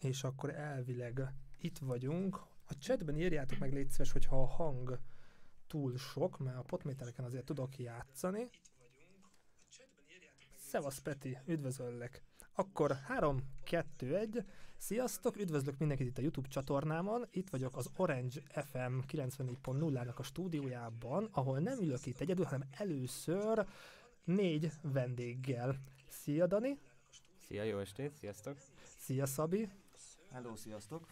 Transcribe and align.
és 0.00 0.24
akkor 0.24 0.50
elvileg 0.54 1.32
itt 1.58 1.78
vagyunk. 1.78 2.36
A 2.68 2.74
chatben 2.78 3.18
írjátok 3.18 3.58
meg 3.58 3.72
légy 3.72 3.90
szíves, 3.90 4.12
hogyha 4.12 4.42
a 4.42 4.46
hang 4.46 4.98
túl 5.66 5.96
sok, 5.96 6.38
mert 6.38 6.56
a 6.56 6.62
potmétereken 6.62 7.24
azért 7.24 7.44
tudok 7.44 7.78
játszani. 7.78 8.50
Szevasz 10.56 10.98
Peti, 10.98 11.38
üdvözöllek! 11.46 12.22
Akkor 12.54 12.92
3, 12.92 13.42
2, 13.64 14.16
1. 14.16 14.44
Sziasztok, 14.76 15.36
üdvözlök 15.36 15.78
mindenkit 15.78 16.06
itt 16.06 16.18
a 16.18 16.20
YouTube 16.20 16.48
csatornámon. 16.48 17.26
Itt 17.30 17.50
vagyok 17.50 17.76
az 17.76 17.90
Orange 17.96 18.40
FM 18.50 18.98
94.0-nak 19.08 20.16
a 20.16 20.22
stúdiójában, 20.22 21.28
ahol 21.32 21.58
nem 21.58 21.78
ülök 21.78 22.06
itt 22.06 22.20
egyedül, 22.20 22.44
hanem 22.44 22.68
először 22.70 23.66
négy 24.24 24.70
vendéggel. 24.82 25.76
Szia 26.08 26.46
Dani! 26.46 26.78
Szia, 27.46 27.62
jó 27.62 27.78
estét, 27.78 28.14
sziasztok! 28.14 28.56
Szia 28.98 29.26
Szabi! 29.26 29.68
Hello, 30.30 30.56
sziasztok! 30.56 31.06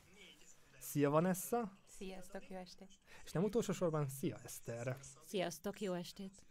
Szia 0.79 1.11
Vanessa! 1.11 1.73
Sziasztok, 1.87 2.49
jó 2.49 2.57
estét! 2.57 2.89
És 3.25 3.33
nem 3.33 3.45
utolsó 3.45 3.73
sorban, 3.73 4.09
szia 4.09 4.39
Eszter! 4.45 4.97
Sziasztok, 5.25 5.81
jó 5.81 5.93
estét! 5.93 6.43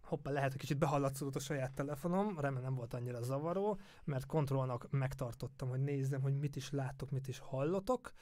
Hoppá, 0.00 0.30
lehet, 0.30 0.50
hogy 0.50 0.60
kicsit 0.60 0.78
behallatszódott 0.78 1.36
a 1.36 1.40
saját 1.40 1.72
telefonom, 1.72 2.40
remélem 2.40 2.62
nem 2.62 2.74
volt 2.74 2.94
annyira 2.94 3.22
zavaró, 3.22 3.78
mert 4.04 4.26
kontrollnak 4.26 4.90
megtartottam, 4.90 5.68
hogy 5.68 5.80
nézzem, 5.80 6.20
hogy 6.20 6.38
mit 6.38 6.56
is 6.56 6.70
láttok, 6.70 7.10
mit 7.10 7.28
is 7.28 7.38
hallotok. 7.38 8.12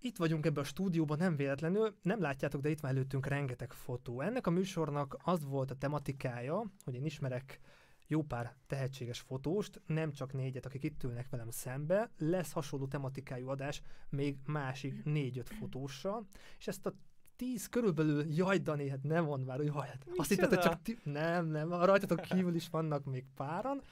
Itt 0.00 0.16
vagyunk 0.16 0.46
ebben 0.46 0.62
a 0.62 0.66
stúdióban, 0.66 1.18
nem 1.18 1.36
véletlenül, 1.36 1.96
nem 2.02 2.20
látjátok, 2.20 2.60
de 2.60 2.68
itt 2.68 2.80
van 2.80 2.90
előttünk 2.90 3.26
rengeteg 3.26 3.72
fotó. 3.72 4.20
Ennek 4.20 4.46
a 4.46 4.50
műsornak 4.50 5.16
az 5.24 5.44
volt 5.44 5.70
a 5.70 5.76
tematikája, 5.76 6.64
hogy 6.84 6.94
én 6.94 7.04
ismerek 7.04 7.60
jó 8.06 8.22
pár 8.22 8.54
tehetséges 8.66 9.20
fotóst, 9.20 9.80
nem 9.86 10.12
csak 10.12 10.32
négyet, 10.32 10.66
akik 10.66 10.82
itt 10.82 11.02
ülnek 11.02 11.28
velem 11.28 11.50
szembe, 11.50 12.10
lesz 12.18 12.52
hasonló 12.52 12.86
tematikájú 12.86 13.48
adás 13.48 13.82
még 14.08 14.36
másik 14.46 15.04
négy-öt 15.04 15.48
fotóssal, 15.48 16.26
és 16.58 16.66
ezt 16.66 16.86
a 16.86 16.94
tíz 17.36 17.66
körülbelül, 17.68 18.24
jaj 18.28 18.58
Dani, 18.58 18.88
hát 18.88 19.02
nem 19.02 19.24
mond 19.24 19.44
már, 19.44 19.56
hogy 19.56 19.66
jaj, 19.66 19.88
hát 19.88 20.06
azt 20.16 20.28
hitted, 20.28 20.48
hogy 20.48 20.58
csak 20.58 20.82
ti- 20.82 20.98
nem, 21.02 21.46
nem, 21.46 21.72
a 21.72 21.84
rajtatok 21.84 22.20
kívül 22.20 22.54
is 22.54 22.68
vannak 22.68 23.04
még 23.04 23.24
páran. 23.34 23.82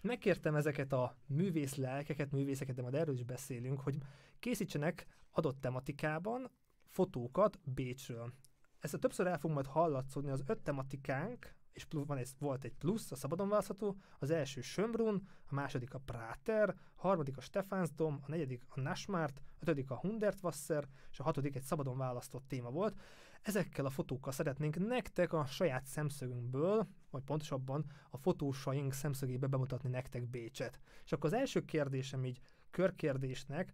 Megkértem 0.00 0.54
ezeket 0.54 0.92
a 0.92 1.16
művész 1.26 1.74
lelkeket, 1.74 2.30
művészeket, 2.30 2.74
de 2.74 2.82
majd 2.82 2.94
erről 2.94 3.14
is 3.14 3.24
beszélünk, 3.24 3.80
hogy 3.80 3.98
készítsenek 4.38 5.06
adott 5.30 5.60
tematikában 5.60 6.50
fotókat 6.86 7.58
Bécsről. 7.64 8.32
Ezt 8.78 8.94
a 8.94 8.98
többször 8.98 9.26
el 9.26 9.38
fogunk 9.38 9.54
majd 9.54 9.74
hallatszódni, 9.74 10.30
az 10.30 10.42
öt 10.46 10.58
tematikánk, 10.58 11.54
és 11.74 11.84
plusz, 11.84 12.06
van 12.06 12.18
egy, 12.18 12.28
volt 12.38 12.64
egy 12.64 12.74
plusz, 12.74 13.12
a 13.12 13.16
szabadon 13.16 13.48
választható, 13.48 13.96
az 14.18 14.30
első 14.30 14.60
Sömbrun, 14.60 15.28
a 15.46 15.54
második 15.54 15.94
a 15.94 15.98
Práter, 15.98 16.68
a 16.68 17.00
harmadik 17.00 17.36
a 17.36 17.40
Stefánsdom, 17.40 18.18
a 18.22 18.30
negyedik 18.30 18.62
a 18.68 18.80
Nasmart, 18.80 19.38
a 19.38 19.42
ötödik 19.60 19.90
a 19.90 19.96
Hundertwasser, 19.96 20.88
és 21.10 21.20
a 21.20 21.22
hatodik 21.22 21.56
egy 21.56 21.62
szabadon 21.62 21.98
választott 21.98 22.48
téma 22.48 22.70
volt. 22.70 22.98
Ezekkel 23.42 23.86
a 23.86 23.90
fotókkal 23.90 24.32
szeretnénk 24.32 24.76
nektek 24.86 25.32
a 25.32 25.44
saját 25.46 25.84
szemszögünkből, 25.84 26.88
vagy 27.10 27.22
pontosabban 27.22 27.84
a 28.10 28.16
fotósaink 28.16 28.92
szemszögébe 28.92 29.46
bemutatni 29.46 29.88
nektek 29.88 30.26
Bécset. 30.26 30.80
És 31.04 31.12
akkor 31.12 31.32
az 31.32 31.38
első 31.38 31.64
kérdésem 31.64 32.24
így 32.24 32.40
körkérdésnek, 32.70 33.72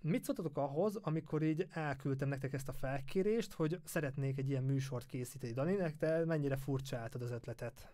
Mit 0.00 0.24
szóltatok 0.24 0.56
ahhoz, 0.56 0.96
amikor 0.96 1.42
így 1.42 1.66
elküldtem 1.70 2.28
nektek 2.28 2.52
ezt 2.52 2.68
a 2.68 2.72
felkérést, 2.72 3.52
hogy 3.52 3.80
szeretnék 3.84 4.38
egy 4.38 4.48
ilyen 4.48 4.64
műsort 4.64 5.06
készíteni? 5.06 5.52
Dani, 5.52 5.96
te 5.98 6.24
mennyire 6.24 6.56
furcsáltad 6.56 7.22
az 7.22 7.30
ötletet? 7.30 7.92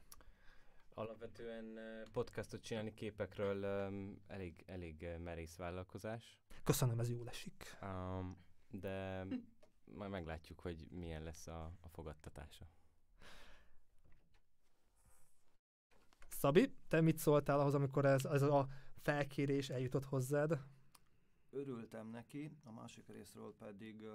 Alapvetően 0.95 1.79
podcastot 2.13 2.63
csinálni 2.63 2.95
képekről 2.95 3.87
um, 3.89 4.23
elég, 4.27 4.65
elég 4.67 5.09
merész 5.25 5.57
vállalkozás, 5.57 6.39
Köszönöm, 6.65 7.01
ez 7.01 7.11
jól 7.11 7.29
esik. 7.29 7.79
um, 7.83 8.37
de 8.71 9.27
majd 9.85 10.11
meglátjuk, 10.11 10.61
hogy 10.61 10.87
milyen 10.91 11.23
lesz 11.23 11.47
a, 11.47 11.73
a 11.81 11.89
fogadtatása. 11.89 12.67
Szabi, 16.29 16.75
te 16.89 17.01
mit 17.01 17.19
szóltál 17.19 17.61
ahhoz, 17.61 17.75
amikor 17.75 18.05
ez, 18.05 18.25
ez 18.25 18.43
a 18.43 18.67
felkérés 19.03 19.71
eljutott 19.71 20.05
hozzád? 20.05 20.59
Örültem 21.57 22.09
neki, 22.13 22.51
a 22.65 22.73
másik 22.81 23.05
részről 23.07 23.55
pedig 23.59 23.95
uh, 24.01 24.11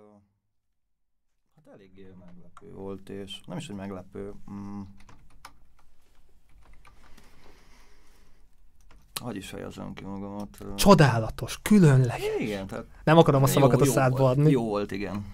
hát 1.56 1.74
eléggé 1.74 2.14
meglepő 2.26 2.74
volt, 2.74 3.10
és 3.10 3.40
nem 3.46 3.58
is, 3.58 3.68
hogy 3.68 3.76
meglepő. 3.76 4.34
Mm, 4.52 4.82
hogy 9.22 9.36
is 9.36 9.50
fejezem 9.50 9.94
ki 9.94 10.04
magamat? 10.04 10.58
Csodálatos, 10.76 11.60
különleges. 11.62 12.40
Igen, 12.40 12.68
tehát 12.68 12.86
Nem 13.04 13.18
akarom 13.18 13.44
a 13.44 13.48
szavakat 13.48 13.82
a 13.82 13.86
jó 13.86 13.92
szádba 13.92 14.18
volt, 14.18 14.38
adni. 14.38 14.52
Jó 14.52 14.64
volt, 14.64 14.92
igen. 14.92 15.26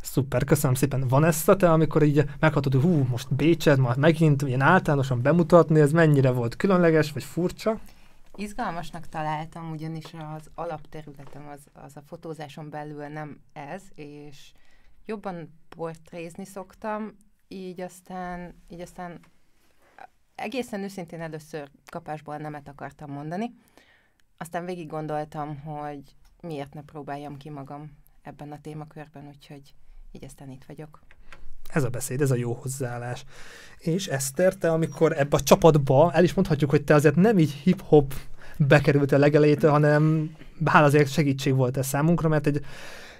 Szuper, 0.00 0.44
köszönöm 0.44 0.74
szépen. 0.74 1.08
Van 1.08 1.24
ezt 1.24 1.56
te, 1.56 1.72
amikor 1.72 2.02
így 2.02 2.24
meghatod, 2.40 2.72
hogy 2.72 2.82
hú, 2.82 3.06
most 3.10 3.34
Bécset, 3.34 3.78
majd 3.78 3.98
megint 3.98 4.42
ilyen 4.42 4.60
általánosan 4.60 5.22
bemutatni, 5.22 5.80
ez 5.80 5.92
mennyire 5.92 6.30
volt 6.30 6.56
különleges, 6.56 7.12
vagy 7.12 7.24
furcsa? 7.24 7.80
Izgalmasnak 8.38 9.08
találtam, 9.08 9.70
ugyanis 9.70 10.14
az 10.14 10.50
alapterületem 10.54 11.48
az, 11.48 11.66
az 11.72 11.96
a 11.96 12.02
fotózáson 12.02 12.70
belül 12.70 13.06
nem 13.06 13.40
ez, 13.52 13.82
és 13.94 14.52
jobban 15.04 15.60
portrézni 15.68 16.44
szoktam, 16.44 17.16
így 17.48 17.80
aztán, 17.80 18.62
így 18.68 18.80
aztán 18.80 19.20
egészen 20.34 20.82
őszintén 20.82 21.20
először 21.20 21.70
kapásból 21.90 22.36
nemet 22.36 22.68
akartam 22.68 23.10
mondani, 23.10 23.54
aztán 24.36 24.64
végig 24.64 24.86
gondoltam, 24.86 25.60
hogy 25.60 26.16
miért 26.40 26.74
ne 26.74 26.82
próbáljam 26.82 27.36
ki 27.36 27.50
magam 27.50 27.96
ebben 28.22 28.52
a 28.52 28.60
témakörben, 28.60 29.26
úgyhogy 29.26 29.74
így 30.12 30.24
aztán 30.24 30.50
itt 30.50 30.64
vagyok. 30.64 31.00
Ez 31.68 31.84
a 31.84 31.88
beszéd, 31.88 32.20
ez 32.20 32.30
a 32.30 32.36
jó 32.36 32.52
hozzáállás. 32.52 33.24
És 33.78 34.06
Eszter, 34.06 34.54
te 34.54 34.70
amikor 34.70 35.12
ebbe 35.18 35.36
a 35.36 35.40
csapatba, 35.40 36.10
el 36.12 36.24
is 36.24 36.34
mondhatjuk, 36.34 36.70
hogy 36.70 36.84
te 36.84 36.94
azért 36.94 37.16
nem 37.16 37.38
így 37.38 37.52
hip-hop 37.52 38.14
bekerült 38.56 39.12
a 39.12 39.18
legelejétől, 39.18 39.70
hanem 39.70 40.30
bár 40.58 40.82
azért 40.82 41.12
segítség 41.12 41.54
volt 41.54 41.76
ez 41.76 41.86
számunkra, 41.86 42.28
mert 42.28 42.46
egy 42.46 42.60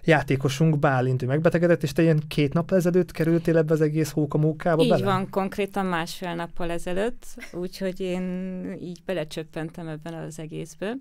játékosunk 0.04 0.78
Bálint, 0.78 1.22
ő 1.22 1.26
megbetegedett, 1.26 1.82
és 1.82 1.92
te 1.92 2.02
ilyen 2.02 2.22
két 2.28 2.52
nap 2.52 2.72
ezelőtt 2.72 3.10
kerültél 3.10 3.56
ebbe 3.56 3.72
az 3.72 3.80
egész 3.80 4.10
hókamókába 4.10 4.82
Így 4.82 4.88
bele? 4.88 5.04
van, 5.04 5.30
konkrétan 5.30 5.86
másfél 5.86 6.34
nappal 6.34 6.70
ezelőtt, 6.70 7.24
úgyhogy 7.52 8.00
én 8.00 8.22
így 8.80 9.02
belecsöppentem 9.04 9.88
ebben 9.88 10.14
az 10.14 10.38
egészbe. 10.38 10.94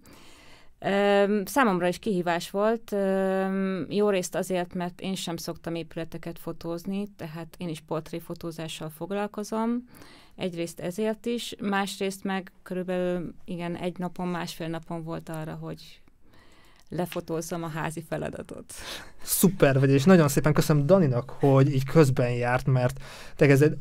Számomra 1.46 1.88
is 1.88 2.00
kihívás 2.00 2.50
volt, 2.50 2.96
jó 3.90 4.10
részt 4.10 4.36
azért, 4.36 4.74
mert 4.74 5.02
én 5.02 5.16
sem 5.16 5.38
szoktam 5.38 5.76
épületeket 5.76 6.40
fotózni, 6.40 7.08
tehát 7.16 7.56
én 7.58 7.70
is 7.70 7.80
portréfotózással 7.80 8.90
foglalkozom, 8.90 9.84
egyrészt 10.36 10.80
ezért 10.80 11.26
is, 11.26 11.56
másrészt 11.60 12.24
meg 12.24 12.52
körülbelül 12.64 13.34
igen, 13.46 13.76
egy 13.76 13.98
napon, 13.98 14.28
másfél 14.28 14.68
napon 14.68 15.04
volt 15.04 15.30
arra, 15.30 15.54
hogy 15.54 16.02
lefotózzam 16.90 17.64
a 17.64 17.68
házi 17.68 18.04
feladatot. 18.10 18.74
Szuper 19.22 19.80
vagy, 19.80 19.90
és 19.90 20.04
nagyon 20.04 20.28
szépen 20.28 20.54
köszönöm 20.54 20.86
Daninak, 20.86 21.30
hogy 21.30 21.74
így 21.74 21.86
közben 21.86 22.32
járt, 22.32 22.66
mert 22.66 23.00
tényleg 23.36 23.58
ez 23.58 23.64
egy 23.64 23.78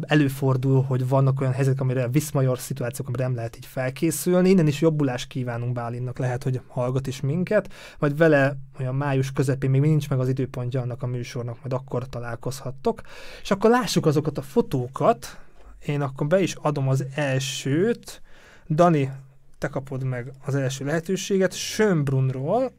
előfordul, 0.00 0.82
hogy 0.82 1.08
vannak 1.08 1.40
olyan 1.40 1.52
helyzetek, 1.52 1.80
amire 1.80 2.08
viszmajor 2.08 2.58
szituációk, 2.58 3.08
amire 3.08 3.22
nem 3.22 3.34
lehet 3.34 3.56
így 3.56 3.66
felkészülni. 3.66 4.48
Innen 4.48 4.66
is 4.66 4.80
jobbulást 4.80 5.26
kívánunk 5.26 5.72
Bálinnak, 5.72 6.18
lehet, 6.18 6.42
hogy 6.42 6.60
hallgat 6.66 7.06
is 7.06 7.20
minket, 7.20 7.72
majd 7.98 8.16
vele 8.16 8.56
olyan 8.80 8.94
május 8.94 9.32
közepén 9.32 9.70
még 9.70 9.80
nincs 9.80 10.08
meg 10.08 10.18
az 10.18 10.28
időpontja 10.28 10.80
annak 10.80 11.02
a 11.02 11.06
műsornak, 11.06 11.56
majd 11.58 11.72
akkor 11.72 12.08
találkozhattok. 12.08 13.00
És 13.42 13.50
akkor 13.50 13.70
lássuk 13.70 14.06
azokat 14.06 14.38
a 14.38 14.42
fotókat. 14.42 15.38
Én 15.86 16.00
akkor 16.00 16.26
be 16.26 16.40
is 16.40 16.54
adom 16.54 16.88
az 16.88 17.04
elsőt. 17.14 18.22
Dani, 18.68 19.10
te 19.58 19.68
kapod 19.68 20.04
meg 20.04 20.32
az 20.44 20.54
első 20.54 20.84
lehetőséget. 20.84 21.54
Schönbrunról, 21.54 22.72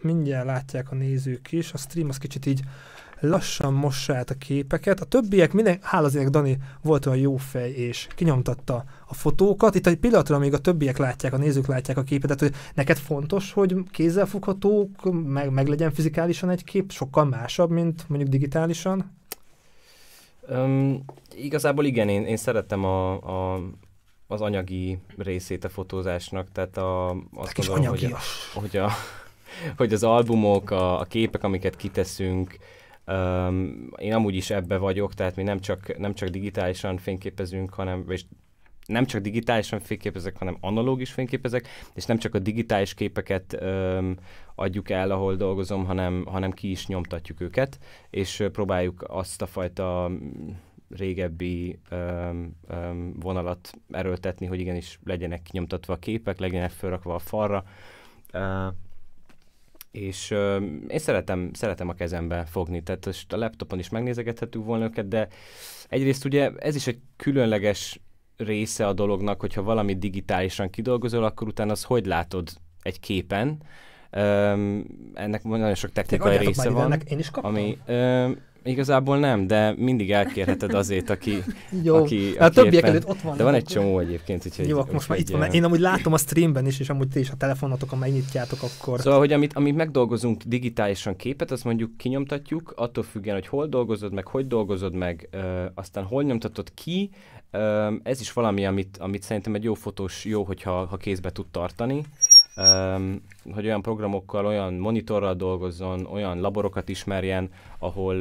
mindjárt 0.00 0.46
látják 0.46 0.90
a 0.90 0.94
nézők 0.94 1.52
is, 1.52 1.72
a 1.72 1.76
stream 1.76 2.08
az 2.08 2.18
kicsit 2.18 2.46
így 2.46 2.62
lassan 3.20 3.72
mossa 3.72 4.14
át 4.14 4.30
a 4.30 4.34
képeket. 4.34 5.00
A 5.00 5.04
többiek, 5.04 5.52
minden, 5.52 5.78
hála 5.82 6.08
Dani 6.08 6.58
volt 6.82 7.06
olyan 7.06 7.18
jó 7.18 7.36
fej, 7.36 7.70
és 7.70 8.06
kinyomtatta 8.14 8.84
a 9.06 9.14
fotókat. 9.14 9.74
Itt 9.74 9.86
egy 9.86 9.96
pillanatra, 9.96 10.38
még 10.38 10.52
a 10.52 10.58
többiek 10.58 10.96
látják, 10.96 11.32
a 11.32 11.36
nézők 11.36 11.66
látják 11.66 11.96
a 11.96 12.02
képet, 12.02 12.36
tehát 12.36 12.54
hogy 12.54 12.62
neked 12.74 12.96
fontos, 12.96 13.52
hogy 13.52 13.74
kézzelfoghatók, 13.90 15.22
meg, 15.24 15.50
meg 15.50 15.66
legyen 15.66 15.92
fizikálisan 15.92 16.50
egy 16.50 16.64
kép, 16.64 16.92
sokkal 16.92 17.24
másabb, 17.24 17.70
mint 17.70 18.04
mondjuk 18.08 18.30
digitálisan. 18.30 19.14
Um, 20.48 21.04
igazából 21.34 21.84
igen, 21.84 22.08
én, 22.08 22.24
én 22.24 22.36
szerettem 22.36 22.84
a, 22.84 23.12
a, 23.54 23.60
az 24.26 24.40
anyagi 24.40 24.98
részét 25.16 25.64
a 25.64 25.68
fotózásnak, 25.68 26.48
tehát 26.52 26.76
a, 26.76 27.10
azt 27.34 27.52
Kis 27.52 27.68
gondolom, 27.68 27.90
hogy, 27.90 28.04
a, 28.04 28.18
hogy, 28.54 28.76
a, 28.76 28.90
hogy 29.76 29.92
az 29.92 30.02
albumok, 30.02 30.70
a, 30.70 31.00
a 31.00 31.04
képek, 31.04 31.44
amiket 31.44 31.76
kiteszünk, 31.76 32.56
um, 33.06 33.88
én 33.96 34.12
amúgy 34.12 34.34
is 34.34 34.50
ebbe 34.50 34.76
vagyok, 34.76 35.14
tehát 35.14 35.36
mi 35.36 35.42
nem 35.42 35.60
csak, 35.60 35.98
nem 35.98 36.14
csak 36.14 36.28
digitálisan 36.28 36.96
fényképezünk, 36.96 37.74
hanem 37.74 38.04
és 38.08 38.24
nem 38.86 39.06
csak 39.06 39.20
digitálisan 39.20 39.80
fényképezek, 39.80 40.38
hanem 40.38 40.56
analóg 40.60 41.00
is 41.00 41.12
fényképezek, 41.12 41.68
és 41.94 42.04
nem 42.04 42.18
csak 42.18 42.34
a 42.34 42.38
digitális 42.38 42.94
képeket 42.94 43.56
öm, 43.60 44.16
adjuk 44.54 44.90
el, 44.90 45.10
ahol 45.10 45.34
dolgozom, 45.34 45.84
hanem, 45.84 46.24
hanem 46.26 46.50
ki 46.50 46.70
is 46.70 46.86
nyomtatjuk 46.86 47.40
őket, 47.40 47.78
és 48.10 48.44
próbáljuk 48.52 49.04
azt 49.08 49.42
a 49.42 49.46
fajta 49.46 50.10
régebbi 50.88 51.78
öm, 51.90 52.56
öm, 52.68 53.14
vonalat 53.20 53.70
erőltetni, 53.90 54.46
hogy 54.46 54.60
igenis 54.60 54.98
legyenek 55.04 55.42
kinyomtatva 55.42 55.92
a 55.92 55.98
képek, 55.98 56.38
legyenek 56.38 56.70
felrakva 56.70 57.14
a 57.14 57.18
falra. 57.18 57.64
Uh, 58.32 58.74
és 59.96 60.30
uh, 60.30 60.62
én 60.88 60.98
szeretem, 60.98 61.50
szeretem 61.52 61.88
a 61.88 61.94
kezembe 61.94 62.44
fogni, 62.44 62.82
tehát 62.82 63.06
most 63.06 63.32
a 63.32 63.36
laptopon 63.36 63.78
is 63.78 63.88
megnézegethetünk 63.88 64.64
volna 64.64 64.84
őket, 64.84 65.08
de 65.08 65.28
egyrészt 65.88 66.24
ugye 66.24 66.50
ez 66.58 66.74
is 66.74 66.86
egy 66.86 66.98
különleges 67.16 68.00
része 68.36 68.86
a 68.86 68.92
dolognak, 68.92 69.40
hogyha 69.40 69.62
valamit 69.62 69.98
digitálisan 69.98 70.70
kidolgozol, 70.70 71.24
akkor 71.24 71.48
utána 71.48 71.72
az 71.72 71.82
hogy 71.82 72.06
látod 72.06 72.48
egy 72.82 73.00
képen. 73.00 73.62
Um, 74.12 74.84
ennek 75.14 75.44
nagyon 75.44 75.74
sok 75.74 75.92
technikai 75.92 76.36
része 76.36 76.70
van. 76.70 76.84
Ennek 76.84 77.10
én 77.10 77.18
is 77.18 77.30
kaptam? 77.30 77.54
Ami, 77.54 77.78
um, 77.88 78.36
Igazából 78.66 79.18
nem, 79.18 79.46
de 79.46 79.74
mindig 79.76 80.12
elkérheted 80.12 80.74
azért, 80.74 81.10
aki, 81.10 81.42
Jó, 81.82 81.94
aki, 81.94 82.36
hát 82.38 82.48
aki 82.48 82.60
többiek 82.60 82.84
előtt 82.84 83.08
ott 83.08 83.20
van. 83.20 83.36
De 83.36 83.42
van 83.42 83.54
egy 83.54 83.64
csomó 83.64 83.98
egyébként. 83.98 84.46
Úgyhogy, 84.46 84.68
Jó, 84.68 84.82
most 84.92 85.08
már 85.08 85.18
itt 85.18 85.28
van, 85.28 85.50
én 85.50 85.64
amúgy 85.64 85.80
látom 85.80 86.12
a 86.12 86.18
streamben 86.18 86.66
is, 86.66 86.80
és 86.80 86.88
amúgy 86.88 87.08
ti 87.08 87.18
is 87.18 87.30
a 87.30 87.36
telefonotokon 87.36 87.98
megnyitjátok, 87.98 88.58
akkor... 88.62 89.00
Szóval, 89.00 89.18
hogy 89.18 89.32
amit, 89.32 89.52
amit 89.52 89.76
megdolgozunk 89.76 90.42
digitálisan 90.42 91.16
képet, 91.16 91.50
azt 91.50 91.64
mondjuk 91.64 91.96
kinyomtatjuk, 91.96 92.72
attól 92.76 93.04
függően, 93.04 93.34
hogy 93.36 93.46
hol 93.46 93.66
dolgozod 93.66 94.12
meg, 94.12 94.26
hogy 94.26 94.46
dolgozod 94.46 94.94
meg, 94.94 95.28
ö, 95.30 95.64
aztán 95.74 96.04
hol 96.04 96.22
nyomtatod 96.22 96.74
ki, 96.74 97.10
ö, 97.50 97.92
ez 98.02 98.20
is 98.20 98.32
valami, 98.32 98.66
amit, 98.66 98.96
amit 98.96 99.22
szerintem 99.22 99.54
egy 99.54 99.64
jó 99.64 99.74
fotós 99.74 100.24
jó, 100.24 100.42
hogyha 100.42 100.86
ha 100.86 100.96
kézbe 100.96 101.30
tud 101.30 101.46
tartani 101.50 102.02
hogy 103.52 103.64
olyan 103.64 103.82
programokkal, 103.82 104.46
olyan 104.46 104.74
monitorral 104.74 105.34
dolgozzon, 105.34 106.06
olyan 106.06 106.40
laborokat 106.40 106.88
ismerjen, 106.88 107.50
ahol, 107.78 108.20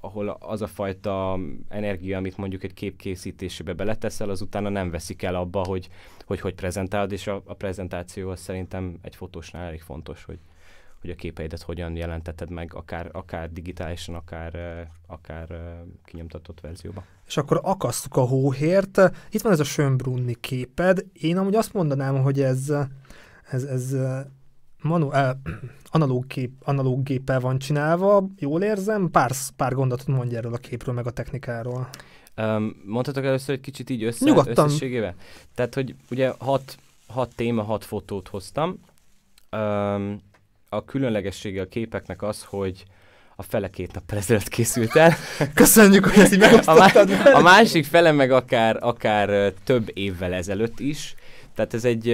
ahol 0.00 0.36
az 0.40 0.62
a 0.62 0.66
fajta 0.66 1.38
energia, 1.68 2.18
amit 2.18 2.36
mondjuk 2.36 2.64
egy 2.64 2.74
kép 2.74 2.96
készítésébe 2.96 3.72
beleteszel, 3.72 4.30
az 4.30 4.40
utána 4.40 4.68
nem 4.68 4.90
veszik 4.90 5.22
el 5.22 5.34
abba, 5.34 5.64
hogy 5.66 5.88
hogy, 6.26 6.40
hogy 6.40 6.54
prezentálod, 6.54 7.12
és 7.12 7.26
a, 7.26 7.42
a 7.44 7.54
prezentáció 7.54 8.30
az 8.30 8.40
szerintem 8.40 8.98
egy 9.02 9.16
fotósnál 9.16 9.66
elég 9.66 9.80
fontos, 9.80 10.24
hogy, 10.24 10.38
hogy 11.00 11.10
a 11.10 11.14
képeidet 11.14 11.62
hogyan 11.62 11.96
jelenteted 11.96 12.50
meg, 12.50 12.74
akár, 12.74 13.08
akár 13.12 13.52
digitálisan, 13.52 14.14
akár, 14.14 14.86
akár 15.06 15.76
kinyomtatott 16.04 16.60
verzióba. 16.60 17.04
És 17.26 17.36
akkor 17.36 17.60
akasztuk 17.62 18.16
a 18.16 18.20
hóhért. 18.20 19.00
Itt 19.30 19.42
van 19.42 19.52
ez 19.52 19.60
a 19.60 19.64
Schönbrunni 19.64 20.34
képed. 20.40 21.04
Én 21.12 21.36
amúgy 21.36 21.54
azt 21.54 21.72
mondanám, 21.72 22.22
hogy 22.22 22.40
ez 22.40 22.72
ez, 23.50 23.62
ez 23.62 23.94
manu, 24.82 25.10
eh, 25.12 25.30
analóg, 25.90 26.26
kép, 26.26 26.52
analóg 26.64 27.02
géppel 27.02 27.40
van 27.40 27.58
csinálva, 27.58 28.28
jól 28.38 28.62
érzem, 28.62 29.10
pár, 29.10 29.30
pár 29.56 29.74
gondot 29.74 30.06
mondj 30.06 30.36
erről 30.36 30.54
a 30.54 30.58
képről, 30.58 30.94
meg 30.94 31.06
a 31.06 31.10
technikáról. 31.10 31.88
Um, 32.36 32.82
mondhatok 32.84 33.24
először 33.24 33.54
egy 33.54 33.60
kicsit 33.60 33.90
így 33.90 34.04
össze, 34.04 34.24
Nyugodtan. 34.24 34.66
összességével? 34.66 35.14
Tehát, 35.54 35.74
hogy 35.74 35.94
ugye 36.10 36.32
hat, 36.38 36.76
hat 37.06 37.34
téma, 37.34 37.62
hat 37.62 37.84
fotót 37.84 38.28
hoztam. 38.28 38.80
Um, 39.50 40.20
a 40.68 40.84
különlegessége 40.84 41.60
a 41.60 41.68
képeknek 41.68 42.22
az, 42.22 42.42
hogy 42.42 42.84
a 43.36 43.42
fele 43.42 43.70
két 43.70 43.92
nap 43.92 44.12
ezelőtt 44.12 44.48
készült 44.48 44.96
el. 44.96 45.12
Köszönjük, 45.54 46.04
hogy 46.06 46.22
ezt 46.22 46.32
így 46.32 46.42
a, 46.42 46.74
má- 46.74 47.34
a 47.34 47.40
másik 47.40 47.84
fele 47.84 48.12
meg 48.12 48.30
akár, 48.30 48.76
akár 48.80 49.52
több 49.64 49.90
évvel 49.94 50.32
ezelőtt 50.32 50.80
is. 50.80 51.14
Tehát 51.56 51.74
ez 51.74 51.84
egy 51.84 52.06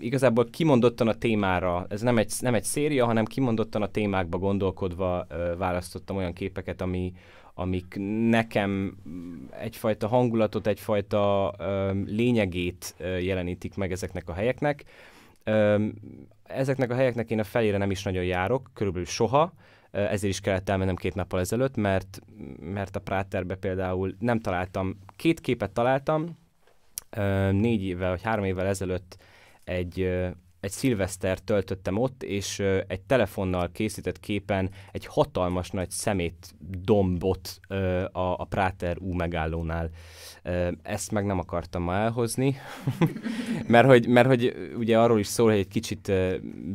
igazából 0.00 0.44
kimondottan 0.50 1.08
a 1.08 1.14
témára, 1.14 1.86
ez 1.88 2.00
nem 2.00 2.18
egy, 2.18 2.32
nem 2.40 2.54
egy 2.54 2.64
széria, 2.64 3.04
hanem 3.04 3.24
kimondottan 3.24 3.82
a 3.82 3.90
témákba 3.90 4.38
gondolkodva 4.38 5.26
választottam 5.58 6.16
olyan 6.16 6.32
képeket, 6.32 6.80
ami, 6.80 7.12
amik 7.54 7.96
nekem 8.28 8.96
egyfajta 9.50 10.06
hangulatot, 10.06 10.66
egyfajta 10.66 11.54
lényegét 12.06 12.94
jelenítik 12.98 13.76
meg 13.76 13.92
ezeknek 13.92 14.28
a 14.28 14.32
helyeknek. 14.32 14.84
Ezeknek 16.42 16.90
a 16.90 16.94
helyeknek 16.94 17.30
én 17.30 17.38
a 17.38 17.44
felére 17.44 17.76
nem 17.76 17.90
is 17.90 18.02
nagyon 18.02 18.24
járok, 18.24 18.70
körülbelül 18.74 19.06
soha, 19.08 19.52
ezért 19.90 20.32
is 20.32 20.40
kellett 20.40 20.68
elmennem 20.68 20.96
két 20.96 21.14
nappal 21.14 21.40
ezelőtt, 21.40 21.76
mert, 21.76 22.20
mert 22.60 22.96
a 22.96 23.00
Práterbe 23.00 23.54
például 23.54 24.14
nem 24.18 24.40
találtam, 24.40 24.98
két 25.16 25.40
képet 25.40 25.70
találtam, 25.70 26.40
négy 27.50 27.82
évvel 27.82 28.10
vagy 28.10 28.22
három 28.22 28.44
évvel 28.44 28.66
ezelőtt 28.66 29.16
egy, 29.64 30.00
egy 30.60 30.70
szilveszter 30.70 31.38
töltöttem 31.38 31.96
ott, 31.96 32.22
és 32.22 32.58
egy 32.86 33.00
telefonnal 33.00 33.70
készített 33.72 34.20
képen 34.20 34.70
egy 34.92 35.06
hatalmas 35.06 35.70
nagy 35.70 35.90
szemét 35.90 36.54
dombot 36.84 37.60
a, 38.12 38.40
a 38.40 38.44
Práter 38.48 38.96
U 38.98 39.14
megállónál. 39.14 39.90
Ezt 40.82 41.10
meg 41.10 41.26
nem 41.26 41.38
akartam 41.38 41.82
ma 41.82 41.94
elhozni, 41.94 42.56
mert, 43.66 43.86
hogy, 43.86 44.06
mert 44.06 44.28
hogy 44.28 44.72
ugye 44.76 44.98
arról 44.98 45.18
is 45.18 45.26
szól, 45.26 45.50
hogy 45.50 45.58
egy 45.58 45.68
kicsit 45.68 46.12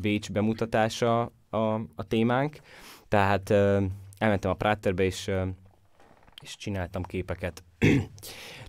Bécs 0.02 0.32
bemutatása 0.32 1.32
a, 1.50 1.58
a 1.96 2.04
témánk, 2.08 2.60
tehát 3.08 3.50
elmentem 4.18 4.52
a 4.52 4.54
Práterbe, 4.54 5.04
és, 5.04 5.32
és 6.42 6.56
csináltam 6.56 7.04
képeket. 7.04 7.64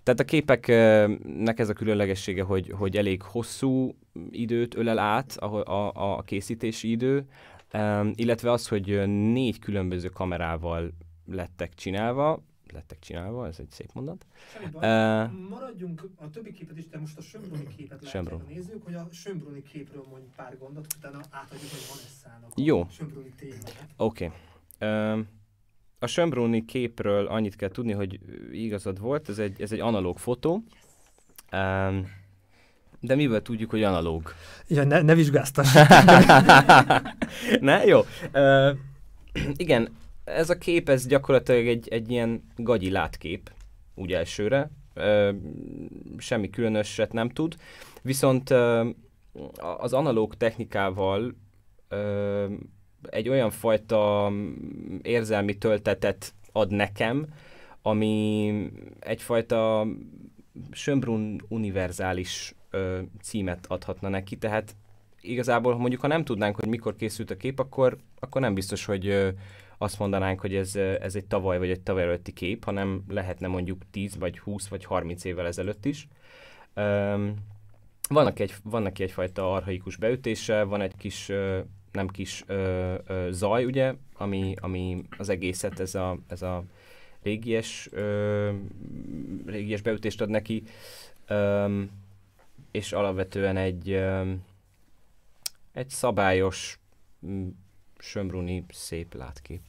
Tehát 0.09 0.23
a 0.23 0.35
képeknek 0.35 1.59
ez 1.59 1.69
a 1.69 1.73
különlegessége, 1.73 2.43
hogy, 2.43 2.73
hogy 2.77 2.97
elég 2.97 3.21
hosszú 3.21 3.95
időt 4.29 4.75
ölel 4.75 4.99
át 4.99 5.37
a, 5.37 5.63
a, 5.63 6.17
a 6.17 6.21
készítési 6.21 6.89
idő, 6.91 7.25
illetve 8.13 8.51
az, 8.51 8.67
hogy 8.67 9.07
négy 9.07 9.59
különböző 9.59 10.07
kamerával 10.07 10.91
lettek 11.25 11.73
csinálva, 11.73 12.43
lettek 12.73 12.99
csinálva, 12.99 13.47
ez 13.47 13.59
egy 13.59 13.71
szép 13.71 13.89
mondat. 13.93 14.25
uh, 14.73 14.81
maradjunk 15.49 16.09
a 16.15 16.29
többi 16.29 16.51
képet 16.51 16.77
is, 16.77 16.87
de 16.87 16.97
most 16.97 17.17
a 17.17 17.21
Sömbruni 17.21 17.67
képet 17.75 18.07
Sömbrun. 18.07 18.43
nézzük, 18.47 18.83
hogy 18.83 18.93
a 18.93 19.07
Sömbruni 19.11 19.61
képről 19.61 20.05
mondj 20.09 20.25
pár 20.35 20.57
gondot, 20.57 20.93
utána 20.97 21.19
átadjuk, 21.29 21.69
hogy 21.71 21.87
van 21.89 22.65
Jó. 22.65 22.81
a 22.81 22.87
Sömbruni 22.89 23.33
témát. 23.37 23.85
Oké. 23.97 24.31
Okay. 24.79 25.11
Um, 25.13 25.27
a 25.99 26.07
Sömbruni 26.07 26.65
képről 26.65 27.27
annyit 27.27 27.55
kell 27.55 27.69
tudni, 27.69 27.91
hogy 27.91 28.19
igazad 28.51 28.99
volt, 28.99 29.29
ez 29.29 29.39
egy, 29.39 29.61
ez 29.61 29.71
egy 29.71 29.79
analóg 29.79 30.17
fotó. 30.19 30.63
Um, 31.51 32.17
de 32.99 33.15
mivel 33.15 33.41
tudjuk, 33.41 33.69
hogy 33.69 33.83
analóg? 33.83 34.33
Ja, 34.67 34.83
ne, 34.83 35.01
ne 35.01 35.15
vizsgáztass. 35.15 35.73
ne? 37.59 37.85
Jó. 37.85 37.99
Uh, 38.33 38.77
igen, 39.55 39.89
ez 40.23 40.49
a 40.49 40.57
kép, 40.57 40.89
ez 40.89 41.07
gyakorlatilag 41.07 41.67
egy, 41.67 41.87
egy 41.87 42.11
ilyen 42.11 42.43
gagyi 42.55 42.89
látkép, 42.89 43.51
úgy 43.95 44.11
elsőre. 44.11 44.69
Uh, 44.95 45.35
semmi 46.17 46.49
különöset 46.49 47.13
nem 47.13 47.29
tud. 47.29 47.55
Viszont 48.01 48.49
uh, 48.49 48.87
az 49.79 49.93
analóg 49.93 50.35
technikával 50.35 51.35
egy 53.09 53.29
olyan 53.29 53.49
fajta 53.49 54.31
érzelmi 55.01 55.57
töltetet 55.57 56.33
ad 56.51 56.71
nekem, 56.71 57.27
ami 57.81 58.53
egyfajta 58.99 59.87
Schönbrunn 60.71 61.37
univerzális 61.47 62.55
ö, 62.69 62.99
címet 63.21 63.65
adhatna 63.67 64.09
neki, 64.09 64.37
tehát 64.37 64.75
igazából 65.21 65.77
mondjuk, 65.77 66.01
ha 66.01 66.07
nem 66.07 66.23
tudnánk, 66.23 66.55
hogy 66.55 66.67
mikor 66.67 66.95
készült 66.95 67.31
a 67.31 67.37
kép, 67.37 67.59
akkor, 67.59 67.97
akkor 68.19 68.41
nem 68.41 68.53
biztos, 68.53 68.85
hogy 68.85 69.07
ö, 69.07 69.29
azt 69.77 69.99
mondanánk, 69.99 70.39
hogy 70.39 70.55
ez, 70.55 70.75
ez 70.75 71.15
egy 71.15 71.25
tavaly 71.25 71.57
vagy 71.57 71.69
egy 71.69 71.81
tavaly 71.81 72.03
előtti 72.03 72.33
kép, 72.33 72.63
hanem 72.63 73.03
lehetne 73.07 73.47
mondjuk 73.47 73.81
10 73.91 74.17
vagy 74.17 74.39
20 74.39 74.67
vagy 74.67 74.85
30 74.85 75.23
évvel 75.23 75.45
ezelőtt 75.45 75.85
is. 75.85 76.07
Ö, 76.73 77.27
vannak, 78.09 78.39
egy, 78.39 78.55
vannak 78.63 78.99
egyfajta 78.99 79.53
arhaikus 79.53 79.95
beütése, 79.95 80.63
van 80.63 80.81
egy 80.81 80.95
kis 80.97 81.29
ö, 81.29 81.59
nem 81.91 82.07
kis 82.07 82.43
ö, 82.47 82.95
ö, 83.07 83.27
zaj, 83.31 83.65
ugye, 83.65 83.93
ami, 84.13 84.55
ami 84.59 85.03
az 85.17 85.29
egészet, 85.29 85.79
ez 85.79 85.95
a, 85.95 86.17
ez 86.27 86.41
a 86.41 86.63
régies, 87.21 87.89
ö, 87.91 88.51
régies 89.45 89.81
beütést 89.81 90.21
ad 90.21 90.29
neki, 90.29 90.63
ö, 91.27 91.81
és 92.71 92.91
alapvetően 92.91 93.57
egy, 93.57 93.89
ö, 93.89 94.31
egy 95.73 95.89
szabályos 95.89 96.79
sömbruni 97.97 98.65
szép 98.69 99.13
látkép. 99.13 99.61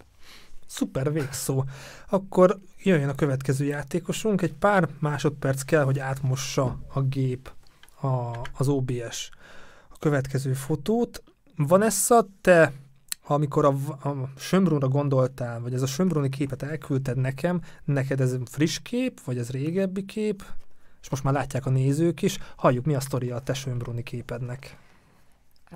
Szuper 0.66 1.12
végszó. 1.12 1.64
Akkor 2.08 2.58
jöjjön 2.82 3.08
a 3.08 3.14
következő 3.14 3.64
játékosunk. 3.64 4.42
Egy 4.42 4.54
pár 4.54 4.88
másodperc 4.98 5.62
kell, 5.62 5.84
hogy 5.84 5.98
átmossa 5.98 6.78
a 6.92 7.00
gép 7.00 7.52
a, 8.00 8.36
az 8.56 8.68
OBS 8.68 9.30
a 9.88 9.98
következő 9.98 10.52
fotót. 10.52 11.22
Vanessa, 11.66 12.26
te 12.40 12.72
amikor 13.26 13.64
a, 13.64 13.68
a 14.08 14.28
Sömbrunra 14.36 14.88
gondoltál, 14.88 15.60
vagy 15.60 15.74
ez 15.74 15.82
a 15.82 15.86
Sömbruni 15.86 16.28
képet 16.28 16.62
elküldted 16.62 17.16
nekem, 17.16 17.60
neked 17.84 18.20
ez 18.20 18.36
friss 18.44 18.78
kép, 18.82 19.20
vagy 19.20 19.38
ez 19.38 19.50
régebbi 19.50 20.04
kép? 20.04 20.44
és 21.02 21.10
most 21.10 21.22
már 21.22 21.34
látják 21.34 21.66
a 21.66 21.70
nézők 21.70 22.22
is, 22.22 22.38
halljuk 22.56 22.84
mi 22.84 22.94
a 22.94 23.00
sztoria 23.00 23.36
a 23.36 23.42
te 23.42 23.54
Sönbruni 23.54 24.02
képednek. 24.02 24.76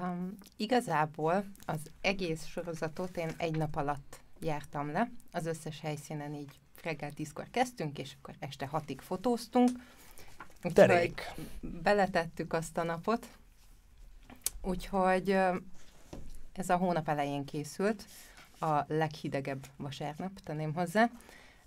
Um, 0.00 0.38
igazából 0.57 1.45
az 1.67 1.81
egész 2.00 2.47
sorozatot 2.47 3.17
én 3.17 3.31
egy 3.37 3.57
nap 3.57 3.76
alatt 3.76 4.21
jártam 4.41 4.93
le. 4.93 5.11
Az 5.33 5.47
összes 5.47 5.81
helyszínen 5.81 6.35
így 6.35 6.61
reggel 6.83 7.12
tízkor 7.12 7.47
kezdtünk, 7.50 7.99
és 7.99 8.12
akkor 8.19 8.35
este 8.38 8.67
hatig 8.67 9.00
fotóztunk. 9.00 9.71
Derék. 10.73 11.35
beletettük 11.83 12.53
azt 12.53 12.79
a 12.79 12.83
napot. 12.83 13.29
Úgyhogy 14.62 15.37
ez 16.55 16.69
a 16.69 16.77
hónap 16.77 17.09
elején 17.09 17.45
készült, 17.45 18.05
a 18.61 18.85
leghidegebb 18.89 19.67
vasárnap, 19.77 20.31
tenném 20.45 20.75
hozzá. 20.75 21.11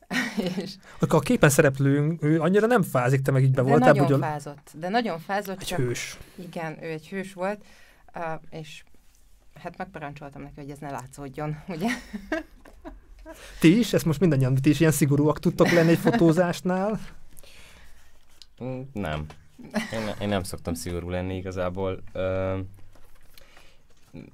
és 0.62 0.76
Akkor 1.00 1.20
a 1.20 1.24
képen 1.24 1.50
szereplőnk, 1.50 2.24
ő 2.24 2.42
annyira 2.42 2.68
nem 2.68 2.84
fázik, 2.84 3.22
te 3.22 3.32
meg 3.32 3.44
így 3.44 3.52
be 3.52 3.62
de 3.62 3.70
voltál, 3.70 3.94
nagyon 3.94 4.08
hogy 4.12 4.20
fázott, 4.20 4.72
de 4.74 4.90
nagyon 4.90 5.20
fázott, 5.20 5.60
egy 5.60 5.66
csak 5.68 5.80
hős. 5.80 6.18
igen, 6.36 6.84
ő 6.84 6.88
egy 6.88 7.08
hős 7.08 7.34
volt, 7.34 7.64
uh, 8.16 8.24
és 8.50 8.84
hát 9.62 9.78
megparancsoltam 9.78 10.42
neki, 10.42 10.54
hogy 10.56 10.70
ez 10.70 10.78
ne 10.78 10.90
látszódjon, 10.90 11.58
ugye? 11.76 11.88
Ti 13.60 13.78
is, 13.78 13.94
ezt 13.94 14.06
most 14.06 14.20
mindannyian, 14.20 14.56
ti 14.56 14.70
is 14.70 14.80
ilyen 14.80 14.92
szigorúak 14.92 15.40
tudtok 15.40 15.70
lenni 15.70 15.90
egy 15.90 15.98
fotózásnál? 15.98 17.00
Mm, 18.64 18.82
Nem. 18.94 19.26
Én, 19.94 20.04
ne, 20.06 20.12
én 20.22 20.28
nem 20.28 20.44
szoktam 20.44 20.74
szigorú 20.74 21.10
lenni 21.10 21.36
igazából. 21.36 22.04
Ö, 22.12 22.58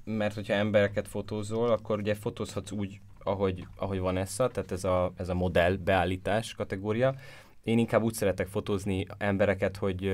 mert 0.03 0.33
hogyha 0.33 0.53
embereket 0.53 1.07
fotózol, 1.07 1.71
akkor 1.71 1.97
ugye 1.99 2.15
fotózhatsz 2.15 2.71
úgy, 2.71 2.99
ahogy, 3.23 3.67
ahogy 3.75 3.99
van 3.99 4.17
essa, 4.17 4.47
tehát 4.47 4.71
ez 4.71 4.83
a, 4.83 5.11
ez 5.17 5.29
a 5.29 5.33
modell 5.33 5.75
beállítás 5.75 6.53
kategória. 6.53 7.15
Én 7.63 7.77
inkább 7.77 8.01
úgy 8.03 8.13
szeretek 8.13 8.47
fotózni 8.47 9.05
embereket, 9.17 9.77
hogy, 9.77 10.11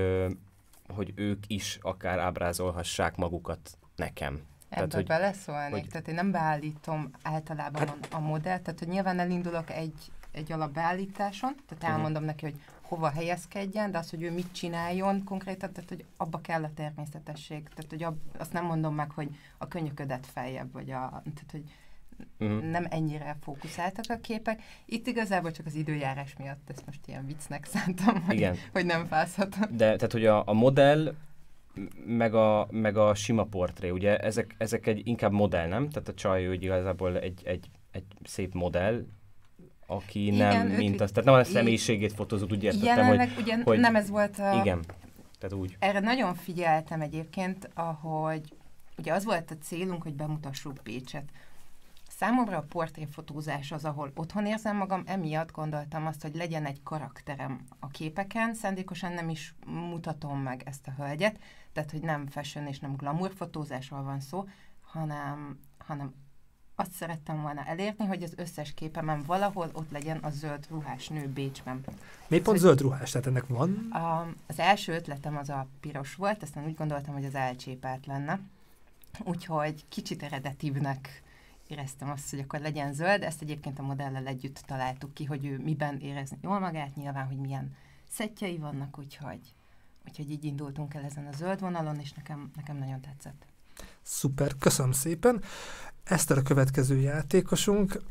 hogy 0.88 1.12
ők 1.16 1.44
is 1.48 1.78
akár 1.82 2.20
ábrázolhassák 2.20 3.16
magukat 3.16 3.78
nekem. 3.96 4.42
Ebbe 4.70 4.96
hogy- 4.96 5.06
beleszólnék, 5.08 5.72
hogy- 5.72 5.88
tehát 5.88 6.08
én 6.08 6.14
nem 6.16 6.32
beállítom 6.32 7.10
általában 7.24 7.88
Hát- 7.88 8.08
a, 8.12 8.20
modellt, 8.20 8.62
tehát 8.62 8.80
hogy 8.80 8.88
nyilván 8.88 9.20
elindulok 9.20 9.70
egy, 9.70 9.94
egy 10.32 10.52
alapbeállításon, 10.52 11.56
tehát 11.68 11.84
Mhm. 11.84 11.92
elmondom 11.92 12.24
neki, 12.24 12.46
hogy 12.46 12.56
hova 12.90 13.10
helyezkedjen, 13.10 13.92
de 13.92 13.98
az, 13.98 14.10
hogy 14.10 14.24
ő 14.24 14.32
mit 14.32 14.52
csináljon 14.52 15.24
konkrétan, 15.24 15.72
tehát 15.72 15.90
hogy 15.90 16.06
abba 16.18 16.42
kell 16.42 16.64
a 16.64 16.74
természetesség, 16.76 17.70
tehát 17.70 17.90
hogy 17.90 18.04
ab, 18.04 18.18
azt 18.38 18.54
nem 18.54 18.66
mondom 18.66 18.96
meg, 18.96 19.12
hogy 19.12 19.30
a 19.58 19.68
könyöködet 19.68 20.26
feljebb, 20.26 20.72
vagy 20.72 20.92
a, 20.92 21.10
tehát 21.10 21.52
hogy 21.52 21.64
Uh-huh. 22.40 22.72
nem 22.72 22.88
ennyire 22.90 23.38
fókuszáltak 23.42 24.06
a 24.10 24.20
képek. 24.22 24.62
Itt 24.86 25.08
igazából 25.08 25.52
csak 25.52 25.66
az 25.66 25.76
időjárás 25.76 26.36
miatt 26.38 26.70
ezt 26.70 26.86
most 26.86 27.00
ilyen 27.08 27.26
viccnek 27.26 27.66
szántam, 27.66 28.22
hogy, 28.22 28.36
Igen. 28.36 28.56
hogy 28.72 28.86
nem 28.86 29.06
fázhatom. 29.06 29.62
De 29.70 29.96
tehát, 29.96 30.12
hogy 30.12 30.26
a, 30.26 30.48
a 30.48 30.54
modell 30.54 31.16
meg 32.06 32.34
a, 32.34 32.68
meg 32.72 32.98
a 32.98 33.14
sima 33.14 33.44
portré, 33.44 33.90
ugye 33.90 34.18
ezek, 34.18 34.56
ezek 34.58 34.88
egy 34.88 35.08
inkább 35.08 35.32
modell, 35.32 35.68
nem? 35.68 35.90
Tehát 35.90 36.08
a 36.08 36.14
csaj, 36.14 36.46
hogy 36.46 36.64
igazából 36.64 37.20
egy, 37.20 37.42
egy, 37.46 37.70
egy 37.92 38.06
szép 38.24 38.54
modell, 38.54 39.06
aki 39.90 40.26
Igen, 40.26 40.68
nem 40.68 40.76
mint 40.76 41.02
az, 41.02 41.12
tehát 41.12 41.30
nem 41.30 41.40
a 41.40 41.44
személyiségét 41.44 42.14
fotózott, 42.14 42.52
úgy 42.52 42.64
értettem, 42.64 42.98
Jelenleg 42.98 43.34
hogy 43.34 43.44
ugye 43.44 43.58
hogy- 43.64 43.80
nem 43.80 43.96
ez 43.96 44.10
volt 44.10 44.40
a... 44.40 44.54
igen, 44.54 44.80
tehát 45.40 45.56
úgy. 45.56 45.76
Erre 45.80 46.00
nagyon 46.00 46.36
figyeltem 46.36 47.02
egyébként, 47.02 47.70
ahogy 47.74 48.54
ugye 48.98 49.14
az 49.14 49.26
volt 49.26 49.52
a 49.52 49.58
célunk, 49.58 50.04
hogy 50.04 50.14
bemutassuk 50.14 50.78
Pécset. 50.84 51.24
Számomra 52.10 52.58
a 52.58 52.66
portréfotózás 52.70 53.72
az, 53.72 53.86
ahol 53.86 54.12
otthon 54.16 54.46
érzem 54.46 54.78
magam, 54.78 55.04
emiatt 55.06 55.52
gondoltam 55.52 56.06
azt, 56.06 56.22
hogy 56.22 56.36
legyen 56.36 56.66
egy 56.66 56.84
karakterem 56.84 57.62
a 57.80 57.88
képeken, 57.88 58.54
szándékosan 58.54 59.14
nem 59.14 59.30
is 59.30 59.54
mutatom 59.66 60.40
meg 60.40 60.62
ezt 60.66 60.88
a 60.88 61.02
hölgyet, 61.02 61.40
tehát 61.74 61.92
hogy 61.92 62.02
nem 62.02 62.28
fashion 62.28 62.68
és 62.68 62.80
nem 62.80 62.96
glamour 62.96 63.32
fotózásról 63.36 64.04
van 64.04 64.20
szó, 64.20 64.48
hanem, 64.82 65.60
hanem 65.78 66.14
azt 66.80 66.92
szerettem 66.92 67.42
volna 67.42 67.64
elérni, 67.66 68.06
hogy 68.06 68.24
az 68.24 68.34
összes 68.36 68.74
képemen 68.74 69.24
valahol 69.24 69.70
ott 69.74 69.92
legyen 69.92 70.18
a 70.18 70.30
zöld 70.30 70.66
ruhás 70.70 71.08
nő 71.08 71.28
Bécsben. 71.28 71.84
Miért 72.28 72.44
pont 72.44 72.58
zöld 72.58 72.82
ruhás? 72.82 73.12
Tehát 73.12 73.28
ennek 73.28 73.48
van? 73.48 73.92
A, 73.92 74.28
az 74.48 74.60
első 74.60 74.94
ötletem 74.94 75.38
az 75.38 75.50
a 75.50 75.68
piros 75.80 76.16
volt, 76.16 76.44
aztán 76.44 76.66
úgy 76.66 76.76
gondoltam, 76.76 77.14
hogy 77.14 77.26
az 77.26 77.36
elcsépelt 77.36 78.06
lenne. 78.06 78.40
Úgyhogy 79.24 79.84
kicsit 79.90 80.24
eredetívnek 80.24 81.22
éreztem 81.68 82.10
azt, 82.10 82.30
hogy 82.30 82.40
akkor 82.40 82.60
legyen 82.60 82.94
zöld. 82.94 83.24
Ezt 83.24 83.42
egyébként 83.42 83.80
a 83.80 83.84
modellel 83.84 84.28
együtt 84.28 84.64
találtuk 84.66 85.14
ki, 85.14 85.26
hogy 85.26 85.46
ő 85.46 85.58
miben 85.58 86.00
érezni 86.00 86.38
jól 86.42 86.60
magát, 86.60 86.96
nyilván, 86.96 87.28
hogy 87.28 87.38
milyen 87.38 87.76
szettjei 88.10 88.58
vannak, 88.58 88.98
úgyhogy, 89.00 89.42
úgyhogy 90.08 90.32
így 90.32 90.44
indultunk 90.44 90.94
el 90.94 91.04
ezen 91.04 91.28
a 91.28 91.36
zöld 91.36 91.60
vonalon, 91.60 92.00
és 92.00 92.14
nekem, 92.14 92.52
nekem 92.56 92.78
nagyon 92.78 93.02
tetszett. 93.02 93.46
Szuper, 94.02 94.58
köszönöm 94.60 94.92
szépen. 94.92 95.44
Eszter 96.10 96.38
a 96.38 96.42
következő 96.42 97.00
játékosunk. 97.00 98.02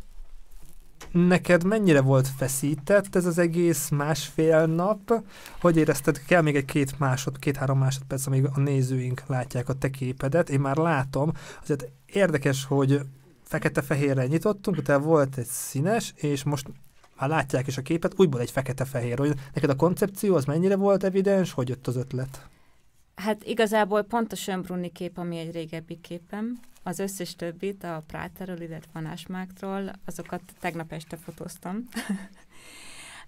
Neked 1.13 1.65
mennyire 1.65 2.01
volt 2.01 2.29
feszített 2.29 3.15
ez 3.15 3.27
az 3.27 3.39
egész 3.39 3.89
másfél 3.89 4.67
nap? 4.67 5.23
Hogy 5.61 5.77
érezted, 5.77 6.25
kell 6.25 6.43
még 6.43 6.57
egy 6.57 6.65
két 6.65 6.99
másod, 6.99 7.39
két-három 7.39 7.79
másodperc, 7.79 8.27
amíg 8.27 8.45
a 8.45 8.61
nézőink 8.61 9.23
látják 9.27 9.69
a 9.69 9.73
te 9.73 9.91
képedet. 9.91 10.51
Én 10.51 10.61
már 10.61 10.77
látom, 10.77 11.33
azért 11.63 11.87
érdekes, 12.07 12.65
hogy 12.65 13.01
fekete-fehérre 13.43 14.27
nyitottunk, 14.27 14.77
utána 14.77 15.05
volt 15.05 15.37
egy 15.37 15.47
színes, 15.47 16.13
és 16.17 16.45
most 16.45 16.67
már 17.19 17.29
látják 17.29 17.67
is 17.67 17.77
a 17.77 17.83
képet, 17.83 18.15
újból 18.17 18.41
egy 18.41 18.51
fekete-fehér. 18.51 19.19
Hogy 19.19 19.35
neked 19.55 19.71
a 19.71 19.77
koncepció 19.77 20.35
az 20.35 20.45
mennyire 20.45 20.77
volt 20.77 21.05
evidens, 21.05 21.53
hogy 21.53 21.69
jött 21.69 21.87
az 21.87 21.97
ötlet? 21.97 22.49
Hát 23.15 23.45
igazából 23.45 24.03
pont 24.03 24.33
a 24.33 24.37
Sönbrunni 24.37 24.93
kép, 24.93 25.19
ami 25.19 25.39
egy 25.39 25.53
régebbi 25.53 25.99
képem, 26.01 26.61
az 26.89 26.99
összes 26.99 27.37
többit, 27.37 27.85
a 27.85 28.03
Práterről, 28.07 28.61
illetve 28.61 28.91
a 28.93 29.01
Násmáktról, 29.01 29.93
azokat 30.05 30.43
tegnap 30.61 30.93
este 30.93 31.17
fotóztam. 31.17 31.89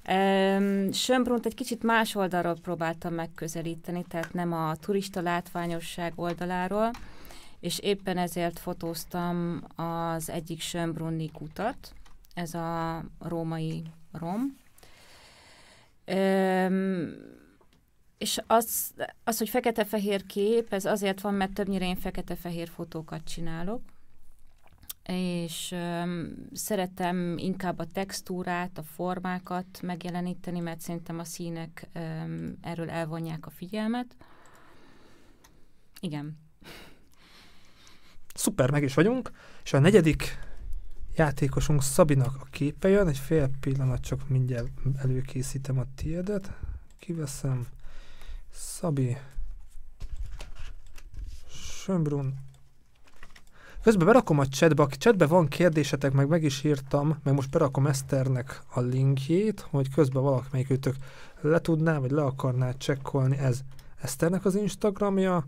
Sönbrunt 0.92 1.46
egy 1.46 1.54
kicsit 1.54 1.82
más 1.82 2.14
oldalról 2.14 2.56
próbáltam 2.62 3.14
megközelíteni, 3.14 4.04
tehát 4.08 4.32
nem 4.32 4.52
a 4.52 4.76
turista 4.76 5.20
látványosság 5.20 6.12
oldaláról, 6.16 6.90
és 7.60 7.78
éppen 7.78 8.18
ezért 8.18 8.58
fotóztam 8.58 9.62
az 9.76 10.30
egyik 10.30 10.60
Sönbrunni 10.60 11.30
kutat, 11.30 11.92
ez 12.34 12.54
a 12.54 13.02
római 13.18 13.82
rom. 14.12 14.56
És 18.20 18.40
az, 18.46 18.94
az, 19.24 19.38
hogy 19.38 19.48
fekete-fehér 19.48 20.26
kép, 20.26 20.72
ez 20.72 20.84
azért 20.84 21.20
van, 21.20 21.34
mert 21.34 21.52
többnyire 21.52 21.86
én 21.86 21.96
fekete-fehér 21.96 22.68
fotókat 22.68 23.24
csinálok, 23.24 23.82
és 25.06 25.72
um, 25.72 26.34
szeretem 26.52 27.38
inkább 27.38 27.78
a 27.78 27.86
textúrát, 27.86 28.78
a 28.78 28.82
formákat 28.82 29.80
megjeleníteni, 29.82 30.60
mert 30.60 30.80
szerintem 30.80 31.18
a 31.18 31.24
színek 31.24 31.88
um, 31.94 32.58
erről 32.62 32.90
elvonják 32.90 33.46
a 33.46 33.50
figyelmet. 33.50 34.16
Igen. 36.00 36.38
Szuper, 38.34 38.70
meg 38.70 38.82
is 38.82 38.94
vagyunk. 38.94 39.30
És 39.64 39.72
a 39.72 39.78
negyedik 39.78 40.38
játékosunk 41.16 41.82
Szabinak 41.82 42.36
a 42.40 42.46
képe 42.50 42.88
jön. 42.88 43.08
Egy 43.08 43.18
fél 43.18 43.50
pillanat, 43.60 44.00
csak 44.00 44.28
mindjárt 44.28 44.70
előkészítem 44.96 45.78
a 45.78 45.84
tiédet. 45.94 46.52
Kiveszem. 46.98 47.66
Szabi. 48.52 49.16
Sönbrun. 51.48 52.34
Közben 53.82 54.06
berakom 54.06 54.38
a 54.38 54.46
chatbe, 54.46 54.82
a 54.82 54.86
chatbe 54.86 55.26
van 55.26 55.48
kérdésetek, 55.48 56.12
meg 56.12 56.28
meg 56.28 56.42
is 56.42 56.64
írtam, 56.64 57.18
meg 57.22 57.34
most 57.34 57.50
berakom 57.50 57.86
Eszternek 57.86 58.62
a 58.72 58.80
linkjét, 58.80 59.60
hogy 59.60 59.90
közben 59.94 60.22
valamelyik 60.22 60.70
őtök 60.70 60.94
le 61.40 61.60
tudná, 61.60 61.98
vagy 61.98 62.10
le 62.10 62.22
akarná 62.22 62.72
csekkolni. 62.72 63.36
Ez 63.36 63.60
Eszternek 64.00 64.44
az 64.44 64.54
Instagramja, 64.54 65.44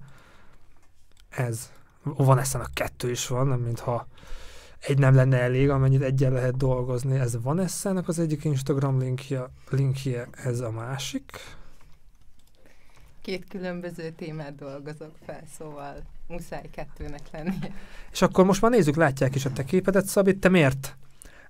ez 1.28 1.70
van 2.02 2.38
ezen 2.38 2.60
a 2.60 2.68
kettő 2.74 3.10
is 3.10 3.26
van, 3.26 3.46
nem 3.46 3.60
mintha 3.60 4.06
egy 4.78 4.98
nem 4.98 5.14
lenne 5.14 5.40
elég, 5.40 5.70
amennyit 5.70 6.02
egyen 6.02 6.32
lehet 6.32 6.56
dolgozni. 6.56 7.18
Ez 7.18 7.42
van 7.42 7.58
eszenek 7.58 8.08
az 8.08 8.18
egyik 8.18 8.44
Instagram 8.44 8.98
linkje, 8.98 9.50
linkje, 9.70 10.28
ez 10.32 10.60
a 10.60 10.70
másik. 10.70 11.40
Két 13.22 13.48
különböző 13.48 14.10
témát 14.10 14.54
dolgozok 14.54 15.16
fel, 15.24 15.42
szóval 15.58 16.02
muszáj 16.26 16.68
kettőnek 16.70 17.30
lennie. 17.30 17.74
És 18.12 18.22
akkor 18.22 18.44
most 18.44 18.60
már 18.60 18.70
nézzük, 18.70 18.96
látják 18.96 19.34
is 19.34 19.44
a 19.44 19.52
te 19.52 19.64
képedet, 19.64 20.06
Szabi, 20.06 20.38
te 20.38 20.48
miért 20.48 20.96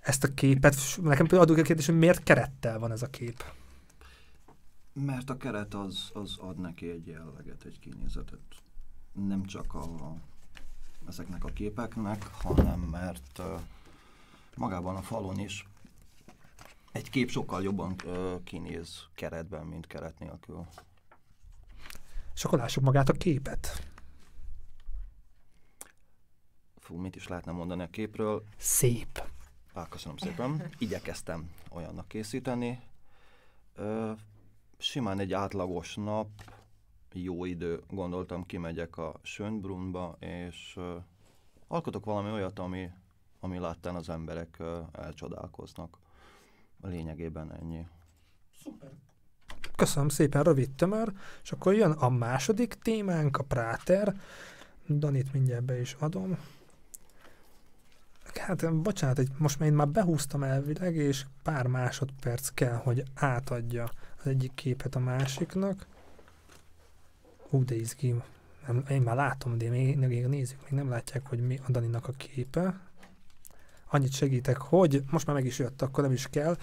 ezt 0.01 0.25
a 0.25 0.35
képet, 0.35 0.77
nekem 1.03 1.27
például 1.27 1.43
adok 1.43 1.59
egy 1.59 1.65
kérdés, 1.65 1.87
hogy 1.87 1.99
miért 1.99 2.23
kerettel 2.23 2.79
van 2.79 2.93
ez 2.93 3.03
a 3.03 3.07
kép? 3.07 3.45
Mert 4.93 5.31
a 5.31 5.37
keret 5.37 5.75
az, 5.75 6.11
az 6.15 6.37
ad 6.39 6.59
neki 6.59 6.91
egy 6.91 7.07
jelleget, 7.07 7.65
egy 7.65 7.79
kinézetet. 7.79 8.41
Nem 9.13 9.45
csak 9.45 9.75
a, 9.75 10.15
ezeknek 11.09 11.45
a 11.45 11.49
képeknek, 11.49 12.27
hanem 12.33 12.81
mert 12.81 13.39
uh, 13.39 13.61
magában 14.55 14.97
a 14.97 15.03
falon 15.03 15.39
is 15.39 15.67
egy 16.93 17.11
kép 17.11 17.31
sokkal 17.31 17.63
jobban 17.63 17.95
ö, 18.05 18.35
kinéz 18.45 19.07
keretben, 19.15 19.67
mint 19.67 19.87
keret 19.87 20.19
nélkül. 20.19 20.67
És 22.35 22.45
akkor 22.45 22.59
lássuk 22.59 22.83
magát 22.83 23.09
a 23.09 23.13
képet. 23.13 23.91
Fú, 26.77 26.97
mit 26.97 27.17
is 27.17 27.29
lehetne 27.29 27.53
mondani 27.53 27.83
a 27.83 27.91
képről? 27.91 28.45
Szép. 28.57 29.23
Á, 29.73 29.89
köszönöm 29.89 30.17
szépen. 30.17 30.71
Igyekeztem 30.79 31.51
olyannak 31.71 32.09
készíteni. 32.09 32.81
Ö, 33.75 34.13
simán 34.79 35.19
egy 35.19 35.33
átlagos 35.33 35.95
nap, 35.95 36.29
jó 37.13 37.45
idő, 37.45 37.83
gondoltam 37.89 38.47
kimegyek 38.47 38.97
a 38.97 39.15
Schönbrunba, 39.23 40.17
és 40.19 40.75
ö, 40.77 40.97
alkotok 41.67 42.05
valami 42.05 42.31
olyat, 42.31 42.59
ami, 42.59 42.91
ami 43.41 43.59
láttán 43.59 43.95
az 43.95 44.09
emberek 44.09 44.57
ö, 44.59 44.81
elcsodálkoznak. 44.93 45.99
Lényegében 46.81 47.53
ennyi. 47.53 47.87
Köszönöm 49.83 50.09
szépen, 50.09 50.43
rövid 50.43 50.71
tömör, 50.71 51.13
és 51.43 51.53
akkor 51.53 51.75
jön 51.75 51.91
a 51.91 52.09
második 52.09 52.75
témánk, 52.75 53.37
a 53.37 53.43
Práter. 53.43 54.21
Danit 54.89 55.33
mindjárt 55.33 55.65
be 55.65 55.81
is 55.81 55.97
adom. 55.99 56.39
Hát, 58.35 58.75
bocsánat, 58.75 59.19
egy, 59.19 59.29
most 59.39 59.59
már 59.59 59.69
én 59.69 59.75
már 59.75 59.89
behúztam 59.89 60.43
elvileg, 60.43 60.95
és 60.95 61.25
pár 61.43 61.67
másodperc 61.67 62.49
kell, 62.49 62.75
hogy 62.75 63.03
átadja 63.15 63.91
az 64.19 64.27
egyik 64.27 64.55
képet 64.55 64.95
a 64.95 64.99
másiknak. 64.99 65.87
Ú, 67.51 67.65
de 67.65 67.75
izgi. 67.75 68.15
Nem, 68.67 68.85
én 68.91 69.03
már 69.03 69.17
látom, 69.17 69.59
de 69.59 69.69
még, 69.69 69.99
még 69.99 70.27
nézzük, 70.27 70.63
még 70.63 70.73
nem 70.73 70.89
látják, 70.89 71.27
hogy 71.27 71.47
mi 71.47 71.61
a 71.67 71.71
Daninak 71.71 72.09
a 72.09 72.13
képe. 72.13 72.81
Annyit 73.91 74.13
segítek, 74.13 74.57
hogy 74.57 75.03
most 75.11 75.27
már 75.27 75.37
meg 75.37 75.45
is 75.45 75.59
jött, 75.59 75.83
akkor 75.83 76.05
nem 76.05 76.13
is 76.13 76.27
kell. 76.31 76.57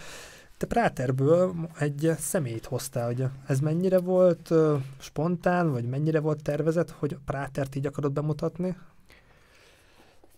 Te 0.59 0.65
Práterből 0.67 1.69
egy 1.77 2.11
személyt 2.17 2.65
hoztál, 2.65 3.05
hogy 3.05 3.25
ez 3.47 3.59
mennyire 3.59 3.99
volt 3.99 4.49
uh, 4.49 4.81
spontán, 4.99 5.71
vagy 5.71 5.85
mennyire 5.85 6.19
volt 6.19 6.43
tervezett, 6.43 6.89
hogy 6.89 7.17
Prátert 7.25 7.75
így 7.75 7.85
akarod 7.85 8.11
bemutatni? 8.11 8.75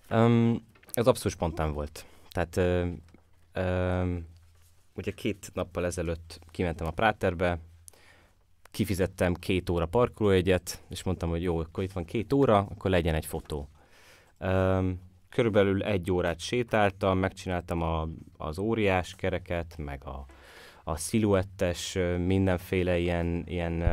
Um, 0.10 0.66
ez 0.94 1.08
abszolút 1.08 1.38
spontán 1.38 1.74
volt. 1.74 2.06
Tehát 2.30 2.58
ö, 2.58 2.88
ö, 3.54 4.16
ugye 4.96 5.12
két 5.12 5.52
nappal 5.54 5.86
ezelőtt 5.86 6.40
kimentem 6.52 6.88
a 6.88 6.92
Práterbe, 6.92 7.60
kifizettem 8.72 9.34
két 9.34 9.70
óra 9.70 9.86
parkolójegyet, 9.86 10.82
és 10.90 11.04
mondtam, 11.04 11.30
hogy 11.30 11.42
jó, 11.44 11.60
akkor 11.60 11.84
itt 11.84 11.92
van 11.92 12.06
két 12.06 12.34
óra, 12.34 12.58
akkor 12.58 12.92
legyen 12.92 13.16
egy 13.16 13.26
fotó. 13.26 13.68
Ö, 14.38 14.90
körülbelül 15.32 15.84
egy 15.84 16.12
órát 16.12 16.40
sétáltam, 16.40 17.18
megcsináltam 17.18 17.82
a, 17.82 18.08
az 18.38 18.60
óriás 18.60 19.16
kereket, 19.16 19.76
meg 19.78 20.06
a, 20.06 20.26
a 20.84 20.98
sziluettes 20.98 21.98
mindenféle 22.26 22.98
ilyen, 22.98 23.44
ilyen 23.48 23.84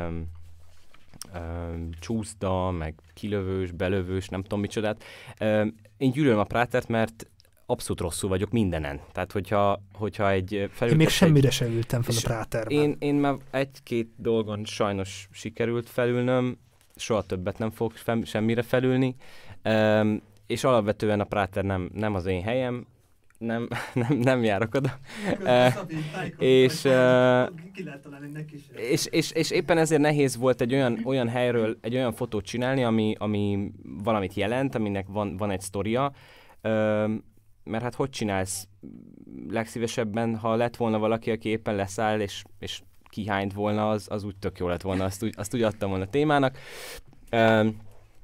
csúszda, 2.00 2.70
meg 2.70 2.94
kilövős, 3.14 3.70
belövős, 3.70 4.28
nem 4.28 4.42
tudom 4.42 4.60
micsodát. 4.60 5.04
Ö, 5.38 5.66
én 5.96 6.10
gyűlölöm 6.10 6.38
a 6.38 6.44
Prátert, 6.44 6.88
mert 6.88 7.26
abszolút 7.66 8.00
rosszul 8.00 8.28
vagyok 8.28 8.50
mindenen. 8.50 9.00
Tehát, 9.12 9.32
hogyha, 9.32 9.82
hogyha 9.92 10.30
egy 10.30 10.48
felültet... 10.50 10.90
Én 10.90 10.96
még 10.96 11.08
semmire 11.08 11.50
sem 11.50 11.72
ültem 11.72 12.02
fel 12.02 12.14
a 12.16 12.20
Práterben. 12.22 12.78
Én, 12.78 12.96
én 12.98 13.14
már 13.14 13.36
egy-két 13.50 14.08
dolgon 14.16 14.64
sajnos 14.64 15.28
sikerült 15.32 15.88
felülnöm, 15.88 16.58
soha 16.96 17.22
többet 17.22 17.58
nem 17.58 17.70
fogok 17.70 17.96
fem, 17.96 18.24
semmire 18.24 18.62
felülni, 18.62 19.16
um, 19.64 20.22
és 20.48 20.64
alapvetően 20.64 21.20
a 21.20 21.24
Práter 21.24 21.64
nem, 21.64 21.90
nem 21.94 22.14
az 22.14 22.26
én 22.26 22.42
helyem, 22.42 22.86
nem, 23.38 23.68
nem, 24.08 24.16
nem 24.16 24.44
járok 24.44 24.74
oda. 24.74 24.98
Eh, 25.44 25.74
és, 26.38 26.84
eh, 26.84 27.48
és, 28.90 29.06
és, 29.06 29.30
és 29.30 29.50
éppen 29.50 29.78
ezért 29.78 30.00
nehéz 30.00 30.36
volt 30.36 30.60
egy 30.60 30.74
olyan, 30.74 31.00
olyan 31.04 31.28
helyről 31.28 31.78
egy 31.80 31.94
olyan 31.94 32.12
fotót 32.12 32.44
csinálni, 32.44 32.84
ami, 32.84 33.14
ami 33.18 33.70
valamit 33.82 34.34
jelent, 34.34 34.74
aminek 34.74 35.06
van, 35.08 35.36
van 35.36 35.50
egy 35.50 35.60
sztoria, 35.60 36.12
mert 37.64 37.82
hát 37.82 37.94
hogy 37.94 38.10
csinálsz 38.10 38.68
legszívesebben, 39.48 40.36
ha 40.36 40.54
lett 40.54 40.76
volna 40.76 40.98
valaki, 40.98 41.30
aki 41.30 41.48
éppen 41.48 41.74
leszáll, 41.74 42.20
és, 42.20 42.42
és 42.58 42.82
kihányt 43.08 43.52
volna, 43.52 43.90
az, 43.90 44.06
az 44.10 44.24
úgy 44.24 44.36
tök 44.36 44.58
jó 44.58 44.68
lett 44.68 44.82
volna, 44.82 45.04
azt 45.04 45.22
úgy, 45.22 45.34
azt 45.36 45.54
úgy 45.54 45.62
adtam 45.62 45.88
volna 45.88 46.04
a 46.04 46.08
témának. 46.08 46.58
Öm, 47.30 47.76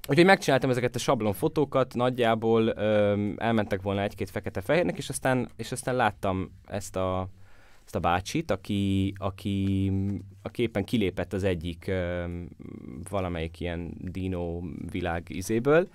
Úgyhogy 0.08 0.24
megcsináltam 0.24 0.70
ezeket 0.70 0.94
a 0.94 0.98
sablon 0.98 1.32
fotókat, 1.32 1.94
nagyjából 1.94 2.66
öm, 2.66 3.34
elmentek 3.38 3.82
volna 3.82 4.02
egy-két 4.02 4.30
fekete-fehérnek, 4.30 4.98
és 4.98 5.08
aztán, 5.08 5.48
és 5.56 5.72
aztán 5.72 5.96
láttam 5.96 6.50
ezt 6.66 6.96
a, 6.96 7.28
ezt 7.84 7.94
a 7.94 7.98
bácsit, 7.98 8.50
aki, 8.50 9.12
aki, 9.18 9.92
aki 10.42 10.62
éppen 10.62 10.84
kilépett 10.84 11.32
az 11.32 11.44
egyik 11.44 11.86
öm, 11.86 12.48
valamelyik 13.10 13.60
ilyen 13.60 13.94
dino 13.98 14.60
világ 14.90 15.26
izéből, 15.28 15.88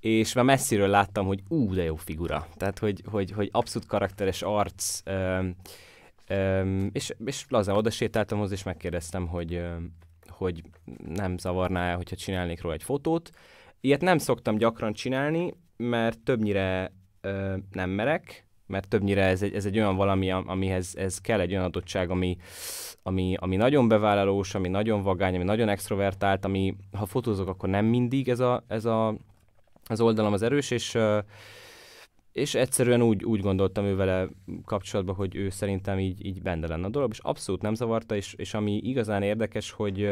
és 0.00 0.32
már 0.32 0.44
messziről 0.44 0.88
láttam, 0.88 1.26
hogy 1.26 1.42
ú, 1.48 1.74
de 1.74 1.82
jó 1.82 1.96
figura. 1.96 2.46
Tehát, 2.56 2.78
hogy, 2.78 3.02
hogy, 3.10 3.30
hogy 3.30 3.48
abszolút 3.52 3.88
karakteres 3.88 4.42
arc, 4.42 5.00
öm, 5.04 5.54
öm, 6.26 6.90
és, 6.92 7.14
és 7.24 7.44
lazán 7.48 7.76
oda 7.76 7.90
sétáltam 7.90 8.38
hozzá, 8.38 8.54
és 8.54 8.62
megkérdeztem, 8.62 9.26
hogy, 9.26 9.54
öm, 9.54 9.92
hogy 10.36 10.62
nem 11.14 11.38
zavarná 11.38 11.90
el, 11.90 11.96
hogyha 11.96 12.16
csinálnék 12.16 12.62
róla 12.62 12.74
egy 12.74 12.82
fotót. 12.82 13.30
Ilyet 13.80 14.00
nem 14.00 14.18
szoktam 14.18 14.56
gyakran 14.56 14.92
csinálni, 14.92 15.54
mert 15.76 16.18
többnyire 16.20 16.92
ö, 17.20 17.56
nem 17.72 17.90
merek, 17.90 18.46
mert 18.66 18.88
többnyire 18.88 19.24
ez 19.24 19.42
egy, 19.42 19.54
ez 19.54 19.64
egy 19.64 19.78
olyan 19.78 19.96
valami, 19.96 20.30
amihez 20.30 20.96
ez 20.96 21.20
kell 21.20 21.40
egy 21.40 21.52
olyan 21.52 21.64
adottság, 21.64 22.10
ami, 22.10 22.36
ami, 23.02 23.34
ami 23.38 23.56
nagyon 23.56 23.88
bevállalós, 23.88 24.54
ami 24.54 24.68
nagyon 24.68 25.02
vagány, 25.02 25.34
ami 25.34 25.44
nagyon 25.44 25.68
extrovertált, 25.68 26.44
ami 26.44 26.76
ha 26.92 27.06
fotózok, 27.06 27.48
akkor 27.48 27.68
nem 27.68 27.84
mindig 27.84 28.28
ez 28.28 28.40
a, 28.40 28.64
ez 28.68 28.84
a 28.84 29.14
az 29.88 30.00
oldalam 30.00 30.32
az 30.32 30.42
erős, 30.42 30.70
és, 30.70 30.94
ö, 30.94 31.18
és 32.36 32.54
egyszerűen 32.54 33.02
úgy, 33.02 33.24
úgy 33.24 33.40
gondoltam 33.40 33.84
ő 33.84 33.96
vele 33.96 34.28
kapcsolatban, 34.64 35.14
hogy 35.14 35.36
ő 35.36 35.48
szerintem 35.50 35.98
így, 35.98 36.26
így 36.26 36.42
benne 36.42 36.66
lenne 36.66 36.86
a 36.86 36.90
dolog, 36.90 37.10
és 37.12 37.18
abszolút 37.18 37.62
nem 37.62 37.74
zavarta, 37.74 38.16
és, 38.16 38.34
és 38.34 38.54
ami 38.54 38.76
igazán 38.76 39.22
érdekes, 39.22 39.70
hogy 39.70 40.08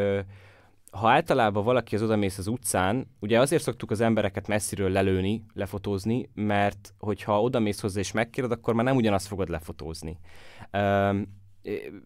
ha 0.90 1.10
általában 1.10 1.64
valaki 1.64 1.94
az 1.94 2.02
odamész 2.02 2.38
az 2.38 2.46
utcán, 2.46 3.06
ugye 3.20 3.40
azért 3.40 3.62
szoktuk 3.62 3.90
az 3.90 4.00
embereket 4.00 4.48
messziről 4.48 4.90
lelőni, 4.90 5.44
lefotózni, 5.54 6.30
mert 6.34 6.94
hogyha 6.98 7.42
odamész 7.42 7.80
hozzá 7.80 8.00
és 8.00 8.12
megkérded, 8.12 8.58
akkor 8.58 8.74
már 8.74 8.84
nem 8.84 8.96
ugyanazt 8.96 9.26
fogod 9.26 9.48
lefotózni. 9.48 10.18
Um, 10.72 11.26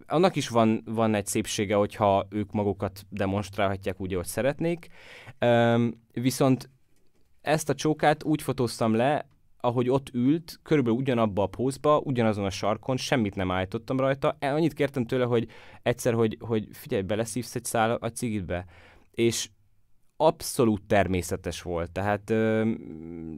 annak 0.07 0.37
is 0.37 0.48
van, 0.48 0.83
van 0.85 1.14
egy 1.14 1.26
szépsége, 1.26 1.74
hogyha 1.74 2.26
ők 2.31 2.52
magukat 2.52 3.07
demonstrálhatják 3.09 4.00
úgy, 4.00 4.12
ahogy 4.12 4.26
szeretnék. 4.26 4.88
Um, 5.40 6.02
viszont 6.12 6.70
ezt 7.40 7.68
a 7.68 7.74
csókát 7.74 8.24
úgy 8.24 8.42
fotóztam 8.42 8.94
le, 8.94 9.28
ahogy 9.60 9.90
ott 9.90 10.10
ült, 10.14 10.58
körülbelül 10.62 10.98
ugyanabba 10.98 11.42
a 11.42 11.46
pózba, 11.46 11.98
ugyanazon 11.98 12.44
a 12.44 12.50
sarkon, 12.50 12.96
semmit 12.96 13.34
nem 13.34 13.50
állítottam 13.50 14.00
rajta. 14.00 14.36
Annyit 14.40 14.72
kértem 14.72 15.04
tőle, 15.04 15.24
hogy 15.24 15.48
egyszer, 15.82 16.14
hogy, 16.14 16.36
hogy 16.40 16.68
figyelj, 16.72 17.02
beleszívsz 17.02 17.54
egy 17.54 17.64
szál 17.64 17.90
a 17.90 18.10
cigitbe. 18.10 18.64
És 19.10 19.48
abszolút 20.16 20.82
természetes 20.86 21.62
volt. 21.62 21.90
Tehát 21.90 22.30
ö, 22.30 22.70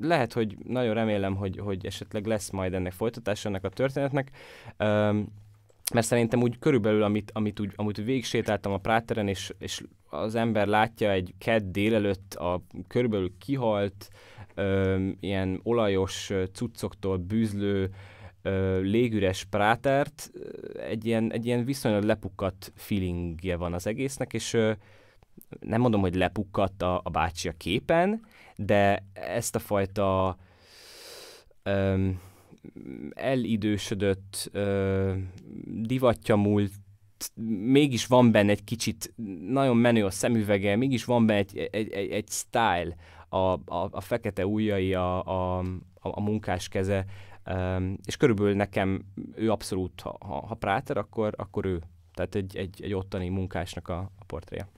lehet, 0.00 0.32
hogy 0.32 0.56
nagyon 0.64 0.94
remélem, 0.94 1.36
hogy, 1.36 1.58
hogy 1.58 1.86
esetleg 1.86 2.26
lesz 2.26 2.50
majd 2.50 2.74
ennek 2.74 2.92
folytatása 2.92 3.48
ennek 3.48 3.64
a 3.64 3.68
történetnek. 3.68 4.30
Ö, 4.76 5.20
mert 5.94 6.06
szerintem 6.06 6.42
úgy 6.42 6.58
körülbelül, 6.58 7.02
amit, 7.02 7.30
amit 7.34 7.60
úgy, 7.60 7.72
amit 7.76 7.96
végig 7.96 8.24
sétáltam 8.24 8.72
a 8.72 8.78
Práteren, 8.78 9.28
és, 9.28 9.52
és 9.58 9.82
az 10.10 10.34
ember 10.34 10.66
látja 10.66 11.10
egy 11.10 11.34
kedd 11.38 11.62
délelőtt 11.64 12.34
a 12.34 12.62
körülbelül 12.88 13.32
kihalt, 13.38 14.08
ilyen 15.20 15.60
olajos 15.62 16.30
cuccoktól 16.52 17.16
bűzlő, 17.16 17.90
ö, 18.42 18.80
légüres 18.80 19.44
Prátert, 19.44 20.30
egy 20.88 21.04
ilyen, 21.04 21.32
egy 21.32 21.46
ilyen 21.46 21.64
viszonylag 21.64 22.02
lepukkadt 22.02 22.72
feelingje 22.74 23.56
van 23.56 23.72
az 23.72 23.86
egésznek, 23.86 24.32
és 24.32 24.52
ö, 24.52 24.72
nem 25.60 25.80
mondom, 25.80 26.00
hogy 26.00 26.14
lepukkadt 26.14 26.82
a, 26.82 27.00
a 27.04 27.10
bácsi 27.10 27.48
a 27.48 27.54
képen, 27.56 28.20
de 28.56 29.04
ezt 29.12 29.54
a 29.54 29.58
fajta 29.58 30.36
ö, 31.62 32.08
elidősödött, 33.10 34.48
ö, 34.52 35.12
divatja 35.64 36.36
múlt, 36.36 36.72
mégis 37.64 38.06
van 38.06 38.32
benne 38.32 38.50
egy 38.50 38.64
kicsit, 38.64 39.14
nagyon 39.48 39.76
menő 39.76 40.04
a 40.04 40.10
szemüvege, 40.10 40.76
mégis 40.76 41.04
van 41.04 41.26
benne 41.26 41.38
egy, 41.38 41.68
egy, 41.72 41.92
egy, 41.92 42.10
egy 42.10 42.28
style, 42.28 42.96
a, 43.30 43.52
a, 43.52 43.88
a 43.90 44.00
fekete 44.00 44.46
ujjai, 44.46 44.94
a, 44.94 45.24
a, 45.24 45.64
a 46.00 46.20
munkás 46.20 46.68
keze, 46.68 47.04
um, 47.46 47.96
és 48.04 48.16
körülbelül 48.16 48.54
nekem 48.54 49.04
ő 49.34 49.50
abszolút, 49.50 50.00
ha, 50.00 50.44
ha 50.46 50.54
Práter, 50.54 50.96
akkor, 50.96 51.34
akkor 51.36 51.64
ő. 51.64 51.82
Tehát 52.14 52.34
egy, 52.34 52.56
egy, 52.56 52.82
egy 52.82 52.94
ottani 52.94 53.28
munkásnak 53.28 53.88
a, 53.88 54.10
a 54.18 54.24
portréja. 54.26 54.68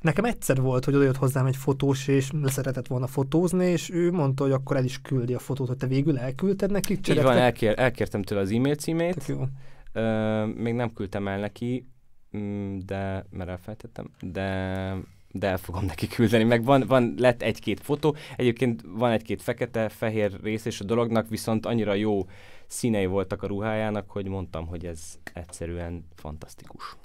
Nekem 0.00 0.24
egyszer 0.24 0.60
volt, 0.60 0.84
hogy 0.84 0.94
odajött 0.94 1.16
hozzám 1.16 1.46
egy 1.46 1.56
fotós, 1.56 2.08
és 2.08 2.30
leszeretett 2.32 2.86
volna 2.86 3.06
fotózni, 3.06 3.66
és 3.66 3.90
ő 3.90 4.12
mondta, 4.12 4.42
hogy 4.42 4.52
akkor 4.52 4.76
el 4.76 4.84
is 4.84 5.00
küldi 5.00 5.34
a 5.34 5.38
fotót, 5.38 5.68
hogy 5.68 5.76
te 5.76 5.86
végül 5.86 6.18
elküldted 6.18 6.70
neki. 6.70 6.92
Így 6.92 7.22
van, 7.22 7.36
elkér, 7.36 7.74
elkértem 7.78 8.22
tőle 8.22 8.40
az 8.40 8.50
e-mail 8.50 8.74
címét, 8.74 9.26
jó. 9.26 9.44
Ö, 9.92 10.44
még 10.44 10.74
nem 10.74 10.92
küldtem 10.92 11.28
el 11.28 11.38
neki, 11.38 11.88
mm, 12.36 12.78
de, 12.78 13.26
mert 13.30 13.50
elfelejtettem, 13.50 14.10
de 14.20 14.96
de 15.32 15.46
el 15.46 15.58
fogom 15.58 15.84
neki 15.84 16.06
küldeni. 16.06 16.44
Meg 16.44 16.64
van, 16.64 16.84
van 16.86 17.14
lett 17.16 17.42
egy-két 17.42 17.80
fotó, 17.80 18.16
egyébként 18.36 18.82
van 18.86 19.10
egy-két 19.10 19.42
fekete-fehér 19.42 20.40
rész 20.42 20.64
és 20.64 20.80
a 20.80 20.84
dolognak, 20.84 21.28
viszont 21.28 21.66
annyira 21.66 21.94
jó 21.94 22.26
színei 22.66 23.06
voltak 23.06 23.42
a 23.42 23.46
ruhájának, 23.46 24.10
hogy 24.10 24.28
mondtam, 24.28 24.66
hogy 24.66 24.86
ez 24.86 25.00
egyszerűen 25.32 26.06
fantasztikus. 26.14 26.96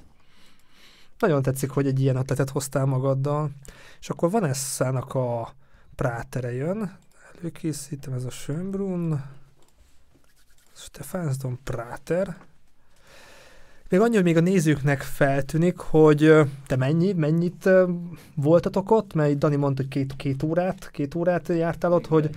Nagyon 1.19 1.41
tetszik, 1.41 1.69
hogy 1.69 1.87
egy 1.87 1.99
ilyen 1.99 2.15
ötletet 2.15 2.49
hoztál 2.49 2.85
magaddal. 2.85 3.51
És 3.99 4.09
akkor 4.09 4.31
van 4.31 4.43
Esszának 4.43 5.13
a 5.13 5.53
prátere 5.95 6.51
jön. 6.53 6.97
Előkészítem 7.39 8.13
ez 8.13 8.23
a 8.23 8.29
Schönbrunn. 8.29 9.13
Stefansdom 10.75 11.59
Práter. 11.63 12.37
Még 13.89 13.99
annyi, 13.99 14.15
hogy 14.15 14.23
még 14.23 14.37
a 14.37 14.41
nézőknek 14.41 15.01
feltűnik, 15.01 15.77
hogy 15.77 16.33
te 16.67 16.75
mennyi, 16.75 17.13
mennyit 17.13 17.69
voltatok 18.35 18.91
ott, 18.91 19.13
mert 19.13 19.37
Dani 19.37 19.55
mondta, 19.55 19.81
hogy 19.81 19.91
két, 19.91 20.15
két 20.15 20.43
órát, 20.43 20.91
két 20.91 21.15
órát 21.15 21.47
jártál 21.47 21.93
ott, 21.93 22.07
hogy, 22.07 22.29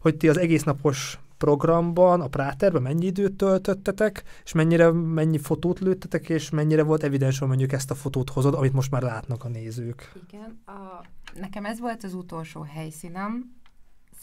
hogy 0.00 0.16
ti 0.16 0.28
az 0.28 0.38
egész 0.38 0.62
napos 0.62 1.18
programban, 1.42 2.20
a 2.20 2.26
Práterben 2.26 2.82
mennyi 2.82 3.06
időt 3.06 3.32
töltöttetek, 3.32 4.22
és 4.44 4.52
mennyire, 4.52 4.90
mennyi 4.92 5.38
fotót 5.38 5.78
lőttetek, 5.78 6.28
és 6.28 6.50
mennyire 6.50 6.82
volt 6.82 7.02
evidens, 7.02 7.38
hogy 7.38 7.48
mondjuk 7.48 7.72
ezt 7.72 7.90
a 7.90 7.94
fotót 7.94 8.30
hozod, 8.30 8.54
amit 8.54 8.72
most 8.72 8.90
már 8.90 9.02
látnak 9.02 9.44
a 9.44 9.48
nézők. 9.48 10.12
Igen, 10.28 10.60
a, 10.66 11.04
nekem 11.34 11.64
ez 11.64 11.80
volt 11.80 12.04
az 12.04 12.14
utolsó 12.14 12.62
helyszínem. 12.62 13.54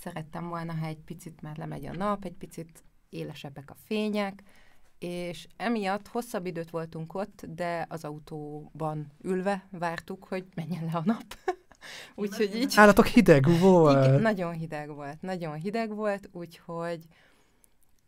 Szerettem 0.02 0.50
volna, 0.50 0.74
ha 0.74 0.86
egy 0.86 1.00
picit 1.06 1.42
már 1.42 1.58
lemegy 1.58 1.86
a 1.86 1.96
nap, 1.96 2.26
egy 2.26 2.36
picit 2.38 2.84
élesebbek 3.10 3.70
a 3.70 3.76
fények, 3.86 4.44
és 5.00 5.48
emiatt 5.58 6.08
hosszabb 6.08 6.46
időt 6.46 6.70
voltunk 6.70 7.14
ott, 7.14 7.46
de 7.56 7.86
az 7.90 8.04
autóban 8.04 9.12
ülve 9.22 9.68
vártuk, 9.72 10.24
hogy 10.24 10.46
menjen 10.56 10.86
le 10.86 10.92
a 10.94 11.02
nap. 11.06 11.38
úgyhogy 12.16 12.56
így... 12.56 12.74
Állatok 12.76 13.06
hideg 13.06 13.60
volt. 13.60 14.06
Igen, 14.06 14.22
nagyon 14.22 14.54
hideg 14.54 14.96
volt, 14.96 15.22
nagyon 15.22 15.54
hideg 15.54 15.96
volt, 15.96 16.30
úgyhogy, 16.32 17.06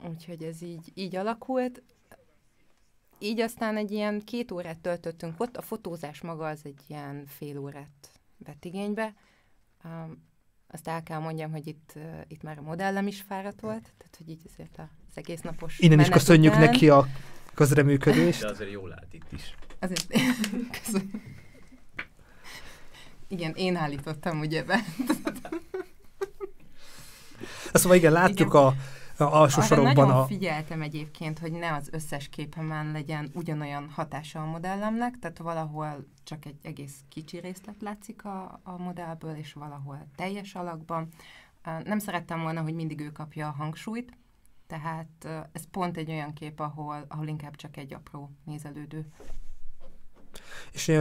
úgyhogy 0.09 0.43
ez 0.43 0.61
így, 0.61 0.91
így 0.93 1.15
alakult. 1.15 1.81
Így 3.19 3.39
aztán 3.39 3.77
egy 3.77 3.91
ilyen 3.91 4.21
két 4.23 4.51
órát 4.51 4.79
töltöttünk 4.79 5.39
ott, 5.39 5.57
a 5.57 5.61
fotózás 5.61 6.21
maga 6.21 6.47
az 6.47 6.61
egy 6.63 6.81
ilyen 6.87 7.25
fél 7.25 7.57
órát 7.57 8.09
vett 8.37 8.65
igénybe. 8.65 9.13
Um, 9.83 10.29
azt 10.67 10.87
el 10.87 11.03
kell 11.03 11.19
mondjam, 11.19 11.51
hogy 11.51 11.67
itt, 11.67 11.93
uh, 11.95 12.21
itt 12.27 12.41
már 12.41 12.57
a 12.57 12.61
modellem 12.61 13.07
is 13.07 13.21
fáradt 13.21 13.61
volt, 13.61 13.93
tehát 13.97 14.15
hogy 14.17 14.29
így 14.29 14.41
azért 14.45 14.79
az 15.11 15.17
egész 15.17 15.41
napos 15.41 15.79
Innen 15.79 15.99
is 15.99 16.09
köszönjük 16.09 16.53
után... 16.53 16.65
neki 16.65 16.89
a 16.89 17.07
közreműködést. 17.53 18.41
De 18.41 18.47
azért 18.47 18.71
jól 18.71 18.91
állt 18.93 19.13
itt 19.13 19.31
is. 19.31 19.55
Azért 19.79 20.07
köszönöm. 20.83 21.23
Igen, 23.27 23.53
én 23.55 23.75
állítottam 23.75 24.39
ugye 24.39 24.63
be. 24.63 24.79
Szóval 27.73 27.97
igen, 27.97 28.11
látjuk 28.11 28.49
igen. 28.49 28.61
a 28.61 28.73
a 29.21 29.33
alsó 29.41 29.61
sarokban 29.61 30.07
nagyon 30.07 30.21
a... 30.21 30.25
figyeltem 30.25 30.81
egyébként, 30.81 31.39
hogy 31.39 31.51
ne 31.51 31.73
az 31.73 31.89
összes 31.91 32.29
képemen 32.29 32.91
legyen 32.91 33.29
ugyanolyan 33.33 33.89
hatása 33.89 34.41
a 34.41 34.45
modellemnek, 34.45 35.19
tehát 35.19 35.37
valahol 35.37 36.07
csak 36.23 36.45
egy 36.45 36.57
egész 36.61 37.03
kicsi 37.09 37.39
részlet 37.39 37.75
látszik 37.81 38.25
a, 38.25 38.59
a 38.63 38.77
modellből, 38.77 39.35
és 39.35 39.53
valahol 39.53 40.07
teljes 40.15 40.55
alakban. 40.55 41.07
Nem 41.83 41.99
szerettem 41.99 42.41
volna, 42.41 42.61
hogy 42.61 42.73
mindig 42.73 42.99
ő 42.99 43.11
kapja 43.11 43.47
a 43.47 43.55
hangsúlyt, 43.57 44.11
tehát 44.71 45.49
ez 45.51 45.61
pont 45.71 45.97
egy 45.97 46.09
olyan 46.09 46.33
kép, 46.33 46.59
ahol, 46.59 47.05
ahol 47.07 47.27
inkább 47.27 47.55
csak 47.55 47.77
egy 47.77 47.93
apró 47.93 48.31
nézelődő. 48.45 49.05
És 50.71 50.91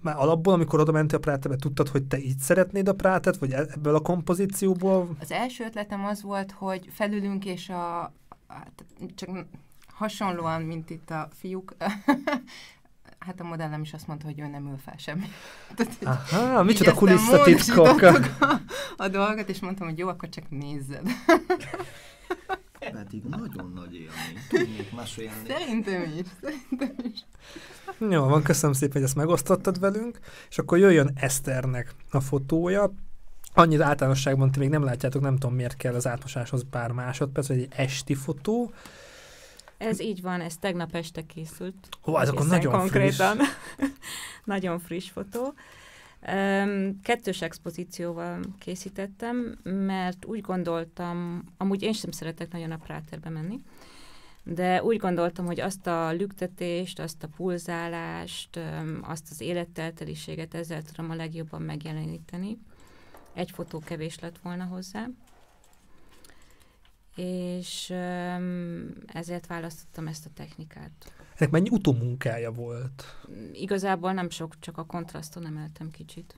már 0.00 0.16
alapból, 0.16 0.52
amikor 0.52 0.80
oda 0.80 0.92
mentél 0.92 1.16
a 1.16 1.20
Práterbe, 1.20 1.56
tudtad, 1.56 1.88
hogy 1.88 2.04
te 2.04 2.18
így 2.18 2.38
szeretnéd 2.38 2.88
a 2.88 2.94
Prátet, 2.94 3.36
vagy 3.36 3.52
e- 3.52 3.66
ebből 3.74 3.94
a 3.94 4.00
kompozícióból? 4.00 5.16
Az 5.20 5.30
első 5.30 5.64
ötletem 5.64 6.04
az 6.04 6.22
volt, 6.22 6.52
hogy 6.52 6.88
felülünk, 6.90 7.44
és 7.44 7.68
a, 7.68 8.12
hát 8.48 8.84
csak 9.14 9.46
hasonlóan, 9.86 10.62
mint 10.62 10.90
itt 10.90 11.10
a 11.10 11.28
fiúk, 11.32 11.74
hát 13.26 13.40
a 13.40 13.44
modellem 13.44 13.82
is 13.82 13.92
azt 13.92 14.06
mondta, 14.06 14.26
hogy 14.26 14.40
ő 14.40 14.46
nem 14.46 14.66
ül 14.66 14.78
fel 14.78 14.96
semmi. 14.96 15.26
Aha, 16.32 16.62
micsoda 16.62 16.94
kulisszatitkok. 16.94 18.02
A, 18.02 18.60
a 18.96 19.08
dolgot, 19.08 19.48
és 19.48 19.60
mondtam, 19.60 19.88
hogy 19.88 19.98
jó, 19.98 20.08
akkor 20.08 20.28
csak 20.28 20.50
nézzed. 20.50 21.08
Pedig 22.92 23.22
nagyon 23.40 23.72
nagy 23.74 23.94
élmény. 23.94 24.38
Tudnék 24.48 24.92
mesélni. 24.92 25.48
Szerintem 25.48 26.02
is, 26.02 26.26
szerintem 26.40 26.94
is. 27.12 27.24
Jó, 27.98 28.24
van, 28.24 28.42
köszönöm 28.42 28.74
szépen, 28.74 28.92
hogy 28.92 29.02
ezt 29.02 29.14
megosztottad 29.14 29.80
velünk, 29.80 30.18
és 30.48 30.58
akkor 30.58 30.78
jöjjön 30.78 31.10
Eszternek 31.14 31.94
a 32.10 32.20
fotója. 32.20 32.92
Annyit 33.54 33.80
általánosságban 33.80 34.50
ti 34.50 34.58
még 34.58 34.68
nem 34.68 34.84
látjátok, 34.84 35.22
nem 35.22 35.36
tudom 35.36 35.54
miért 35.54 35.76
kell 35.76 35.94
az 35.94 36.06
átmosáshoz 36.06 36.64
pár 36.70 36.90
másodperc, 36.90 37.46
hogy 37.46 37.58
egy 37.58 37.72
esti 37.76 38.14
fotó. 38.14 38.72
Ez 39.78 40.00
így 40.00 40.22
van, 40.22 40.40
ez 40.40 40.56
tegnap 40.56 40.94
este 40.94 41.26
készült. 41.26 41.88
Ó, 42.06 42.20
ez 42.20 42.28
akkor 42.28 42.46
nagyon 42.46 42.72
konkrétan. 42.72 43.36
friss. 43.36 43.88
nagyon 44.44 44.78
friss 44.78 45.10
fotó. 45.10 45.54
Kettős 47.02 47.42
expozícióval 47.42 48.40
készítettem, 48.58 49.58
mert 49.62 50.24
úgy 50.24 50.40
gondoltam, 50.40 51.44
amúgy 51.56 51.82
én 51.82 51.92
sem 51.92 52.10
szeretek 52.10 52.52
nagyon 52.52 52.70
a 52.70 52.76
Práterbe 52.76 53.28
menni, 53.28 53.60
de 54.44 54.82
úgy 54.82 54.96
gondoltam, 54.96 55.46
hogy 55.46 55.60
azt 55.60 55.86
a 55.86 56.12
lüktetést, 56.12 56.98
azt 56.98 57.22
a 57.22 57.28
pulzálást, 57.36 58.60
azt 59.02 59.30
az 59.30 59.40
élettelteliséget 59.40 60.54
ezzel 60.54 60.82
tudom 60.82 61.10
a 61.10 61.14
legjobban 61.14 61.62
megjeleníteni. 61.62 62.58
Egy 63.32 63.50
fotó 63.50 63.78
kevés 63.78 64.18
lett 64.18 64.38
volna 64.38 64.64
hozzá. 64.64 65.06
És 67.16 67.90
ezért 69.06 69.46
választottam 69.46 70.06
ezt 70.06 70.26
a 70.26 70.30
technikát. 70.34 71.12
Ennek 71.36 71.52
mennyi 71.52 71.68
utómunkája 71.70 72.52
volt? 72.52 73.04
Igazából 73.52 74.12
nem 74.12 74.30
sok, 74.30 74.58
csak 74.58 74.78
a 74.78 74.84
kontraszton 74.84 75.46
emeltem 75.46 75.90
kicsit. 75.90 76.36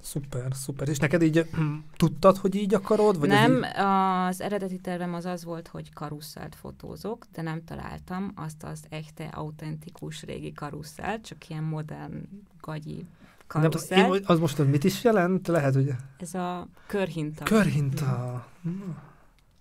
Szuper, 0.00 0.54
szuper. 0.54 0.88
És 0.88 0.98
neked 0.98 1.22
így 1.22 1.48
tudtad, 1.96 2.36
hogy 2.36 2.54
így 2.54 2.74
akarod? 2.74 3.18
Vagy 3.18 3.28
nem, 3.28 3.56
így... 3.56 3.64
az 3.76 4.40
eredeti 4.40 4.78
tervem 4.78 5.14
az 5.14 5.24
az 5.24 5.44
volt, 5.44 5.68
hogy 5.68 5.92
karusszelt 5.92 6.54
fotózok, 6.54 7.26
de 7.32 7.42
nem 7.42 7.64
találtam 7.64 8.32
azt 8.34 8.62
az 8.62 8.84
echte, 8.88 9.24
autentikus 9.24 10.22
régi 10.22 10.52
karusszelt, 10.52 11.24
csak 11.24 11.48
ilyen 11.48 11.62
modern, 11.62 12.28
gagyi 12.60 13.06
karusszelt. 13.46 14.10
Nem, 14.10 14.20
az 14.24 14.38
most 14.38 14.58
mit 14.58 14.84
is 14.84 15.04
jelent? 15.04 15.46
Lehet, 15.46 15.74
hogy... 15.74 15.94
Ez 16.18 16.34
a 16.34 16.68
körhinta. 16.86 17.44
Körhinta. 17.44 18.46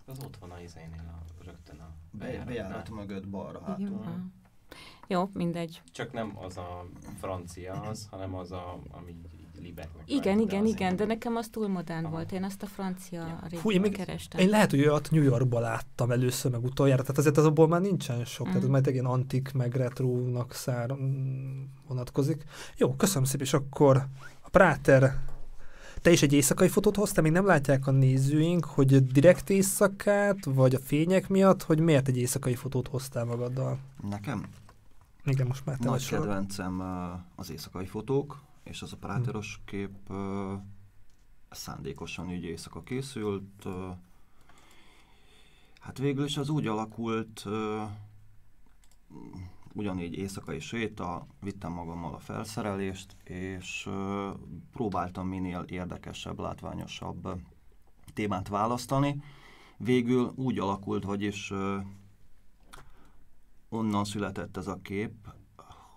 Az 0.06 0.18
ott 0.24 0.38
van 0.40 0.52
a 0.52 0.60
izénél 0.60 1.04
Be, 1.04 1.23
bejárat 2.18 2.90
mögött 2.90 3.28
balra 3.28 3.62
hátul. 3.66 4.32
Jó, 5.08 5.30
mindegy. 5.34 5.82
Csak 5.92 6.14
nem 6.14 6.38
az 6.42 6.58
a 6.58 6.86
francia 7.18 7.74
az, 7.74 8.08
hanem 8.12 8.36
az 8.36 8.52
a, 8.52 8.80
ami 8.92 9.16
libeknek. 9.64 10.04
Igen, 10.06 10.40
igen, 10.40 10.66
igen, 10.66 10.96
de 10.96 11.06
nekem 11.06 11.36
az 11.36 11.48
túl 11.48 11.68
modern 11.68 12.10
volt. 12.10 12.32
Én 12.32 12.44
azt 12.44 12.64
a 12.64 12.66
francia 12.66 13.40
ja. 13.52 13.60
Fú, 13.60 13.72
én 13.72 13.82
még, 13.82 13.96
kerestem. 13.96 14.40
Én 14.40 14.50
lehet, 14.50 14.70
hogy 14.70 14.80
olyat 14.80 15.12
New 15.12 15.24
Yorkban 15.24 15.62
láttam 15.62 16.12
először, 16.12 16.52
meg 16.52 16.64
utoljára, 16.64 17.02
tehát 17.02 17.18
azért 17.18 17.38
az 17.38 17.46
abból 17.46 17.68
már 17.68 17.82
nincsen 17.82 18.26
sok, 18.26 18.46
mm. 18.48 18.50
tehát 18.50 18.64
ez 18.64 18.70
majd 18.70 18.88
egy 18.88 18.94
ilyen 18.94 19.06
antik, 19.06 19.54
meg 19.54 19.76
retrónak 19.76 20.54
szár 20.54 20.96
vonatkozik. 21.88 22.44
Jó, 22.78 22.96
köszönöm 22.96 23.24
szépen, 23.24 23.46
és 23.46 23.54
akkor 23.54 24.08
a 24.42 24.50
Práter 24.50 25.16
te 26.04 26.12
is 26.12 26.22
egy 26.22 26.34
éjszakai 26.34 26.68
fotót 26.68 26.96
hoztál, 26.96 27.24
még 27.24 27.32
nem 27.32 27.46
látják 27.46 27.88
a 27.88 27.92
nézőink, 27.92 28.66
hogy 28.66 29.06
direkt 29.06 29.50
éjszakát, 29.50 30.46
vagy 30.46 30.76
a 30.76 30.80
fények 30.80 31.28
miatt, 31.28 31.64
hogy 31.64 31.80
miért 31.80 32.08
egy 32.08 32.18
éjszakai 32.18 32.56
fotót 32.56 32.88
hoztál 32.88 33.26
magaddal? 33.26 33.80
Nekem? 34.10 34.46
Igen, 35.26 35.48
most 35.48 35.66
már 35.66 35.78
te 35.78 35.90
Nagy 35.90 36.08
kedvencem 36.08 36.82
az 37.36 37.52
éjszakai 37.52 37.86
fotók, 37.86 38.42
és 38.64 38.82
az 38.82 38.94
a 38.94 38.98
práteros 38.98 39.56
hmm. 39.56 39.66
kép 39.66 39.92
szándékosan 41.50 42.32
így 42.32 42.44
éjszaka 42.44 42.84
készült. 42.84 43.66
Hát 45.80 45.98
végül 45.98 46.26
is 46.26 46.38
az 46.38 46.50
úgy 46.50 46.68
alakult, 46.68 47.46
ugyanígy 49.74 50.14
éjszakai 50.14 50.60
séta, 50.60 51.28
vittem 51.40 51.72
magammal 51.72 52.14
a 52.14 52.20
felszerelést, 52.20 53.16
és 53.24 53.90
próbáltam 54.72 55.28
minél 55.28 55.66
érdekesebb, 55.68 56.40
látványosabb 56.40 57.42
témát 58.14 58.48
választani. 58.48 59.22
Végül 59.78 60.34
úgy 60.36 60.60
alakult, 60.60 61.04
vagyis 61.04 61.54
onnan 63.70 64.04
született 64.04 64.58
ez 64.58 64.68
a 64.68 64.80
kép, 64.82 65.14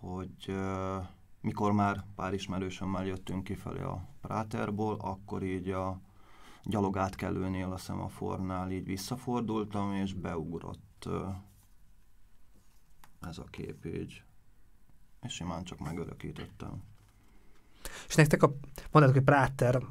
hogy 0.01 0.57
mikor 1.41 1.73
már 1.73 2.05
pár 2.15 2.35
ismerősömmel 2.35 3.07
jöttünk 3.07 3.45
kifelé 3.45 3.81
a 3.81 4.09
Práterból, 4.21 4.97
akkor 5.01 5.43
így 5.43 5.69
a 5.71 6.01
gyalogátkelőnél 6.62 7.73
a 7.73 7.77
szemafornál 7.77 8.71
így 8.71 8.85
visszafordultam, 8.85 9.93
és 9.93 10.15
beugrott 10.15 11.09
ez 13.21 13.39
a 13.39 13.45
kép 13.51 13.85
így. 13.85 14.23
És 15.23 15.33
simán 15.33 15.65
csak 15.65 15.79
megörökítettem. 15.79 16.83
És 18.09 18.15
nektek 18.15 18.43
a, 18.43 18.55
mondatok, 18.91 19.17
hogy 19.17 19.25
Práter 19.25 19.83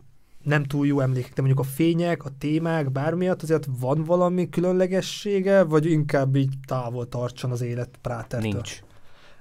nem 0.44 0.64
túl 0.64 0.88
jó 0.88 1.00
emlékek, 1.00 1.34
de 1.34 1.42
mondjuk 1.42 1.66
a 1.66 1.70
fények, 1.70 2.26
a 2.26 2.30
témák, 2.38 2.92
bármiatt 2.92 3.42
azért 3.42 3.68
van 3.80 4.04
valami 4.04 4.50
különlegessége, 4.50 5.64
vagy 5.64 5.86
inkább 5.86 6.36
így 6.36 6.54
távol 6.68 7.10
tartson 7.10 7.52
az 7.52 7.62
élet 7.62 7.98
Prátertől? 8.02 8.52
Nincs. 8.52 8.80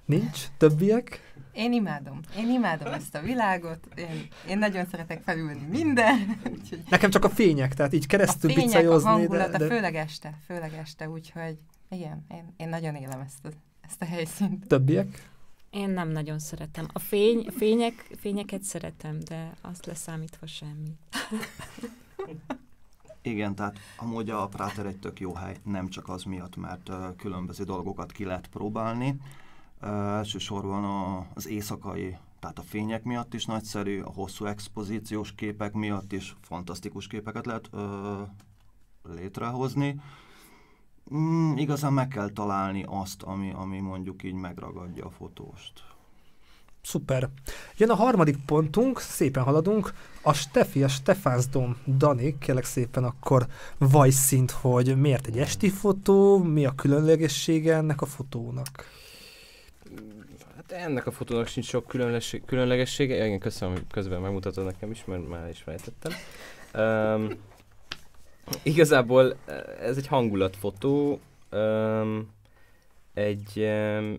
Nincs? 0.05 0.47
Többiek? 0.59 1.33
Én 1.53 1.73
imádom. 1.73 2.20
Én 2.37 2.51
imádom 2.51 2.92
ezt 2.92 3.14
a 3.14 3.20
világot. 3.20 3.88
Én, 3.94 4.29
én 4.49 4.59
nagyon 4.59 4.87
szeretek 4.87 5.23
felülni 5.23 5.66
minden. 5.70 6.38
Úgyhogy 6.59 6.83
Nekem 6.88 7.11
csak 7.11 7.25
a 7.25 7.29
fények, 7.29 7.75
tehát 7.75 7.92
így 7.92 8.05
a 8.05 8.07
keresztül 8.07 8.53
fények, 8.53 8.90
a 8.90 9.01
hangulata, 9.01 9.51
de, 9.51 9.59
de 9.59 9.66
főleg 9.66 9.94
este, 9.94 10.38
főleg 10.47 10.73
este, 10.73 11.09
úgyhogy 11.09 11.59
igen, 11.90 12.25
én, 12.31 12.55
én 12.57 12.68
nagyon 12.68 12.94
élem 12.94 13.20
ezt 13.20 13.44
a, 13.44 13.49
ezt 13.87 14.03
a 14.03 14.05
helyszínt. 14.05 14.66
többiek? 14.66 15.33
Én 15.70 15.90
nem 15.90 16.09
nagyon 16.09 16.38
szeretem. 16.38 16.87
A 16.92 16.99
fény, 16.99 17.47
fények, 17.57 18.11
fényeket 18.18 18.62
szeretem, 18.62 19.18
de 19.20 19.57
azt 19.61 19.87
leszámítva 19.87 20.47
semmi. 20.47 20.97
Igen, 23.23 23.55
tehát 23.55 23.79
amúgy 23.97 24.31
a 24.31 24.49
Práter 24.49 24.87
egy 24.87 24.99
tök 24.99 25.20
jó 25.20 25.35
hely, 25.35 25.57
nem 25.62 25.88
csak 25.88 26.09
az 26.09 26.23
miatt, 26.23 26.57
mert 26.57 26.88
uh, 26.88 27.16
különböző 27.16 27.64
dolgokat 27.64 28.12
ki 28.12 28.25
lehet 28.25 28.47
próbálni. 28.47 29.16
Uh, 29.83 29.88
elsősorban 29.90 30.85
a, 30.85 31.27
az 31.35 31.49
éjszakai, 31.49 32.16
tehát 32.40 32.59
a 32.59 32.62
fények 32.62 33.03
miatt 33.05 33.35
is 33.35 33.44
nagyszerű, 33.44 34.01
a 34.01 34.11
hosszú 34.11 34.44
expozíciós 34.44 35.35
képek 35.35 35.73
miatt 35.73 36.12
is 36.12 36.37
fantasztikus 36.40 37.07
képeket 37.07 37.47
lehet 37.47 37.68
uh, 37.73 37.81
létrehozni. 39.14 40.01
Mm, 41.14 41.56
igazán 41.56 41.92
meg 41.92 42.08
kell 42.08 42.28
találni 42.28 42.84
azt, 42.88 43.22
ami, 43.22 43.52
ami 43.54 43.78
mondjuk 43.78 44.22
így 44.22 44.34
megragadja 44.34 45.04
a 45.04 45.10
fotóst. 45.10 45.82
Szuper. 46.82 47.28
Jön 47.76 47.90
a 47.90 47.94
harmadik 47.94 48.36
pontunk, 48.46 49.00
szépen 49.00 49.42
haladunk. 49.42 49.92
A 50.22 50.32
Steffi, 50.32 50.82
a 50.82 50.88
Stefánsdom, 50.88 51.76
Dani, 51.86 52.38
kérlek 52.38 52.64
szépen 52.64 53.04
akkor 53.04 53.46
vaj 53.78 54.10
szint, 54.10 54.50
hogy 54.50 55.00
miért 55.00 55.26
egy 55.26 55.38
esti 55.38 55.68
fotó, 55.68 56.38
mi 56.38 56.64
a 56.64 56.74
különlegessége 56.74 57.74
ennek 57.74 58.00
a 58.00 58.06
fotónak? 58.06 58.68
Hát 60.56 60.72
ennek 60.72 61.06
a 61.06 61.10
fotónak 61.10 61.46
sincs 61.46 61.66
sok 61.66 61.86
különlegessége. 62.46 63.14
Ja, 63.14 63.26
igen, 63.26 63.38
köszönöm, 63.38 63.74
hogy 63.74 63.86
közben 63.90 64.20
megmutatod 64.20 64.64
nekem 64.64 64.90
is, 64.90 65.04
mert 65.04 65.28
már 65.28 65.48
is 65.48 65.62
fejtettem. 65.62 66.12
Um, 66.74 67.28
igazából 68.62 69.37
ez 69.80 69.96
egy 69.96 70.07
hangulatfotó. 70.07 71.20
Um, 71.52 72.33
egy, 73.14 73.52
um, 73.57 74.18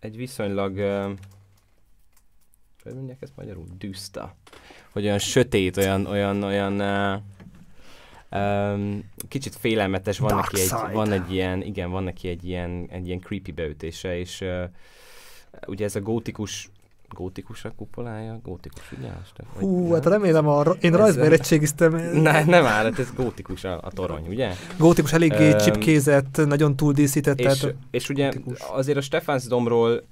egy 0.00 0.16
viszonylag 0.16 0.76
um, 0.76 1.16
hogy 2.86 2.94
mondják 2.94 3.22
ezt 3.22 3.36
magyarul? 3.36 3.64
Düszta. 3.78 4.34
Hogy 4.92 5.04
olyan 5.04 5.18
sötét, 5.18 5.76
olyan, 5.76 6.06
olyan, 6.06 6.42
olyan 6.42 6.80
uh, 6.80 7.22
um, 8.40 9.10
kicsit 9.28 9.54
félelmetes, 9.54 10.18
van 10.18 10.28
Dark 10.28 10.52
neki, 10.52 10.60
egy, 10.60 10.68
side. 10.68 10.92
van 10.92 11.12
egy 11.12 11.32
ilyen, 11.32 11.62
igen, 11.62 11.90
van 11.90 12.02
neki 12.02 12.28
egy 12.28 12.44
ilyen, 12.44 12.86
egy 12.90 13.06
ilyen 13.06 13.20
creepy 13.20 13.52
beütése, 13.52 14.18
és 14.18 14.40
uh, 14.40 14.62
ugye 15.66 15.84
ez 15.84 15.96
a 15.96 16.00
gótikus 16.00 16.70
gótikus 17.16 17.64
a 17.64 17.72
kupolája? 17.76 18.40
Gótikus? 18.42 18.88
Vagy 18.88 19.10
Hú, 19.58 19.82
nem? 19.82 19.92
hát 19.92 20.04
remélem, 20.06 20.48
a, 20.48 20.62
én 20.80 20.92
Ez- 20.92 20.98
rajzba 20.98 21.24
érettségiztem. 21.24 21.92
Ne, 21.94 22.44
nem 22.44 22.64
áll, 22.64 22.84
hát 22.84 22.98
ez 22.98 23.12
gótikus 23.14 23.64
a, 23.64 23.80
a 23.82 23.90
torony, 23.90 24.26
ugye? 24.28 24.52
Gótikus 24.78 25.12
eléggé 25.12 25.50
Öm, 25.50 25.58
csipkézett, 25.58 26.46
nagyon 26.46 26.76
túl 26.76 26.92
díszített, 26.92 27.38
És, 27.40 27.44
tehát 27.58 27.74
és 27.90 28.08
ugye 28.08 28.24
gótikus. 28.26 28.58
azért 28.60 28.98
a 28.98 29.00
Stefánsdomról 29.00 30.02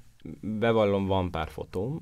bevallom, 0.41 1.07
van 1.07 1.31
pár 1.31 1.49
fotóm, 1.51 2.01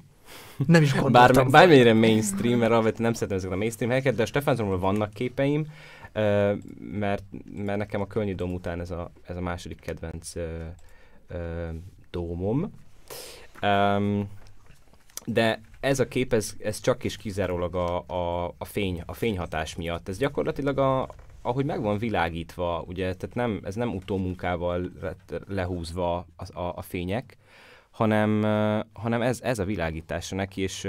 nem 0.67 0.83
is 0.83 0.93
Bár, 0.93 1.03
gondoltam. 1.03 1.51
bármennyire 1.51 1.95
mainstream, 1.95 2.59
mert 2.59 2.71
alapvetően 2.73 3.03
nem 3.03 3.13
szeretem 3.13 3.37
ezeket 3.37 3.55
a 3.57 3.59
mainstream 3.59 3.91
helyeket, 3.91 4.15
de 4.15 4.23
a 4.23 4.27
Stefánzomról 4.27 4.79
vannak 4.79 5.13
képeim, 5.13 5.67
mert, 6.93 7.23
mert 7.57 7.79
nekem 7.79 8.01
a 8.01 8.07
Kölnyi 8.07 8.35
Dóm 8.35 8.53
után 8.53 8.81
ez 8.81 8.91
a, 8.91 9.11
ez 9.27 9.37
a 9.37 9.41
második 9.41 9.81
kedvenc 9.81 10.33
dómom. 12.11 12.73
Um, 13.63 14.29
de 15.25 15.61
ez 15.81 16.01
a 16.01 16.09
kép, 16.09 16.33
ez, 16.33 16.55
ez 16.59 16.81
csak 16.81 17.05
és 17.05 17.17
kizárólag 17.17 17.75
a, 17.75 18.05
a, 18.07 18.55
a, 18.59 18.65
fény, 18.65 19.03
a 19.07 19.13
fényhatás 19.13 19.77
miatt. 19.77 20.09
Ez 20.09 20.19
gyakorlatilag 20.19 20.79
a, 20.79 21.09
ahogy 21.43 21.65
meg 21.65 21.83
van 21.83 21.99
világítva, 21.99 22.85
ugye, 22.87 23.15
tehát 23.15 23.35
nem, 23.35 23.61
ez 23.65 23.75
nem 23.75 23.95
utómunkával 23.95 24.91
lehúzva 25.47 26.27
a, 26.37 26.59
a, 26.59 26.73
a 26.77 26.83
fények, 26.83 27.37
hanem, 27.91 28.43
hanem 28.93 29.23
ez, 29.23 29.41
ez 29.41 29.59
a 29.59 29.65
világítása 29.65 30.35
neki, 30.35 30.61
és, 30.61 30.89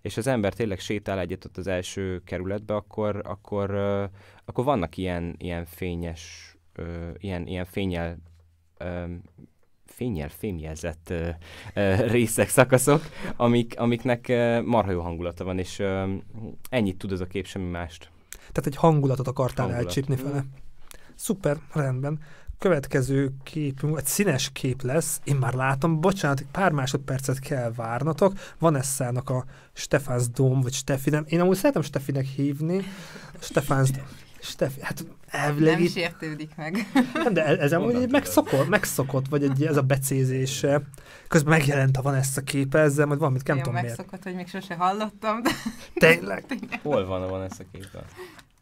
és 0.00 0.16
az 0.16 0.26
ember 0.26 0.52
tényleg 0.52 0.78
sétál 0.78 1.18
egyet 1.18 1.44
ott 1.44 1.56
az 1.56 1.66
első 1.66 2.22
kerületbe, 2.24 2.74
akkor, 2.74 3.22
akkor, 3.24 3.70
akkor 4.44 4.64
vannak 4.64 4.96
ilyen, 4.96 5.34
ilyen 5.38 5.64
fényes, 5.64 6.54
ilyen, 7.18 7.46
ilyen 7.46 7.64
fényel, 7.64 8.18
ö, 9.98 10.04
fényel 10.04 10.28
fémjelzett 10.28 11.10
ö, 11.10 11.28
ö, 11.74 11.94
részek, 12.06 12.48
szakaszok, 12.48 13.02
amik, 13.36 13.74
amiknek 13.78 14.28
ö, 14.28 14.62
marha 14.62 14.90
jó 14.90 15.00
hangulata 15.00 15.44
van, 15.44 15.58
és 15.58 15.78
ö, 15.78 16.14
ennyit 16.70 16.98
tud 16.98 17.12
ez 17.12 17.20
a 17.20 17.26
kép, 17.26 17.46
semmi 17.46 17.70
mást. 17.70 18.10
Tehát 18.38 18.66
egy 18.66 18.76
hangulatot 18.76 19.28
akartál 19.28 19.66
Hangulat. 19.66 19.86
elcsípni 19.86 20.16
fele. 20.16 20.44
Szuper, 21.14 21.56
rendben. 21.72 22.20
Következő 22.58 23.32
képünk, 23.42 23.98
egy 23.98 24.06
színes 24.06 24.50
kép 24.52 24.82
lesz, 24.82 25.20
én 25.24 25.36
már 25.36 25.54
látom, 25.54 26.00
bocsánat, 26.00 26.40
egy 26.40 26.46
pár 26.52 26.72
másodpercet 26.72 27.38
kell 27.38 27.72
várnatok. 27.76 28.32
Van 28.58 28.76
Esszának 28.76 29.30
a 29.30 29.44
Stefáns 29.72 30.28
Dóm, 30.28 30.60
vagy 30.60 30.72
Steffi, 30.72 31.10
nem, 31.10 31.24
én 31.28 31.40
amúgy 31.40 31.56
szeretem 31.56 31.82
Steffinek 31.82 32.26
hívni. 32.26 32.82
Stefáns 33.38 33.90
Steffi, 34.48 34.80
hát 34.82 35.04
elvileg 35.26 35.72
Nem 35.74 35.82
itt, 35.82 35.92
sértődik 35.92 36.50
meg. 36.56 36.90
nem, 37.14 37.32
de 37.32 37.44
ez 37.44 37.72
amúgy 37.72 38.10
megszokott, 38.10 38.68
megszokott, 38.68 39.28
vagy 39.28 39.42
egy, 39.42 39.64
ez 39.66 39.76
a 39.76 39.82
becézése. 39.82 40.82
Közben 41.28 41.58
megjelent 41.58 41.96
a 41.96 42.02
van 42.02 42.14
ezt 42.14 42.36
a 42.38 42.40
képe 42.40 42.78
ezzel, 42.78 43.06
majd 43.06 43.18
valamit 43.18 43.46
nem 43.46 43.56
tudom 43.56 43.72
miért. 43.72 43.86
megszokott, 43.86 44.22
hogy 44.22 44.34
még 44.34 44.48
sose 44.48 44.74
hallottam, 44.74 45.42
de 45.42 45.50
Tényleg. 45.94 46.44
Hol 46.82 47.06
van, 47.06 47.28
van 47.30 47.42
ez 47.42 47.56
a 47.58 47.62
képen? 47.72 48.02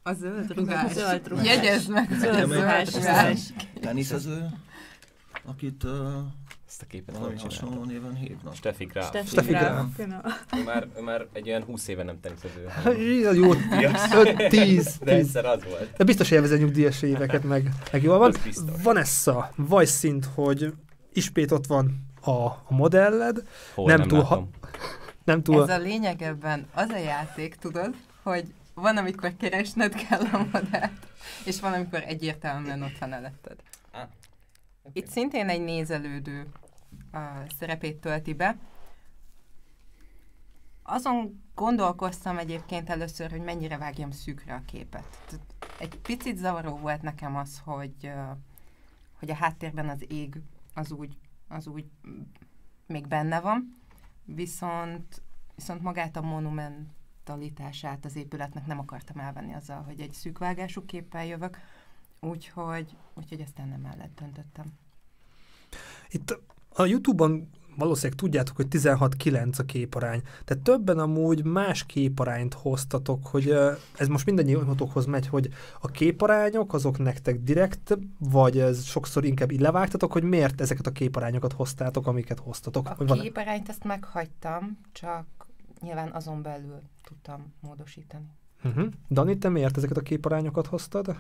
a 0.02 0.12
zöld 0.12 0.54
rugás. 0.54 0.92
Zöld 0.92 1.28
rugás. 1.28 1.46
Jegyezd 1.46 1.90
meg, 1.90 2.08
a 2.10 2.14
Zöld 2.14 2.34
zöld 2.34 2.52
ruhás 2.52 2.94
rugás. 2.94 3.38
Teniszező, 3.80 4.48
akit 5.44 5.84
uh, 5.84 5.90
Ezt 6.68 6.82
a 6.82 6.86
képet 6.86 7.16
valami 7.16 7.38
hasonló 7.38 7.84
néven 7.84 8.14
hívnak. 8.14 8.54
Steffi 8.54 8.84
Graf. 8.84 9.06
Steffi 9.06 9.28
Steffi 9.28 9.52
Graf. 9.52 9.98
Ő 9.98 10.62
már, 10.64 10.88
ő 10.96 11.00
már 11.02 11.26
egy 11.32 11.48
olyan 11.48 11.62
20 11.62 11.88
éve 11.88 12.02
nem 12.02 12.20
teniszező. 12.20 12.68
Jó, 13.40 13.52
5, 14.22 14.48
10, 14.48 14.98
De 14.98 15.12
egyszer 15.12 15.44
az 15.44 15.64
volt. 15.64 15.92
De 15.96 16.04
biztos 16.04 16.30
élvezi 16.30 16.54
a 16.54 16.56
nyugdíjas 16.56 17.02
éveket, 17.02 17.44
meg, 17.44 17.70
meg 17.92 18.02
jól 18.02 18.18
van. 18.18 18.34
Vanessa, 18.82 19.50
vagy 19.56 19.86
szint, 19.86 20.28
hogy 20.34 20.72
ismét 21.12 21.50
ott 21.50 21.66
van 21.66 22.06
a, 22.20 22.30
a 22.30 22.66
modelled, 22.68 23.42
Hol 23.74 23.86
Nem 23.86 23.98
nem, 23.98 24.08
túl 24.08 24.18
túl 24.18 24.28
ha- 24.28 24.48
nem 25.24 25.42
túl... 25.42 25.62
Ez 25.62 25.68
a 25.68 25.82
lényeg 25.82 26.22
ebben 26.22 26.66
az 26.74 26.88
a 26.88 26.98
játék, 26.98 27.54
tudod, 27.54 27.94
hogy 28.22 28.44
van, 28.74 28.96
amikor 28.96 29.32
keresned 29.36 29.94
kell 30.08 30.20
a 30.32 30.46
modellt, 30.52 31.06
és 31.44 31.60
van, 31.60 31.72
amikor 31.72 32.02
egyértelműen 32.06 32.82
ott 32.82 32.98
van 32.98 33.12
eletted. 33.12 33.56
Itt 34.92 35.08
szintén 35.08 35.48
egy 35.48 35.60
nézelődő 35.60 36.46
a 37.12 37.18
szerepét 37.58 38.00
tölti 38.00 38.34
be. 38.34 38.58
Azon 40.82 41.42
gondolkoztam 41.54 42.38
egyébként 42.38 42.90
először, 42.90 43.30
hogy 43.30 43.40
mennyire 43.40 43.78
vágjam 43.78 44.10
szűkre 44.10 44.54
a 44.54 44.62
képet. 44.66 45.40
Egy 45.78 45.98
picit 45.98 46.36
zavaró 46.36 46.76
volt 46.76 47.02
nekem 47.02 47.36
az, 47.36 47.60
hogy, 47.64 48.12
hogy 49.18 49.30
a 49.30 49.34
háttérben 49.34 49.88
az 49.88 50.10
ég 50.10 50.40
az 50.74 50.90
úgy, 50.90 51.18
az 51.48 51.66
úgy 51.66 51.86
még 52.86 53.06
benne 53.06 53.40
van, 53.40 53.80
viszont, 54.24 55.22
viszont 55.54 55.82
magát 55.82 56.16
a 56.16 56.20
monumentalitását 56.20 58.04
az 58.04 58.16
épületnek 58.16 58.66
nem 58.66 58.78
akartam 58.78 59.18
elvenni 59.18 59.54
azzal, 59.54 59.82
hogy 59.82 60.00
egy 60.00 60.12
szűkvágású 60.12 60.84
képpel 60.84 61.26
jövök, 61.26 61.58
úgyhogy, 62.20 62.96
úgyhogy 63.14 63.40
aztán 63.40 63.68
nem 63.68 63.80
mellett 63.80 64.20
döntöttem. 64.20 64.72
Itt 66.08 66.40
a 66.68 66.86
Youtube-on 66.86 67.48
valószínűleg 67.76 68.18
tudjátok, 68.18 68.56
hogy 68.56 68.66
16-9 68.70 69.58
a 69.58 69.62
képarány. 69.62 70.22
Tehát 70.44 70.62
többen 70.62 70.98
amúgy 70.98 71.44
más 71.44 71.86
képarányt 71.86 72.54
hoztatok, 72.54 73.26
hogy 73.26 73.50
ez 73.96 74.08
most 74.08 74.26
mindannyiatokhoz 74.26 75.06
megy, 75.06 75.26
hogy 75.26 75.48
a 75.80 75.86
képarányok 75.86 76.74
azok 76.74 76.98
nektek 76.98 77.42
direkt, 77.42 77.98
vagy 78.18 78.58
ez 78.58 78.84
sokszor 78.84 79.24
inkább 79.24 79.50
így 79.50 79.60
levágtatok, 79.60 80.12
hogy 80.12 80.22
miért 80.22 80.60
ezeket 80.60 80.86
a 80.86 80.92
képarányokat 80.92 81.52
hoztátok, 81.52 82.06
amiket 82.06 82.38
hoztatok. 82.38 82.88
A 82.88 83.04
van 83.04 83.18
képarányt 83.18 83.68
ezt 83.68 83.84
meghagytam, 83.84 84.78
csak 84.92 85.26
nyilván 85.80 86.10
azon 86.12 86.42
belül 86.42 86.80
tudtam 87.04 87.52
módosítani. 87.60 88.26
uh-huh. 88.64 88.86
Dani, 89.10 89.38
te 89.38 89.48
miért 89.48 89.76
ezeket 89.76 89.96
a 89.96 90.00
képarányokat 90.00 90.66
hoztad? 90.66 91.16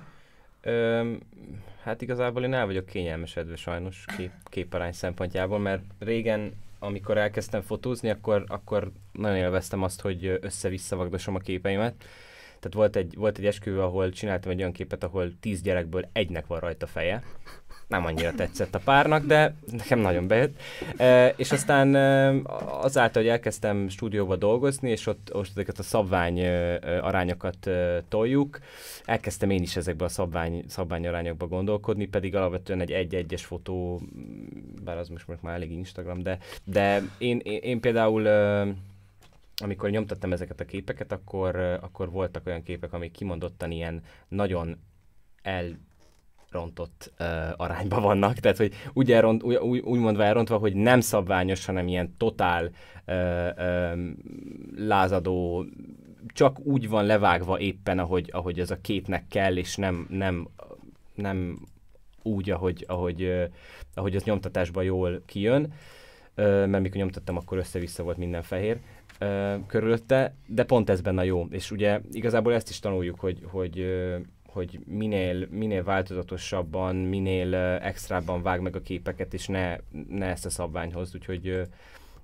Hát 1.82 2.02
igazából 2.02 2.44
én 2.44 2.54
el 2.54 2.66
vagyok 2.66 2.86
kényelmesedve 2.86 3.56
sajnos 3.56 4.04
kép, 4.16 4.30
képarány 4.44 4.92
szempontjából, 4.92 5.58
mert 5.58 5.82
régen, 5.98 6.52
amikor 6.78 7.18
elkezdtem 7.18 7.60
fotózni, 7.60 8.10
akkor, 8.10 8.44
akkor 8.48 8.92
nagyon 9.12 9.36
élveztem 9.36 9.82
azt, 9.82 10.00
hogy 10.00 10.38
össze-vissza 10.40 11.08
a 11.24 11.38
képeimet. 11.38 11.94
Tehát 12.58 12.74
volt 12.74 12.96
egy, 12.96 13.14
volt 13.16 13.38
egy 13.38 13.46
esküvő, 13.46 13.80
ahol 13.80 14.10
csináltam 14.10 14.50
egy 14.50 14.58
olyan 14.58 14.72
képet, 14.72 15.04
ahol 15.04 15.32
tíz 15.40 15.62
gyerekből 15.62 16.08
egynek 16.12 16.46
van 16.46 16.60
rajta 16.60 16.86
feje 16.86 17.22
nem 17.86 18.04
annyira 18.04 18.34
tetszett 18.34 18.74
a 18.74 18.80
párnak, 18.84 19.24
de 19.24 19.54
nekem 19.70 19.98
nagyon 19.98 20.26
bejött. 20.26 20.60
E, 20.96 21.28
és 21.28 21.52
aztán 21.52 21.94
e, 21.94 22.34
azáltal, 22.80 23.22
hogy 23.22 23.30
elkezdtem 23.30 23.88
stúdióba 23.88 24.36
dolgozni, 24.36 24.90
és 24.90 25.06
ott, 25.06 25.34
ott 25.34 25.48
ezeket 25.48 25.78
a 25.78 25.82
szabvány 25.82 26.38
e, 26.38 26.78
arányokat 27.02 27.66
e, 27.66 28.02
toljuk, 28.08 28.58
elkezdtem 29.04 29.50
én 29.50 29.62
is 29.62 29.76
ezekbe 29.76 30.04
a 30.04 30.08
szabvány, 30.08 30.64
szabvány 30.68 31.06
arányokba 31.06 31.46
gondolkodni, 31.46 32.06
pedig 32.06 32.34
alapvetően 32.34 32.80
egy 32.80 32.92
egy-egyes 32.92 33.44
fotó, 33.44 34.00
bár 34.84 34.98
az 34.98 35.08
most 35.08 35.26
már 35.40 35.54
elég 35.54 35.72
Instagram, 35.72 36.22
de, 36.22 36.38
de 36.64 37.02
én, 37.18 37.40
én, 37.44 37.60
én 37.62 37.80
például 37.80 38.28
e, 38.28 38.66
amikor 39.62 39.90
nyomtattam 39.90 40.32
ezeket 40.32 40.60
a 40.60 40.64
képeket, 40.64 41.12
akkor, 41.12 41.56
akkor 41.56 42.10
voltak 42.10 42.46
olyan 42.46 42.62
képek, 42.62 42.92
amik 42.92 43.10
kimondottan 43.12 43.70
ilyen 43.70 44.02
nagyon 44.28 44.78
el 45.42 45.78
rontott 46.56 47.12
uh, 47.18 47.26
arányban 47.56 48.02
vannak, 48.02 48.34
tehát 48.34 48.56
hogy 48.56 48.74
úgy, 48.92 49.12
elront, 49.12 49.42
úgy, 49.42 49.78
úgy 49.78 49.98
mondva 49.98 50.24
elrontva, 50.24 50.58
hogy 50.58 50.74
nem 50.74 51.00
szabványos, 51.00 51.64
hanem 51.64 51.88
ilyen 51.88 52.14
totál 52.16 52.70
uh, 53.06 53.14
um, 53.92 54.16
lázadó, 54.76 55.64
csak 56.26 56.58
úgy 56.64 56.88
van 56.88 57.04
levágva 57.04 57.58
éppen, 57.58 57.98
ahogy, 57.98 58.30
ahogy 58.32 58.60
ez 58.60 58.70
a 58.70 58.80
képnek 58.80 59.28
kell, 59.28 59.56
és 59.56 59.76
nem, 59.76 60.06
nem, 60.10 60.48
nem 61.14 61.58
úgy, 62.22 62.50
ahogy, 62.50 62.84
ahogy, 62.88 63.22
uh, 63.22 63.44
ahogy 63.94 64.16
az 64.16 64.22
nyomtatásban 64.22 64.84
jól 64.84 65.22
kijön, 65.26 65.62
uh, 65.62 66.66
mert 66.66 66.82
mikor 66.82 66.96
nyomtattam, 66.96 67.36
akkor 67.36 67.58
össze-vissza 67.58 68.02
volt 68.02 68.16
minden 68.16 68.42
fehér 68.42 68.78
uh, 69.20 69.66
körülötte, 69.66 70.34
de 70.46 70.64
pont 70.64 70.90
ez 70.90 71.00
benne 71.00 71.24
jó, 71.24 71.46
és 71.50 71.70
ugye 71.70 72.00
igazából 72.10 72.54
ezt 72.54 72.68
is 72.68 72.78
tanuljuk, 72.78 73.20
hogy, 73.20 73.40
hogy 73.50 73.86
hogy 74.56 74.80
minél, 74.86 75.46
minél 75.50 75.84
változatosabban, 75.84 76.96
minél 76.96 77.54
extrábban 77.82 78.42
vág 78.42 78.60
meg 78.60 78.76
a 78.76 78.80
képeket, 78.80 79.34
és 79.34 79.46
ne, 79.46 79.76
ne 80.08 80.26
ezt 80.26 80.46
a 80.46 80.50
szabványhoz, 80.50 81.14
úgyhogy, 81.14 81.68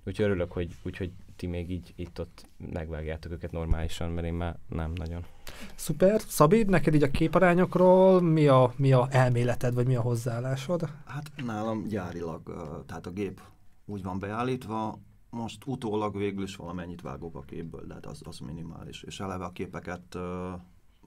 úgyhogy 0.06 0.24
örülök, 0.24 0.52
hogy, 0.52 0.76
úgyhogy 0.82 1.12
ti 1.36 1.46
még 1.46 1.70
így 1.70 1.92
itt-ott 1.96 2.48
megvágjátok 2.72 3.32
őket 3.32 3.52
normálisan, 3.52 4.10
mert 4.10 4.26
én 4.26 4.32
már 4.32 4.58
nem 4.68 4.92
nagyon. 4.94 5.24
Szuper. 5.74 6.20
Szabi, 6.20 6.62
neked 6.62 6.94
így 6.94 7.02
a 7.02 7.10
képarányokról 7.10 8.20
mi 8.20 8.46
a, 8.46 8.72
mi 8.76 8.92
a 8.92 9.08
elméleted, 9.10 9.74
vagy 9.74 9.86
mi 9.86 9.94
a 9.94 10.00
hozzáállásod? 10.00 10.88
Hát 11.04 11.30
nálam 11.44 11.86
gyárilag, 11.88 12.42
tehát 12.86 13.06
a 13.06 13.10
gép 13.10 13.40
úgy 13.84 14.02
van 14.02 14.18
beállítva, 14.18 14.98
most 15.30 15.62
utólag 15.66 16.16
végül 16.16 16.42
is 16.42 16.56
valamennyit 16.56 17.00
vágok 17.00 17.36
a 17.36 17.40
képből, 17.40 17.86
de 17.86 17.94
hát 17.94 18.06
az, 18.06 18.20
az 18.24 18.38
minimális. 18.38 19.02
És 19.02 19.20
eleve 19.20 19.44
a 19.44 19.52
képeket 19.52 20.18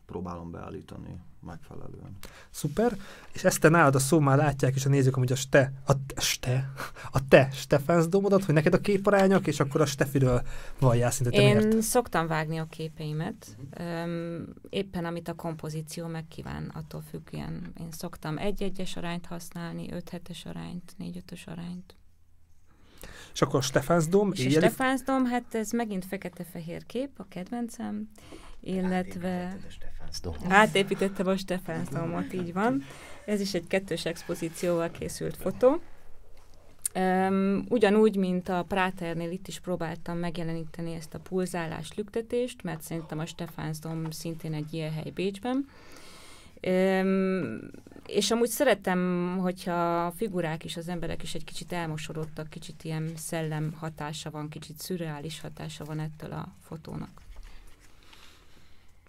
próbálom 0.05 0.51
beállítani 0.51 1.19
megfelelően. 1.45 2.17
Szuper, 2.49 2.97
és 3.33 3.43
ezt 3.43 3.59
te 3.59 3.69
nálad 3.69 3.95
a 3.95 3.99
szó 3.99 4.19
már 4.19 4.37
látják, 4.37 4.75
és 4.75 4.85
a 4.85 4.89
nézők, 4.89 5.15
hogy 5.15 5.31
a 5.31 5.35
ste, 5.35 5.71
a, 5.87 5.93
ste, 6.21 6.71
a 7.11 7.27
te 7.27 7.49
Stefánsz 7.51 8.07
domodat, 8.07 8.43
hogy 8.43 8.53
neked 8.53 8.73
a 8.73 8.79
képarányok, 8.79 9.47
és 9.47 9.59
akkor 9.59 9.81
a 9.81 9.85
Stefiről 9.85 10.41
valljál 10.79 11.11
szinte 11.11 11.31
te 11.31 11.41
Én 11.41 11.57
miért? 11.57 11.81
szoktam 11.81 12.27
vágni 12.27 12.57
a 12.57 12.65
képeimet, 12.69 13.57
um, 13.79 14.43
éppen 14.69 15.05
amit 15.05 15.27
a 15.27 15.33
kompozíció 15.33 16.07
megkíván, 16.07 16.71
attól 16.73 17.01
függően. 17.09 17.73
Én 17.79 17.91
szoktam 17.91 18.37
egy-egyes 18.37 18.95
arányt 18.95 19.25
használni, 19.25 19.91
öt 19.91 20.09
hetes 20.09 20.45
arányt, 20.45 20.93
négy-ötös 20.97 21.47
arányt. 21.47 21.95
És 23.33 23.41
akkor 23.41 23.59
a 23.59 23.61
Stefánsdom, 23.61 24.31
És 24.31 24.45
a 24.45 24.49
Stefánsdom, 24.49 25.25
hát 25.25 25.55
ez 25.55 25.71
megint 25.71 26.05
fekete-fehér 26.05 26.85
kép, 26.85 27.09
a 27.17 27.25
kedvencem 27.27 28.09
illetve... 28.65 29.57
Átépítettem 30.47 31.27
a 31.27 31.37
Stefánsdomot, 31.37 32.33
így 32.33 32.53
van. 32.53 32.83
Ez 33.25 33.39
is 33.39 33.53
egy 33.53 33.67
kettős 33.67 34.05
expozícióval 34.05 34.91
készült 34.91 35.37
fotó. 35.37 35.81
Um, 36.95 37.65
ugyanúgy, 37.69 38.15
mint 38.15 38.49
a 38.49 38.65
Práternél 38.67 39.31
itt 39.31 39.47
is 39.47 39.59
próbáltam 39.59 40.17
megjeleníteni 40.17 40.93
ezt 40.93 41.13
a 41.13 41.19
pulzálás 41.19 41.93
lüktetést, 41.95 42.63
mert 42.63 42.81
szerintem 42.81 43.19
a 43.19 43.25
Stefánsdom 43.25 44.11
szintén 44.11 44.53
egy 44.53 44.73
ilyen 44.73 44.93
hely 44.93 45.09
Bécsben. 45.09 45.67
Um, 46.67 47.59
és 48.05 48.31
amúgy 48.31 48.49
szeretem, 48.49 49.37
hogyha 49.41 50.05
a 50.05 50.11
figurák 50.11 50.63
is, 50.63 50.77
az 50.77 50.87
emberek 50.87 51.23
is 51.23 51.35
egy 51.35 51.43
kicsit 51.43 51.71
elmosorodtak, 51.71 52.49
kicsit 52.49 52.83
ilyen 52.83 53.11
szellem 53.15 53.73
hatása 53.79 54.31
van, 54.31 54.49
kicsit 54.49 54.79
szürreális 54.79 55.41
hatása 55.41 55.85
van 55.85 55.99
ettől 55.99 56.31
a 56.31 56.47
fotónak. 56.61 57.24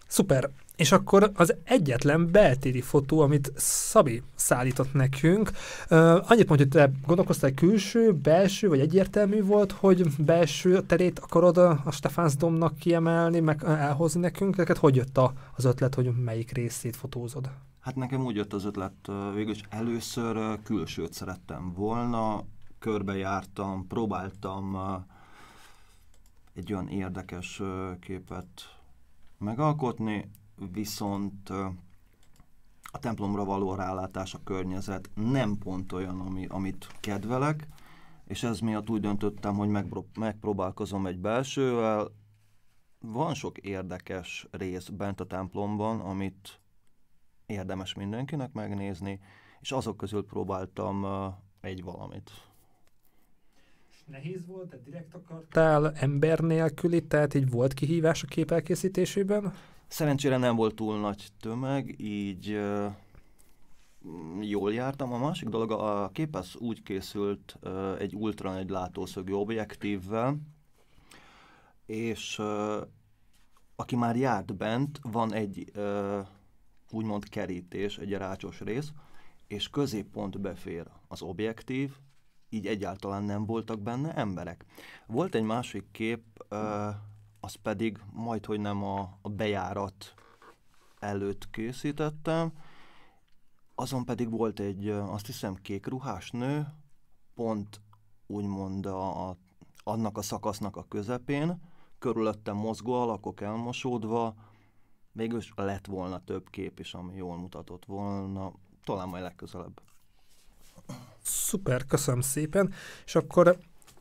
Szuper. 0.07 0.51
És 0.77 0.93
akkor 0.93 1.31
az 1.35 1.55
egyetlen 1.65 2.31
beltéri 2.31 2.81
fotó, 2.81 3.21
amit 3.21 3.53
Szabi 3.57 4.23
szállított 4.35 4.93
nekünk, 4.93 5.51
uh, 5.91 6.31
annyit 6.31 6.49
mondja, 6.49 6.57
hogy 6.57 6.69
te 6.69 6.91
gondolkoztál 7.07 7.53
külső, 7.53 8.13
belső, 8.13 8.69
vagy 8.69 8.81
egyértelmű 8.81 9.43
volt, 9.43 9.73
hogy 9.73 10.17
belső 10.19 10.81
terét 10.81 11.19
akarod 11.19 11.57
a, 11.57 11.81
a 11.85 11.91
Stefánsdomnak 11.91 12.79
kiemelni, 12.79 13.41
meg 13.41 13.63
elhozni 13.65 14.21
nekünk? 14.21 14.57
Neked 14.57 14.77
hogy 14.77 14.97
jött 14.97 15.19
a, 15.19 15.33
az 15.57 15.65
ötlet, 15.65 15.95
hogy 15.95 16.11
melyik 16.25 16.53
részét 16.53 16.97
fotózod? 16.97 17.51
Hát 17.81 17.97
nekem 17.97 18.25
úgy 18.25 18.37
jött 18.37 18.53
az 18.53 18.65
ötlet, 18.65 19.11
végülis 19.35 19.61
először 19.69 20.59
külsőt 20.63 21.13
szerettem 21.13 21.73
volna, 21.73 22.45
körbejártam, 22.79 23.87
próbáltam 23.87 24.77
egy 26.55 26.73
olyan 26.73 26.89
érdekes 26.89 27.63
képet 28.01 28.76
megalkotni, 29.39 30.31
viszont 30.73 31.51
a 32.93 32.99
templomra 32.99 33.45
való 33.45 33.75
rálátás, 33.75 34.35
a 34.35 34.43
környezet 34.45 35.11
nem 35.15 35.59
pont 35.59 35.93
olyan, 35.93 36.21
ami, 36.21 36.47
amit 36.47 36.87
kedvelek, 37.01 37.69
és 38.25 38.43
ez 38.43 38.61
miatt 38.61 38.91
úgy 38.91 39.01
döntöttem, 39.01 39.55
hogy 39.55 39.69
megpró- 39.69 40.09
megpróbálkozom 40.19 41.07
egy 41.07 41.19
belsővel. 41.19 42.11
Van 43.01 43.35
sok 43.35 43.59
érdekes 43.59 44.47
rész 44.51 44.89
bent 44.89 45.21
a 45.21 45.27
templomban, 45.27 46.01
amit 46.01 46.61
érdemes 47.47 47.95
mindenkinek 47.95 48.53
megnézni, 48.53 49.21
és 49.61 49.73
azok 49.73 49.97
közül 49.97 50.27
próbáltam 50.27 51.07
egy 51.61 51.83
valamit 51.83 52.31
nehéz 54.07 54.47
volt, 54.47 54.69
te 54.69 54.77
direkt 54.85 55.15
akartál 55.15 55.93
ember 55.93 56.39
nélküli, 56.39 57.07
tehát 57.07 57.35
így 57.35 57.51
volt 57.51 57.75
kihívás 57.75 58.23
a 58.23 58.27
kép 58.27 58.51
elkészítésében? 58.51 59.53
Szerencsére 59.87 60.37
nem 60.37 60.57
volt 60.57 60.75
túl 60.75 61.01
nagy 61.01 61.29
tömeg, 61.41 62.01
így 62.01 62.51
uh, 62.51 62.93
jól 64.41 64.73
jártam. 64.73 65.13
A 65.13 65.19
másik 65.19 65.49
dolog, 65.49 65.71
a 65.71 66.11
kép 66.13 66.35
az 66.35 66.57
úgy 66.57 66.83
készült 66.83 67.57
uh, 67.63 68.01
egy 68.01 68.15
ultra 68.15 68.53
nagy 68.53 68.71
látószögű 68.71 69.33
objektívvel, 69.33 70.37
és 71.87 72.39
uh, 72.39 72.87
aki 73.77 73.97
már 73.97 74.17
járt 74.17 74.57
bent, 74.57 74.99
van 75.03 75.33
egy 75.33 75.73
úgymond 76.91 77.29
kerítés, 77.29 77.99
egy 77.99 78.13
rácsos 78.13 78.61
rész, 78.61 78.93
és 79.47 79.69
középpont 79.69 80.41
befér 80.41 80.87
az 81.09 81.23
objektív, 81.23 81.97
így 82.57 82.67
egyáltalán 82.67 83.23
nem 83.23 83.47
voltak 83.47 83.81
benne 83.81 84.15
emberek. 84.15 84.65
Volt 85.07 85.35
egy 85.35 85.43
másik 85.43 85.91
kép, 85.91 86.23
az 87.41 87.55
pedig 87.55 87.99
majd, 88.13 88.45
hogy 88.45 88.61
nem 88.61 88.85
a, 88.85 89.19
bejárat 89.23 90.15
előtt 90.99 91.51
készítettem, 91.51 92.53
azon 93.75 94.05
pedig 94.05 94.31
volt 94.31 94.61
egy, 94.61 94.89
azt 94.89 95.27
hiszem, 95.27 95.55
kék 95.55 95.87
ruhás 95.87 96.31
nő, 96.31 96.67
pont 97.35 97.81
úgymond 98.27 98.87
a, 98.87 99.29
a, 99.29 99.37
annak 99.85 100.19
a 100.19 100.23
szakasznak 100.23 100.77
a 100.77 100.87
közepén, 100.89 101.61
körülöttem 101.99 102.57
mozgó 102.57 102.93
alakok 102.93 103.41
elmosódva, 103.41 104.35
végül 105.13 105.41
lett 105.55 105.87
volna 105.87 106.25
több 106.25 106.51
kép 106.51 106.79
is, 106.79 106.95
ami 106.95 107.17
jól 107.17 107.37
mutatott 107.37 107.85
volna, 107.85 108.53
talán 108.85 109.09
majd 109.09 109.23
legközelebb. 109.23 109.86
Szuper, 111.23 111.87
köszönöm 111.87 112.21
szépen. 112.21 112.73
És 113.07 113.15
akkor 113.15 113.59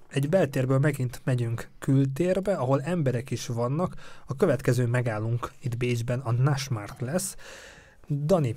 egy 0.08 0.30
beltérből 0.30 0.80
megint 0.80 1.22
megyünk 1.24 1.70
kültérbe, 1.80 2.56
ahol 2.56 2.82
emberek 2.82 3.32
is 3.32 3.48
vannak. 3.48 3.96
A 4.26 4.36
következő 4.36 4.86
megállunk 4.86 5.52
itt 5.62 5.78
Bécsben, 5.78 6.20
a 6.20 6.32
Nasmart 6.32 7.02
lesz. 7.02 7.36
Dani, 8.10 8.56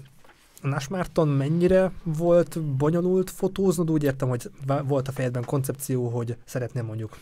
a 0.62 1.24
mennyire 1.24 1.93
volt 2.03 2.62
bonyolult 2.62 3.31
fotóznod? 3.31 3.91
Úgy 3.91 4.03
értem, 4.03 4.29
hogy 4.29 4.51
volt 4.85 5.09
a 5.09 5.12
fejedben 5.12 5.45
koncepció, 5.45 6.09
hogy 6.09 6.37
szeretném 6.45 6.85
mondjuk 6.85 7.18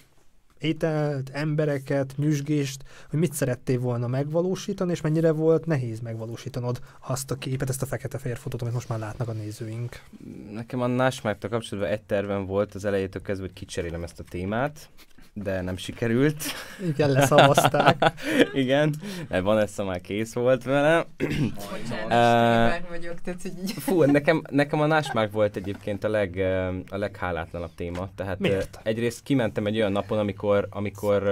ételt, 0.59 1.31
embereket, 1.33 2.15
nyüzsgést, 2.17 2.85
hogy 3.11 3.19
mit 3.19 3.33
szerettél 3.33 3.79
volna 3.79 4.07
megvalósítani, 4.07 4.91
és 4.91 5.01
mennyire 5.01 5.31
volt 5.31 5.67
nehéz 5.67 6.01
megvalósítanod 6.01 6.81
azt 7.07 7.31
a 7.31 7.35
képet, 7.35 7.69
ezt 7.69 7.83
a 7.83 7.87
fekete-fehér 7.87 8.37
fotót, 8.37 8.63
amit 8.63 8.75
most 8.75 8.89
már 8.89 8.99
látnak 8.99 9.29
a 9.29 9.33
nézőink. 9.33 10.03
Nekem 10.53 10.81
a 10.81 10.87
Násmárktal 10.87 11.51
kapcsolatban 11.51 11.93
egy 11.93 12.03
tervem 12.03 12.47
volt 12.47 12.75
az 12.75 12.85
elejétől 12.85 13.23
kezdve, 13.23 13.47
hogy 13.47 13.55
kicserélem 13.55 14.03
ezt 14.03 14.21
a 14.21 14.25
témát, 14.29 14.89
de 15.43 15.61
nem 15.61 15.77
sikerült. 15.77 16.45
Igen, 16.89 17.11
leszavazták. 17.11 18.13
Igen, 18.53 18.95
mert 19.29 19.43
Vanessa 19.43 19.85
már 19.85 20.01
kész 20.01 20.33
volt 20.33 20.65
vele. 20.65 21.07
Bocsánat, 21.19 22.83
uh, 22.83 22.89
vagyok, 22.89 23.21
tehát 23.21 23.43
hogy 23.43 23.73
Fú, 23.79 24.03
nekem, 24.03 24.43
nekem 24.51 24.81
a 24.81 24.87
Násmárk 24.87 25.33
volt 25.33 25.57
egyébként 25.57 26.05
a, 26.05 26.09
leg, 26.09 26.37
a 26.89 26.97
leghálátlanabb 26.97 27.75
téma. 27.75 28.09
Tehát 28.15 28.39
Miért? 28.39 28.81
egyrészt 28.83 29.23
kimentem 29.23 29.67
egy 29.67 29.77
olyan 29.77 29.93
napon, 29.93 30.19
amikor, 30.19 30.67
amikor 30.71 31.23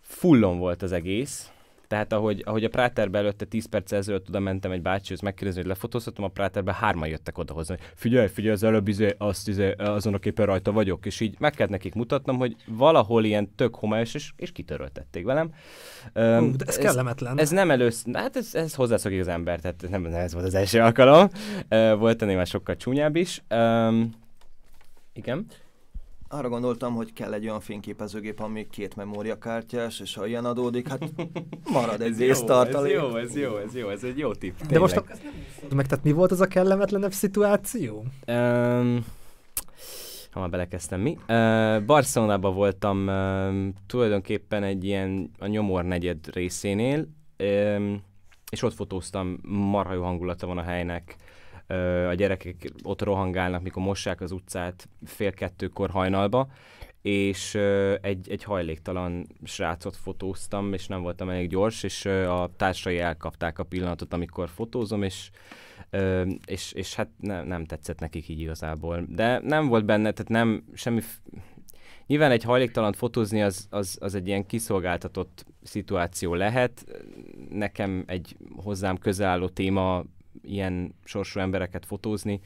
fullon 0.00 0.58
volt 0.58 0.82
az 0.82 0.92
egész, 0.92 1.50
tehát 1.88 2.12
ahogy, 2.12 2.42
ahogy 2.46 2.64
a 2.64 2.68
Práterbe 2.68 3.18
előtte 3.18 3.44
10 3.44 3.66
perc 3.66 3.92
ezelőtt 3.92 4.28
oda 4.28 4.38
mentem 4.38 4.70
egy 4.70 4.82
bácsihoz 4.82 5.20
megkérdezni, 5.20 5.60
hogy 5.60 5.70
lefotózhatom, 5.70 6.24
a 6.24 6.28
Práterbe 6.28 6.74
hárman 6.74 7.08
jöttek 7.08 7.38
oda 7.38 7.52
hozni. 7.52 7.76
Figyelj, 7.94 8.26
figyelj, 8.28 8.54
az 8.54 8.62
előbb 8.62 8.88
izé, 8.88 9.14
azt 9.18 9.48
izé, 9.48 9.70
azon 9.70 10.14
a 10.14 10.18
képen 10.18 10.46
rajta 10.46 10.72
vagyok, 10.72 11.06
és 11.06 11.20
így 11.20 11.36
meg 11.38 11.52
kellett 11.52 11.72
nekik 11.72 11.94
mutatnom, 11.94 12.36
hogy 12.36 12.56
valahol 12.66 13.24
ilyen 13.24 13.54
tök 13.54 13.74
homályos, 13.74 14.14
és, 14.14 14.32
és 14.36 14.52
kitöröltették 14.52 15.24
velem. 15.24 15.46
Um, 16.14 16.52
de 16.56 16.64
ez, 16.66 16.76
ez 16.76 16.78
kellemetlen. 16.78 17.38
Ez 17.38 17.50
nem 17.50 17.70
először, 17.70 18.14
hát 18.14 18.36
ez, 18.36 18.54
ez 18.54 18.74
hozzászokik 18.74 19.20
az 19.20 19.28
ember, 19.28 19.60
tehát 19.60 19.86
nem, 19.90 20.02
nem 20.02 20.14
ez 20.14 20.32
volt 20.32 20.46
az 20.46 20.54
első 20.54 20.80
alkalom. 20.80 21.28
Uh, 21.70 21.98
volt 21.98 22.22
ennél 22.22 22.36
már 22.36 22.46
sokkal 22.46 22.76
csúnyább 22.76 23.16
is. 23.16 23.42
Um, 23.50 24.10
igen 25.12 25.46
arra 26.28 26.48
gondoltam, 26.48 26.94
hogy 26.94 27.12
kell 27.12 27.32
egy 27.32 27.46
olyan 27.46 27.60
fényképezőgép, 27.60 28.40
ami 28.40 28.66
két 28.70 28.96
memóriakártyás, 28.96 30.00
és 30.00 30.14
ha 30.14 30.26
ilyen 30.26 30.44
adódik, 30.44 30.88
hát 30.88 31.12
marad 31.72 32.00
egy 32.00 32.18
résztartalék. 32.18 32.94
Ez 32.94 33.02
jó, 33.02 33.16
ez 33.16 33.36
jó, 33.36 33.56
ez 33.56 33.74
jó, 33.74 33.88
ez 33.88 34.04
egy 34.04 34.18
jó 34.18 34.34
tipp. 34.34 34.56
Tényleg. 34.56 34.72
De 34.72 34.78
most 34.78 34.96
a, 34.96 35.04
meg, 35.74 35.86
tehát 35.86 36.04
mi 36.04 36.12
volt 36.12 36.30
az 36.30 36.40
a 36.40 36.46
kellemetlenebb 36.46 37.12
szituáció? 37.12 38.04
Um, 38.26 39.04
ha 40.30 40.40
már 40.40 40.50
belekezdtem 40.50 41.00
mi. 41.00 41.18
Uh, 41.28 41.84
Barcelonában 41.84 42.54
voltam 42.54 43.06
uh, 43.06 43.74
tulajdonképpen 43.86 44.62
egy 44.62 44.84
ilyen 44.84 45.30
a 45.38 45.46
nyomor 45.46 45.84
negyed 45.84 46.18
részénél, 46.32 47.06
um, 47.38 48.02
és 48.50 48.62
ott 48.62 48.74
fotóztam, 48.74 49.38
marha 49.42 49.92
jó 49.92 50.02
hangulata 50.02 50.46
van 50.46 50.58
a 50.58 50.62
helynek 50.62 51.16
a 52.08 52.14
gyerekek 52.14 52.72
ott 52.82 53.02
rohangálnak, 53.02 53.62
mikor 53.62 53.82
mossák 53.82 54.20
az 54.20 54.32
utcát 54.32 54.88
fél 55.04 55.32
kettőkor 55.32 55.90
hajnalba, 55.90 56.48
és 57.02 57.54
egy, 58.00 58.30
egy 58.30 58.42
hajléktalan 58.42 59.26
srácot 59.44 59.96
fotóztam, 59.96 60.72
és 60.72 60.86
nem 60.86 61.02
voltam 61.02 61.28
elég 61.28 61.48
gyors, 61.48 61.82
és 61.82 62.04
a 62.04 62.50
társai 62.56 62.98
elkapták 62.98 63.58
a 63.58 63.64
pillanatot, 63.64 64.12
amikor 64.12 64.48
fotózom, 64.48 65.02
és 65.02 65.30
és, 66.46 66.72
és 66.72 66.94
hát 66.94 67.08
ne, 67.20 67.42
nem 67.42 67.64
tetszett 67.64 68.00
nekik 68.00 68.28
így 68.28 68.40
igazából. 68.40 69.04
De 69.08 69.40
nem 69.42 69.68
volt 69.68 69.84
benne, 69.84 70.10
tehát 70.10 70.30
nem 70.30 70.64
semmi... 70.74 71.00
Nyilván 72.06 72.30
egy 72.30 72.42
hajléktalant 72.42 72.96
fotózni 72.96 73.42
az, 73.42 73.66
az, 73.70 73.96
az 74.00 74.14
egy 74.14 74.26
ilyen 74.26 74.46
kiszolgáltatott 74.46 75.46
szituáció 75.62 76.34
lehet. 76.34 76.84
Nekem 77.50 78.04
egy 78.06 78.36
hozzám 78.56 78.96
közelálló 78.96 79.48
téma 79.48 80.04
ilyen 80.46 80.94
sorsú 81.04 81.40
embereket 81.40 81.86
fotózni. 81.86 82.40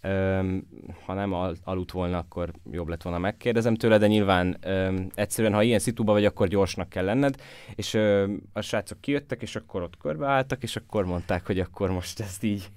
Öm, 0.00 0.66
ha 1.04 1.14
nem 1.14 1.32
al- 1.32 1.58
aludt 1.64 1.90
volna, 1.90 2.18
akkor 2.18 2.50
jobb 2.70 2.88
lett 2.88 3.02
volna 3.02 3.18
megkérdezem 3.18 3.74
tőle, 3.74 3.98
de 3.98 4.06
nyilván 4.06 4.56
öm, 4.60 5.10
egyszerűen, 5.14 5.54
ha 5.54 5.62
ilyen 5.62 5.78
szituba 5.78 6.12
vagy, 6.12 6.24
akkor 6.24 6.48
gyorsnak 6.48 6.88
kell 6.88 7.04
lenned, 7.04 7.36
és 7.74 7.94
öm, 7.94 8.42
a 8.52 8.60
srácok 8.60 9.00
kijöttek, 9.00 9.42
és 9.42 9.56
akkor 9.56 9.82
ott 9.82 9.96
körbeálltak, 9.96 10.62
és 10.62 10.76
akkor 10.76 11.04
mondták, 11.04 11.46
hogy 11.46 11.60
akkor 11.60 11.90
most 11.90 12.20
ezt 12.20 12.42
így, 12.42 12.68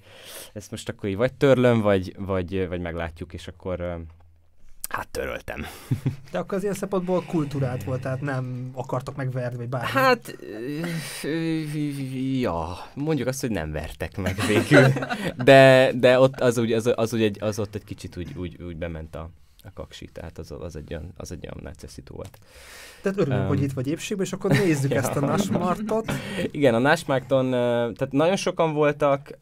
ezt 0.52 0.70
most 0.70 0.88
akkor 0.88 1.08
így 1.08 1.16
vagy 1.16 1.34
törlöm, 1.34 1.80
vagy, 1.80 2.14
vagy, 2.18 2.68
vagy 2.68 2.80
meglátjuk, 2.80 3.32
és 3.32 3.48
akkor 3.48 3.80
öm, 3.80 4.06
Hát 4.88 5.08
töröltem. 5.08 5.66
De 6.30 6.38
akkor 6.38 6.56
az 6.56 6.62
ilyen 6.62 6.74
szempontból 6.74 7.24
kultúrát 7.24 7.84
volt, 7.84 8.00
tehát 8.00 8.20
nem 8.20 8.70
akartak 8.74 9.16
megverni, 9.16 9.56
vagy 9.56 9.68
bármi. 9.68 9.88
Hát, 9.88 10.36
ja, 12.40 12.76
mondjuk 12.94 13.28
azt, 13.28 13.40
hogy 13.40 13.50
nem 13.50 13.72
vertek 13.72 14.16
meg 14.16 14.36
végül. 14.46 14.88
De, 15.44 15.92
de 15.94 16.18
ott 16.18 16.40
az, 16.40 16.58
úgy, 16.58 16.72
az, 16.72 16.92
az, 16.94 17.12
úgy 17.12 17.22
egy, 17.22 17.36
az 17.40 17.58
ott 17.58 17.74
egy 17.74 17.84
kicsit 17.84 18.16
úgy, 18.16 18.32
úgy, 18.36 18.62
úgy 18.62 18.76
bement 18.76 19.14
a, 19.14 19.30
a 19.68 19.80
kaksi, 19.80 20.08
tehát 20.12 20.38
az, 20.38 20.54
az, 20.60 20.76
egy 20.76 20.92
olyan, 20.94 21.12
az 21.16 21.32
egy 21.32 21.44
olyan 21.44 21.58
necessitó 21.62 22.14
volt. 22.14 22.38
Tehát 23.02 23.18
örülünk, 23.18 23.40
um, 23.40 23.46
hogy 23.46 23.62
itt 23.62 23.72
vagy 23.72 23.86
épségben, 23.86 24.26
és 24.26 24.32
akkor 24.32 24.50
nézzük 24.50 24.90
ja. 24.94 24.98
ezt 24.98 25.16
a 25.16 25.20
Nashmartot. 25.20 26.12
Igen, 26.50 26.74
a 26.74 26.78
Nashmarton, 26.78 27.50
tehát 27.50 28.10
nagyon 28.10 28.36
sokan 28.36 28.72
voltak, 28.72 29.36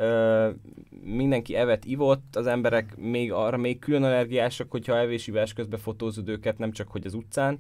mindenki 1.03 1.55
evet 1.55 1.85
ivott, 1.85 2.37
az 2.37 2.47
emberek 2.47 2.97
még 2.97 3.33
arra 3.33 3.57
még 3.57 3.79
külön 3.79 4.03
allergiások, 4.03 4.71
hogyha 4.71 4.99
evés-ivás 4.99 5.53
közben 5.53 5.79
fotózod 5.79 6.29
őket, 6.29 6.59
nem 6.59 6.73
csak 6.73 6.89
hogy 6.89 7.07
az 7.07 7.15
utcán. 7.15 7.59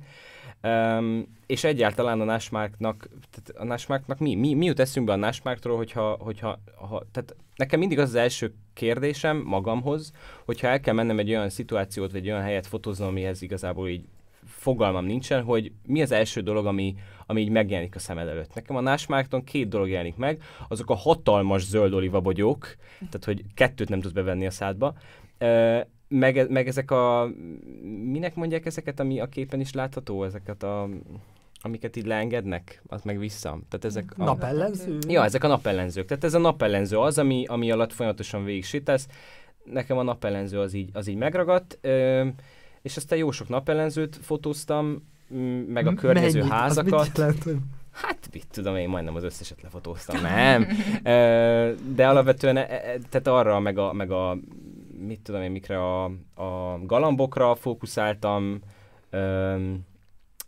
Um, 0.62 1.36
és 1.46 1.64
egyáltalán 1.64 2.20
a 2.20 2.24
Nashmarknak, 2.24 3.08
tehát 3.30 3.60
a 3.60 3.64
Nashmarknak 3.64 4.18
mi, 4.18 4.34
mi, 4.34 4.54
mi 4.54 4.64
jut 4.64 4.80
eszünkbe 4.80 5.12
a 5.12 5.16
Nashmarktól, 5.16 5.76
hogyha, 5.76 6.16
hogyha 6.20 6.58
ha, 6.74 7.02
tehát 7.12 7.36
nekem 7.56 7.78
mindig 7.78 7.98
az 7.98 8.08
az 8.08 8.14
első 8.14 8.54
kérdésem 8.76 9.36
magamhoz, 9.36 10.12
hogyha 10.44 10.68
el 10.68 10.80
kell 10.80 10.94
mennem 10.94 11.18
egy 11.18 11.30
olyan 11.30 11.48
szituációt, 11.48 12.12
vagy 12.12 12.20
egy 12.20 12.30
olyan 12.30 12.42
helyet 12.42 12.66
fotóznom, 12.66 13.08
amihez 13.08 13.42
igazából 13.42 13.88
így 13.88 14.04
fogalmam 14.46 15.04
nincsen, 15.04 15.42
hogy 15.42 15.72
mi 15.86 16.02
az 16.02 16.10
első 16.12 16.40
dolog, 16.40 16.66
ami, 16.66 16.94
ami 17.26 17.40
így 17.40 17.48
megjelenik 17.48 17.94
a 17.94 17.98
szemed 17.98 18.28
előtt. 18.28 18.54
Nekem 18.54 18.76
a 18.76 18.80
Násmárton 18.80 19.44
két 19.44 19.68
dolog 19.68 19.88
jelenik 19.88 20.16
meg, 20.16 20.42
azok 20.68 20.90
a 20.90 20.94
hatalmas 20.94 21.64
zöld 21.64 21.92
olivabogyók, 21.92 22.76
tehát 22.98 23.24
hogy 23.24 23.42
kettőt 23.54 23.88
nem 23.88 24.00
tudsz 24.00 24.14
bevenni 24.14 24.46
a 24.46 24.50
szádba, 24.50 24.94
meg, 26.08 26.50
meg 26.50 26.66
ezek 26.66 26.90
a, 26.90 27.30
minek 28.04 28.34
mondják 28.34 28.66
ezeket, 28.66 29.00
ami 29.00 29.20
a 29.20 29.26
képen 29.26 29.60
is 29.60 29.72
látható, 29.72 30.24
ezeket 30.24 30.62
a 30.62 30.88
amiket 31.66 31.96
így 31.96 32.06
leengednek, 32.06 32.82
az 32.86 33.02
meg 33.02 33.18
vissza. 33.18 33.48
Tehát 33.68 33.84
ezek 33.84 34.12
a... 34.16 34.24
Napellenző? 34.24 34.98
Ja, 35.08 35.24
ezek 35.24 35.44
a 35.44 35.48
napellenzők. 35.48 36.06
Tehát 36.06 36.24
ez 36.24 36.34
a 36.34 36.38
napellenző 36.38 36.98
az, 36.98 37.18
ami, 37.18 37.44
ami 37.46 37.70
alatt 37.70 37.92
folyamatosan 37.92 38.44
végig 38.44 38.64
sétálsz. 38.64 39.08
Nekem 39.64 39.98
a 39.98 40.02
napellenző 40.02 40.60
az 40.60 40.74
így, 40.74 40.90
az 40.92 41.06
így 41.06 41.16
megragadt. 41.16 41.78
Ö, 41.80 42.26
és 42.82 42.96
aztán 42.96 43.18
jó 43.18 43.30
sok 43.30 43.48
napellenzőt 43.48 44.16
fotóztam, 44.22 45.08
meg 45.68 45.86
a 45.86 45.94
környező 45.94 46.38
Mennyit? 46.38 46.52
házakat. 46.52 47.18
Hát, 47.90 48.28
mit 48.32 48.46
tudom 48.50 48.76
én, 48.76 48.88
majdnem 48.88 49.14
az 49.14 49.24
összeset 49.24 49.62
lefotóztam, 49.62 50.20
nem? 50.20 50.66
De 51.94 52.08
alapvetően, 52.08 52.56
e, 52.56 52.60
e, 52.60 52.98
tehát 53.10 53.26
arra, 53.26 53.60
meg 53.60 53.78
a, 53.78 53.92
meg 53.92 54.10
a 54.10 54.38
mit 55.06 55.20
tudom 55.20 55.42
én, 55.42 55.50
mikre 55.50 55.78
a, 55.78 56.04
a 56.34 56.78
galambokra 56.82 57.54
fókuszáltam, 57.54 58.60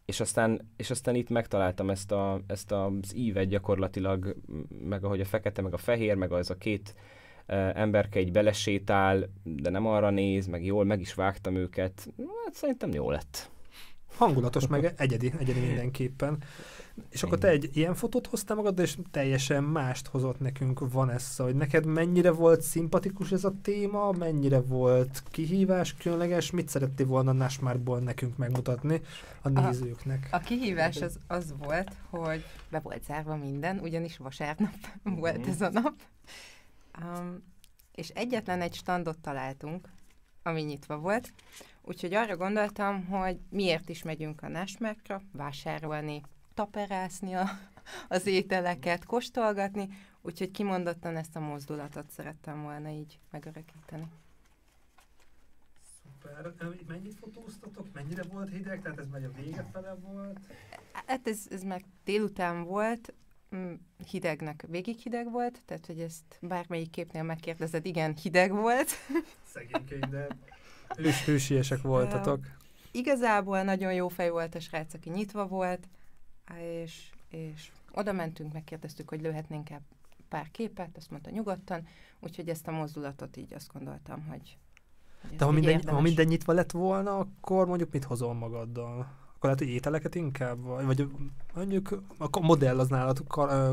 és 0.09 0.21
aztán, 0.21 0.71
és 0.77 0.91
aztán 0.91 1.15
itt 1.15 1.29
megtaláltam 1.29 1.91
ezt, 1.91 2.13
a, 2.13 2.41
ezt 2.47 2.73
az 2.73 3.15
ívet 3.15 3.49
gyakorlatilag, 3.49 4.37
meg 4.85 5.05
ahogy 5.05 5.21
a 5.21 5.25
fekete, 5.25 5.63
meg 5.63 5.73
a 5.73 5.77
fehér, 5.77 6.15
meg 6.15 6.33
az 6.33 6.51
a 6.51 6.55
két 6.55 6.95
emberke 7.75 8.21
így 8.21 8.33
belesétál, 8.33 9.29
de 9.43 9.71
nem 9.71 9.87
arra 9.87 10.11
néz, 10.11 10.47
meg 10.47 10.65
jól 10.65 10.85
meg 10.85 11.01
is 11.01 11.15
vágtam 11.15 11.57
őket. 11.57 12.09
Hát 12.45 12.55
szerintem 12.55 12.93
jó 12.93 13.11
lett. 13.11 13.51
Hangulatos, 14.17 14.67
meg 14.67 14.95
egyedi, 14.97 15.33
egyedi 15.39 15.61
mindenképpen. 15.61 16.43
És 17.11 17.23
akkor 17.23 17.39
te 17.39 17.49
egy 17.49 17.71
ilyen 17.73 17.95
fotót 17.95 18.27
hoztál 18.27 18.57
magad, 18.57 18.79
és 18.79 18.99
teljesen 19.11 19.65
mást 19.65 20.07
hozott 20.07 20.41
nekünk 20.41 20.93
Vanessa, 20.93 21.45
hogy 21.45 21.55
neked 21.55 21.87
mennyire 21.87 22.31
volt 22.31 22.63
szimpatikus 22.63 23.33
ez 23.33 23.45
a 23.45 23.53
téma, 23.63 24.13
mennyire 24.13 24.61
volt 24.61 25.23
kihívás, 25.31 25.95
különleges, 25.95 26.51
mit 26.51 26.69
szerettél 26.69 27.07
volna 27.07 27.33
Nasmárból 27.33 27.99
nekünk 27.99 28.37
megmutatni 28.37 29.01
a 29.43 29.49
nézőknek? 29.49 30.29
A, 30.31 30.37
a 30.37 30.39
kihívás 30.39 31.01
az, 31.01 31.19
az 31.27 31.55
volt, 31.59 31.93
hogy 32.11 32.45
be 32.71 32.81
volt 32.81 33.05
zárva 33.05 33.37
minden, 33.37 33.79
ugyanis 33.79 34.17
vasárnap 34.17 34.75
volt 35.21 35.47
ez 35.47 35.61
a 35.61 35.71
nap, 35.71 35.95
Um, 37.03 37.43
és 37.95 38.09
egyetlen 38.09 38.61
egy 38.61 38.75
standot 38.75 39.19
találtunk, 39.19 39.89
ami 40.43 40.63
nyitva 40.63 40.99
volt, 40.99 41.33
úgyhogy 41.83 42.15
arra 42.15 42.37
gondoltam, 42.37 43.05
hogy 43.07 43.39
miért 43.51 43.89
is 43.89 44.03
megyünk 44.03 44.43
a 44.43 44.49
Násmerkra, 44.49 45.23
vásárolni, 45.33 46.23
taperászni 46.59 47.33
a, 47.35 47.47
az 48.09 48.27
ételeket, 48.27 49.05
kóstolgatni, 49.05 49.89
úgyhogy 50.21 50.51
kimondottan 50.51 51.17
ezt 51.17 51.37
a 51.37 51.41
mozdulatot 51.41 52.11
szerettem 52.11 52.63
volna 52.63 52.89
így 52.89 53.19
megörökíteni. 53.31 54.07
Szuper. 56.03 56.53
Mennyit 56.89 57.19
fotóztatok? 57.21 57.87
Mennyire 57.93 58.23
volt 58.23 58.51
hideg? 58.51 58.83
Tehát 58.83 58.99
ez 58.99 59.07
megy 59.13 59.25
a 59.25 59.31
vége 59.33 59.69
fele 59.73 59.95
volt? 59.95 60.39
Hát 61.07 61.29
ez, 61.29 61.47
ez 61.51 61.63
meg 61.63 61.85
délután 62.05 62.65
volt, 62.65 63.13
Mm, 63.57 63.73
hidegnek 64.11 64.65
végig 64.69 64.99
hideg 64.99 65.31
volt, 65.31 65.61
tehát 65.65 65.87
hogy 65.87 66.01
ezt 66.01 66.39
bármelyik 66.41 66.91
képnél 66.91 67.23
megkérdezed, 67.23 67.87
igen, 67.87 68.17
hideg 68.23 68.53
volt. 68.53 68.89
Szegénykeim, 69.55 70.11
de 70.11 70.27
hős, 70.97 71.25
hősiesek 71.25 71.81
voltatok. 71.83 72.47
igazából 72.91 73.63
nagyon 73.63 73.93
jó 73.93 74.09
fej 74.09 74.31
volt 74.31 74.55
a 74.55 74.61
srác, 74.61 74.95
aki 74.95 75.11
nyitva 75.11 75.47
volt, 75.47 75.89
és, 76.57 77.11
és 77.29 77.71
oda 77.93 78.13
mentünk, 78.13 78.53
megkérdeztük, 78.53 79.09
hogy 79.09 79.21
lőhetnénk-e 79.21 79.81
pár 80.29 80.51
képet, 80.51 80.97
azt 80.97 81.11
mondta 81.11 81.31
nyugodtan, 81.31 81.87
úgyhogy 82.21 82.49
ezt 82.49 82.67
a 82.67 82.71
mozdulatot 82.71 83.37
így 83.37 83.55
azt 83.55 83.73
gondoltam, 83.73 84.27
hogy, 84.27 84.57
hogy 85.29 85.37
De 85.37 85.45
ha 85.45 85.51
minden, 85.51 85.89
ha 85.89 86.01
minden 86.01 86.27
nyitva 86.27 86.53
lett 86.53 86.71
volna, 86.71 87.19
akkor 87.19 87.67
mondjuk 87.67 87.93
mit 87.93 88.05
hozol 88.05 88.35
magaddal? 88.35 88.99
Akkor 88.99 89.51
lehet, 89.51 89.59
hogy 89.59 89.69
ételeket 89.69 90.15
inkább? 90.15 90.59
Vagy, 90.63 90.87
vagy 90.87 91.09
mondjuk 91.55 92.03
a 92.19 92.41
modell 92.41 92.79
az 92.79 92.89
nálad 92.89 93.25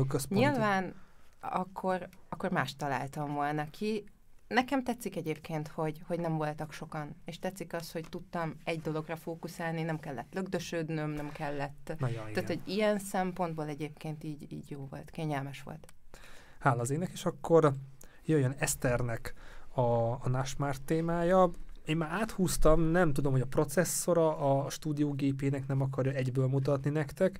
központi? 0.08 0.44
Nyilván 0.44 0.94
akkor, 1.40 2.08
akkor 2.28 2.50
más 2.50 2.76
találtam 2.76 3.34
volna 3.34 3.70
ki. 3.70 4.04
Nekem 4.48 4.84
tetszik 4.84 5.16
egyébként, 5.16 5.68
hogy, 5.68 6.02
hogy 6.06 6.20
nem 6.20 6.36
voltak 6.36 6.72
sokan, 6.72 7.16
és 7.24 7.38
tetszik 7.38 7.72
az, 7.72 7.92
hogy 7.92 8.04
tudtam 8.08 8.54
egy 8.64 8.80
dologra 8.80 9.16
fókuszálni, 9.16 9.82
nem 9.82 9.98
kellett 9.98 10.34
lögdösödnöm, 10.34 11.10
nem 11.10 11.32
kellett. 11.32 11.94
Na, 11.98 12.08
ja, 12.08 12.22
Tehát, 12.32 12.46
hogy 12.46 12.60
ilyen 12.64 12.98
szempontból 12.98 13.68
egyébként 13.68 14.24
így, 14.24 14.52
így 14.52 14.70
jó 14.70 14.86
volt, 14.90 15.10
kényelmes 15.10 15.62
volt. 15.62 15.86
Hála 16.58 16.80
az 16.80 16.90
ének, 16.90 17.10
és 17.12 17.24
akkor 17.24 17.72
jöjjön 18.24 18.54
Eszternek 18.58 19.34
a, 19.68 19.80
a 20.10 20.28
Nasmart 20.28 20.82
témája. 20.82 21.50
Én 21.86 21.96
már 21.96 22.10
áthúztam, 22.10 22.80
nem 22.80 23.12
tudom, 23.12 23.32
hogy 23.32 23.40
a 23.40 23.46
processzora 23.46 24.36
a 24.36 24.70
stúdiógépének 24.70 25.66
nem 25.66 25.80
akarja 25.80 26.12
egyből 26.12 26.46
mutatni 26.46 26.90
nektek. 26.90 27.38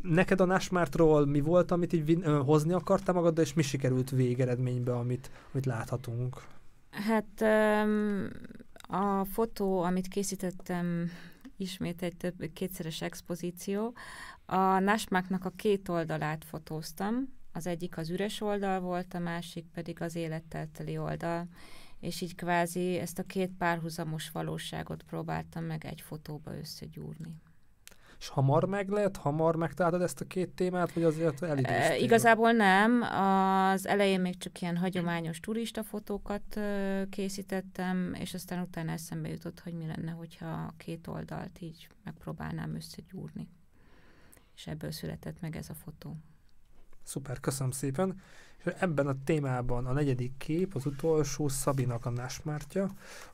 Neked 0.00 0.40
a 0.40 0.44
Nasmartról 0.44 1.26
mi 1.26 1.40
volt, 1.40 1.70
amit 1.70 1.92
így 1.92 2.22
hozni 2.44 2.72
akartál 2.72 3.14
magaddal, 3.14 3.44
és 3.44 3.54
mi 3.54 3.62
sikerült 3.62 4.10
végeredménybe, 4.10 4.96
amit, 4.96 5.30
amit 5.52 5.66
láthatunk? 5.66 6.42
Hát 6.90 7.42
a 8.88 9.24
fotó, 9.24 9.82
amit 9.82 10.08
készítettem, 10.08 11.10
ismét 11.56 12.02
egy 12.02 12.16
több 12.16 12.50
kétszeres 12.52 13.02
expozíció. 13.02 13.94
A 14.46 14.78
Nasmáknak 14.78 15.44
a 15.44 15.52
két 15.56 15.88
oldalát 15.88 16.44
fotóztam, 16.44 17.34
az 17.52 17.66
egyik 17.66 17.96
az 17.96 18.10
üres 18.10 18.40
oldal 18.40 18.80
volt, 18.80 19.14
a 19.14 19.18
másik 19.18 19.64
pedig 19.74 20.02
az 20.02 20.14
élettel 20.14 20.68
teli 20.72 20.98
oldal, 20.98 21.46
és 22.06 22.20
így 22.20 22.34
kvázi 22.34 22.98
ezt 22.98 23.18
a 23.18 23.22
két 23.22 23.50
párhuzamos 23.58 24.30
valóságot 24.30 25.02
próbáltam 25.02 25.64
meg 25.64 25.84
egy 25.84 26.00
fotóba 26.00 26.56
összegyúrni. 26.58 27.34
És 28.18 28.28
hamar 28.28 28.64
meg 28.64 28.88
lett, 28.88 29.16
hamar 29.16 29.56
megtaláltad 29.56 30.02
ezt 30.02 30.20
a 30.20 30.26
két 30.26 30.48
témát, 30.48 30.92
vagy 30.92 31.02
azért 31.02 31.42
elidőztél? 31.42 31.76
E, 31.76 31.96
igazából 31.96 32.52
nem. 32.52 33.02
Az 33.02 33.86
elején 33.86 34.20
még 34.20 34.38
csak 34.38 34.60
ilyen 34.60 34.76
hagyományos 34.76 35.40
turista 35.40 35.82
fotókat 35.82 36.60
készítettem, 37.10 38.14
és 38.14 38.34
aztán 38.34 38.62
utána 38.62 38.92
eszembe 38.92 39.28
jutott, 39.28 39.60
hogy 39.60 39.72
mi 39.72 39.86
lenne, 39.86 40.10
hogyha 40.10 40.46
a 40.46 40.74
két 40.76 41.06
oldalt 41.06 41.60
így 41.60 41.88
megpróbálnám 42.04 42.74
összegyúrni. 42.74 43.48
És 44.54 44.66
ebből 44.66 44.90
született 44.90 45.40
meg 45.40 45.56
ez 45.56 45.68
a 45.68 45.74
fotó. 45.74 46.16
Szuper, 47.02 47.40
köszönöm 47.40 47.70
szépen. 47.70 48.20
És 48.64 48.72
ebben 48.78 49.06
a 49.06 49.16
témában 49.24 49.86
a 49.86 49.92
negyedik 49.92 50.32
kép, 50.38 50.74
az 50.74 50.86
utolsó 50.86 51.48
Szabinak 51.48 52.06
a 52.06 52.10
násmártja, 52.10 52.90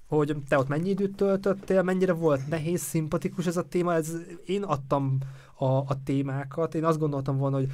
hogy 0.07 0.37
te 0.49 0.59
ott 0.59 0.68
mennyi 0.68 0.89
időt 0.89 1.16
töltöttél, 1.16 1.83
mennyire 1.83 2.12
volt 2.12 2.49
nehéz, 2.49 2.81
szimpatikus 2.81 3.47
ez 3.47 3.57
a 3.57 3.68
téma, 3.68 3.95
ez, 3.95 4.12
én 4.45 4.62
adtam 4.62 5.18
a, 5.55 5.64
a 5.64 6.03
témákat, 6.05 6.75
én 6.75 6.85
azt 6.85 6.99
gondoltam 6.99 7.37
volna, 7.37 7.57
hogy 7.57 7.73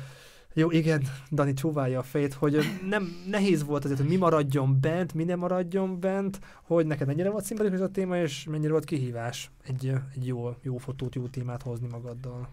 jó, 0.59 0.71
igen, 0.71 1.03
Dani 1.31 1.53
csóválja 1.53 1.99
a 1.99 2.03
fejét, 2.03 2.35
hogy 2.35 2.59
nem 2.89 3.09
nehéz 3.27 3.65
volt 3.65 3.85
azért, 3.85 4.01
hogy 4.01 4.09
mi 4.09 4.17
maradjon 4.17 4.81
bent, 4.81 5.15
mi 5.15 5.25
nem 5.25 5.39
maradjon 5.39 6.01
bent, 6.01 6.41
hogy 6.63 6.87
neked 6.87 7.07
mennyire 7.07 7.31
volt 7.31 7.45
szimpatikus 7.45 7.81
a 7.81 7.91
téma, 7.91 8.17
és 8.17 8.45
mennyire 8.45 8.71
volt 8.71 8.85
kihívás 8.85 9.51
egy, 9.65 9.93
egy 10.15 10.27
jó, 10.27 10.55
jó 10.63 10.77
fotót, 10.77 11.15
jó 11.15 11.27
témát 11.27 11.63
hozni 11.63 11.89
magaddal. 11.89 12.49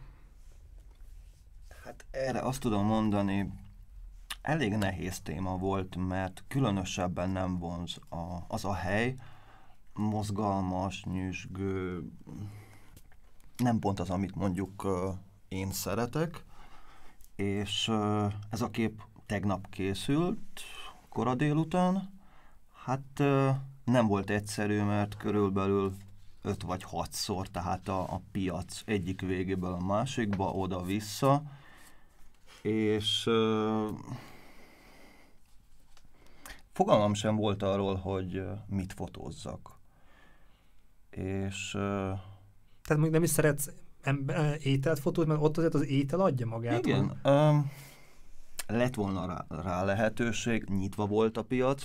Hát 1.84 2.06
erre 2.12 2.39
azt 2.39 2.60
tudom 2.60 2.86
mondani, 2.86 3.52
elég 4.46 4.76
nehéz 4.76 5.20
téma 5.20 5.58
volt, 5.58 5.96
mert 6.08 6.43
különösebben 6.48 7.30
nem 7.30 7.58
vonz 7.58 7.98
a, 8.10 8.38
az 8.48 8.66
a 8.66 8.74
hely, 8.74 9.16
mozgalmas, 9.93 11.04
nyüzsgő, 11.04 12.04
nem 13.58 13.80
pont 13.80 14.00
az, 14.00 14.10
amit 14.10 14.36
mondjuk 14.36 14.84
uh, 14.84 14.91
én 15.48 15.72
szeretek, 15.72 16.43
és 17.36 17.88
uh, 17.88 18.34
ez 18.50 18.62
a 18.62 18.70
kép 18.70 19.02
tegnap 19.26 19.70
készült, 19.70 20.62
kora 21.10 21.36
délután, 21.36 22.10
hát 22.84 23.20
uh, 23.20 23.50
nem 23.84 24.08
volt 24.08 24.30
egyszerű, 24.30 24.82
mert 24.82 25.18
körülbelül 25.18 25.96
öt 26.41 26.62
vagy 26.62 26.84
hatszor, 26.84 27.48
tehát 27.48 27.88
a, 27.88 28.14
a 28.14 28.22
piac 28.32 28.82
egyik 28.86 29.22
végéből 29.22 29.74
a 29.74 29.86
másikba, 29.86 30.52
oda-vissza, 30.52 31.43
és 32.62 33.30
fogalmam 36.76 37.13
sem 37.13 37.36
volt 37.36 37.63
arról, 37.63 37.95
hogy 37.95 38.43
mit 38.67 38.93
fotózzak. 38.93 39.80
És... 41.09 41.71
Tehát 42.82 42.97
még 42.97 43.11
nem 43.11 43.23
is 43.23 43.30
szeretsz 43.30 43.69
ember, 44.01 44.57
ételt 44.61 44.99
fotózni, 44.99 45.32
mert 45.32 45.43
ott 45.43 45.57
azért 45.57 45.73
az 45.73 45.86
étel 45.86 46.19
adja 46.19 46.45
magát. 46.45 46.86
Igen. 46.86 47.19
Um, 47.23 47.71
lett 48.67 48.95
volna 48.95 49.26
rá, 49.26 49.45
rá 49.61 49.84
lehetőség, 49.84 50.63
nyitva 50.69 51.05
volt 51.05 51.38
a 51.38 51.43
piac, 51.43 51.84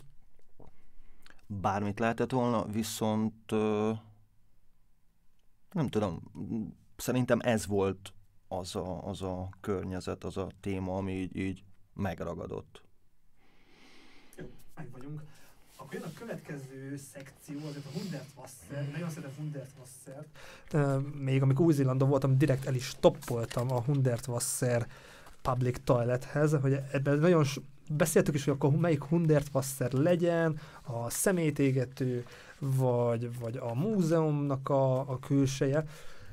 bármit 1.47 1.99
lehetett 1.99 2.31
volna, 2.31 2.67
viszont 2.67 3.53
uh, 3.53 3.99
nem 5.73 5.89
tudom, 5.89 6.23
szerintem 6.97 7.39
ez 7.43 7.67
volt 7.67 8.15
az 8.49 8.77
a, 8.77 9.07
az 9.07 9.23
a 9.23 9.49
környezet, 9.61 10.25
az 10.25 10.37
a 10.37 10.47
téma, 10.61 10.97
ami 10.97 11.13
így, 11.13 11.37
így 11.37 11.65
megragadott. 11.95 12.83
Meg 14.81 14.91
vagyunk. 14.93 15.23
Akkor 15.77 15.95
jön 15.95 16.03
a 16.03 16.19
következő 16.19 16.97
szekció, 17.13 17.59
azért 17.69 17.85
a 17.85 17.99
Hundertwasser, 17.99 18.89
nagyon 18.93 19.11
szeretem 19.11 19.37
Hundertwasser. 19.37 20.25
Még 21.15 21.43
amikor 21.43 21.65
Új-Zélandon 21.65 22.09
voltam, 22.09 22.39
direkt 22.39 22.67
el 22.67 22.75
is 22.75 22.85
stoppoltam 22.85 23.73
a 23.73 23.81
Hundertwasser 23.81 24.87
public 25.43 25.77
toilethez, 25.85 26.53
hogy 26.61 26.81
ebben 26.93 27.19
nagyon 27.19 27.45
beszéltük 27.91 28.35
is, 28.35 28.45
hogy 28.45 28.55
akkor 28.55 28.71
melyik 28.71 29.03
Hundertwasser 29.03 29.93
legyen, 29.93 30.61
a 30.83 31.11
szemétégető, 31.11 32.25
vagy, 32.59 33.39
vagy 33.39 33.57
a 33.57 33.75
múzeumnak 33.75 34.69
a, 34.69 34.99
a 34.99 35.19
külseje. 35.19 35.85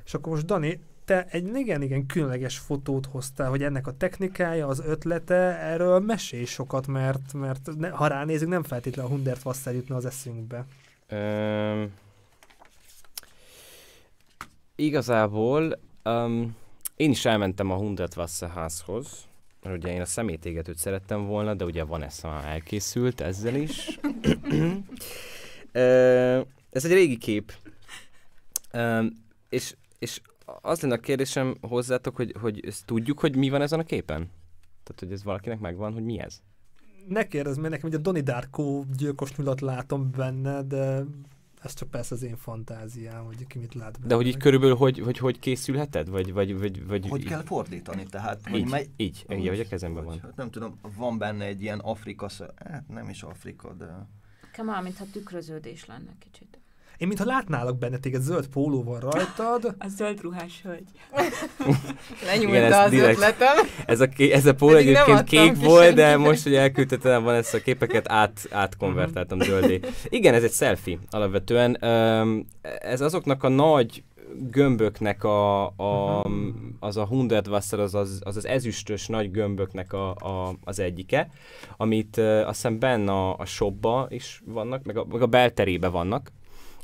És 0.04 0.14
akkor 0.14 0.32
most 0.32 0.46
Dani, 0.46 0.80
te 1.08 1.26
egy 1.30 1.56
igen-igen 1.56 2.06
különleges 2.06 2.58
fotót 2.58 3.06
hoztál, 3.06 3.48
hogy 3.48 3.62
ennek 3.62 3.86
a 3.86 3.96
technikája, 3.96 4.66
az 4.66 4.82
ötlete, 4.86 5.58
erről 5.58 5.98
mesélj 5.98 6.44
sokat, 6.44 6.86
mert, 6.86 7.32
mert 7.32 7.76
ne, 7.76 7.88
ha 7.88 8.06
ránézünk, 8.06 8.50
nem 8.50 8.62
feltétlenül 8.62 9.10
a 9.10 9.14
Hundert 9.14 9.44
Wasser 9.44 9.74
jutna 9.74 9.96
az 9.96 10.04
eszünkbe. 10.04 10.66
Um, 11.10 11.92
igazából 14.76 15.78
um, 16.04 16.56
én 16.96 17.10
is 17.10 17.24
elmentem 17.24 17.70
a 17.70 17.76
Hundert 17.76 18.16
Wasser 18.16 18.48
házhoz, 18.48 19.26
mert 19.62 19.76
ugye 19.76 19.92
én 19.92 20.00
a 20.00 20.06
szemétégetőt 20.06 20.78
szerettem 20.78 21.26
volna, 21.26 21.54
de 21.54 21.64
ugye 21.64 21.84
van 21.84 22.02
ez 22.02 22.20
már 22.22 22.44
elkészült 22.44 23.20
ezzel 23.20 23.54
is. 23.54 23.86
uh, 25.74 26.46
ez 26.70 26.84
egy 26.84 26.92
régi 26.92 27.16
kép. 27.16 27.52
Um, 28.72 29.12
és, 29.48 29.74
és 29.98 30.20
az 30.68 30.80
lenne 30.80 30.94
a 30.94 30.98
kérdésem 30.98 31.56
hozzátok, 31.60 32.16
hogy, 32.16 32.34
hogy 32.40 32.66
ezt 32.66 32.86
tudjuk, 32.86 33.20
hogy 33.20 33.36
mi 33.36 33.48
van 33.48 33.62
ezen 33.62 33.78
a 33.78 33.84
képen? 33.84 34.30
Tehát, 34.82 35.00
hogy 35.00 35.12
ez 35.12 35.24
valakinek 35.24 35.58
megvan, 35.58 35.92
hogy 35.92 36.04
mi 36.04 36.20
ez? 36.20 36.40
Ne 37.08 37.26
kérdezz, 37.26 37.56
mert 37.56 37.70
nekem 37.70 37.88
ugye 37.88 37.98
a 37.98 38.00
Donnie 38.00 38.22
Darko 38.22 38.84
gyilkos 38.96 39.36
nyulat 39.36 39.60
látom 39.60 40.10
benne, 40.10 40.62
de 40.62 41.04
ez 41.62 41.74
csak 41.74 41.90
persze 41.90 42.14
az 42.14 42.22
én 42.22 42.36
fantáziám, 42.36 43.24
hogy 43.24 43.46
ki 43.46 43.58
mit 43.58 43.74
lát 43.74 43.92
benne. 43.92 44.06
De 44.06 44.14
hogy 44.14 44.26
így 44.26 44.36
körülbelül 44.36 44.76
hogy, 44.76 44.98
hogy, 44.98 45.18
hogy 45.18 45.38
készülheted? 45.38 46.08
Vagy, 46.08 46.32
vagy, 46.32 46.58
vagy, 46.58 46.86
vagy 46.86 47.08
hogy 47.08 47.24
kell 47.24 47.42
fordítani? 47.42 48.06
Tehát, 48.10 48.40
így, 48.46 48.52
hogy 48.52 48.70
mely... 48.70 48.86
így, 48.96 49.24
így, 49.28 49.38
így, 49.38 49.48
hogy 49.48 49.60
a 49.60 49.66
kezemben 49.68 50.04
van. 50.04 50.20
Hát 50.20 50.36
nem 50.36 50.50
tudom, 50.50 50.78
van 50.96 51.18
benne 51.18 51.44
egy 51.44 51.62
ilyen 51.62 51.78
Afrika, 51.78 52.28
hát 52.56 52.88
nem 52.88 53.08
is 53.08 53.22
Afrika, 53.22 53.72
de... 53.72 54.08
Nekem 54.42 54.82
mintha 54.82 55.04
tükröződés 55.12 55.86
lenne 55.86 56.16
kicsit. 56.18 56.57
Én 56.98 57.08
mintha 57.08 57.24
látnálak 57.24 57.78
benne 57.78 57.98
téged, 57.98 58.22
zöld 58.22 58.46
póló 58.46 58.82
van 58.82 59.00
rajtad. 59.00 59.74
A 59.78 59.88
zöld 59.88 60.20
ruhás 60.20 60.60
hölgy. 60.62 60.88
Lenyúlta 62.26 62.80
az 62.80 62.90
direkt, 62.90 63.16
ötletem. 63.16 63.56
Ez 63.86 64.00
a, 64.00 64.06
ké, 64.06 64.30
ez 64.30 64.46
a 64.46 64.54
póló 64.54 64.76
egyébként 64.76 65.24
kék 65.24 65.56
volt, 65.56 65.94
de 65.94 66.16
most, 66.16 66.42
hogy 66.42 66.54
elküldtetem 66.54 67.22
van 67.22 67.34
ezt 67.34 67.54
a 67.54 67.60
képeket, 67.60 68.10
át, 68.10 68.48
átkonvertáltam 68.50 69.40
zöldé. 69.40 69.80
Igen, 70.08 70.34
ez 70.34 70.42
egy 70.42 70.52
selfie 70.52 70.98
alapvetően. 71.10 71.84
Ez 72.80 73.00
azoknak 73.00 73.44
a 73.44 73.48
nagy 73.48 74.02
gömböknek 74.50 75.24
a, 75.24 75.66
a, 75.66 76.24
az 76.80 76.96
a 76.96 77.06
Hundertwasser, 77.06 77.80
az 77.80 77.94
az, 77.94 78.20
az 78.24 78.36
az 78.36 78.46
ezüstös 78.46 79.06
nagy 79.06 79.30
gömböknek 79.30 79.92
a, 79.92 80.10
a, 80.10 80.54
az 80.64 80.78
egyike, 80.78 81.30
amit 81.76 82.16
uh, 82.16 82.24
azt 82.24 82.54
hiszem 82.54 82.78
benne 82.78 83.12
a, 83.12 83.38
a 83.38 83.44
shopba 83.44 84.06
is 84.10 84.42
vannak, 84.44 84.84
meg 84.84 84.96
a, 84.96 85.04
meg 85.10 85.22
a 85.22 85.26
belterébe 85.26 85.88
vannak, 85.88 86.30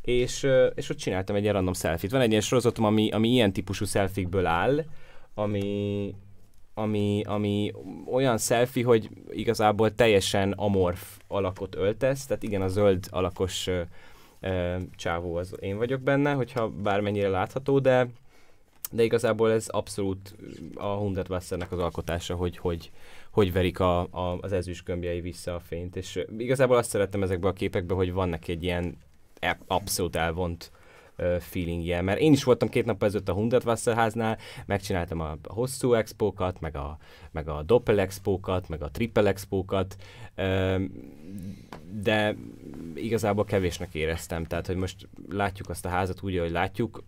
és, 0.04 0.46
és 0.74 0.90
ott 0.90 0.96
csináltam 0.96 1.36
egy 1.36 1.42
ilyen 1.42 1.54
random 1.54 1.72
selfie-t. 1.72 2.12
Van 2.12 2.20
egy 2.20 2.30
ilyen 2.30 2.40
sorozatom, 2.40 2.84
ami, 2.84 3.10
ami 3.10 3.28
ilyen 3.28 3.52
típusú 3.52 3.84
selfikből 3.84 4.46
áll, 4.46 4.84
ami, 5.34 6.14
ami, 6.74 7.22
ami 7.26 7.72
olyan 8.12 8.38
selfie, 8.38 8.84
hogy 8.84 9.08
igazából 9.30 9.94
teljesen 9.94 10.52
amorf 10.52 11.18
alakot 11.28 11.74
öltesz, 11.74 12.26
tehát 12.26 12.42
igen, 12.42 12.62
a 12.62 12.68
zöld 12.68 13.06
alakos 13.10 13.66
ö, 13.66 13.80
ö, 14.40 14.76
csávó 14.96 15.36
az 15.36 15.54
én 15.60 15.76
vagyok 15.76 16.00
benne, 16.00 16.32
hogyha 16.32 16.68
bármennyire 16.68 17.28
látható, 17.28 17.78
de 17.78 18.08
de 18.90 19.02
igazából 19.02 19.52
ez 19.52 19.68
abszolút 19.68 20.34
a 20.74 20.86
Hundertwassernek 20.86 21.72
az 21.72 21.78
alkotása, 21.78 22.34
hogy, 22.34 22.56
hogy, 22.56 22.90
hogy 23.30 23.52
verik 23.52 23.80
a, 23.80 24.00
a, 24.00 24.38
az 24.40 24.52
ezüst 24.52 24.84
gömbjei 24.84 25.20
vissza 25.20 25.54
a 25.54 25.60
fényt, 25.60 25.96
és 25.96 26.24
igazából 26.38 26.76
azt 26.76 26.90
szerettem 26.90 27.22
ezekben 27.22 27.50
a 27.50 27.54
képekben, 27.54 27.96
hogy 27.96 28.12
van 28.12 28.28
neki 28.28 28.52
egy 28.52 28.62
ilyen 28.62 28.96
abszolút 29.66 30.16
elvont 30.16 30.70
feelingje, 31.38 32.00
mert 32.00 32.20
én 32.20 32.32
is 32.32 32.44
voltam 32.44 32.68
két 32.68 32.84
nap 32.84 33.02
ezelőtt 33.02 33.28
a 33.28 33.32
Hundertwasserháznál, 33.32 34.38
megcsináltam 34.66 35.20
a, 35.20 35.36
hosszú 35.44 35.92
expókat, 35.92 36.60
meg 36.60 36.76
a, 36.76 36.98
meg 37.30 37.48
a 37.48 37.62
doppel 37.62 38.00
expókat, 38.00 38.68
meg 38.68 38.82
a 38.82 38.90
triple 38.90 39.28
expókat, 39.28 39.96
de 41.92 42.36
igazából 42.94 43.44
kevésnek 43.44 43.94
éreztem, 43.94 44.44
tehát 44.44 44.66
hogy 44.66 44.76
most 44.76 45.08
látjuk 45.28 45.68
azt 45.68 45.84
a 45.84 45.88
házat 45.88 46.22
úgy, 46.22 46.36
ahogy 46.36 46.50
látjuk, 46.50 47.02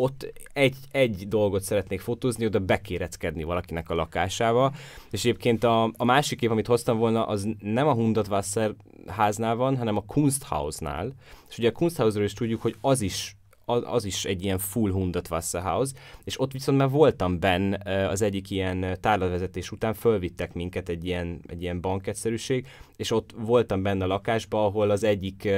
ott 0.00 0.32
egy, 0.52 0.76
egy 0.90 1.28
dolgot 1.28 1.62
szeretnék 1.62 2.00
fotózni, 2.00 2.46
oda 2.46 2.58
bekéreckedni 2.58 3.42
valakinek 3.42 3.90
a 3.90 3.94
lakásába, 3.94 4.72
és 5.10 5.20
egyébként 5.24 5.64
a, 5.64 5.92
a 5.96 6.04
másik 6.04 6.38
kép, 6.38 6.50
amit 6.50 6.66
hoztam 6.66 6.98
volna, 6.98 7.26
az 7.26 7.48
nem 7.58 7.86
a 7.86 7.94
Hundertwasser 7.94 8.74
háznál 9.06 9.54
van, 9.54 9.76
hanem 9.76 9.96
a 9.96 10.04
Kunsthausnál, 10.06 11.12
és 11.50 11.58
ugye 11.58 11.68
a 11.68 11.72
Kunsthausról 11.72 12.24
is 12.24 12.32
tudjuk, 12.32 12.62
hogy 12.62 12.76
az 12.80 13.00
is 13.00 13.34
az, 13.64 14.04
is 14.04 14.24
egy 14.24 14.44
ilyen 14.44 14.58
full 14.58 14.90
Hundertwasserhaus, 14.90 15.90
és 16.24 16.40
ott 16.40 16.52
viszont 16.52 16.78
már 16.78 16.88
voltam 16.88 17.38
benn 17.38 17.74
az 17.88 18.22
egyik 18.22 18.50
ilyen 18.50 18.98
tárlatvezetés 19.00 19.70
után, 19.70 19.94
fölvittek 19.94 20.52
minket 20.52 20.88
egy 20.88 21.04
ilyen, 21.04 21.40
egy 21.46 21.62
ilyen 21.62 21.80
banketszerűség, 21.80 22.66
és 23.00 23.10
ott 23.10 23.34
voltam 23.36 23.82
benne 23.82 24.04
a 24.04 24.06
lakásba, 24.06 24.64
ahol 24.64 24.90
az 24.90 25.04
egyik, 25.04 25.48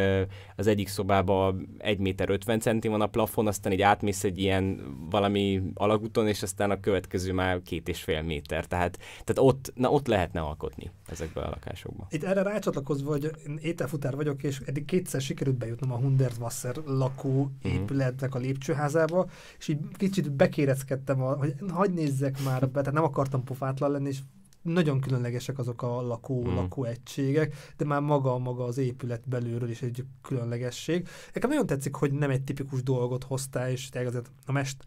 az 0.56 0.66
egyik 0.66 0.88
szobában 0.88 1.74
1 1.78 1.98
méter 1.98 2.30
50 2.30 2.60
centi 2.60 2.88
van 2.88 3.00
a 3.00 3.06
plafon, 3.06 3.46
aztán 3.46 3.72
így 3.72 3.82
átmész 3.82 4.24
egy 4.24 4.38
ilyen 4.38 4.80
valami 5.10 5.62
alagúton, 5.74 6.28
és 6.28 6.42
aztán 6.42 6.70
a 6.70 6.80
következő 6.80 7.32
már 7.32 7.62
két 7.62 7.88
és 7.88 8.02
fél 8.02 8.22
méter. 8.22 8.66
Tehát, 8.66 8.98
tehát 9.24 9.38
ott, 9.52 9.72
na, 9.74 9.90
ott 9.90 10.06
lehetne 10.06 10.40
alkotni 10.40 10.90
ezekben 11.06 11.44
a 11.44 11.48
lakásokban. 11.48 12.06
Itt 12.10 12.24
erre 12.24 12.42
rácsatlakozva, 12.42 13.10
hogy 13.10 13.30
én 13.46 13.58
ételfutár 13.62 14.16
vagyok, 14.16 14.42
és 14.42 14.60
eddig 14.64 14.84
kétszer 14.84 15.20
sikerült 15.20 15.56
bejutnom 15.56 15.92
a 15.92 15.96
Hundertwasser 15.96 16.76
lakó 16.86 17.50
mhm. 17.62 17.74
épületnek 17.74 18.34
a 18.34 18.38
lépcsőházába, 18.38 19.26
és 19.58 19.68
így 19.68 19.78
kicsit 19.92 20.32
bekéreckedtem, 20.32 21.18
hogy 21.18 21.54
hagyj 21.68 21.94
nézzek 21.94 22.42
már 22.44 22.60
be, 22.60 22.80
tehát 22.80 22.92
nem 22.92 23.04
akartam 23.04 23.44
pofátlan 23.44 23.90
lenni, 23.90 24.08
és 24.08 24.18
nagyon 24.62 25.00
különlegesek 25.00 25.58
azok 25.58 25.82
a 25.82 26.00
lakó, 26.02 26.44
mm. 26.44 26.54
lakóegységek, 26.54 27.72
de 27.76 27.84
már 27.84 28.00
maga 28.00 28.38
maga 28.38 28.64
az 28.64 28.78
épület 28.78 29.28
belülről 29.28 29.70
is 29.70 29.82
egy 29.82 30.04
különlegesség. 30.22 31.08
Nekem 31.32 31.50
nagyon 31.50 31.66
tetszik, 31.66 31.94
hogy 31.94 32.12
nem 32.12 32.30
egy 32.30 32.42
tipikus 32.42 32.82
dolgot 32.82 33.24
hoztál, 33.24 33.70
és 33.70 33.88
azért 33.92 34.30
a 34.46 34.52
mest... 34.52 34.84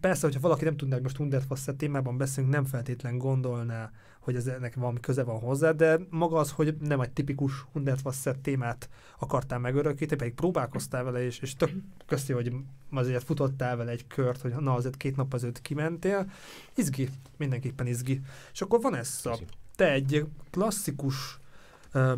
Persze, 0.00 0.26
hogyha 0.26 0.40
valaki 0.40 0.64
nem 0.64 0.76
tudná, 0.76 0.94
hogy 0.94 1.02
most 1.02 1.16
Hundertwasser 1.16 1.74
témában 1.74 2.16
beszélünk, 2.16 2.52
nem 2.52 2.64
feltétlen 2.64 3.18
gondolná, 3.18 3.90
hogy 4.28 4.36
ez 4.36 4.46
ennek 4.46 4.74
valami 4.74 5.00
köze 5.00 5.22
van 5.22 5.40
hozzá, 5.40 5.70
de 5.70 5.98
maga 6.10 6.38
az, 6.38 6.50
hogy 6.50 6.76
nem 6.80 7.00
egy 7.00 7.10
tipikus 7.10 7.64
Hundertwasser 7.72 8.36
témát 8.36 8.88
akartál 9.18 9.58
megörökíteni, 9.58 10.20
pedig 10.20 10.34
próbálkoztál 10.34 11.04
vele, 11.04 11.24
és, 11.24 11.38
és 11.38 11.56
tök 11.56 11.70
köszi, 12.06 12.32
hogy 12.32 12.52
azért 12.90 13.24
futottál 13.24 13.76
vele 13.76 13.90
egy 13.90 14.06
kört, 14.06 14.40
hogy 14.40 14.54
na 14.58 14.74
azért 14.74 14.96
két 14.96 15.16
nap 15.16 15.32
azért 15.32 15.60
kimentél. 15.60 16.30
Izgi, 16.74 17.08
mindenképpen 17.36 17.86
izgi. 17.86 18.20
És 18.52 18.60
akkor 18.60 18.80
van 18.80 18.94
ez 18.94 19.20
a, 19.24 19.38
te 19.76 19.92
egy 19.92 20.26
klasszikus 20.50 21.38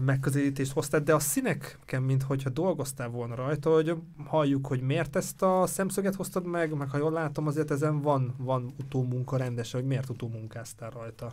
megközelítést 0.04 0.72
hoztad, 0.72 1.02
de 1.02 1.14
a 1.14 1.18
színeken, 1.18 2.02
mint 2.02 2.22
hogyha 2.22 2.50
dolgoztál 2.50 3.08
volna 3.08 3.34
rajta, 3.34 3.72
hogy 3.72 3.96
halljuk, 4.26 4.66
hogy 4.66 4.80
miért 4.80 5.16
ezt 5.16 5.42
a 5.42 5.66
szemszöget 5.66 6.14
hoztad 6.14 6.44
meg, 6.46 6.74
meg 6.74 6.90
ha 6.90 6.98
jól 6.98 7.12
látom, 7.12 7.46
azért 7.46 7.70
ezen 7.70 8.00
van, 8.00 8.34
van 8.38 8.74
utómunka 8.78 9.36
rendesen, 9.36 9.80
hogy 9.80 9.88
miért 9.88 10.08
utómunkáztál 10.08 10.90
rajta. 10.90 11.32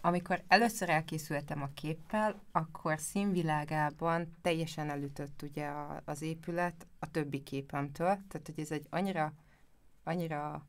Amikor 0.00 0.42
először 0.48 0.90
elkészültem 0.90 1.62
a 1.62 1.70
képpel, 1.74 2.40
akkor 2.52 3.00
színvilágában 3.00 4.36
teljesen 4.42 4.90
elütött 4.90 5.42
ugye 5.42 5.66
a, 5.66 6.02
az 6.04 6.22
épület 6.22 6.86
a 6.98 7.10
többi 7.10 7.42
képemtől, 7.42 8.06
tehát 8.06 8.46
hogy 8.46 8.60
ez 8.60 8.70
egy 8.70 8.86
annyira, 8.90 9.32
annyira, 10.04 10.66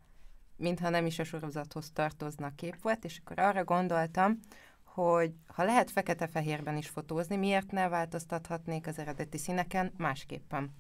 mintha 0.56 0.90
nem 0.90 1.06
is 1.06 1.20
a 1.20 1.24
sorozathoz 1.24 1.92
tartozna 1.92 2.56
kép 2.56 2.82
volt, 2.82 3.06
és 3.06 3.22
akkor 3.24 3.40
arra 3.40 3.64
gondoltam, 3.64 4.40
hogy 4.84 5.34
ha 5.48 5.64
lehet 5.64 5.92
fekete-fehérben 5.92 6.78
is 6.78 6.88
fotózni, 6.88 7.36
miért 7.36 7.72
ne 7.72 7.88
változtathatnék 7.88 8.88
az 8.88 9.00
eredeti 9.00 9.38
színeken 9.38 9.94
másképpen. 9.98 10.76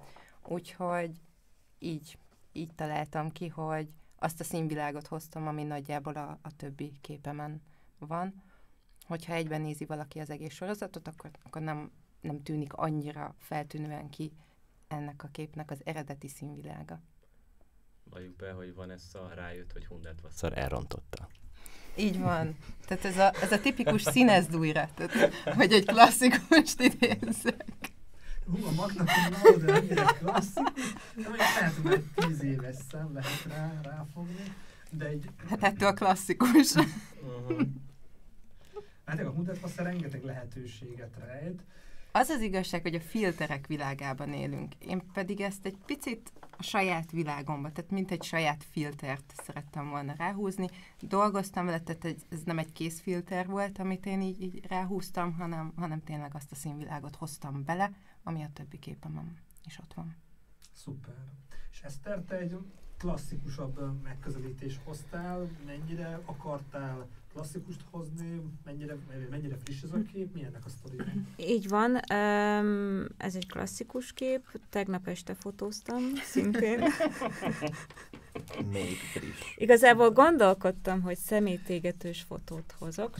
Úgyhogy 0.47 1.11
így, 1.79 2.17
így 2.51 2.75
találtam 2.75 3.31
ki, 3.31 3.47
hogy 3.47 3.89
azt 4.15 4.39
a 4.39 4.43
színvilágot 4.43 5.07
hoztam, 5.07 5.47
ami 5.47 5.63
nagyjából 5.63 6.13
a, 6.13 6.39
a 6.41 6.55
többi 6.55 6.97
képemen 7.01 7.61
van. 8.07 8.43
Hogyha 9.05 9.33
egyben 9.33 9.61
nézi 9.61 9.85
valaki 9.85 10.19
az 10.19 10.29
egész 10.29 10.53
sorozatot, 10.53 11.07
akkor, 11.07 11.31
akkor 11.43 11.61
nem, 11.61 11.91
nem 12.21 12.43
tűnik 12.43 12.73
annyira 12.73 13.35
feltűnően 13.39 14.09
ki 14.09 14.31
ennek 14.87 15.23
a 15.23 15.27
képnek 15.31 15.71
az 15.71 15.81
eredeti 15.83 16.27
színvilága. 16.27 17.01
Valljuk 18.03 18.35
be, 18.35 18.51
hogy 18.51 18.73
van 18.73 18.91
ez 18.91 19.09
a 19.13 19.33
rájött, 19.33 19.71
hogy 19.71 19.85
Hundertwasser 19.85 20.57
elrontotta. 20.57 21.27
Így 21.95 22.19
van. 22.19 22.57
Tehát 22.87 23.05
ez 23.05 23.17
a, 23.17 23.33
ez 23.41 23.51
a 23.51 23.59
tipikus 23.59 24.01
színezd 24.01 24.55
újra, 24.55 24.89
tehát, 24.95 25.33
hogy 25.55 25.73
egy 25.73 25.85
klasszikust 25.85 26.81
idézzek. 26.81 27.91
Hú, 28.45 28.65
a 28.65 28.71
Magna 28.71 29.03
Cum 29.03 29.65
de 29.65 29.73
ennyire 29.73 30.03
klasszikus, 30.03 30.93
de 31.15 31.27
mondjuk 31.29 31.37
lehet, 31.37 31.73
hogy 31.73 32.03
tíz 32.15 32.43
éves 32.43 32.75
szem 32.91 33.13
lehet 33.13 33.43
rá, 33.43 33.79
ráfogni, 33.81 34.55
de 34.91 35.05
egy... 35.05 35.29
Hát 35.49 35.63
ettől 35.63 35.93
klasszikus. 35.93 36.73
Uh-huh. 36.73 37.61
Hát 39.09 39.19
a 39.19 39.29
Hundertwasser 39.29 39.85
rengeteg 39.85 40.23
lehetőséget 40.23 41.15
rejt. 41.25 41.63
Az 42.11 42.29
az 42.29 42.41
igazság, 42.41 42.81
hogy 42.81 42.95
a 42.95 42.99
filterek 42.99 43.67
világában 43.67 44.33
élünk. 44.33 44.75
Én 44.75 45.11
pedig 45.13 45.41
ezt 45.41 45.65
egy 45.65 45.77
picit 45.85 46.31
a 46.57 46.63
saját 46.63 47.11
világomba, 47.11 47.71
tehát 47.71 47.91
mint 47.91 48.11
egy 48.11 48.23
saját 48.23 48.63
filtert 48.63 49.33
szerettem 49.43 49.89
volna 49.89 50.13
ráhúzni. 50.17 50.67
Dolgoztam 50.99 51.65
vele, 51.65 51.79
tehát 51.79 52.17
ez 52.29 52.43
nem 52.43 52.57
egy 52.57 52.71
készfilter 52.71 53.47
volt, 53.47 53.79
amit 53.79 54.05
én 54.05 54.21
így, 54.21 54.41
így 54.41 54.65
ráhúztam, 54.67 55.33
hanem, 55.33 55.73
hanem 55.75 56.03
tényleg 56.03 56.35
azt 56.35 56.51
a 56.51 56.55
színvilágot 56.55 57.15
hoztam 57.15 57.63
bele, 57.63 57.91
ami 58.23 58.43
a 58.43 58.49
többi 58.53 58.79
képemem 58.79 59.37
is 59.65 59.79
ott 59.79 59.93
van. 59.93 60.15
Szuper. 60.73 61.15
És 61.71 61.81
Eszter, 61.81 62.19
te 62.19 62.37
egy 62.37 62.57
klasszikusabb 62.97 64.01
megközelítés 64.03 64.79
hoztál, 64.83 65.49
mennyire 65.65 66.21
akartál 66.25 67.07
klasszikust 67.39 67.81
hozni, 67.91 68.41
mennyire, 68.65 68.97
mennyire 69.29 69.55
friss 69.63 69.81
ez 69.81 69.91
a 69.91 70.01
kép, 70.13 70.33
milyennek 70.33 70.65
a 70.65 70.69
sztori? 70.69 70.97
Így 71.37 71.67
van, 71.69 71.95
ez 73.17 73.35
egy 73.35 73.47
klasszikus 73.47 74.13
kép, 74.13 74.59
tegnap 74.69 75.07
este 75.07 75.33
fotóztam 75.33 76.01
szintén. 76.15 76.79
Még 78.71 78.95
friss. 78.95 79.55
Igazából 79.55 80.11
gondolkodtam, 80.11 81.01
hogy 81.01 81.17
szemétégetős 81.17 82.21
fotót 82.21 82.75
hozok, 82.79 83.15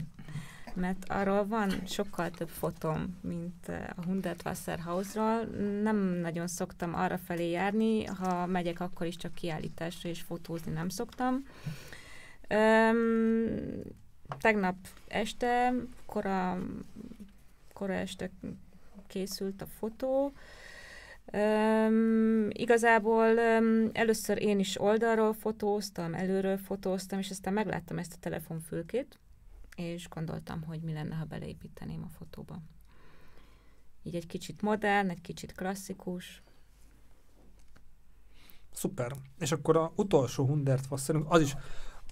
mert 0.74 1.04
arról 1.08 1.46
van 1.46 1.70
sokkal 1.86 2.30
több 2.30 2.48
fotom, 2.48 3.18
mint 3.20 3.68
a 3.96 4.02
Hundertwasser 4.04 4.80
House-ról. 4.80 5.44
Nem 5.82 5.96
nagyon 5.96 6.46
szoktam 6.46 6.94
arra 6.94 7.18
felé 7.18 7.50
járni, 7.50 8.04
ha 8.04 8.46
megyek, 8.46 8.80
akkor 8.80 9.06
is 9.06 9.16
csak 9.16 9.34
kiállításra 9.34 10.08
és 10.08 10.20
fotózni 10.20 10.72
nem 10.72 10.88
szoktam. 10.88 11.44
Um, 12.54 13.98
tegnap 14.38 14.76
este, 15.08 15.74
kora, 16.06 16.58
kora 17.72 17.92
este 17.92 18.30
készült 19.06 19.62
a 19.62 19.66
fotó. 19.66 20.32
Um, 21.32 22.48
igazából 22.50 23.34
um, 23.36 23.90
először 23.92 24.42
én 24.42 24.58
is 24.58 24.80
oldalról 24.80 25.32
fotóztam, 25.32 26.14
előről 26.14 26.58
fotóztam, 26.58 27.18
és 27.18 27.30
aztán 27.30 27.52
megláttam 27.52 27.98
ezt 27.98 28.12
a 28.12 28.20
telefonfülkét, 28.20 29.18
és 29.76 30.08
gondoltam, 30.08 30.62
hogy 30.62 30.80
mi 30.80 30.92
lenne, 30.92 31.14
ha 31.14 31.24
beleépíteném 31.24 32.02
a 32.02 32.14
fotóba. 32.18 32.58
Így 34.02 34.14
egy 34.14 34.26
kicsit 34.26 34.62
modern, 34.62 35.08
egy 35.08 35.20
kicsit 35.20 35.52
klasszikus. 35.52 36.42
Szuper. 38.72 39.12
És 39.38 39.52
akkor 39.52 39.76
a 39.76 39.92
utolsó 39.96 40.44
hundert 40.44 40.84
az 41.28 41.40
is 41.40 41.54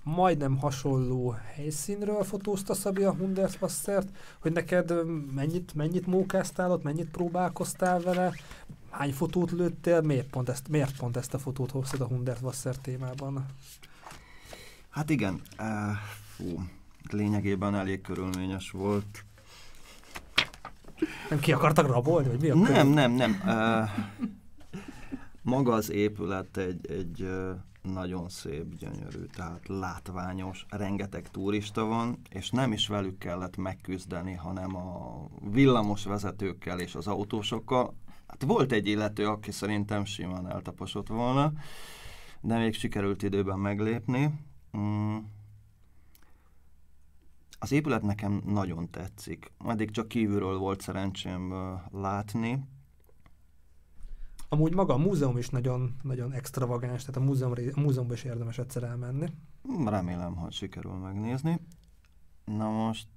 majdnem 0.02 0.58
hasonló 0.58 1.30
helyszínről 1.54 2.24
fotózta 2.24 2.74
Szabi 2.74 3.02
a 3.02 3.14
Hundertwassert, 3.14 4.08
hogy 4.40 4.52
neked 4.52 4.92
mennyit, 5.34 5.74
mennyit 5.74 6.06
mókáztál 6.06 6.70
ott, 6.70 6.82
mennyit 6.82 7.10
próbálkoztál 7.10 8.00
vele, 8.00 8.32
hány 8.90 9.12
fotót 9.12 9.50
lőttél, 9.50 10.00
miért 10.00 10.30
pont 10.30 10.48
ezt, 10.48 10.68
miért 10.68 10.96
pont 10.96 11.16
ezt 11.16 11.34
a 11.34 11.38
fotót 11.38 11.70
hoztad 11.70 12.00
a 12.00 12.06
Hundertwasser 12.06 12.76
témában? 12.76 13.46
Hát 14.88 15.10
igen, 15.10 15.40
uh, 15.58 15.66
fú, 16.36 16.62
lényegében 17.10 17.74
elég 17.74 18.00
körülményes 18.00 18.70
volt. 18.70 19.24
Nem 21.30 21.38
ki 21.38 21.52
akartak 21.52 21.86
rabolni, 21.86 22.28
vagy 22.28 22.40
mi 22.40 22.48
a 22.48 22.54
Nem, 22.54 22.88
nem, 22.88 23.12
nem. 23.12 23.42
Uh, 23.44 23.88
maga 25.42 25.72
az 25.72 25.90
épület 25.90 26.56
egy, 26.56 26.90
egy 26.90 27.22
uh, 27.22 27.50
nagyon 27.92 28.28
szép, 28.28 28.74
gyönyörű, 28.74 29.24
tehát 29.24 29.68
látványos, 29.68 30.66
rengeteg 30.68 31.30
turista 31.30 31.84
van, 31.84 32.20
és 32.30 32.50
nem 32.50 32.72
is 32.72 32.88
velük 32.88 33.18
kellett 33.18 33.56
megküzdeni, 33.56 34.34
hanem 34.34 34.76
a 34.76 35.20
villamos 35.50 36.04
vezetőkkel 36.04 36.80
és 36.80 36.94
az 36.94 37.06
autósokkal. 37.06 37.94
Hát 38.26 38.42
volt 38.42 38.72
egy 38.72 38.86
illető, 38.86 39.26
aki 39.26 39.50
szerintem 39.50 40.04
simán 40.04 40.50
eltaposott 40.50 41.08
volna, 41.08 41.52
de 42.40 42.58
még 42.58 42.74
sikerült 42.74 43.22
időben 43.22 43.58
meglépni. 43.58 44.32
Mm. 44.76 45.16
Az 47.58 47.72
épület 47.72 48.02
nekem 48.02 48.42
nagyon 48.44 48.90
tetszik. 48.90 49.52
Eddig 49.66 49.90
csak 49.90 50.08
kívülről 50.08 50.58
volt 50.58 50.80
szerencsém 50.80 51.54
látni. 51.90 52.64
Amúgy 54.50 54.74
maga 54.74 54.94
a 54.94 54.98
múzeum 54.98 55.38
is 55.38 55.48
nagyon, 55.48 55.96
nagyon 56.02 56.32
extravagáns, 56.32 57.04
tehát 57.04 57.20
a, 57.20 57.24
múzeum, 57.24 57.52
a 57.74 57.80
múzeumban 57.80 58.16
is 58.16 58.24
érdemes 58.24 58.58
egyszer 58.58 58.82
elmenni. 58.82 59.26
Remélem, 59.84 60.36
hogy 60.36 60.52
sikerül 60.52 60.92
megnézni. 60.92 61.60
Na 62.44 62.70
most, 62.70 63.08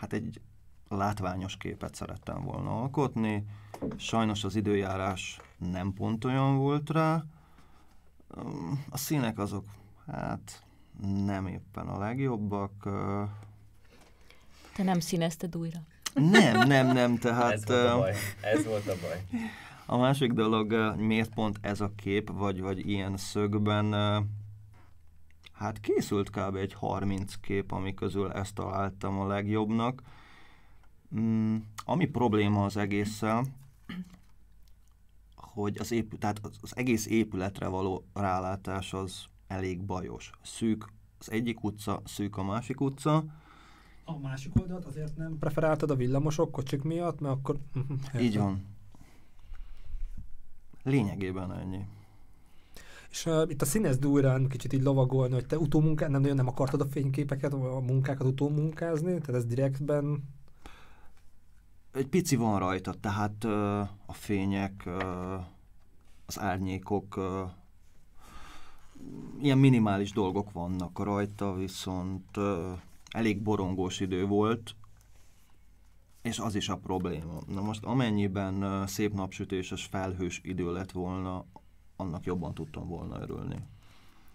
hát 0.00 0.12
egy 0.12 0.40
látványos 0.88 1.56
képet 1.56 1.94
szerettem 1.94 2.44
volna 2.44 2.80
alkotni. 2.80 3.44
Sajnos 3.96 4.44
az 4.44 4.56
időjárás 4.56 5.40
nem 5.58 5.92
pont 5.92 6.24
olyan 6.24 6.56
volt 6.56 6.90
rá. 6.90 7.24
A 8.90 8.96
színek 8.96 9.38
azok, 9.38 9.64
hát 10.06 10.62
nem 11.24 11.46
éppen 11.46 11.86
a 11.86 11.98
legjobbak. 11.98 12.72
Te 14.76 14.82
nem 14.82 15.00
színezted 15.00 15.56
újra. 15.56 15.78
Nem, 16.14 16.68
nem, 16.68 16.92
nem, 16.92 17.18
tehát... 17.18 17.52
Ez 17.52 17.64
volt 17.66 17.88
a 17.88 17.98
baj. 17.98 18.14
Ez 18.40 18.64
volt 18.64 18.86
a 18.86 18.94
baj. 19.00 19.24
A 19.90 19.96
másik 19.96 20.32
dolog, 20.32 20.94
miért 20.96 21.34
pont 21.34 21.58
ez 21.60 21.80
a 21.80 21.92
kép, 21.96 22.30
vagy, 22.32 22.60
vagy 22.60 22.88
ilyen 22.88 23.16
szögben, 23.16 23.92
hát 25.52 25.80
készült 25.80 26.30
kb. 26.30 26.56
egy 26.56 26.72
30 26.72 27.34
kép, 27.34 27.72
ami 27.72 27.94
közül 27.94 28.32
ezt 28.32 28.54
találtam 28.54 29.18
a 29.18 29.26
legjobbnak. 29.26 30.02
Mm, 31.16 31.56
ami 31.84 32.06
probléma 32.06 32.64
az 32.64 32.76
egésszel, 32.76 33.44
hogy 35.36 35.78
az, 35.78 35.92
épü- 35.92 36.20
tehát 36.20 36.38
az, 36.42 36.58
az 36.60 36.76
egész 36.76 37.06
épületre 37.06 37.66
való 37.66 38.04
rálátás 38.14 38.92
az 38.92 39.24
elég 39.46 39.82
bajos. 39.82 40.30
Szűk 40.42 40.92
az 41.18 41.30
egyik 41.30 41.64
utca, 41.64 42.02
szűk 42.04 42.36
a 42.36 42.42
másik 42.42 42.80
utca, 42.80 43.24
A 44.04 44.18
másik 44.18 44.60
oldalt 44.60 44.84
azért 44.84 45.16
nem 45.16 45.38
preferáltad 45.38 45.90
a 45.90 45.96
villamosok, 45.96 46.52
kocsik 46.52 46.82
miatt, 46.82 47.20
mert 47.20 47.34
akkor... 47.34 47.56
Mhm, 47.72 48.20
így 48.20 48.38
van. 48.38 48.76
Lényegében 50.88 51.52
ennyi. 51.52 51.84
És 53.10 53.26
uh, 53.26 53.50
itt 53.50 53.62
a 53.62 53.64
színezd 53.64 54.06
újrán 54.06 54.48
kicsit 54.48 54.72
így 54.72 54.82
lovagolni, 54.82 55.34
hogy 55.34 55.46
te 55.46 55.58
utómunkát, 55.58 56.08
nem 56.08 56.20
nagyon 56.20 56.36
nem 56.36 56.48
akartad 56.48 56.80
a 56.80 56.86
fényképeket, 56.86 57.52
a 57.52 57.80
munkákat 57.80 58.26
utómunkázni, 58.26 59.18
tehát 59.18 59.34
ez 59.34 59.44
direktben... 59.44 60.24
Egy 61.92 62.06
pici 62.06 62.36
van 62.36 62.58
rajta, 62.58 62.94
tehát 63.00 63.44
ö, 63.44 63.78
a 64.06 64.12
fények, 64.12 64.82
ö, 64.86 65.34
az 66.26 66.38
árnyékok, 66.40 67.16
ö, 67.16 67.42
ilyen 69.40 69.58
minimális 69.58 70.12
dolgok 70.12 70.52
vannak 70.52 70.98
rajta, 71.04 71.54
viszont 71.54 72.36
ö, 72.36 72.72
elég 73.10 73.42
borongós 73.42 74.00
idő 74.00 74.26
volt, 74.26 74.74
és 76.22 76.38
az 76.38 76.54
is 76.54 76.68
a 76.68 76.76
probléma. 76.76 77.40
Na 77.46 77.60
most 77.60 77.84
amennyiben 77.84 78.86
szép 78.86 79.12
napsütéses, 79.12 79.84
felhős 79.84 80.40
idő 80.44 80.72
lett 80.72 80.92
volna, 80.92 81.44
annak 81.96 82.24
jobban 82.24 82.54
tudtam 82.54 82.88
volna 82.88 83.20
örülni. 83.20 83.56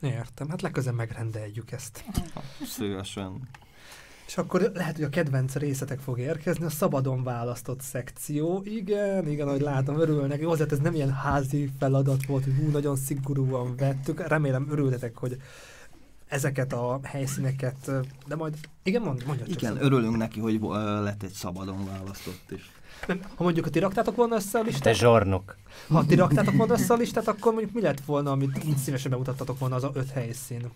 Értem, 0.02 0.50
hát 0.50 0.62
legközelebb 0.62 0.98
megrendeljük 0.98 1.72
ezt. 1.72 2.04
Szívesen. 2.66 3.50
És 4.28 4.38
akkor 4.38 4.72
lehet, 4.74 4.96
hogy 4.96 5.04
a 5.04 5.10
kedvenc 5.10 5.56
részletek 5.56 6.00
fog 6.00 6.20
érkezni, 6.20 6.66
a 6.66 6.70
szabadon 6.70 7.24
választott 7.24 7.82
szekció. 7.82 8.62
Igen, 8.66 9.28
igen, 9.28 9.48
ahogy 9.48 9.62
látom, 9.62 10.00
örülnek. 10.00 10.40
Jó, 10.40 10.52
azért 10.52 10.72
ez 10.72 10.80
nem 10.80 10.94
ilyen 10.94 11.14
házi 11.14 11.70
feladat 11.80 12.26
volt, 12.26 12.44
hogy 12.44 12.54
hú, 12.54 12.70
nagyon 12.70 12.96
szigorúan 12.96 13.76
vettük. 13.76 14.28
Remélem 14.28 14.68
örültetek, 14.70 15.18
hogy 15.18 15.38
ezeket 16.34 16.74
a 16.74 17.00
helyszíneket, 17.04 17.92
de 18.28 18.36
majd, 18.36 18.56
igen, 18.84 19.02
mond, 19.02 19.24
mondja 19.26 19.46
csak. 19.46 19.56
Igen, 19.56 19.74
szabad. 19.74 19.92
örülünk 19.92 20.18
neki, 20.18 20.40
hogy 20.40 20.60
lett 21.04 21.24
egy 21.24 21.32
szabadon 21.32 21.86
választott 21.86 22.52
is. 22.52 22.72
Nem, 23.08 23.20
ha 23.36 23.44
mondjuk, 23.44 23.66
ha 23.66 23.72
ti 23.72 23.80
raktátok 23.80 24.16
volna 24.16 24.36
össze 24.36 24.60
a 24.60 24.62
Te 24.62 24.68
listát, 24.70 24.96
zsarnok. 24.96 25.56
ha 25.88 26.06
ti 26.06 26.16
raktátok 26.16 26.54
volna 26.56 26.74
össze 26.74 26.94
a 26.94 26.98
listát, 26.98 27.28
akkor 27.28 27.52
mondjuk 27.54 27.74
mi 27.74 27.82
lett 27.82 28.00
volna, 28.06 28.32
amit 28.32 28.64
így 28.66 28.78
szívesen 28.78 29.12
bemutattatok 29.12 29.60
volna 29.60 29.76
az 29.76 29.84
a 29.84 29.92
öt 29.94 30.10
helyszín? 30.10 30.72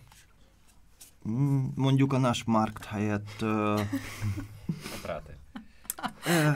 Mm, 1.30 1.66
Mondjuk 1.76 2.14
a 2.14 2.18
Naschmarkt 2.18 2.86
helyett 2.86 3.32
ö, 3.42 3.74
A 3.74 4.98
Práter. 5.02 5.36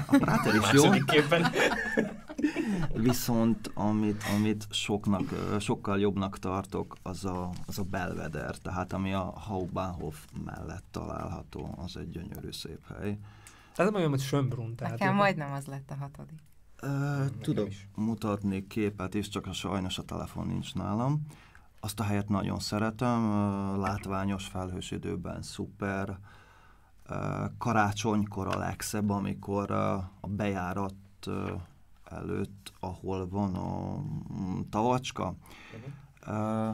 a 0.07 0.17
Prater 0.17 0.55
is 0.55 0.71
jó, 0.71 0.83
Második 0.83 1.05
képen. 1.05 1.51
viszont 3.07 3.71
amit, 3.73 4.23
amit 4.37 4.67
soknak, 4.69 5.57
sokkal 5.59 5.99
jobbnak 5.99 6.39
tartok, 6.39 6.95
az 7.01 7.25
a, 7.25 7.49
az 7.65 7.79
a 7.79 7.83
Belvedere, 7.83 8.57
tehát 8.61 8.93
ami 8.93 9.13
a 9.13 9.33
Hauptbahnhof 9.39 10.25
mellett 10.45 10.85
található, 10.91 11.75
az 11.77 11.97
egy 11.97 12.09
gyönyörű 12.09 12.51
szép 12.51 12.85
hely. 12.87 13.17
Tehát 13.75 13.91
nem 13.91 13.95
olyan, 13.95 14.09
mint 14.09 14.21
Schönbrunn. 14.21 14.75
Tehát 14.75 14.99
Nekem 14.99 15.15
majdnem 15.15 15.51
az 15.51 15.65
lett 15.65 15.91
a 15.91 15.95
hatodik. 15.95 16.39
Ö, 16.81 17.25
tudok 17.41 17.67
is. 17.67 17.87
mutatni 17.95 18.67
képet 18.67 19.13
is, 19.13 19.29
csak 19.29 19.47
a 19.47 19.53
sajnos 19.53 19.97
a 19.97 20.03
telefon 20.03 20.47
nincs 20.47 20.73
nálam. 20.73 21.21
Azt 21.79 21.99
a 21.99 22.03
helyet 22.03 22.29
nagyon 22.29 22.59
szeretem, 22.59 23.21
látványos 23.79 24.45
felhős 24.45 24.91
időben 24.91 25.41
szuper. 25.41 26.17
Karácsonykor 27.57 28.47
a 28.47 28.57
legszebb, 28.57 29.09
amikor 29.09 29.71
a 29.71 30.11
bejárat 30.27 30.93
előtt, 32.11 32.73
ahol 32.79 33.27
van 33.27 33.55
a 33.55 33.97
mm, 34.33 34.59
tavacska, 34.69 35.35
ö, 36.27 36.69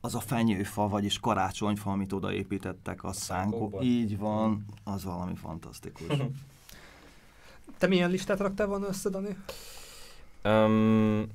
az 0.00 0.14
a 0.14 0.20
fenyőfa, 0.20 0.88
vagyis 0.88 1.20
karácsonyfa, 1.20 1.90
amit 1.90 2.12
odaépítettek 2.12 3.04
a 3.04 3.12
szánkó. 3.12 3.50
szánkókban? 3.50 3.82
Így 3.82 4.18
van, 4.18 4.64
az 4.84 5.04
valami 5.04 5.34
fantasztikus. 5.34 6.16
Te 7.78 7.86
milyen 7.86 8.10
listát 8.10 8.38
raktál 8.38 8.66
volna 8.66 8.86
össze, 8.86 9.08
Dani? 9.08 9.36
Um, 10.44 11.26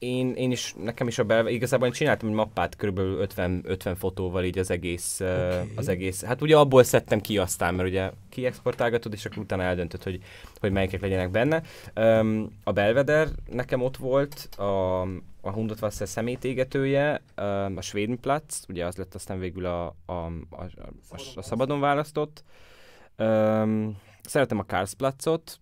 én, 0.00 0.34
én 0.34 0.50
is, 0.50 0.74
nekem 0.82 1.06
is 1.06 1.18
a 1.18 1.24
belve, 1.24 1.50
igazából 1.50 1.86
én 1.86 1.92
csináltam 1.92 2.28
egy 2.28 2.34
mappát 2.34 2.76
kb. 2.76 2.98
50, 2.98 3.62
50 3.64 3.94
fotóval 3.94 4.44
így 4.44 4.58
az 4.58 4.70
egész, 4.70 5.20
okay. 5.20 5.72
Az 5.76 5.88
egész, 5.88 6.24
hát 6.24 6.42
ugye 6.42 6.56
abból 6.56 6.82
szedtem 6.82 7.20
ki 7.20 7.38
aztán, 7.38 7.74
mert 7.74 7.88
ugye 7.88 8.10
kiexportálgatod, 8.28 9.12
és 9.12 9.24
akkor 9.24 9.38
utána 9.38 9.62
eldöntöd, 9.62 10.02
hogy, 10.02 10.20
hogy 10.60 10.72
melyikek 10.72 11.00
legyenek 11.00 11.30
benne. 11.30 11.62
Um, 11.96 12.58
a 12.64 12.72
Belveder 12.72 13.28
nekem 13.50 13.82
ott 13.82 13.96
volt, 13.96 14.48
a, 14.56 15.00
a 15.40 15.50
Hundotwasser 15.50 16.08
szemétégetője, 16.08 17.22
um, 17.36 17.76
a 17.76 17.80
Schwedenplatz, 17.82 18.64
ugye 18.68 18.86
az 18.86 18.96
lett 18.96 19.14
aztán 19.14 19.38
végül 19.38 19.66
a, 19.66 19.86
a, 19.86 20.12
a, 20.12 20.30
a, 20.50 20.64
a, 21.10 21.20
a 21.34 21.42
szabadon 21.42 21.80
választott. 21.80 22.44
Um, 23.18 23.96
szeretem 24.22 24.58
a 24.58 24.64
Karlsplatzot, 24.64 25.60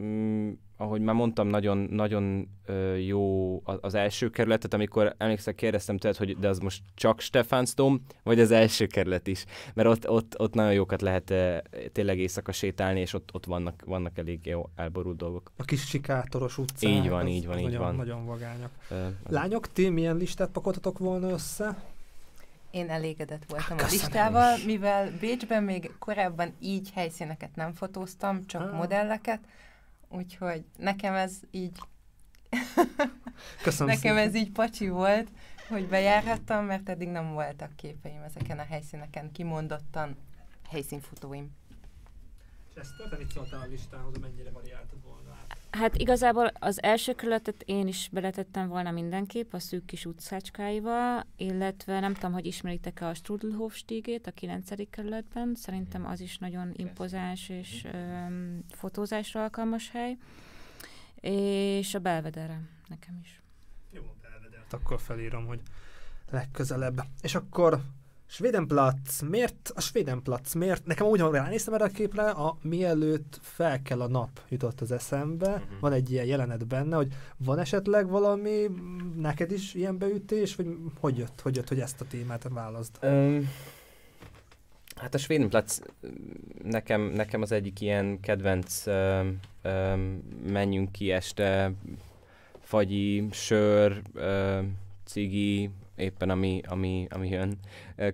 mm, 0.00 0.52
ahogy 0.76 1.00
már 1.00 1.14
mondtam, 1.14 1.46
nagyon, 1.48 1.78
nagyon 1.78 2.48
ö, 2.66 2.94
jó 2.94 3.60
az, 3.64 3.94
első 3.94 4.30
kerületet, 4.30 4.74
amikor 4.74 5.14
emlékszem, 5.18 5.54
kérdeztem 5.54 5.96
tőled, 5.98 6.16
hogy 6.16 6.38
de 6.38 6.48
az 6.48 6.58
most 6.58 6.82
csak 6.94 7.20
Stephansdom, 7.20 8.02
vagy 8.22 8.40
az 8.40 8.50
első 8.50 8.86
kerület 8.86 9.26
is, 9.26 9.44
mert 9.74 9.88
ott, 9.88 10.08
ott, 10.08 10.40
ott 10.40 10.54
nagyon 10.54 10.72
jókat 10.72 11.02
lehet 11.02 11.30
ö, 11.30 11.56
tényleg 11.92 12.18
éjszaka 12.18 12.52
sétálni, 12.52 13.00
és 13.00 13.12
ott, 13.12 13.34
ott 13.34 13.44
vannak, 13.44 13.82
vannak 13.86 14.18
elég 14.18 14.46
jó 14.46 14.68
elborult 14.74 15.16
dolgok. 15.16 15.50
A 15.56 15.64
kis 15.64 15.86
sikátoros 15.86 16.58
utcán. 16.58 16.90
Így 16.90 17.08
van, 17.08 17.26
így 17.28 17.46
van, 17.46 17.58
így 17.58 17.64
nagyon, 17.64 17.80
van. 17.80 17.94
Nagyon 17.94 18.26
vagányak. 18.26 18.70
Ö, 18.90 19.06
Lányok, 19.28 19.72
ti 19.72 19.88
milyen 19.88 20.16
listát 20.16 20.48
pakoltatok 20.50 20.98
volna 20.98 21.28
össze? 21.30 21.76
Én 22.70 22.88
elégedett 22.90 23.44
voltam 23.48 23.76
a 23.76 23.80
Köszönöm. 23.80 24.04
listával, 24.04 24.56
mivel 24.66 25.10
Bécsben 25.20 25.62
még 25.62 25.90
korábban 25.98 26.52
így 26.60 26.90
helyszíneket 26.94 27.50
nem 27.54 27.72
fotóztam, 27.72 28.46
csak 28.46 28.62
Ah. 28.62 28.76
modelleket, 28.76 29.40
úgyhogy 30.08 30.64
nekem 30.76 31.14
ez 31.14 31.40
így, 31.50 31.78
Köszönöm 33.62 33.94
nekem 33.94 34.16
szépen. 34.16 34.28
ez 34.28 34.34
így 34.34 34.50
pacsi 34.50 34.88
volt, 34.88 35.28
hogy 35.68 35.88
bejárhattam, 35.88 36.64
mert 36.64 36.88
eddig 36.88 37.08
nem 37.08 37.32
voltak 37.32 37.76
képeim 37.76 38.22
ezeken 38.22 38.58
a 38.58 38.64
helyszíneken, 38.64 39.32
kimondottan 39.32 40.16
helyszínfotóim. 40.68 41.50
És 42.70 42.80
ezt 42.80 42.90
te 43.10 43.16
mit 43.16 43.30
szóltál 43.30 43.60
a 43.60 43.66
listához, 43.66 44.18
mennyire 44.18 44.50
variáltad 44.50 45.02
volna? 45.02 45.25
Hát 45.70 45.96
igazából 45.96 46.50
az 46.58 46.82
első 46.82 47.14
kerületet 47.14 47.62
én 47.64 47.86
is 47.86 48.08
beletettem 48.12 48.68
volna 48.68 48.90
mindenképp 48.90 49.52
a 49.52 49.58
szűk 49.58 49.84
kis 49.84 50.04
utcácskáival, 50.04 51.26
illetve 51.36 52.00
nem 52.00 52.14
tudom, 52.14 52.32
hogy 52.32 52.46
ismeritek-e 52.46 53.06
a 53.06 53.14
Strudelhofstigét 53.14 54.26
a 54.26 54.30
9. 54.30 54.90
kerületben, 54.90 55.54
szerintem 55.54 56.06
az 56.06 56.20
is 56.20 56.38
nagyon 56.38 56.72
impozáns 56.76 57.48
és 57.48 57.84
öm, 57.92 58.64
fotózásra 58.70 59.42
alkalmas 59.42 59.90
hely, 59.90 60.16
és 61.20 61.94
a 61.94 61.98
Belvedere 61.98 62.60
nekem 62.88 63.18
is. 63.22 63.42
Jó, 63.90 64.02
Belvedert 64.22 64.72
akkor 64.72 65.00
felírom, 65.00 65.46
hogy 65.46 65.60
legközelebb. 66.30 67.00
És 67.22 67.34
akkor 67.34 67.80
Swedenplatz, 68.26 69.20
miért 69.20 69.72
a 69.74 69.80
Swedenplatz, 69.80 70.54
miért? 70.54 70.86
Nekem 70.86 71.06
úgy, 71.06 71.20
hogy 71.20 71.32
ránéztem 71.32 71.74
erre 71.74 71.84
a 71.84 71.88
képre, 71.88 72.30
a 72.30 72.56
mielőtt 72.62 73.38
fel 73.42 73.82
kell 73.82 74.00
a 74.00 74.08
nap 74.08 74.40
jutott 74.48 74.80
az 74.80 74.92
eszembe, 74.92 75.48
uh-huh. 75.48 75.80
van 75.80 75.92
egy 75.92 76.10
ilyen 76.10 76.24
jelenet 76.24 76.66
benne, 76.66 76.96
hogy 76.96 77.12
van 77.36 77.58
esetleg 77.58 78.08
valami, 78.08 78.66
neked 79.16 79.52
is 79.52 79.74
ilyen 79.74 79.98
beütés, 79.98 80.54
vagy 80.54 80.66
hogy 81.00 81.16
jött, 81.16 81.40
hogy 81.40 81.56
jött, 81.56 81.68
hogy 81.68 81.80
ezt 81.80 82.00
a 82.00 82.04
témát 82.04 82.48
válaszd? 82.50 82.98
Um, 83.02 83.50
hát 84.96 85.14
a 85.14 85.18
Swedenplatz 85.18 85.82
nekem, 86.62 87.00
nekem 87.00 87.42
az 87.42 87.52
egyik 87.52 87.80
ilyen 87.80 88.20
kedvenc 88.20 88.86
um, 88.86 89.38
um, 89.64 90.22
menjünk 90.46 90.92
ki 90.92 91.10
este, 91.12 91.72
fagyi, 92.60 93.28
sör, 93.30 94.02
um, 94.14 94.78
cigi, 95.04 95.70
éppen 95.96 96.30
ami, 96.30 96.60
ami, 96.68 97.06
ami 97.10 97.28
jön 97.28 97.58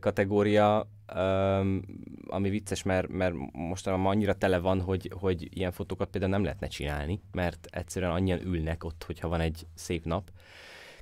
kategória, 0.00 0.88
um, 1.16 1.82
ami 2.26 2.50
vicces, 2.50 2.82
mert, 2.82 3.08
mert 3.08 3.34
mostanában 3.52 4.06
annyira 4.06 4.34
tele 4.34 4.58
van, 4.58 4.80
hogy, 4.80 5.10
hogy 5.20 5.48
ilyen 5.58 5.72
fotókat 5.72 6.10
például 6.10 6.32
nem 6.32 6.42
lehetne 6.42 6.66
csinálni, 6.66 7.20
mert 7.32 7.66
egyszerűen 7.70 8.12
annyian 8.12 8.40
ülnek 8.44 8.84
ott, 8.84 9.04
hogyha 9.06 9.28
van 9.28 9.40
egy 9.40 9.66
szép 9.74 10.04
nap. 10.04 10.30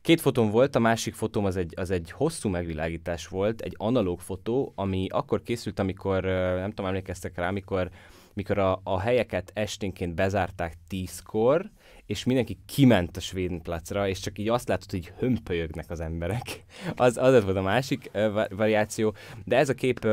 Két 0.00 0.20
fotóm 0.20 0.50
volt, 0.50 0.74
a 0.74 0.78
másik 0.78 1.14
fotóm 1.14 1.44
az 1.44 1.56
egy, 1.56 1.74
az 1.76 1.90
egy 1.90 2.10
hosszú 2.10 2.48
megvilágítás 2.48 3.28
volt, 3.28 3.60
egy 3.60 3.74
analóg 3.76 4.20
fotó, 4.20 4.72
ami 4.74 5.06
akkor 5.08 5.42
készült, 5.42 5.78
amikor, 5.78 6.24
nem 6.56 6.68
tudom, 6.68 6.86
emlékeztek 6.86 7.36
rá, 7.36 7.48
amikor, 7.48 7.90
mikor 8.34 8.58
a, 8.58 8.80
a 8.82 9.00
helyeket 9.00 9.50
esténként 9.54 10.14
bezárták 10.14 10.76
tízkor, 10.88 11.70
és 12.10 12.24
mindenki 12.24 12.58
kiment 12.66 13.16
a 13.16 13.20
Svédenplacra, 13.20 14.08
és 14.08 14.18
csak 14.18 14.38
így 14.38 14.48
azt 14.48 14.68
látod, 14.68 14.90
hogy 14.90 15.12
hömpölyögnek 15.18 15.90
az 15.90 16.00
emberek. 16.00 16.64
Az, 16.96 17.16
az 17.16 17.44
volt 17.44 17.56
a 17.56 17.62
másik 17.62 18.10
variáció. 18.50 19.14
De 19.44 19.56
ez 19.56 19.68
a 19.68 19.74
kép 19.74 20.06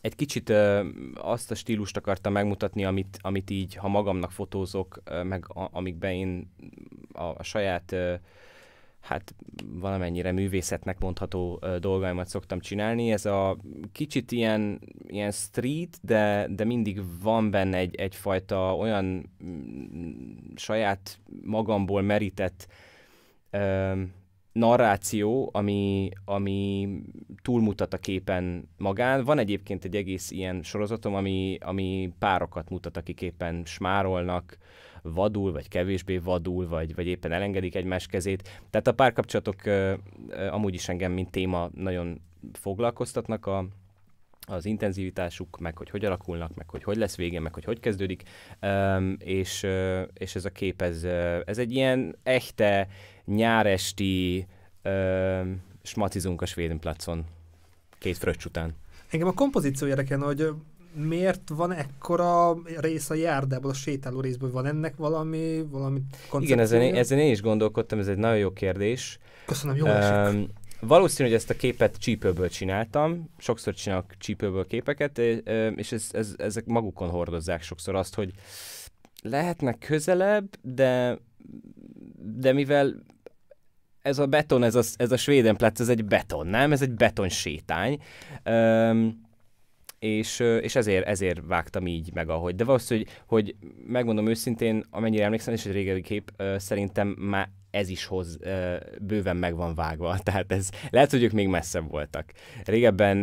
egy 0.00 0.14
kicsit 0.14 0.52
azt 1.14 1.50
a 1.50 1.54
stílust 1.54 1.96
akartam 1.96 2.32
megmutatni, 2.32 2.84
amit, 2.84 3.18
amit 3.22 3.50
így, 3.50 3.74
ha 3.74 3.88
magamnak 3.88 4.30
fotózok, 4.30 5.02
meg 5.22 5.44
a, 5.48 5.68
amikben 5.72 6.12
én 6.12 6.50
a, 7.12 7.24
a 7.24 7.42
saját 7.42 7.94
hát 9.06 9.34
valamennyire 9.64 10.32
művészetnek 10.32 10.98
mondható 10.98 11.62
dolgaimat 11.80 12.28
szoktam 12.28 12.60
csinálni. 12.60 13.12
Ez 13.12 13.26
a 13.26 13.56
kicsit 13.92 14.32
ilyen, 14.32 14.80
ilyen 15.06 15.30
street, 15.30 15.98
de, 16.02 16.46
de 16.50 16.64
mindig 16.64 17.02
van 17.22 17.50
benne 17.50 17.76
egy, 17.76 17.94
egyfajta 17.94 18.76
olyan 18.76 19.30
mm, 19.44 20.54
saját 20.54 21.18
magamból 21.42 22.02
merített 22.02 22.68
uh, 23.52 24.00
narráció, 24.52 25.50
ami, 25.52 26.10
ami 26.24 26.88
túlmutat 27.42 27.94
a 27.94 27.98
képen 27.98 28.68
magán. 28.76 29.24
Van 29.24 29.38
egyébként 29.38 29.84
egy 29.84 29.96
egész 29.96 30.30
ilyen 30.30 30.62
sorozatom, 30.62 31.14
ami, 31.14 31.58
ami 31.60 32.12
párokat 32.18 32.70
mutat, 32.70 32.96
akik 32.96 33.20
éppen 33.22 33.62
smárolnak, 33.64 34.58
vadul, 35.12 35.52
vagy 35.52 35.68
kevésbé 35.68 36.18
vadul, 36.18 36.68
vagy, 36.68 36.94
vagy 36.94 37.06
éppen 37.06 37.32
elengedik 37.32 37.74
egymás 37.74 38.06
kezét. 38.06 38.62
Tehát 38.70 38.86
a 38.86 38.92
párkapcsolatok 38.92 39.60
amúgy 40.50 40.74
is 40.74 40.88
engem, 40.88 41.12
mint 41.12 41.30
téma 41.30 41.70
nagyon 41.74 42.20
foglalkoztatnak 42.52 43.46
a, 43.46 43.66
az 44.46 44.64
intenzivitásuk, 44.64 45.58
meg 45.58 45.76
hogy 45.76 45.90
hogy 45.90 46.04
alakulnak, 46.04 46.54
meg 46.54 46.70
hogy 46.70 46.82
hogy 46.82 46.96
lesz 46.96 47.16
vége, 47.16 47.40
meg 47.40 47.54
hogy 47.54 47.64
hogy 47.64 47.80
kezdődik, 47.80 48.22
um, 48.62 49.16
és, 49.18 49.66
és 50.14 50.34
ez 50.34 50.44
a 50.44 50.50
kép, 50.50 50.82
ez, 50.82 51.04
ez 51.44 51.58
egy 51.58 51.72
ilyen 51.72 52.16
echte 52.22 52.88
nyáresti 53.24 54.46
uh, 54.84 55.46
smacizunk 55.82 56.42
a 56.42 56.46
Svédenplacon 56.46 57.24
két 57.98 58.16
fröccs 58.16 58.44
után. 58.44 58.74
Engem 59.10 59.28
a 59.28 59.32
kompozíció 59.32 59.86
érdekel, 59.86 60.18
hogy 60.18 60.48
miért 60.96 61.48
van 61.48 61.72
ekkora 61.72 62.56
rész 62.76 63.10
a 63.10 63.14
járdából, 63.14 63.70
a 63.70 63.74
sétáló 63.74 64.20
részből? 64.20 64.50
Van 64.50 64.66
ennek 64.66 64.96
valami, 64.96 65.66
valami 65.70 66.00
Igen, 66.38 66.58
ezen, 66.58 66.94
ezen 66.94 67.18
én 67.18 67.30
is 67.30 67.42
gondolkodtam, 67.42 67.98
ez 67.98 68.08
egy 68.08 68.18
nagyon 68.18 68.38
jó 68.38 68.52
kérdés. 68.52 69.18
Köszönöm, 69.46 69.76
jó 69.76 69.86
um, 69.86 70.46
Valószínű, 70.80 71.28
hogy 71.28 71.38
ezt 71.38 71.50
a 71.50 71.56
képet 71.56 71.96
csípőből 71.96 72.48
csináltam, 72.48 73.30
sokszor 73.38 73.74
csinálok 73.74 74.16
csípőből 74.18 74.66
képeket, 74.66 75.18
és 75.76 75.92
ez, 75.92 76.08
ez, 76.12 76.34
ezek 76.36 76.64
magukon 76.64 77.08
hordozzák 77.08 77.62
sokszor 77.62 77.94
azt, 77.94 78.14
hogy 78.14 78.32
lehetnek 79.22 79.78
közelebb, 79.78 80.48
de, 80.62 81.18
de 82.18 82.52
mivel 82.52 82.94
ez 84.02 84.18
a 84.18 84.26
beton, 84.26 84.62
ez 84.62 84.74
a, 84.74 84.82
ez 84.96 85.12
a 85.12 85.16
Svédenplatz, 85.16 85.80
ez 85.80 85.88
egy 85.88 86.04
beton, 86.04 86.46
nem? 86.46 86.72
Ez 86.72 86.82
egy 86.82 86.94
beton 86.94 87.28
sétány. 87.28 87.98
Um, 88.44 89.25
és, 89.98 90.40
és 90.40 90.76
ezért, 90.76 91.06
ezért 91.06 91.40
vágtam 91.46 91.86
így 91.86 92.10
meg, 92.14 92.28
ahogy. 92.28 92.54
De 92.54 92.64
valószínűleg, 92.64 93.08
hogy, 93.26 93.54
hogy 93.56 93.56
megmondom 93.86 94.28
őszintén, 94.28 94.84
amennyire 94.90 95.24
emlékszem, 95.24 95.54
és 95.54 95.66
egy 95.66 95.72
régebbi 95.72 96.00
kép, 96.00 96.30
szerintem 96.56 97.08
már 97.08 97.48
ez 97.76 97.88
is 97.88 98.04
hoz, 98.04 98.38
bőven 99.00 99.36
meg 99.36 99.56
van 99.56 99.74
vágva, 99.74 100.18
tehát 100.24 100.52
ez, 100.52 100.70
lehet, 100.90 101.10
hogy 101.10 101.22
ők 101.22 101.32
még 101.32 101.48
messzebb 101.48 101.90
voltak. 101.90 102.32
Régebben 102.64 103.16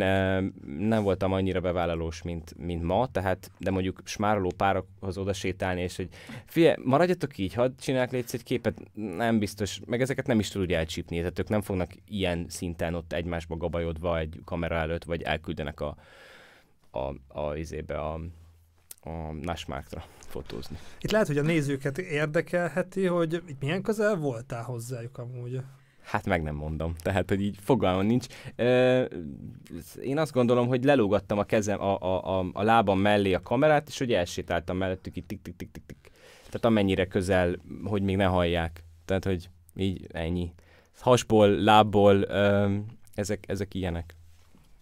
nem 0.78 1.02
voltam 1.02 1.32
annyira 1.32 1.60
bevállalós, 1.60 2.22
mint, 2.22 2.54
mint 2.58 2.82
ma, 2.82 3.08
tehát, 3.12 3.50
de 3.58 3.70
mondjuk 3.70 4.00
smároló 4.04 4.52
párokhoz 4.56 5.18
oda 5.18 5.32
sétálni, 5.32 5.82
és 5.82 5.96
hogy 5.96 6.08
figyelj, 6.46 6.74
maradjatok 6.84 7.38
így, 7.38 7.54
hadd 7.54 7.70
csinálják 7.80 8.12
létsz 8.12 8.34
egy 8.34 8.42
képet, 8.42 8.80
nem 8.94 9.38
biztos, 9.38 9.80
meg 9.86 10.00
ezeket 10.00 10.26
nem 10.26 10.38
is 10.38 10.48
tud 10.48 10.62
úgy 10.62 10.72
elcsípni, 10.72 11.18
tehát 11.18 11.38
ők 11.38 11.48
nem 11.48 11.62
fognak 11.62 11.90
ilyen 12.08 12.46
szinten 12.48 12.94
ott 12.94 13.12
egymásba 13.12 13.56
gabajodva 13.56 14.18
egy 14.18 14.40
kamera 14.44 14.74
előtt, 14.74 15.04
vagy 15.04 15.22
elküldenek 15.22 15.80
a, 15.80 15.96
a, 16.94 17.14
a, 17.40 17.56
izébe, 17.56 17.98
a, 17.98 18.20
a 19.00 19.32
Nashmarkra 19.42 20.04
fotózni. 20.18 20.78
Itt 21.00 21.10
lehet, 21.10 21.26
hogy 21.26 21.38
a 21.38 21.42
nézőket 21.42 21.98
érdekelheti, 21.98 23.06
hogy 23.06 23.42
itt 23.46 23.60
milyen 23.60 23.82
közel 23.82 24.16
voltál 24.16 24.62
hozzájuk 24.62 25.18
amúgy. 25.18 25.60
Hát 26.02 26.26
meg 26.26 26.42
nem 26.42 26.54
mondom, 26.54 26.94
tehát, 26.98 27.28
hogy 27.28 27.40
így 27.40 27.58
fogalmam 27.60 28.06
nincs. 28.06 28.26
én 30.02 30.18
azt 30.18 30.32
gondolom, 30.32 30.66
hogy 30.66 30.84
lelógattam 30.84 31.38
a 31.38 31.44
kezem, 31.44 31.80
a, 31.80 31.98
a, 32.00 32.38
a, 32.38 32.50
a 32.52 32.62
lábam 32.62 32.98
mellé 32.98 33.32
a 33.32 33.42
kamerát, 33.42 33.88
és 33.88 33.98
hogy 33.98 34.12
elsétáltam 34.12 34.76
mellettük 34.76 35.16
így 35.16 35.26
tik-tik-tik-tik. 35.26 36.10
Tehát 36.46 36.64
amennyire 36.64 37.06
közel, 37.06 37.56
hogy 37.84 38.02
még 38.02 38.16
ne 38.16 38.24
hallják. 38.24 38.84
Tehát, 39.04 39.24
hogy 39.24 39.48
így 39.76 40.06
ennyi. 40.12 40.54
Hasból, 40.98 41.48
lábból, 41.48 42.26
ezek, 43.14 43.44
ezek 43.48 43.74
ilyenek. 43.74 44.16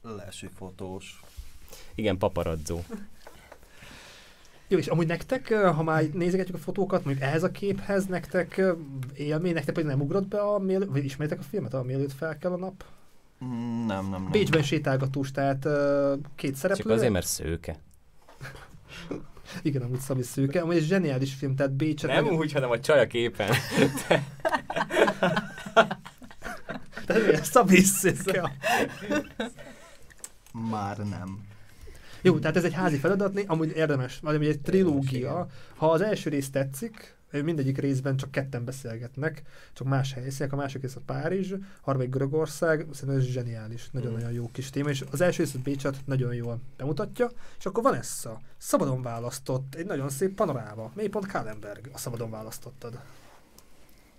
Lesi 0.03 0.49
fotós. 0.55 1.21
Igen, 1.95 2.19
paparazzó. 2.19 2.81
Jó, 4.69 4.79
és 4.79 4.87
amúgy 4.87 5.07
nektek, 5.07 5.55
ha 5.55 5.83
már 5.83 6.05
nézegetjük 6.05 6.57
a 6.57 6.61
fotókat, 6.61 7.05
mondjuk 7.05 7.27
ehhez 7.27 7.43
a 7.43 7.51
képhez, 7.51 8.07
nektek 8.07 8.63
élmény, 9.15 9.53
nektek 9.53 9.75
pedig 9.75 9.91
nem 9.91 10.01
ugrott 10.01 10.27
be 10.27 10.41
a 10.41 10.59
mél, 10.59 10.91
vagy 10.91 11.05
ismeritek 11.05 11.39
a 11.39 11.43
filmet, 11.43 11.75
a 11.75 11.83
mielőtt 11.83 12.13
fel 12.13 12.39
kell 12.39 12.53
a 12.53 12.57
nap? 12.57 12.85
Mm, 13.45 13.87
nem, 13.87 14.09
nem, 14.09 14.23
nem. 14.23 14.31
Bécsben 14.31 14.63
sétálgatós, 14.63 15.31
tehát 15.31 15.69
két 16.35 16.55
szereplő. 16.55 16.83
Csak 16.83 16.93
azért, 16.93 17.13
mert 17.13 17.27
szőke. 17.27 17.77
Igen, 19.63 19.83
amúgy 19.83 19.99
Szabi 19.99 20.23
szőke, 20.23 20.61
amúgy 20.61 20.77
egy 20.77 20.85
zseniális 20.85 21.35
film, 21.35 21.57
tehát 21.57 21.73
Bécs. 21.73 22.03
Nem 22.03 22.25
meg... 22.25 22.33
úgy, 22.33 22.53
hanem 22.53 22.71
a 22.71 22.81
csaj 22.81 23.01
a 23.01 23.07
képen. 23.07 23.51
tehát 27.07 27.45
Szabi 27.45 27.81
szőke. 27.81 28.53
Már 30.53 30.97
nem. 30.97 31.51
Jó, 32.23 32.39
tehát 32.39 32.57
ez 32.57 32.65
egy 32.65 32.73
házi 32.73 32.97
feladat, 32.97 33.45
amúgy 33.47 33.77
érdemes, 33.77 34.19
vagy 34.21 34.47
egy 34.47 34.61
trilógia. 34.61 35.47
Ha 35.77 35.91
az 35.91 36.01
első 36.01 36.31
rész 36.31 36.51
tetszik, 36.51 37.17
mindegyik 37.31 37.79
részben 37.79 38.17
csak 38.17 38.31
ketten 38.31 38.65
beszélgetnek, 38.65 39.43
csak 39.73 39.87
más 39.87 40.13
helyszínek, 40.13 40.53
a 40.53 40.57
másik 40.57 40.83
rész 40.83 40.97
a 40.97 41.01
Párizs, 41.07 41.53
a 41.53 41.59
harmadik 41.81 42.11
Görögország, 42.11 42.87
szerintem 42.91 43.23
ez 43.23 43.29
zseniális, 43.29 43.91
nagyon-nagyon 43.91 44.33
jó 44.33 44.51
kis 44.53 44.71
téma, 44.71 44.89
és 44.89 45.05
az 45.11 45.21
első 45.21 45.43
rész 45.43 45.55
a 45.55 45.59
Bécset 45.59 45.97
nagyon 46.05 46.35
jól 46.35 46.61
bemutatja, 46.77 47.31
és 47.59 47.67
akkor 47.67 47.83
van 47.83 47.95
ez 47.95 48.21
a 48.25 48.41
szabadon 48.57 49.03
választott, 49.03 49.75
egy 49.75 49.87
nagyon 49.87 50.09
szép 50.09 50.35
panoráma. 50.35 50.91
Mélypont 50.95 51.27
Kálenberg, 51.27 51.89
a 51.93 51.99
szabadon 51.99 52.31
választottad. 52.31 53.01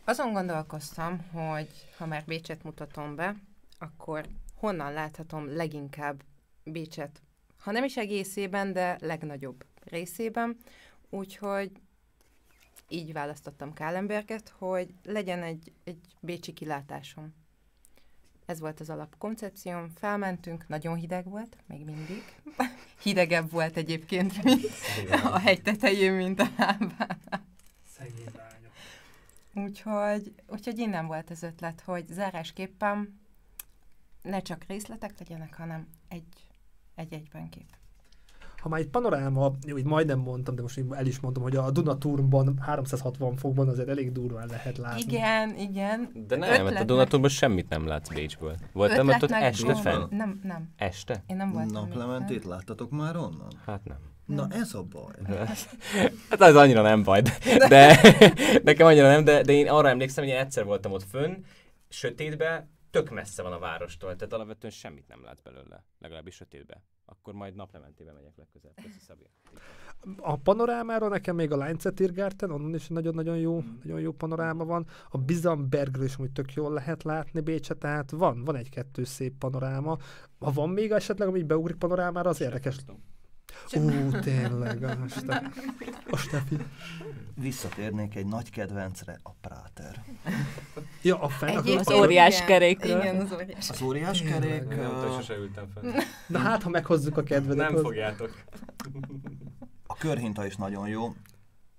Azon 0.06 0.34
gondolkoztam, 0.34 1.18
hogy 1.32 1.70
ha 1.98 2.06
már 2.06 2.24
Bécset 2.28 2.64
mutatom 2.64 3.16
be, 3.16 3.36
akkor 3.80 4.26
honnan 4.56 4.94
láthatom 4.94 5.56
leginkább 5.56 6.24
Bécset 6.64 7.22
ha 7.64 7.72
nem 7.72 7.84
is 7.84 7.98
egészében, 7.98 8.74
de 8.74 8.98
legnagyobb 9.02 9.66
részében. 9.84 10.58
Úgyhogy 11.10 11.72
így 12.88 13.14
választottam 13.14 13.74
Kálenberget, 13.74 14.54
hogy 14.58 14.94
legyen 15.04 15.44
egy, 15.44 15.72
egy 15.84 16.00
bécsi 16.20 16.54
kilátásom. 16.54 17.34
Ez 18.46 18.60
volt 18.60 18.80
az 18.80 18.90
alapkoncepcióm. 18.90 19.90
Felmentünk, 19.96 20.68
nagyon 20.68 20.96
hideg 20.96 21.30
volt, 21.30 21.58
még 21.66 21.86
mindig. 21.86 22.24
Hidegebb 23.04 23.52
volt 23.52 23.78
egyébként, 23.78 24.44
mint 24.44 24.66
a 25.24 25.38
hegy 25.38 25.62
tetején, 25.62 26.14
mint 26.14 26.40
a 26.40 26.48
lábán. 26.58 27.20
Szegény 27.98 28.32
lányok. 28.36 28.72
Úgyhogy, 29.54 30.34
úgyhogy 30.48 30.78
innen 30.78 31.08
volt 31.08 31.30
az 31.30 31.44
ötlet, 31.44 31.82
hogy 31.82 32.06
zárásképpen 32.10 33.20
ne 34.22 34.42
csak 34.42 34.64
részletek 34.68 35.20
legyenek, 35.20 35.56
hanem 35.56 35.88
egy, 36.08 36.48
egy 36.96 37.14
egyben 37.14 37.50
kép. 37.50 37.66
Ha 38.58 38.70
már 38.70 38.80
egy 38.80 38.88
panoráma, 38.88 39.52
így 39.78 39.84
majdnem 39.86 40.20
mondtam, 40.20 40.56
de 40.56 40.62
most 40.62 40.82
el 40.92 41.06
is 41.06 41.20
mondom, 41.20 41.44
hogy 41.44 41.56
a 41.56 41.72
Dunatúrban 41.72 42.58
360 42.62 43.36
fokban 43.36 43.68
azért 43.68 43.88
elég 43.90 44.12
durván 44.12 44.48
lehet 44.48 44.78
látni. 44.78 45.02
Igen, 45.02 45.56
igen. 45.58 46.10
De 46.28 46.36
nem, 46.36 46.40
mert 46.50 46.52
a 46.52 46.62
Ötletnek- 46.62 46.86
Dunatóban 46.86 47.30
semmit 47.30 47.70
nem 47.70 47.88
látsz 47.88 48.14
Bécsből. 48.14 48.56
Voltam 48.74 49.08
ott, 49.08 49.14
ott 49.14 49.22
ötletnek 49.22 49.44
este 49.44 49.76
fenn? 49.76 50.04
Nem, 50.10 50.40
nem. 50.44 50.70
Este? 50.78 51.24
Én 51.28 51.36
nem 51.36 51.52
voltam. 51.52 51.72
Naplementét 51.74 52.44
láttatok 52.46 52.92
már 52.92 53.16
onnan? 53.16 53.52
Hát 53.66 53.84
nem. 53.84 53.98
Na 54.26 54.48
ez 54.52 54.74
a 54.74 54.84
baj. 54.84 55.14
Hát 56.30 56.42
az 56.42 56.56
annyira 56.56 56.82
nem 56.82 57.04
baj, 57.04 57.22
de, 57.22 57.38
de 57.68 57.98
nekem 58.64 58.88
annyira 58.88 59.08
nem, 59.08 59.24
de, 59.24 59.42
de 59.42 59.52
én 59.54 59.68
arra 59.70 59.90
emlékszem, 59.90 60.24
hogy 60.24 60.34
én 60.34 60.40
egyszer 60.40 60.66
voltam 60.66 60.92
ott 60.92 61.04
fönn, 61.10 61.34
sötétbe, 61.90 62.68
tök 62.94 63.10
messze 63.10 63.42
van 63.42 63.52
a 63.54 63.60
várostól, 63.60 64.16
tehát 64.16 64.34
alapvetően 64.34 64.74
semmit 64.74 65.08
nem 65.08 65.24
látsz 65.24 65.42
belőle, 65.42 65.86
legalábbis 66.00 66.36
sötétbe. 66.36 66.82
Akkor 67.06 67.34
majd 67.34 67.56
naplementébe 67.56 68.12
megyek 68.12 68.36
legközelebb. 68.36 68.76
Köszi 68.84 69.00
Szabi. 69.00 69.30
A 70.18 70.36
panorámáról 70.38 71.10
nekem 71.10 71.36
még 71.36 71.52
a 71.52 71.58
Leinzetirgárten, 71.58 72.52
onnan 72.52 72.74
is 72.74 72.88
nagyon-nagyon 72.88 73.38
jó, 73.38 73.62
Mm. 73.62 73.78
nagyon 73.84 74.00
jó 74.00 74.12
panoráma 74.12 74.66
van. 74.66 74.88
A 75.10 75.18
Bizambergről 75.18 76.06
is 76.06 76.20
úgy 76.20 76.32
tök 76.32 76.54
jól 76.54 76.74
lehet 76.74 77.04
látni 77.04 77.42
Bécset, 77.42 77.78
tehát 77.78 78.12
van, 78.12 78.44
van 78.44 78.56
egy-kettő 78.56 79.04
szép 79.04 79.38
panoráma. 79.38 79.98
Ha 80.40 80.52
van 80.52 80.70
még 80.70 80.92
esetleg, 80.92 81.28
ami 81.28 81.44
beugrik 81.44 81.78
panorámára, 81.78 82.30
az 82.30 82.42
érdekes. 82.42 82.76
Ú, 83.76 84.20
tényleg, 84.20 84.84
a, 84.84 84.98
Ste- 85.10 85.52
a 86.10 86.18
Stefi. 86.18 86.58
Visszatérnék 87.36 88.16
egy 88.16 88.26
nagy 88.26 88.50
kedvencre, 88.50 89.20
a 89.24 89.32
Práter. 89.42 90.04
Ja, 91.02 91.20
a 91.22 91.30
fenn, 91.30 91.50
Egyébként 91.50 91.80
Az 91.80 91.92
óriás 91.92 92.36
igen, 92.36 92.48
kerékről. 92.48 93.00
Igen, 93.00 93.20
az 93.20 93.32
óriás. 93.32 93.70
Az 93.70 93.82
óriás 93.82 94.22
kerék, 94.22 94.64
sose 95.16 95.36
ültem 95.36 95.68
fenn. 95.74 95.92
Na 96.28 96.38
hát, 96.40 96.64
ha 96.64 96.70
meghozzuk 96.70 97.18
a 97.18 97.24
kedvedet. 97.24 97.72
Nem 97.72 97.82
fogjátok. 97.82 98.44
a 99.88 99.94
körhinta 99.96 100.46
is 100.46 100.56
nagyon 100.56 100.88
jó. 100.88 101.14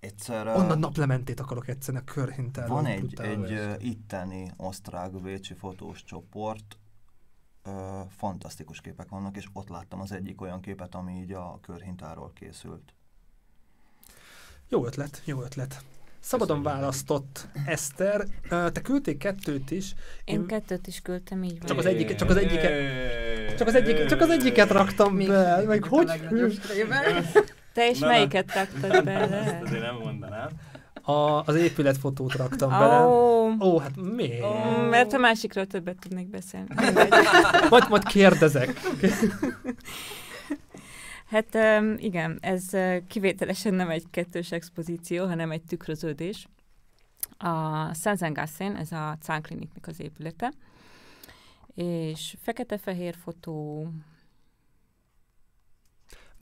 Egyszer 0.01 0.47
Onnan 0.47 0.79
naplementét 0.79 1.41
akarok 1.41 1.69
egyszerűen 1.69 2.03
a 2.07 2.13
körhintáról. 2.13 2.75
van 2.75 2.87
egy, 2.87 3.21
egy 3.21 3.77
itteni 3.79 4.51
osztrák-bécsi 4.57 5.55
fotós 5.55 6.05
csoport, 6.05 6.79
ö, 7.65 8.01
fantasztikus 8.17 8.81
képek 8.81 9.09
vannak, 9.09 9.37
és 9.37 9.47
ott 9.53 9.69
láttam 9.69 10.01
az 10.01 10.13
egyik 10.13 10.41
olyan 10.41 10.61
képet, 10.61 10.95
ami 10.95 11.13
így 11.13 11.33
a 11.33 11.59
körhintáról 11.63 12.33
készült. 12.35 12.95
Jó 14.69 14.87
ötlet, 14.87 15.23
jó 15.25 15.43
ötlet. 15.43 15.83
Szabadon 16.21 16.57
Köszönjük. 16.63 16.81
választott 16.81 17.49
Eszter. 17.67 18.25
Te 18.49 18.81
küldték 18.83 19.19
kettőt 19.19 19.71
is. 19.71 19.95
Én 20.25 20.47
kettőt 20.47 20.87
is 20.87 21.01
küldtem, 21.01 21.43
így 21.43 21.59
van. 21.59 21.67
Csak 21.67 21.79
az 21.79 21.87
egyik- 21.87 22.15
csak 22.15 22.29
az 22.31 22.37
egyiket- 22.37 23.59
Csak 23.59 23.67
az, 23.69 23.75
egyik, 23.75 24.07
csak 24.07 24.21
az 24.21 24.31
egyiket 24.31 24.71
raktam 24.71 25.15
Még 25.15 25.29
be, 25.29 25.63
meg 25.67 25.85
a 25.85 25.89
hogy? 25.89 26.07
Te 27.73 27.89
is 27.91 27.99
Na, 27.99 28.07
melyiket 28.07 28.55
raktad 28.55 29.05
bele? 29.05 29.29
Ezt 29.45 29.63
azért 29.63 29.81
nem 29.81 29.95
mondanám. 29.97 30.49
A, 31.05 31.43
az 31.47 31.55
épületfotót 31.55 32.33
raktam 32.33 32.71
bele. 32.71 33.07
Ó, 33.61 33.79
hát 33.79 33.97
miért? 33.97 34.43
ó, 34.43 34.83
mert 34.91 35.13
a 35.13 35.19
másikról 35.19 35.67
többet 35.67 35.97
tudnék 35.99 36.29
beszélni. 36.29 36.67
Majd, 37.71 37.89
majd 37.89 38.05
kérdezek. 38.05 38.81
Hát 41.27 41.59
igen, 41.97 42.39
ez 42.41 42.65
kivételesen 43.09 43.75
nem 43.75 43.91
egy 43.91 44.05
kettős 44.11 44.53
expozíció, 44.53 45.27
hanem 45.27 45.51
egy 45.51 45.63
tükröződés. 45.63 46.49
A 47.39 47.95
Szenzengassen, 47.95 48.77
ez 48.77 48.93
a 48.93 49.19
Zahnkliniknek 49.23 49.87
az 49.87 50.01
épülete, 50.01 50.53
és 51.75 52.37
fekete-fehér 52.43 53.15
fotó, 53.23 53.89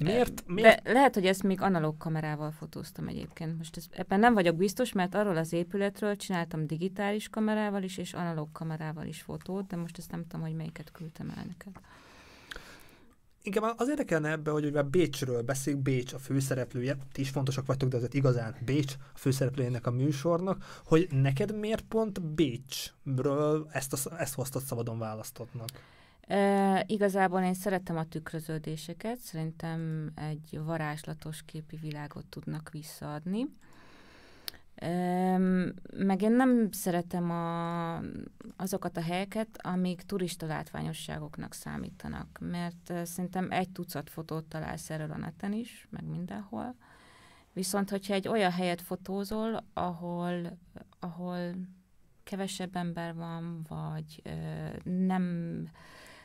Miért? 0.04 0.42
miért? 0.46 0.82
De 0.82 0.92
lehet, 0.92 1.14
hogy 1.14 1.26
ezt 1.26 1.42
még 1.42 1.60
analóg 1.60 1.96
kamerával 1.96 2.50
fotóztam 2.50 3.08
egyébként. 3.08 3.56
Most 3.56 3.76
ez, 3.76 3.84
ebben 3.90 4.20
nem 4.20 4.34
vagyok 4.34 4.56
biztos, 4.56 4.92
mert 4.92 5.14
arról 5.14 5.36
az 5.36 5.52
épületről 5.52 6.16
csináltam 6.16 6.66
digitális 6.66 7.28
kamerával 7.28 7.82
is, 7.82 7.98
és 7.98 8.12
analóg 8.12 8.52
kamerával 8.52 9.06
is 9.06 9.20
fotót, 9.20 9.66
de 9.66 9.76
most 9.76 9.98
ezt 9.98 10.10
nem 10.10 10.26
tudom, 10.26 10.46
hogy 10.46 10.54
melyiket 10.54 10.92
küldtem 10.92 11.32
el 11.36 11.44
neked. 11.46 11.72
Inkább 13.44 13.74
az 13.76 13.88
érdekelne 13.88 14.30
ebbe, 14.30 14.50
hogy 14.50 14.64
ugye 14.64 14.82
Bécsről 14.82 15.42
beszél, 15.42 15.76
Bécs 15.76 16.12
a 16.12 16.18
főszereplője, 16.18 16.96
ti 17.12 17.20
is 17.20 17.30
fontosak 17.30 17.66
vagytok, 17.66 17.88
de 17.88 17.96
azért 17.96 18.14
igazán 18.14 18.56
Bécs 18.64 18.94
a 19.14 19.18
főszereplőjének 19.18 19.86
a 19.86 19.90
műsornak, 19.90 20.80
hogy 20.84 21.08
neked 21.10 21.58
miért 21.58 21.82
pont 21.82 22.22
Bécsről 22.22 23.68
ezt, 23.70 23.92
a, 23.92 24.20
ezt 24.20 24.34
hoztad 24.34 24.62
szabadon 24.62 24.98
választottnak? 24.98 25.68
E, 26.26 26.84
igazából 26.86 27.40
én 27.40 27.54
szeretem 27.54 27.96
a 27.96 28.08
tükröződéseket, 28.08 29.18
szerintem 29.18 30.10
egy 30.14 30.60
varázslatos 30.64 31.42
képi 31.44 31.76
világot 31.76 32.26
tudnak 32.26 32.70
visszaadni. 32.70 33.46
E, 34.74 35.38
meg 35.96 36.22
én 36.22 36.32
nem 36.32 36.70
szeretem 36.70 37.30
a, 37.30 37.96
azokat 38.56 38.96
a 38.96 39.02
helyeket, 39.02 39.48
amik 39.62 40.02
turista 40.02 40.46
látványosságoknak 40.46 41.54
számítanak, 41.54 42.38
mert 42.40 42.92
szerintem 43.04 43.50
egy 43.50 43.70
tucat 43.70 44.10
fotót 44.10 44.44
találsz 44.44 44.90
erről 44.90 45.10
a 45.10 45.16
neten 45.16 45.52
is, 45.52 45.86
meg 45.90 46.04
mindenhol. 46.04 46.74
Viszont, 47.52 47.90
hogyha 47.90 48.14
egy 48.14 48.28
olyan 48.28 48.50
helyet 48.50 48.80
fotózol, 48.80 49.64
ahol, 49.72 50.58
ahol 51.00 51.54
kevesebb 52.24 52.76
ember 52.76 53.14
van, 53.14 53.62
vagy 53.68 54.20
ö, 54.22 54.30
nem 54.90 55.68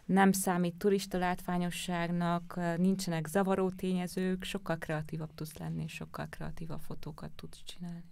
nem 0.07 0.31
számít 0.31 0.75
turista 0.75 1.17
látványosságnak, 1.17 2.59
nincsenek 2.77 3.27
zavaró 3.27 3.69
tényezők, 3.69 4.43
sokkal 4.43 4.77
kreatívabb 4.77 5.33
tudsz 5.35 5.57
lenni, 5.57 5.83
és 5.83 5.93
sokkal 5.93 6.27
kreatívabb 6.29 6.79
fotókat 6.79 7.31
tudsz 7.35 7.61
csinálni. 7.65 8.03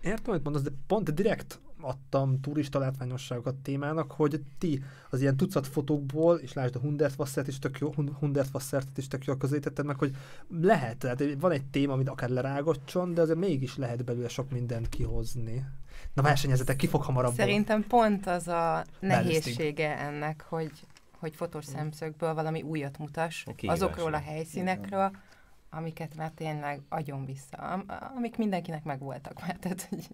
Értem, 0.00 0.32
amit 0.32 0.44
mondasz, 0.44 0.62
de 0.62 0.70
pont 0.86 1.14
direkt 1.14 1.60
adtam 1.80 2.40
turista 2.40 2.78
látványosságokat 2.78 3.54
témának, 3.54 4.12
hogy 4.12 4.40
ti 4.58 4.82
az 5.10 5.20
ilyen 5.20 5.36
tucat 5.36 5.66
fotókból, 5.66 6.36
és 6.36 6.52
lásd 6.52 6.76
a 6.76 6.78
Hundertwassert 6.78 7.48
is 7.48 7.58
tök 7.58 7.78
jó, 7.78 7.92
Hun- 7.94 8.12
Hundertwassert 8.18 8.98
is 8.98 9.08
tök 9.08 9.24
jól 9.24 9.36
közelítetted 9.36 9.84
meg, 9.84 9.98
hogy 9.98 10.16
lehet, 10.60 10.96
tehát 10.96 11.22
van 11.38 11.50
egy 11.50 11.64
téma, 11.64 11.92
amit 11.92 12.08
akár 12.08 12.28
lerágocson, 12.28 13.14
de 13.14 13.20
azért 13.20 13.38
mégis 13.38 13.76
lehet 13.76 14.04
belőle 14.04 14.28
sok 14.28 14.50
mindent 14.50 14.88
kihozni. 14.88 15.64
Na 16.14 16.22
versenyezetek, 16.22 16.76
ki 16.76 16.86
fog 16.86 17.02
hamarabb? 17.02 17.34
Szerintem 17.34 17.86
pont 17.86 18.26
az 18.26 18.48
a 18.48 18.84
nehézsége 19.00 19.98
ennek, 19.98 20.44
hogy, 20.48 20.72
hogy 21.24 21.36
fotós 21.36 21.64
szemszögből 21.64 22.34
valami 22.34 22.62
újat 22.62 22.98
mutass 22.98 23.46
A 23.46 23.52
azokról 23.66 24.14
a 24.14 24.18
helyszínekről, 24.18 25.10
amiket 25.70 26.14
már 26.16 26.30
tényleg 26.30 26.80
agyon 26.88 27.24
vissza, 27.24 27.56
am- 27.56 27.84
amik 28.16 28.36
mindenkinek 28.36 28.84
megvoltak 28.84 29.40
már. 29.46 29.56
Tehát, 29.56 29.86
hogy 29.90 30.08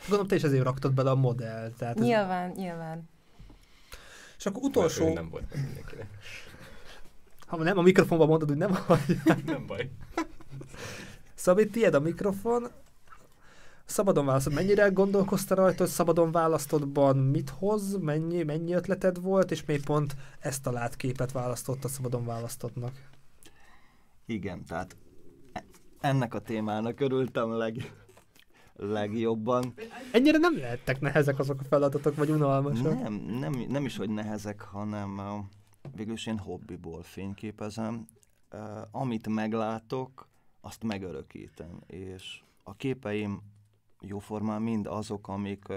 Gondolom, 0.00 0.26
te 0.26 0.34
is 0.34 0.42
ezért 0.42 0.64
raktad 0.64 0.94
bele 0.94 1.10
a 1.10 1.14
modell. 1.14 1.70
Tehát 1.78 1.96
ez... 1.98 2.04
nyilván, 2.04 2.50
nyilván. 2.50 3.08
És 4.38 4.46
akkor 4.46 4.62
Ő 4.62 4.66
utolsó, 4.66 5.12
nem 5.12 5.28
volt 5.28 5.54
mindenkinek. 5.54 6.06
ha 7.46 7.56
nem 7.56 7.78
a 7.78 7.82
mikrofonban 7.82 8.28
mondod, 8.28 8.48
hogy 8.48 8.58
nem 8.58 8.78
vagy. 8.86 9.20
Nem 9.44 9.66
baj. 9.66 9.90
Szabi, 11.34 11.66
tiéd 11.70 11.94
a 11.94 12.00
mikrofon. 12.00 12.70
Szabadon 13.86 14.26
választod. 14.26 14.52
Mennyire 14.52 14.88
gondolkoztál 14.88 15.56
rajta, 15.56 15.82
hogy 15.82 15.92
szabadon 15.92 16.32
választottban 16.32 17.16
mit 17.16 17.50
hoz, 17.50 17.96
mennyi, 17.96 18.42
mennyi 18.42 18.72
ötleted 18.72 19.20
volt, 19.20 19.50
és 19.50 19.64
miért 19.64 19.84
pont 19.84 20.16
ezt 20.38 20.66
a 20.66 20.72
látképet 20.72 21.32
választotta 21.32 21.88
szabadon 21.88 22.24
választottnak? 22.24 22.92
Igen, 24.26 24.64
tehát 24.64 24.96
ennek 26.00 26.34
a 26.34 26.38
témának 26.38 27.00
örültem 27.00 27.50
leg, 27.50 27.92
legjobban. 28.76 29.74
Ennyire 30.12 30.38
nem 30.38 30.58
lehettek 30.58 31.00
nehezek 31.00 31.38
azok 31.38 31.60
a 31.60 31.64
feladatok, 31.64 32.16
vagy 32.16 32.30
unalmasak? 32.30 33.02
Nem, 33.02 33.14
nem, 33.14 33.52
nem 33.68 33.84
is, 33.84 33.96
hogy 33.96 34.10
nehezek, 34.10 34.60
hanem 34.60 35.20
végülis 35.94 36.26
én 36.26 36.38
hobbiból 36.38 37.02
fényképezem. 37.02 38.06
Amit 38.90 39.28
meglátok, 39.28 40.28
azt 40.60 40.82
megörökítem, 40.82 41.80
és 41.86 42.40
a 42.62 42.74
képeim 42.74 43.42
jóformán 44.00 44.62
mind 44.62 44.86
azok, 44.86 45.28
amik, 45.28 45.72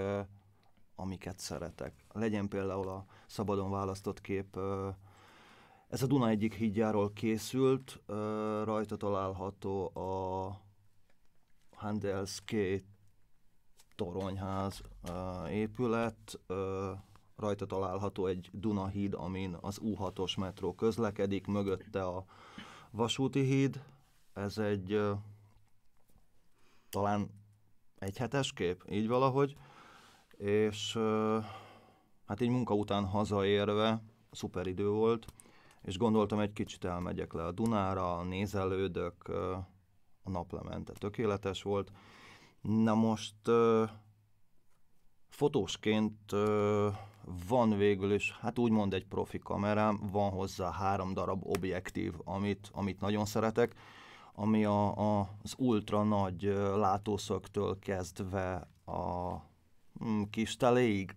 amiket 0.94 1.38
szeretek. 1.38 2.04
Legyen 2.12 2.48
például 2.48 2.88
a 2.88 3.06
szabadon 3.26 3.70
választott 3.70 4.20
kép, 4.20 4.58
ez 5.88 6.02
a 6.02 6.06
Duna 6.06 6.28
egyik 6.28 6.54
hídjáról 6.54 7.12
készült, 7.12 8.00
rajta 8.64 8.96
található 8.96 9.96
a 9.96 10.60
Handelsgate 11.74 12.84
toronyház 13.94 14.82
épület, 15.48 16.40
rajta 17.36 17.66
található 17.66 18.26
egy 18.26 18.50
Dunahíd, 18.52 19.14
amin 19.14 19.56
az 19.60 19.80
U6-os 19.82 20.38
metró 20.38 20.74
közlekedik, 20.74 21.46
mögötte 21.46 22.04
a 22.04 22.24
vasúti 22.90 23.40
híd. 23.40 23.84
Ez 24.32 24.58
egy 24.58 25.00
talán 26.88 27.30
egy 28.00 28.16
hetes 28.16 28.52
kép, 28.52 28.84
így 28.90 29.08
valahogy. 29.08 29.56
És 30.36 30.98
hát 32.26 32.40
így 32.40 32.48
munka 32.48 32.74
után 32.74 33.04
hazaérve, 33.04 34.02
szuper 34.30 34.66
idő 34.66 34.88
volt, 34.88 35.26
és 35.82 35.98
gondoltam 35.98 36.38
egy 36.38 36.52
kicsit 36.52 36.84
elmegyek 36.84 37.32
le 37.32 37.44
a 37.44 37.52
Dunára, 37.52 38.22
nézelődök, 38.22 39.28
a 40.22 40.30
naplemente 40.30 40.92
tökéletes 40.92 41.62
volt. 41.62 41.90
Na 42.60 42.94
most 42.94 43.34
fotósként 45.28 46.32
van 47.48 47.76
végül 47.76 48.12
is, 48.12 48.32
hát 48.40 48.58
úgymond 48.58 48.94
egy 48.94 49.06
profi 49.06 49.38
kamerám, 49.38 50.00
van 50.12 50.30
hozzá 50.30 50.72
három 50.72 51.14
darab 51.14 51.42
objektív, 51.46 52.14
amit, 52.24 52.70
amit 52.72 53.00
nagyon 53.00 53.24
szeretek, 53.24 53.74
ami 54.40 54.64
a, 54.64 55.18
a, 55.18 55.28
az 55.42 55.54
ultra 55.56 56.02
nagy 56.02 56.42
látószögtől 56.76 57.78
kezdve 57.78 58.68
a 58.84 59.34
mm, 60.04 60.22
kis 60.30 60.56
teléig 60.56 61.16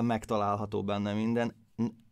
megtalálható 0.00 0.82
benne 0.82 1.12
minden. 1.12 1.54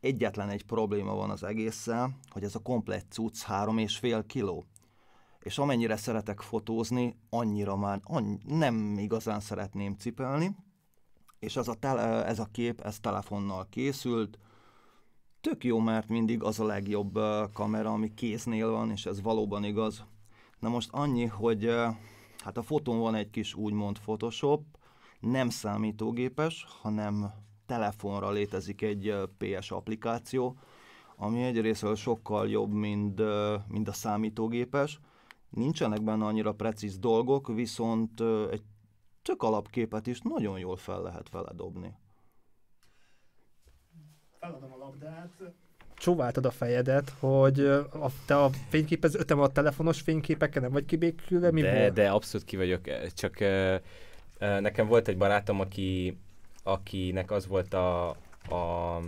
Egyetlen 0.01 0.49
egy 0.49 0.65
probléma 0.65 1.15
van 1.15 1.31
az 1.31 1.43
egésszel, 1.43 2.19
hogy 2.31 2.43
ez 2.45 2.55
a 2.55 2.63
komplett 2.63 3.13
cucc 3.13 3.43
három 3.43 3.79
és 3.79 3.97
fél 3.97 4.27
kiló. 4.27 4.65
És 5.41 5.59
amennyire 5.59 5.97
szeretek 5.97 6.41
fotózni, 6.41 7.19
annyira 7.31 7.77
már 7.77 8.01
annyi, 8.05 8.39
nem 8.45 8.99
igazán 8.99 9.41
szeretném 9.41 9.95
cipelni, 9.95 10.57
és 11.39 11.57
az 11.57 11.69
a 11.69 11.75
tele, 11.75 12.25
ez 12.25 12.39
a 12.39 12.49
kép, 12.53 12.81
ez 12.81 13.01
telefonnal 13.01 13.67
készült, 13.71 14.39
tök 15.45 15.65
jó, 15.65 15.79
mert 15.79 16.09
mindig 16.09 16.43
az 16.43 16.61
a 16.61 16.65
legjobb 16.65 17.19
kamera, 17.53 17.93
ami 17.93 18.15
kéznél 18.15 18.71
van, 18.71 18.91
és 18.91 19.07
ez 19.07 19.23
valóban 19.23 19.65
igaz. 19.65 20.05
Na 20.59 20.69
most 20.69 20.89
annyi, 20.93 21.25
hogy 21.27 21.71
hát 22.39 22.57
a 22.57 22.63
fotón 22.63 22.99
van 22.99 23.15
egy 23.15 23.31
kis 23.31 23.55
úgymond 23.55 23.99
Photoshop, 23.99 24.65
nem 25.21 25.49
számítógépes, 25.49 26.67
hanem 26.83 27.33
telefonra 27.67 28.31
létezik 28.31 28.83
egy 28.83 29.15
PS 29.39 29.71
applikáció, 29.71 30.59
ami 31.17 31.43
egyrésztről 31.43 31.97
sokkal 31.97 32.49
jobb, 32.49 32.73
mint, 32.73 33.23
mint 33.69 33.89
a 33.89 33.93
számítógépes. 33.93 35.01
Nincsenek 35.51 36.03
benne 36.03 36.25
annyira 36.25 36.53
precíz 36.53 36.99
dolgok, 36.99 37.49
viszont 37.49 38.21
egy 38.51 38.63
tök 39.23 39.43
alapképet 39.43 40.07
is 40.07 40.21
nagyon 40.21 40.59
jól 40.59 40.77
fel 40.77 41.03
lehet 41.03 41.31
vele 41.31 41.53
dobni. 41.55 41.95
Feladom 44.45 44.73
a 44.73 44.77
labdát. 44.85 45.53
Csóváltad 45.95 46.47
a 46.47 46.51
fejedet, 46.51 47.13
hogy 47.21 47.61
a, 47.61 48.07
te 48.27 48.37
a 48.37 48.51
fényképez, 48.69 49.15
ötem 49.15 49.41
a 49.41 49.49
telefonos 49.49 50.01
fényképeken 50.01 50.63
nem 50.63 50.73
vagy 50.73 50.85
kibékülve, 50.85 51.51
mi 51.51 51.61
de, 51.61 51.79
volt? 51.79 51.93
de 51.93 52.11
abszolút 52.11 52.47
ki 52.47 52.57
vagyok, 52.57 52.81
csak 53.15 53.37
uh, 53.41 53.75
uh, 54.41 54.61
nekem 54.61 54.87
volt 54.87 55.09
egy 55.09 55.17
barátom, 55.17 55.61
aki, 55.61 56.19
akinek 56.63 57.31
az 57.31 57.47
volt 57.47 57.75
a, 57.75 58.09
a 58.09 58.99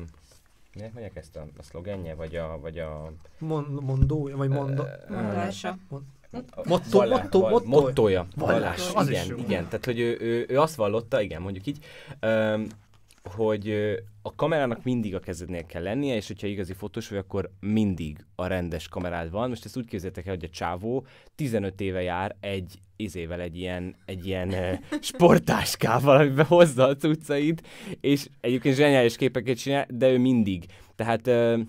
minek 0.74 0.92
mondják 0.92 1.16
ezt 1.16 1.36
a, 1.36 1.46
a 1.58 1.62
szlogenje, 1.62 2.14
vagy 2.14 2.36
a, 2.36 2.58
vagy 2.60 2.78
a... 2.78 3.12
Mon, 3.38 3.78
mondó, 3.82 4.30
vagy 4.34 4.48
mondó... 4.48 4.84
Mondása. 5.08 5.76
Motto, 6.64 6.98
Vallá- 6.98 7.22
motto, 7.22 7.40
val- 7.40 7.64
motto. 7.64 7.80
Mottoja. 7.80 8.26
Vallás, 8.36 8.92
igen, 9.06 9.38
igen. 9.38 9.64
Tehát, 9.64 9.84
hogy 9.84 10.00
ő, 10.00 10.16
ő, 10.20 10.46
ő, 10.48 10.58
azt 10.60 10.74
vallotta, 10.74 11.20
igen, 11.20 11.42
mondjuk 11.42 11.66
így, 11.66 11.84
um, 12.22 12.66
hogy 13.22 13.96
a 14.26 14.34
kamerának 14.36 14.84
mindig 14.84 15.14
a 15.14 15.20
kezednél 15.20 15.66
kell 15.66 15.82
lennie, 15.82 16.14
és 16.14 16.26
hogyha 16.26 16.46
igazi 16.46 16.72
fotós 16.72 17.08
vagy, 17.08 17.18
akkor 17.18 17.50
mindig 17.60 18.24
a 18.34 18.46
rendes 18.46 18.88
kamerád 18.88 19.30
van. 19.30 19.48
Most 19.48 19.64
ezt 19.64 19.76
úgy 19.76 19.86
képzeljétek 19.86 20.26
el, 20.26 20.34
hogy 20.34 20.44
a 20.44 20.48
csávó 20.48 21.06
15 21.34 21.80
éve 21.80 22.02
jár 22.02 22.36
egy 22.40 22.78
izével, 22.96 23.40
egy 23.40 23.58
ilyen, 23.58 23.96
egy 24.04 24.26
ilyen 24.26 24.52
ö, 24.62 24.72
sporttáskával, 25.00 26.16
amiben 26.16 26.44
hozza 26.44 26.86
a 26.86 26.96
cuccait, 26.96 27.66
és 28.00 28.28
egyébként 28.40 28.76
zseniális 28.76 29.16
képeket 29.16 29.56
csinál, 29.56 29.86
de 29.90 30.10
ő 30.10 30.18
mindig. 30.18 30.64
Tehát 30.96 31.26
ö, 31.26 31.60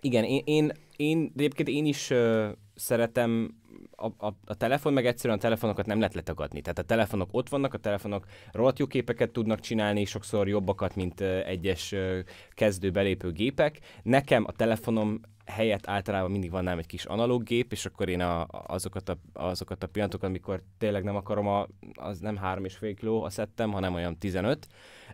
igen, 0.00 0.24
én, 0.24 0.42
én, 0.44 0.72
én 0.96 1.32
egyébként 1.36 1.68
én 1.68 1.86
is 1.86 2.10
ö, 2.10 2.48
szeretem 2.74 3.59
a, 4.00 4.26
a, 4.26 4.34
a 4.44 4.54
telefon, 4.54 4.92
meg 4.92 5.06
egyszerűen 5.06 5.38
a 5.38 5.42
telefonokat 5.42 5.86
nem 5.86 5.98
lehet 5.98 6.14
letagadni. 6.14 6.60
Tehát 6.60 6.78
a 6.78 6.82
telefonok 6.82 7.28
ott 7.32 7.48
vannak, 7.48 7.74
a 7.74 7.78
telefonok 7.78 8.26
rohadt 8.52 8.78
jó 8.78 8.86
képeket 8.86 9.30
tudnak 9.30 9.60
csinálni, 9.60 10.04
sokszor 10.04 10.48
jobbakat, 10.48 10.94
mint 10.96 11.20
egyes 11.20 11.94
kezdő 12.50 12.90
belépő 12.90 13.32
gépek. 13.32 13.80
Nekem 14.02 14.44
a 14.46 14.52
telefonom 14.52 15.20
helyett 15.46 15.88
általában 15.88 16.30
mindig 16.30 16.50
van 16.50 16.64
nálam 16.64 16.78
egy 16.78 16.86
kis 16.86 17.04
analóg 17.04 17.42
gép, 17.42 17.72
és 17.72 17.86
akkor 17.86 18.08
én 18.08 18.20
a, 18.20 18.46
azokat, 18.66 19.08
a, 19.08 19.18
azokat 19.32 19.82
a 19.82 19.86
pillanatokat, 19.86 20.28
amikor 20.28 20.62
tényleg 20.78 21.04
nem 21.04 21.16
akarom, 21.16 21.46
a, 21.48 21.66
az 21.94 22.18
nem 22.18 22.38
3,5 22.42 22.94
kiló 22.98 23.22
a 23.22 23.30
szettem, 23.30 23.72
hanem 23.72 23.94
olyan 23.94 24.18
15, 24.18 24.66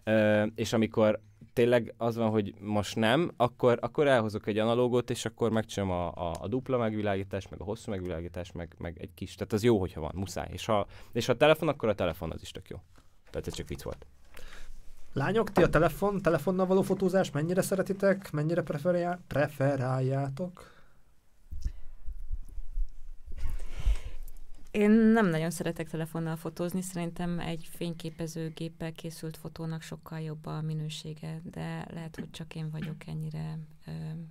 ö, 0.05 0.45
és 0.55 0.73
amikor 0.73 1.21
tényleg 1.57 1.95
az 1.97 2.17
van, 2.17 2.31
hogy 2.31 2.55
most 2.61 2.97
nem, 2.97 3.31
akkor, 3.37 3.79
akkor 3.81 4.07
elhozok 4.07 4.47
egy 4.47 4.59
analógot, 4.59 5.11
és 5.11 5.25
akkor 5.25 5.51
megcsinálom 5.51 5.97
a, 5.97 6.29
a, 6.29 6.35
a 6.41 6.49
dupla 6.49 6.79
megvilágítást, 6.79 7.51
meg 7.51 7.61
a 7.61 7.65
hosszú 7.65 7.91
megvilágítást, 7.91 8.55
meg, 8.55 8.75
meg 8.79 8.97
egy 9.01 9.15
kis, 9.15 9.35
tehát 9.35 9.53
az 9.53 9.63
jó, 9.63 9.79
hogyha 9.79 10.01
van, 10.01 10.13
muszáj. 10.15 10.49
És 10.53 10.65
ha, 10.65 10.87
és 11.13 11.27
ha 11.27 11.33
a 11.33 11.37
telefon, 11.37 11.69
akkor 11.69 11.89
a 11.89 11.95
telefon 11.95 12.33
az 12.33 12.43
is 12.43 12.51
tök 12.51 12.69
jó. 12.69 12.77
Tehát 13.31 13.47
ez 13.47 13.55
csak 13.55 13.69
vicc 13.69 13.83
volt. 13.83 14.07
Lányok, 15.13 15.53
ti 15.53 15.63
a 15.63 15.69
telefon, 15.69 16.23
telefonnal 16.23 16.67
való 16.67 16.83
fotózás 16.83 17.31
mennyire 17.31 17.63
szeretitek, 17.63 18.31
mennyire 18.33 18.63
preferál, 18.63 19.21
preferáljátok? 19.27 20.76
Én 24.77 24.91
nem 24.91 25.27
nagyon 25.27 25.51
szeretek 25.51 25.89
telefonnal 25.89 26.37
fotózni, 26.37 26.83
szerintem 26.83 27.39
egy 27.39 27.69
fényképezőgéppel 27.73 28.93
készült 28.93 29.37
fotónak 29.37 29.83
sokkal 29.83 30.21
jobb 30.21 30.47
a 30.47 30.61
minősége, 30.61 31.41
de 31.51 31.87
lehet, 31.93 32.17
hogy 32.17 32.31
csak 32.31 32.55
én 32.55 32.71
vagyok 32.71 33.07
ennyire 33.07 33.59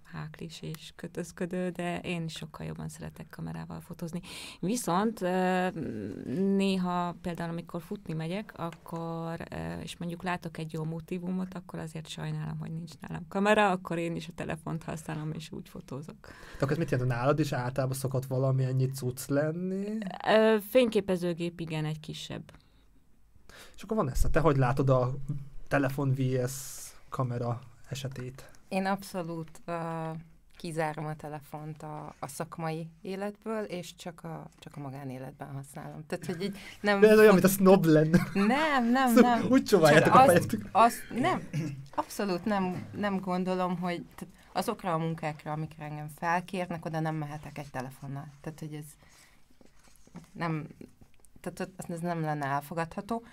háklis 0.03 0.61
és 0.61 0.93
kötözködő, 0.95 1.69
de 1.69 1.99
én 1.99 2.23
is 2.23 2.33
sokkal 2.33 2.65
jobban 2.65 2.89
szeretek 2.89 3.27
kamerával 3.29 3.81
fotózni. 3.81 4.21
Viszont 4.59 5.19
néha 6.55 7.15
például, 7.21 7.49
amikor 7.49 7.81
futni 7.81 8.13
megyek, 8.13 8.53
akkor, 8.55 9.43
és 9.81 9.97
mondjuk 9.97 10.23
látok 10.23 10.57
egy 10.57 10.73
jó 10.73 10.83
motivumot, 10.83 11.53
akkor 11.53 11.79
azért 11.79 12.07
sajnálom, 12.07 12.59
hogy 12.59 12.71
nincs 12.71 12.91
nálam 12.99 13.27
kamera, 13.27 13.69
akkor 13.69 13.97
én 13.97 14.15
is 14.15 14.27
a 14.27 14.31
telefont 14.35 14.83
használom, 14.83 15.31
és 15.31 15.51
úgy 15.51 15.69
fotózok. 15.69 16.17
De 16.21 16.57
akkor 16.59 16.71
ez 16.71 16.77
mit 16.77 16.91
jelent, 16.91 17.09
nálad 17.09 17.39
is 17.39 17.51
általában 17.51 17.97
szokott 17.97 18.25
valami 18.25 18.63
ennyi 18.63 18.85
cucc 18.85 19.27
lenni? 19.27 19.97
Fényképezőgép 20.69 21.59
igen, 21.59 21.85
egy 21.85 21.99
kisebb. 21.99 22.51
És 23.75 23.83
akkor 23.83 23.97
van 23.97 24.09
ezt, 24.09 24.31
te 24.31 24.39
hogy 24.39 24.57
látod 24.57 24.89
a 24.89 25.15
telefon 25.67 26.13
vs 26.13 26.53
kamera 27.09 27.61
esetét? 27.89 28.49
Én 28.75 28.85
abszolút 28.85 29.61
uh, 29.67 29.75
kizárom 30.57 31.05
a 31.05 31.15
telefont 31.15 31.83
a, 31.83 32.15
a 32.19 32.27
szakmai 32.27 32.89
életből, 33.01 33.63
és 33.63 33.95
csak 33.95 34.23
a, 34.23 34.49
csak 34.59 34.75
a 34.75 34.79
magánéletben 34.79 35.53
használom. 35.53 36.05
Tehát, 36.07 36.25
hogy 36.25 36.41
így 36.41 36.57
nem... 36.81 36.99
De 36.99 37.09
ez 37.09 37.17
olyan, 37.17 37.33
mint 37.33 37.45
a 37.45 37.47
snob 37.47 37.85
lenne. 37.85 38.27
Nem, 38.33 38.89
nem, 38.91 39.15
Szóval 39.15 39.35
nem. 39.35 39.47
Úgy 39.49 39.63
csóváljátok 39.63 40.13
Csak 40.13 40.21
a 40.21 40.25
fejetük. 40.25 40.69
Azt 40.71 40.97
nem, 41.19 41.41
abszolút 41.95 42.45
nem, 42.45 42.87
nem 42.95 43.19
gondolom, 43.19 43.79
hogy 43.79 44.05
tehát 44.15 44.33
azokra 44.51 44.93
a 44.93 44.97
munkákra, 44.97 45.51
amikre 45.51 45.83
engem 45.83 46.09
felkérnek, 46.15 46.85
oda 46.85 46.99
nem 46.99 47.15
mehetek 47.15 47.57
egy 47.57 47.69
telefonnal. 47.71 48.27
Tehát, 48.41 48.59
hogy 48.59 48.73
ez 48.73 48.85
nem, 50.31 50.67
tehát 51.41 51.71
ez 51.87 51.99
nem 51.99 52.21
lenne 52.21 52.45
elfogadható. 52.45 53.23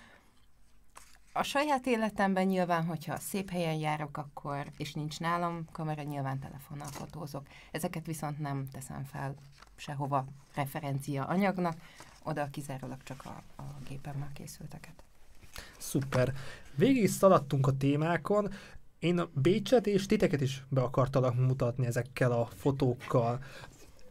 A 1.35 1.43
saját 1.43 1.85
életemben 1.87 2.45
nyilván, 2.45 2.85
hogyha 2.85 3.17
szép 3.17 3.49
helyen 3.49 3.75
járok, 3.75 4.17
akkor, 4.17 4.71
és 4.77 4.93
nincs 4.93 5.19
nálam 5.19 5.65
kamera, 5.71 6.03
nyilván 6.03 6.39
telefonnal 6.39 6.87
fotózok. 6.87 7.47
Ezeket 7.71 8.05
viszont 8.05 8.39
nem 8.39 8.67
teszem 8.71 9.03
fel 9.03 9.35
sehova 9.75 10.25
referencia 10.55 11.25
anyagnak, 11.25 11.77
oda 12.23 12.47
kizárólag 12.51 13.03
csak 13.03 13.25
a, 13.25 13.61
a 13.61 13.63
gépemmel 13.87 14.31
készülteket. 14.33 15.03
Szuper. 15.77 16.33
Végig 16.75 17.09
szaladtunk 17.09 17.67
a 17.67 17.77
témákon. 17.77 18.53
Én 18.99 19.19
a 19.19 19.29
Bécset 19.33 19.87
és 19.87 20.05
titeket 20.05 20.41
is 20.41 20.63
be 20.69 20.81
akartalak 20.81 21.35
mutatni 21.35 21.85
ezekkel 21.85 22.31
a 22.31 22.45
fotókkal. 22.45 23.43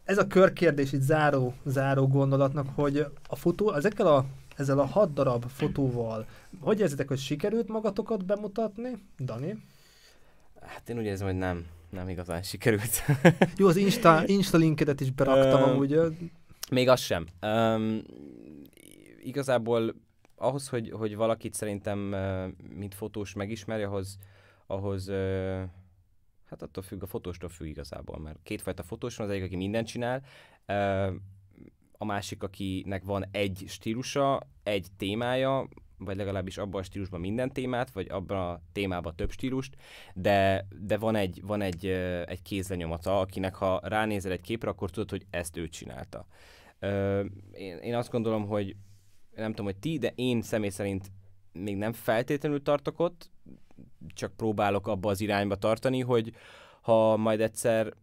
Ez 0.03 0.17
a 0.17 0.27
körkérdés 0.27 0.91
itt 0.91 1.01
záró, 1.01 1.53
záró 1.65 2.07
gondolatnak, 2.07 2.67
hogy 2.75 3.05
a 3.27 3.35
fotó, 3.35 3.73
ezekkel 3.73 4.07
a, 4.07 4.25
ezzel 4.55 4.79
a 4.79 4.85
hat 4.85 5.13
darab 5.13 5.45
fotóval, 5.45 6.25
hogy 6.59 6.79
érzitek, 6.79 7.07
hogy 7.07 7.19
sikerült 7.19 7.67
magatokat 7.67 8.25
bemutatni? 8.25 9.03
Dani? 9.19 9.57
Hát 10.61 10.89
én 10.89 10.97
úgy 10.97 11.05
érzem, 11.05 11.27
hogy 11.27 11.37
nem, 11.37 11.65
nem 11.89 12.09
igazán 12.09 12.43
sikerült. 12.43 13.03
Jó, 13.57 13.67
az 13.67 13.75
Insta, 13.75 14.27
Insta 14.27 14.57
linkedet 14.57 15.01
is 15.01 15.11
beraktam 15.11 15.61
Ö, 15.61 15.71
amúgy. 15.71 15.99
Még 16.71 16.89
az 16.89 16.99
sem. 16.99 17.25
Um, 17.41 18.01
igazából 19.23 19.95
ahhoz, 20.35 20.67
hogy, 20.69 20.91
hogy 20.91 21.15
valakit 21.15 21.53
szerintem, 21.53 21.99
mint 22.75 22.95
fotós 22.95 23.33
megismerje, 23.33 23.85
ahhoz, 23.85 24.17
ahhoz 24.67 25.09
hát 26.45 26.61
attól 26.61 26.83
függ, 26.83 27.03
a 27.03 27.07
fotóstól 27.07 27.49
függ 27.49 27.67
igazából, 27.67 28.19
mert 28.19 28.39
kétfajta 28.43 28.83
fotós 28.83 29.15
van, 29.15 29.27
az 29.27 29.33
egyik, 29.33 29.45
aki 29.45 29.55
mindent 29.55 29.87
csinál, 29.87 30.23
a 32.03 32.05
másik, 32.05 32.43
akinek 32.43 33.03
van 33.03 33.25
egy 33.31 33.63
stílusa, 33.67 34.41
egy 34.63 34.87
témája, 34.97 35.67
vagy 35.97 36.15
legalábbis 36.15 36.57
abban 36.57 36.81
a 36.81 36.83
stílusban 36.83 37.19
minden 37.19 37.51
témát, 37.51 37.91
vagy 37.91 38.09
abban 38.09 38.37
a 38.37 38.61
témában 38.71 39.15
több 39.15 39.31
stílust, 39.31 39.75
de, 40.13 40.67
de 40.79 40.97
van, 40.97 41.15
egy, 41.15 41.41
van 41.43 41.61
egy, 41.61 41.85
egy 42.25 42.41
kézlenyomata, 42.41 43.19
akinek 43.19 43.55
ha 43.55 43.79
ránézel 43.83 44.31
egy 44.31 44.41
képre, 44.41 44.69
akkor 44.69 44.89
tudod, 44.89 45.09
hogy 45.09 45.25
ezt 45.29 45.57
ő 45.57 45.67
csinálta. 45.67 46.25
Ö, 46.79 47.23
én, 47.51 47.77
én 47.77 47.95
azt 47.95 48.11
gondolom, 48.11 48.47
hogy 48.47 48.75
nem 49.35 49.49
tudom, 49.49 49.65
hogy 49.65 49.77
ti, 49.77 49.97
de 49.97 50.11
én 50.15 50.41
személy 50.41 50.69
szerint 50.69 51.11
még 51.51 51.77
nem 51.77 51.93
feltétlenül 51.93 52.61
tartok 52.61 52.99
ott, 52.99 53.31
csak 54.07 54.35
próbálok 54.35 54.87
abba 54.87 55.09
az 55.09 55.21
irányba 55.21 55.55
tartani, 55.55 55.99
hogy 55.99 56.33
ha 56.81 57.17
majd 57.17 57.41
egyszer 57.41 57.93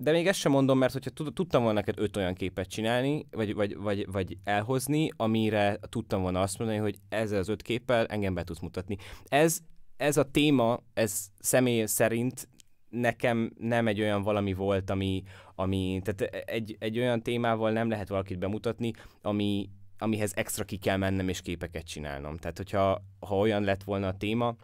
de 0.00 0.12
még 0.12 0.26
ezt 0.26 0.38
sem 0.38 0.52
mondom, 0.52 0.78
mert 0.78 0.92
hogyha 0.92 1.10
tud- 1.10 1.34
tudtam 1.34 1.62
volna 1.62 1.78
neked 1.78 1.98
öt 1.98 2.16
olyan 2.16 2.34
képet 2.34 2.68
csinálni, 2.68 3.26
vagy, 3.30 3.54
vagy, 3.54 3.76
vagy, 3.76 4.06
vagy 4.10 4.38
elhozni, 4.44 5.10
amire 5.16 5.78
tudtam 5.88 6.22
volna 6.22 6.40
azt 6.40 6.58
mondani, 6.58 6.78
hogy 6.78 6.98
ezzel 7.08 7.38
az 7.38 7.48
öt 7.48 7.62
képpel 7.62 8.06
engem 8.06 8.34
be 8.34 8.44
tudsz 8.44 8.60
mutatni. 8.60 8.96
Ez, 9.24 9.58
ez 9.96 10.16
a 10.16 10.30
téma, 10.30 10.82
ez 10.94 11.26
személy 11.38 11.84
szerint 11.84 12.48
nekem 12.88 13.52
nem 13.58 13.86
egy 13.86 14.00
olyan 14.00 14.22
valami 14.22 14.52
volt, 14.52 14.90
ami, 14.90 15.22
ami 15.54 16.00
tehát 16.04 16.34
egy, 16.48 16.76
egy 16.78 16.98
olyan 16.98 17.22
témával 17.22 17.70
nem 17.70 17.88
lehet 17.88 18.08
valakit 18.08 18.38
bemutatni, 18.38 18.92
ami, 19.22 19.70
amihez 19.98 20.32
extra 20.36 20.64
ki 20.64 20.76
kell 20.76 20.96
mennem 20.96 21.28
és 21.28 21.40
képeket 21.40 21.86
csinálnom. 21.86 22.36
Tehát, 22.36 22.56
hogyha 22.56 23.02
ha 23.20 23.38
olyan 23.38 23.62
lett 23.62 23.82
volna 23.82 24.06
a 24.06 24.16
téma, 24.16 24.56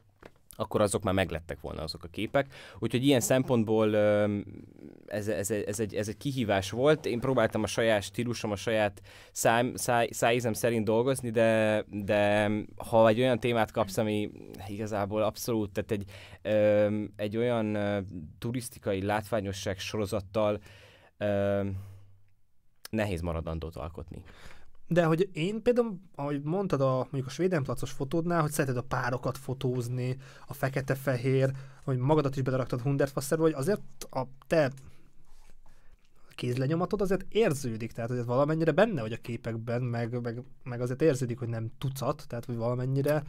akkor 0.57 0.81
azok 0.81 1.03
már 1.03 1.15
meglettek 1.15 1.61
volna 1.61 1.83
azok 1.83 2.05
a 2.05 2.09
képek. 2.09 2.55
Úgyhogy 2.79 3.05
ilyen 3.05 3.21
szempontból 3.21 3.97
ez, 5.07 5.29
ez, 5.29 5.51
ez, 5.51 5.81
egy, 5.81 5.95
ez 5.95 6.09
egy 6.09 6.17
kihívás 6.17 6.71
volt. 6.71 7.07
Én 7.07 7.21
próbáltam 7.21 7.63
a 7.63 7.67
saját 7.67 8.03
stílusom, 8.03 8.51
a 8.51 8.57
saját 8.57 9.03
száj, 9.33 9.71
száj, 9.75 10.09
szájízem 10.11 10.53
szerint 10.53 10.85
dolgozni, 10.85 11.31
de, 11.31 11.85
de 11.91 12.51
ha 12.77 13.09
egy 13.09 13.21
olyan 13.21 13.41
témát 13.41 13.71
kapsz, 13.71 13.97
ami 13.97 14.31
igazából 14.69 15.23
abszolút, 15.23 15.71
tehát 15.73 15.91
egy, 15.91 16.05
egy 17.17 17.37
olyan 17.37 17.79
turisztikai 18.39 19.03
látványosság 19.03 19.79
sorozattal 19.79 20.61
nehéz 22.91 23.21
maradandót 23.21 23.77
alkotni. 23.77 24.23
De 24.86 25.05
hogy 25.05 25.28
én 25.32 25.62
például, 25.62 26.01
ahogy 26.15 26.43
mondtad 26.43 26.81
a, 26.81 26.94
mondjuk 26.94 27.27
a 27.27 27.31
Svédenplacos 27.31 27.90
fotódnál, 27.90 28.40
hogy 28.40 28.51
szereted 28.51 28.77
a 28.77 28.82
párokat 28.82 29.39
fotózni, 29.39 30.16
a 30.47 30.55
fekete-fehér, 30.55 31.51
hogy 31.85 31.98
magadat 31.98 32.36
is 32.36 32.43
beleraktad 32.43 32.81
Hundertwasserbe, 32.81 33.44
hogy 33.44 33.52
azért 33.52 33.82
a 34.11 34.23
te 34.47 34.73
kézlenyomatod 36.35 37.01
azért 37.01 37.24
érződik, 37.28 37.93
tehát 37.93 38.11
ez 38.11 38.24
valamennyire 38.24 38.73
benne 38.73 39.01
vagy 39.01 39.12
a 39.12 39.16
képekben, 39.16 39.82
meg, 39.82 40.20
meg, 40.20 40.43
meg 40.62 40.81
azért 40.81 41.02
érződik, 41.02 41.39
hogy 41.39 41.48
nem 41.48 41.70
tucat, 41.78 42.24
tehát 42.28 42.44
hogy 42.44 42.56
valamennyire 42.56 43.23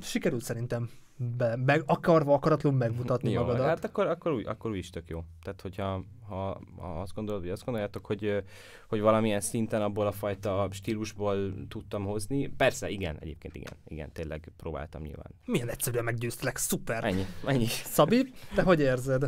sikerült 0.00 0.42
szerintem 0.42 0.90
be, 1.16 1.56
meg 1.56 1.82
akarva, 1.86 2.34
akaratlanul 2.34 2.78
megmutatni 2.78 3.30
Jó, 3.30 3.40
magadat. 3.40 3.66
Hát 3.66 3.84
akkor, 3.84 4.06
akkor, 4.06 4.32
úgy, 4.32 4.46
akkor 4.46 4.70
úgy 4.70 4.76
is 4.76 4.90
tök 4.90 5.08
jó. 5.08 5.24
Tehát, 5.42 5.60
hogyha 5.60 6.04
ha, 6.28 6.60
ha 6.78 7.00
azt 7.00 7.14
gondolod, 7.14 7.40
vagy 7.40 7.50
azt 7.50 7.64
gondoljátok, 7.64 8.06
hogy, 8.06 8.44
hogy 8.88 9.00
valamilyen 9.00 9.40
szinten 9.40 9.82
abból 9.82 10.06
a 10.06 10.12
fajta 10.12 10.68
stílusból 10.70 11.66
tudtam 11.68 12.04
hozni, 12.04 12.48
persze, 12.48 12.88
igen, 12.88 13.16
egyébként 13.20 13.54
igen, 13.56 13.72
igen, 13.88 14.12
tényleg 14.12 14.52
próbáltam 14.56 15.02
nyilván. 15.02 15.30
Milyen 15.44 15.68
egyszerűen 15.68 16.04
meggyőztelek, 16.04 16.56
szuper. 16.56 17.04
Ennyi, 17.04 17.24
ennyi. 17.46 17.66
Szabi, 17.66 18.32
te 18.54 18.62
hogy 18.62 18.80
érzed? 18.80 19.24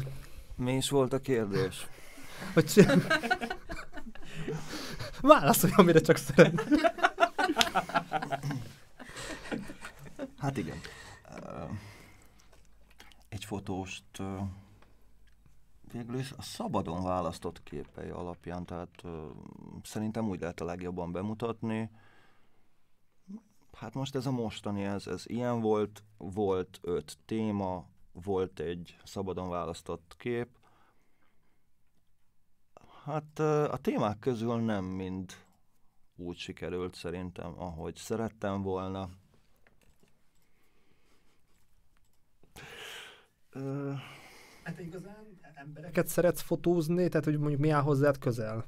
Mi 0.57 0.73
is 0.73 0.91
volt 0.91 1.13
a 1.13 1.19
kérdés? 1.19 1.87
Hogy 2.55 2.65
csin- 2.65 3.07
Válaszolj, 5.21 5.73
amire 5.77 6.01
csak 6.01 6.17
szeret. 6.17 6.65
Hát 10.39 10.57
igen. 10.57 10.77
Egy 13.29 13.45
fotóst 13.45 14.23
végül 15.93 16.19
is 16.19 16.33
a 16.33 16.43
szabadon 16.43 17.03
választott 17.03 17.63
képei 17.63 18.09
alapján, 18.09 18.65
tehát 18.65 19.03
szerintem 19.83 20.29
úgy 20.29 20.41
lehet 20.41 20.61
a 20.61 20.65
legjobban 20.65 21.13
bemutatni. 21.13 21.91
Hát 23.73 23.95
most 23.95 24.15
ez 24.15 24.27
a 24.27 24.31
mostani, 24.31 24.85
ez, 24.85 25.07
ez 25.07 25.23
ilyen 25.27 25.61
volt, 25.61 26.03
volt 26.17 26.79
öt 26.83 27.19
téma, 27.25 27.87
volt 28.13 28.61
egy 28.61 28.97
szabadon 29.05 29.49
választott 29.49 30.15
kép. 30.19 30.49
Hát 33.05 33.39
a 33.71 33.77
témák 33.77 34.19
közül 34.19 34.61
nem 34.61 34.85
mind 34.85 35.33
úgy 36.17 36.37
sikerült 36.37 36.95
szerintem, 36.95 37.61
ahogy 37.61 37.97
szerettem 37.97 38.63
volna. 38.63 39.11
Ö, 43.55 43.93
Hát 44.65 44.81
igazán 44.81 45.39
embereket 45.55 46.07
szeretsz 46.07 46.41
fotózni, 46.41 47.09
tehát 47.09 47.25
hogy 47.25 47.39
mondjuk 47.39 47.61
mi 47.61 47.71
áll 47.71 47.83
hozzád 47.83 48.19
közel? 48.19 48.65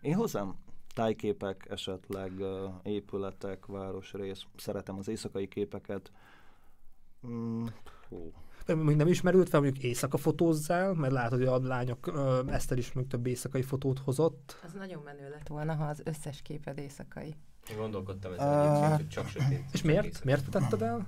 Én 0.00 0.14
hozzám 0.14 0.56
tájképek, 0.94 1.66
esetleg 1.70 2.32
épületek, 2.82 3.66
városrész. 3.66 4.42
Szeretem 4.56 4.98
az 4.98 5.08
éjszakai 5.08 5.48
képeket. 5.48 6.12
Mm, 7.26 7.66
hú. 8.08 8.32
Még 8.74 8.96
nem 8.96 9.06
ismerült 9.06 9.48
fel, 9.48 9.60
mondjuk 9.60 9.84
éjszaka 9.84 10.16
fotózzál, 10.16 10.94
mert 10.94 11.12
látod, 11.12 11.38
hogy 11.38 11.48
a 11.48 11.58
lányok, 11.66 12.12
Eszter 12.46 12.78
is 12.78 12.92
mondjuk 12.92 13.14
több 13.14 13.26
éjszakai 13.26 13.62
fotót 13.62 13.98
hozott. 13.98 14.60
Az 14.64 14.72
nagyon 14.72 15.02
menő 15.02 15.28
lett 15.30 15.46
volna, 15.46 15.74
ha 15.74 15.84
az 15.84 16.02
összes 16.04 16.42
képed 16.42 16.78
éjszakai. 16.78 17.36
Én 17.70 17.76
gondolkodtam 17.76 18.32
ezen 18.32 18.60
egyébként, 18.60 18.96
hogy 18.96 19.08
csak 19.08 19.28
sötét. 19.28 19.64
És 19.72 19.82
miért? 19.82 20.24
Miért 20.24 20.50
tetted 20.50 20.82
el? 20.82 21.06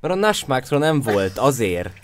Mert 0.00 0.14
a 0.14 0.16
Nashmarkra 0.16 0.78
nem 0.78 1.00
volt, 1.00 1.38
azért. 1.38 2.00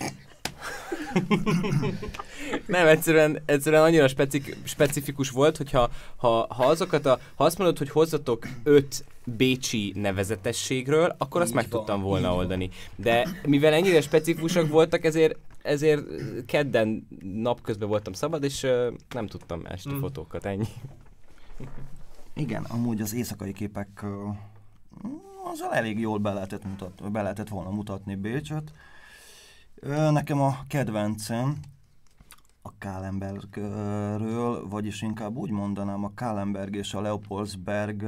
nem, 2.65 2.87
egyszerűen, 2.87 3.41
egyszerűen 3.45 3.83
annyira 3.83 4.07
specik, 4.07 4.57
specifikus 4.63 5.29
volt, 5.29 5.57
hogyha 5.57 5.89
ha, 6.15 6.47
ha 6.49 6.65
azokat 6.65 7.05
a, 7.05 7.19
ha 7.35 7.43
azt 7.43 7.57
mondod, 7.57 7.77
hogy 7.77 7.89
hozzatok 7.89 8.47
öt 8.63 9.05
bécsi 9.23 9.93
nevezetességről, 9.95 11.15
akkor 11.17 11.41
azt 11.41 11.49
Így 11.49 11.55
meg 11.55 11.65
van, 11.69 11.79
tudtam 11.79 12.01
volna 12.01 12.35
oldani. 12.35 12.69
De 12.95 13.29
mivel 13.45 13.73
ennyire 13.73 14.01
specifikusak 14.01 14.69
voltak, 14.69 15.05
ezért 15.05 15.35
ezért 15.61 16.03
kedden 16.45 17.07
napközben 17.21 17.87
voltam 17.87 18.13
szabad, 18.13 18.43
és 18.43 18.63
ö, 18.63 18.91
nem 19.09 19.27
tudtam 19.27 19.61
este 19.65 19.91
Mm. 19.91 19.99
fotókat, 19.99 20.45
ennyi. 20.45 20.67
Igen, 22.33 22.63
amúgy 22.63 23.01
az 23.01 23.13
éjszakai 23.13 23.53
képek 23.53 23.87
ö, 24.03 24.27
azzal 25.51 25.73
elég 25.73 25.99
jól 25.99 26.17
be 26.17 26.33
lehetett, 26.33 26.63
mutat, 26.63 27.11
be 27.11 27.21
lehetett 27.21 27.47
volna 27.47 27.69
mutatni 27.69 28.15
Bécsöt. 28.15 28.73
Ö, 29.75 30.11
Nekem 30.11 30.41
a 30.41 30.57
kedvencem 30.67 31.59
a 32.61 32.77
Kálenbergről, 32.77 34.67
vagyis 34.67 35.01
inkább 35.01 35.35
úgy 35.35 35.49
mondanám 35.49 36.03
a 36.03 36.13
Kálenberg 36.13 36.75
és 36.75 36.93
a 36.93 37.01
Leopoldsberg, 37.01 38.03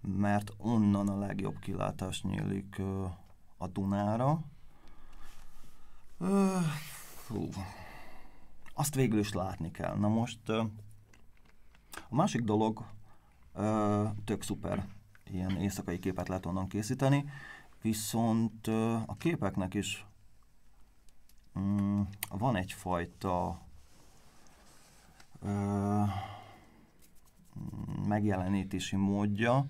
mert 0.00 0.52
onnan 0.58 1.08
a 1.08 1.18
legjobb 1.18 1.58
kilátás 1.58 2.22
nyílik 2.22 2.82
a 3.56 3.66
Dunára. 3.66 4.40
Fú. 7.24 7.48
Azt 8.74 8.94
végül 8.94 9.18
is 9.18 9.32
látni 9.32 9.70
kell. 9.70 9.96
Na 9.96 10.08
most 10.08 10.48
a 12.08 12.14
másik 12.14 12.42
dolog, 12.42 12.84
tök 14.24 14.42
szuper, 14.42 14.86
ilyen 15.30 15.56
éjszakai 15.56 15.98
képet 15.98 16.28
lehet 16.28 16.46
onnan 16.46 16.68
készíteni, 16.68 17.24
viszont 17.82 18.66
a 19.06 19.16
képeknek 19.18 19.74
is 19.74 20.06
mm, 21.58 22.00
van 22.28 22.56
egyfajta 22.56 23.60
ö, 25.42 26.02
megjelenítési 28.06 28.96
módja, 28.96 29.66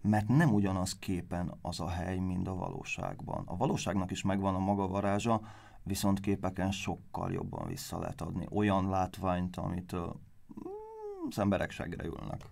mert 0.00 0.28
nem 0.28 0.54
ugyanaz 0.54 0.98
képen 0.98 1.54
az 1.62 1.80
a 1.80 1.88
hely, 1.88 2.18
mint 2.18 2.48
a 2.48 2.54
valóságban. 2.54 3.42
A 3.46 3.56
valóságnak 3.56 4.10
is 4.10 4.22
megvan 4.22 4.54
a 4.54 4.58
maga 4.58 4.86
varázsa, 4.86 5.40
viszont 5.82 6.20
képeken 6.20 6.70
sokkal 6.70 7.32
jobban 7.32 7.68
vissza 7.68 7.98
lehet 7.98 8.20
adni 8.20 8.46
olyan 8.50 8.88
látványt, 8.88 9.56
amitől 9.56 10.06
mm, 10.06 11.28
az 11.28 11.38
emberek 11.38 11.70
segre 11.70 12.04
ülnek. 12.04 12.44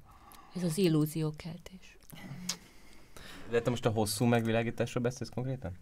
Ez 0.55 0.63
az 0.63 0.79
illúziókeltés. 0.79 1.98
De 3.51 3.61
te 3.61 3.71
most 3.71 3.87
a 3.87 3.91
hosszú 3.91 4.25
megvilágításról 4.25 5.03
beszélsz 5.03 5.31
konkrétan? 5.31 5.73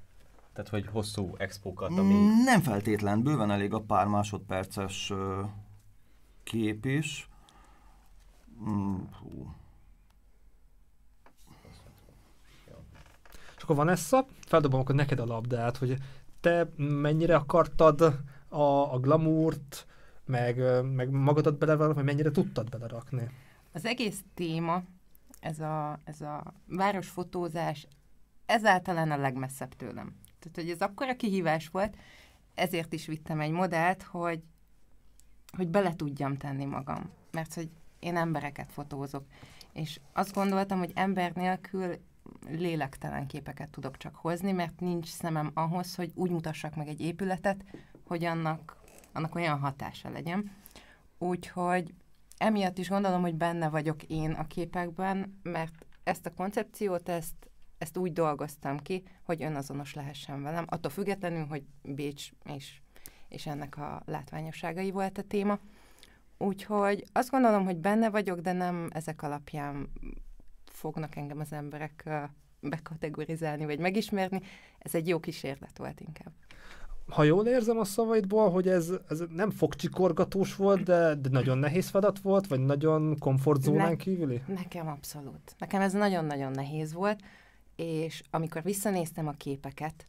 Tehát, 0.53 0.71
hogy 0.71 0.87
hosszú 0.87 1.35
expókat, 1.39 1.99
ami... 1.99 2.15
Mm, 2.15 2.45
Nem 2.45 2.61
feltétlen, 2.61 3.23
bőven 3.23 3.51
elég 3.51 3.73
a 3.73 3.81
pár 3.81 4.07
másodperces 4.07 5.13
kép 6.43 6.85
is. 6.85 7.29
Mm, 8.69 8.97
hú. 9.21 9.55
akkor 13.69 13.79
Vanessa, 13.79 14.27
feldobom 14.47 14.81
akkor 14.81 14.95
neked 14.95 15.19
a 15.19 15.25
labdát, 15.25 15.77
hogy 15.77 15.97
te 16.41 16.69
mennyire 16.77 17.35
akartad 17.37 18.01
a, 18.49 18.95
a 18.95 18.99
glamourt, 18.99 19.87
meg, 20.25 20.83
meg 20.95 21.11
magadat 21.11 21.59
belerakni, 21.59 21.95
vagy 21.95 22.05
mennyire 22.05 22.31
tudtad 22.31 22.69
belerakni? 22.69 23.31
Az 23.73 23.85
egész 23.85 24.21
téma, 24.35 24.83
ez 25.47 25.61
a, 25.61 25.99
ez 26.05 26.21
a 26.21 26.55
városfotózás, 26.67 27.87
ezáltalán 28.47 29.11
a 29.11 29.17
legmesszebb 29.17 29.75
tőlem. 29.75 30.17
Tehát, 30.39 30.57
hogy 30.57 30.71
ez 30.71 30.81
akkora 30.81 31.17
kihívás 31.17 31.69
volt, 31.69 31.97
ezért 32.55 32.93
is 32.93 33.07
vittem 33.07 33.41
egy 33.41 33.51
modellt, 33.51 34.03
hogy, 34.03 34.43
hogy 35.57 35.69
bele 35.69 35.95
tudjam 35.95 36.37
tenni 36.37 36.65
magam. 36.65 37.11
Mert 37.31 37.55
hogy 37.55 37.71
én 37.99 38.17
embereket 38.17 38.73
fotózok. 38.73 39.25
És 39.73 40.01
azt 40.13 40.35
gondoltam, 40.35 40.79
hogy 40.79 40.93
ember 40.95 41.33
nélkül 41.33 41.95
lélektelen 42.49 43.27
képeket 43.27 43.71
tudok 43.71 43.97
csak 43.97 44.15
hozni, 44.15 44.53
mert 44.53 44.81
nincs 44.81 45.09
szemem 45.09 45.51
ahhoz, 45.55 45.95
hogy 45.95 46.13
úgy 46.15 46.31
mutassak 46.31 46.77
meg 46.77 46.89
egy 46.89 47.01
épületet, 47.01 47.65
hogy 48.07 48.25
annak, 48.25 48.77
annak 49.13 49.35
olyan 49.35 49.59
hatása 49.59 50.11
legyen. 50.11 50.51
Úgyhogy 51.19 51.95
emiatt 52.39 52.79
is 52.79 52.89
gondolom, 52.89 53.21
hogy 53.21 53.35
benne 53.35 53.69
vagyok 53.69 54.03
én 54.03 54.31
a 54.33 54.47
képekben, 54.47 55.41
mert 55.43 55.87
ezt 56.05 56.27
a 56.27 56.35
koncepciót, 56.35 57.09
ezt, 57.09 57.51
ezt 57.79 57.97
úgy 57.97 58.13
dolgoztam 58.13 58.79
ki, 58.79 59.03
hogy 59.23 59.43
önazonos 59.43 59.95
lehessen 59.95 60.43
velem, 60.43 60.65
attól 60.69 60.91
függetlenül, 60.91 61.47
hogy 61.47 61.63
Bécs 61.83 62.31
és, 62.55 62.81
és 63.29 63.47
ennek 63.47 63.77
a 63.77 64.03
látványosságai 64.07 64.91
volt 64.91 65.19
a 65.19 65.23
téma. 65.23 65.59
Úgyhogy 66.39 67.05
azt 67.13 67.31
gondolom, 67.31 67.65
hogy 67.65 67.77
benne 67.77 68.11
vagyok, 68.11 68.41
de 68.41 68.53
nem 68.53 68.89
ezek 68.93 69.23
alapján 69.23 69.93
fognak 70.65 71.17
engem 71.17 71.39
az 71.39 71.53
emberek 71.53 72.09
bekategorizálni, 72.61 73.65
vagy 73.65 73.79
megismerni. 73.79 74.41
Ez 74.79 74.95
egy 74.95 75.09
jó 75.09 75.21
kísérlet 75.21 75.79
volt 75.79 76.01
inkább. 76.01 76.33
Ha 77.09 77.23
jól 77.23 77.47
érzem 77.47 77.79
a 77.79 77.85
szavaidból, 77.85 78.51
hogy 78.51 78.69
ez, 78.69 78.93
ez 79.09 79.23
nem 79.29 79.51
fogcsikorgatós 79.51 80.57
volt, 80.57 80.83
de, 80.83 81.15
de 81.15 81.29
nagyon 81.29 81.59
nehéz 81.59 81.89
feladat 81.89 82.19
volt, 82.19 82.47
vagy 82.47 82.61
nagyon 82.61 83.19
komfortzónán 83.19 83.89
ne, 83.89 83.97
kívüli? 83.97 84.43
Nekem 84.47 84.89
abszolút. 84.89 85.55
Nekem 85.59 85.81
ez 85.81 85.93
nagyon-nagyon 85.93 86.51
nehéz 86.51 86.93
volt, 86.93 87.21
és 87.77 88.23
amikor 88.31 88.63
visszanéztem 88.63 89.29
a 89.29 89.33
képeket, 89.33 90.07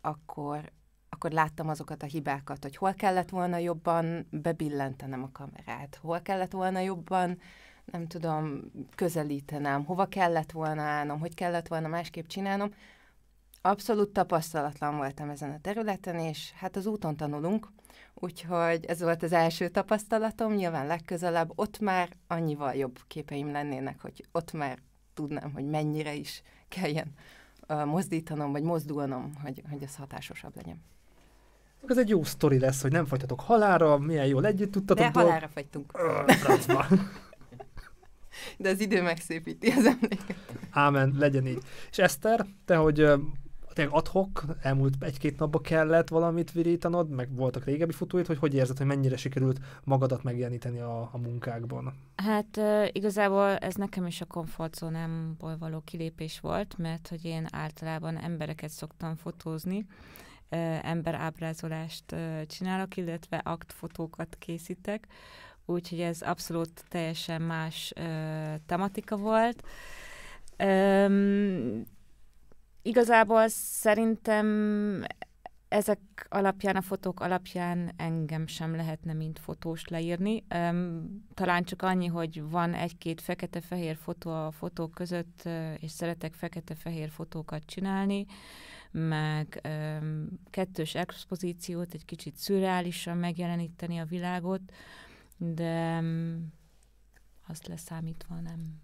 akkor, 0.00 0.70
akkor 1.08 1.30
láttam 1.30 1.68
azokat 1.68 2.02
a 2.02 2.06
hibákat, 2.06 2.62
hogy 2.62 2.76
hol 2.76 2.92
kellett 2.92 3.28
volna 3.28 3.56
jobban 3.56 4.26
bebillentenem 4.30 5.22
a 5.22 5.30
kamerát, 5.32 5.98
hol 6.02 6.20
kellett 6.20 6.52
volna 6.52 6.80
jobban 6.80 7.38
nem 7.84 8.06
tudom, 8.06 8.60
közelítenem, 8.94 9.84
hova 9.84 10.06
kellett 10.06 10.52
volna 10.52 10.82
állnom, 10.82 11.20
hogy 11.20 11.34
kellett 11.34 11.68
volna 11.68 11.88
másképp 11.88 12.26
csinálnom. 12.26 12.74
Abszolút 13.62 14.12
tapasztalatlan 14.12 14.96
voltam 14.96 15.30
ezen 15.30 15.50
a 15.50 15.60
területen, 15.60 16.18
és 16.18 16.52
hát 16.56 16.76
az 16.76 16.86
úton 16.86 17.16
tanulunk, 17.16 17.68
úgyhogy 18.14 18.84
ez 18.84 19.00
volt 19.00 19.22
az 19.22 19.32
első 19.32 19.68
tapasztalatom, 19.68 20.54
nyilván 20.54 20.86
legközelebb 20.86 21.52
ott 21.54 21.78
már 21.78 22.08
annyival 22.26 22.74
jobb 22.74 22.98
képeim 23.06 23.50
lennének, 23.50 24.00
hogy 24.00 24.26
ott 24.32 24.52
már 24.52 24.78
tudnám, 25.14 25.52
hogy 25.52 25.64
mennyire 25.64 26.14
is 26.14 26.42
kelljen 26.68 27.14
uh, 27.68 27.84
mozdítanom, 27.84 28.52
vagy 28.52 28.62
mozdulnom, 28.62 29.32
hogy, 29.42 29.62
hogy 29.70 29.82
ez 29.82 29.96
hatásosabb 29.96 30.56
legyen. 30.56 30.82
Ez 31.86 31.98
egy 31.98 32.08
jó 32.08 32.24
sztori 32.24 32.58
lesz, 32.58 32.82
hogy 32.82 32.92
nem 32.92 33.06
folytatok 33.06 33.40
halára, 33.40 33.98
milyen 33.98 34.26
jól 34.26 34.46
együtt 34.46 34.72
tudtatok. 34.72 35.12
De 35.12 35.20
halára 35.20 35.48
fagytunk. 35.48 35.92
De 38.58 38.68
az 38.68 38.80
idő 38.80 39.02
megszépíti 39.02 39.70
az 39.70 39.84
emléket. 39.84 40.34
Ámen, 40.70 41.14
legyen 41.18 41.46
így. 41.46 41.62
És 41.90 41.98
Eszter, 41.98 42.46
te, 42.64 42.76
hogy 42.76 43.10
tényleg 43.72 43.94
adhok, 43.94 44.44
elmúlt 44.62 44.94
egy-két 45.00 45.38
napba 45.38 45.60
kellett 45.60 46.08
valamit 46.08 46.52
virítanod, 46.52 47.08
meg 47.10 47.34
voltak 47.34 47.64
régebbi 47.64 47.92
fotóid, 47.92 48.26
hogy 48.26 48.38
hogy 48.38 48.54
érzed, 48.54 48.76
hogy 48.76 48.86
mennyire 48.86 49.16
sikerült 49.16 49.60
magadat 49.84 50.22
megjeleníteni 50.22 50.80
a, 50.80 51.00
a 51.12 51.18
munkákban? 51.18 51.94
Hát 52.16 52.60
igazából 52.92 53.56
ez 53.56 53.74
nekem 53.74 54.06
is 54.06 54.20
a 54.20 54.24
komfortzónámból 54.24 55.56
való 55.58 55.80
kilépés 55.84 56.40
volt, 56.40 56.78
mert 56.78 57.08
hogy 57.08 57.24
én 57.24 57.46
általában 57.50 58.18
embereket 58.18 58.70
szoktam 58.70 59.16
fotózni, 59.16 59.86
emberábrázolást 60.82 62.16
csinálok, 62.46 62.96
illetve 62.96 63.36
aktfotókat 63.36 64.36
készítek, 64.38 65.06
úgyhogy 65.66 66.00
ez 66.00 66.20
abszolút 66.20 66.84
teljesen 66.88 67.42
más 67.42 67.92
tematika 68.66 69.16
volt. 69.16 69.62
Ö, 70.56 71.06
igazából 72.82 73.48
szerintem 73.48 74.46
ezek 75.68 76.26
alapján, 76.28 76.76
a 76.76 76.80
fotók 76.80 77.20
alapján 77.20 77.92
engem 77.96 78.46
sem 78.46 78.76
lehetne 78.76 79.12
mint 79.12 79.38
fotós 79.38 79.86
leírni. 79.88 80.44
Talán 81.34 81.64
csak 81.64 81.82
annyi, 81.82 82.06
hogy 82.06 82.42
van 82.42 82.74
egy-két 82.74 83.20
fekete-fehér 83.20 83.96
fotó 83.96 84.30
a 84.30 84.50
fotók 84.50 84.90
között, 84.90 85.48
és 85.78 85.90
szeretek 85.90 86.34
fekete-fehér 86.34 87.10
fotókat 87.10 87.64
csinálni, 87.64 88.26
meg 88.90 89.60
kettős 90.50 90.94
expozíciót, 90.94 91.94
egy 91.94 92.04
kicsit 92.04 92.36
szürreálisan 92.36 93.16
megjeleníteni 93.16 93.98
a 93.98 94.04
világot, 94.04 94.62
de 95.36 96.02
azt 97.46 97.66
leszámítva 97.66 98.34
nem. 98.34 98.80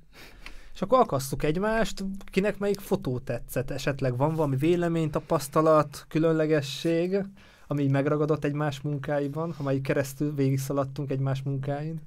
És 0.77 0.82
akkor 0.82 0.98
akasszuk 0.98 1.43
egymást, 1.43 2.05
kinek 2.24 2.59
melyik 2.59 2.81
fotó 2.81 3.19
tetszett? 3.19 3.70
Esetleg 3.70 4.16
van 4.16 4.35
valami 4.35 4.57
vélemény, 4.57 5.11
tapasztalat, 5.11 6.05
különlegesség, 6.09 7.19
ami 7.66 7.82
így 7.82 7.90
megragadott 7.90 8.44
egymás 8.44 8.81
munkáiban, 8.81 9.55
amelyik 9.59 9.82
keresztül 9.82 10.35
végig 10.35 10.59
szaladtunk 10.59 11.11
egymás 11.11 11.43
munkáin? 11.43 12.01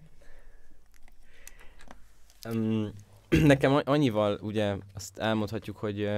Um, 2.49 2.91
nekem 3.29 3.81
annyival 3.83 4.39
ugye 4.41 4.75
azt 4.93 5.17
elmondhatjuk, 5.17 5.77
hogy 5.77 6.09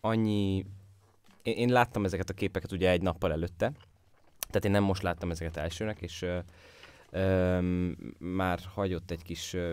annyi... 0.00 0.64
Én, 1.42 1.56
én 1.56 1.68
láttam 1.68 2.04
ezeket 2.04 2.30
a 2.30 2.34
képeket 2.34 2.72
ugye 2.72 2.90
egy 2.90 3.02
nappal 3.02 3.32
előtte, 3.32 3.72
tehát 4.46 4.64
én 4.64 4.70
nem 4.70 4.82
most 4.82 5.02
láttam 5.02 5.30
ezeket 5.30 5.56
elsőnek, 5.56 6.00
és 6.00 6.22
uh, 6.22 6.38
um, 7.22 7.96
már 8.18 8.58
hagyott 8.74 9.10
egy 9.10 9.22
kis 9.22 9.54
uh, 9.54 9.70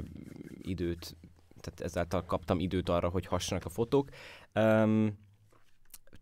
időt, 0.61 1.15
tehát 1.59 1.81
ezáltal 1.81 2.25
kaptam 2.25 2.59
időt 2.59 2.89
arra, 2.89 3.09
hogy 3.09 3.25
hassanak 3.25 3.65
a 3.65 3.69
fotók. 3.69 4.09
Um, 4.55 5.17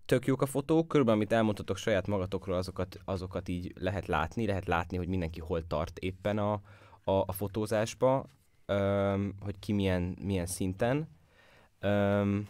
tök 0.06 0.26
jók 0.26 0.42
a 0.42 0.46
fotók, 0.46 0.88
körülbelül 0.88 1.22
amit 1.22 1.32
elmondhatok 1.32 1.78
saját 1.78 2.08
magatokról, 2.08 2.58
azokat, 2.58 3.00
azokat 3.06 3.50
így 3.50 3.74
lehet 3.80 4.08
látni, 4.08 4.46
lehet 4.46 4.68
látni, 4.68 4.98
hogy 4.98 5.08
mindenki 5.08 5.40
hol 5.40 5.68
tart 5.68 6.00
éppen 6.00 6.38
a, 6.38 6.54
a, 7.04 7.12
a 7.12 7.32
fotózásba, 7.32 8.26
um, 8.68 9.34
hogy 9.40 9.60
ki 9.60 9.74
milyen, 9.74 10.18
milyen 10.22 10.46
szinten. 10.46 11.10
Um, 11.82 12.48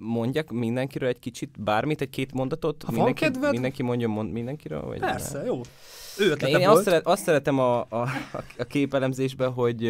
mondjak 0.00 0.50
mindenkiről 0.50 1.08
egy 1.08 1.18
kicsit 1.18 1.62
bármit, 1.62 2.00
egy-két 2.00 2.32
mondatot? 2.32 2.82
Ha 2.82 2.92
mindenki, 2.92 3.22
van 3.22 3.32
kedved? 3.32 3.52
mindenki 3.52 3.82
mondja 3.82 4.08
mond, 4.08 4.32
mindenkiről? 4.32 4.82
Vagy 4.82 5.00
Persze, 5.00 5.36
nem? 5.36 5.46
jó. 5.46 5.60
Ő 6.18 6.32
én 6.32 6.58
volt. 6.58 6.64
azt, 6.64 6.82
szeret, 6.82 7.06
azt 7.06 7.22
szeretem 7.22 7.58
a, 7.58 7.80
a, 7.80 8.08
a 8.58 8.64
képelemzésben, 8.64 9.52
hogy, 9.52 9.86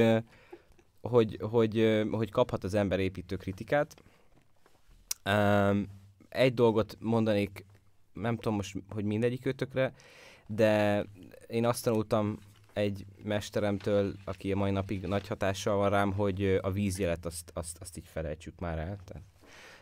hogy, 1.03 1.39
hogy, 1.41 2.05
hogy 2.11 2.31
kaphat 2.31 2.65
az 2.65 2.75
ember 2.75 3.01
építő 3.01 3.37
kritikát. 3.37 3.95
Um, 5.25 5.89
egy 6.29 6.55
dolgot 6.55 6.97
mondanék, 7.01 7.65
nem 8.13 8.37
tudom 8.37 8.55
most, 8.55 8.77
hogy 8.89 9.05
mindegyik 9.05 9.45
ötökre, 9.45 9.93
de 10.47 11.05
én 11.47 11.67
azt 11.67 11.85
tanultam 11.85 12.39
egy 12.73 13.05
mesteremtől, 13.23 14.15
aki 14.25 14.53
a 14.53 14.57
mai 14.57 14.71
napig 14.71 15.07
nagy 15.07 15.27
hatással 15.29 15.77
van 15.77 15.91
rám, 15.91 16.13
hogy 16.13 16.59
a 16.63 16.71
vízjelet 16.71 17.27
azt, 17.27 17.51
azt, 17.55 17.77
azt 17.81 17.97
így 17.97 18.07
felejtsük 18.07 18.59
már 18.59 18.79
el. 18.79 18.99
Tehát 19.05 19.23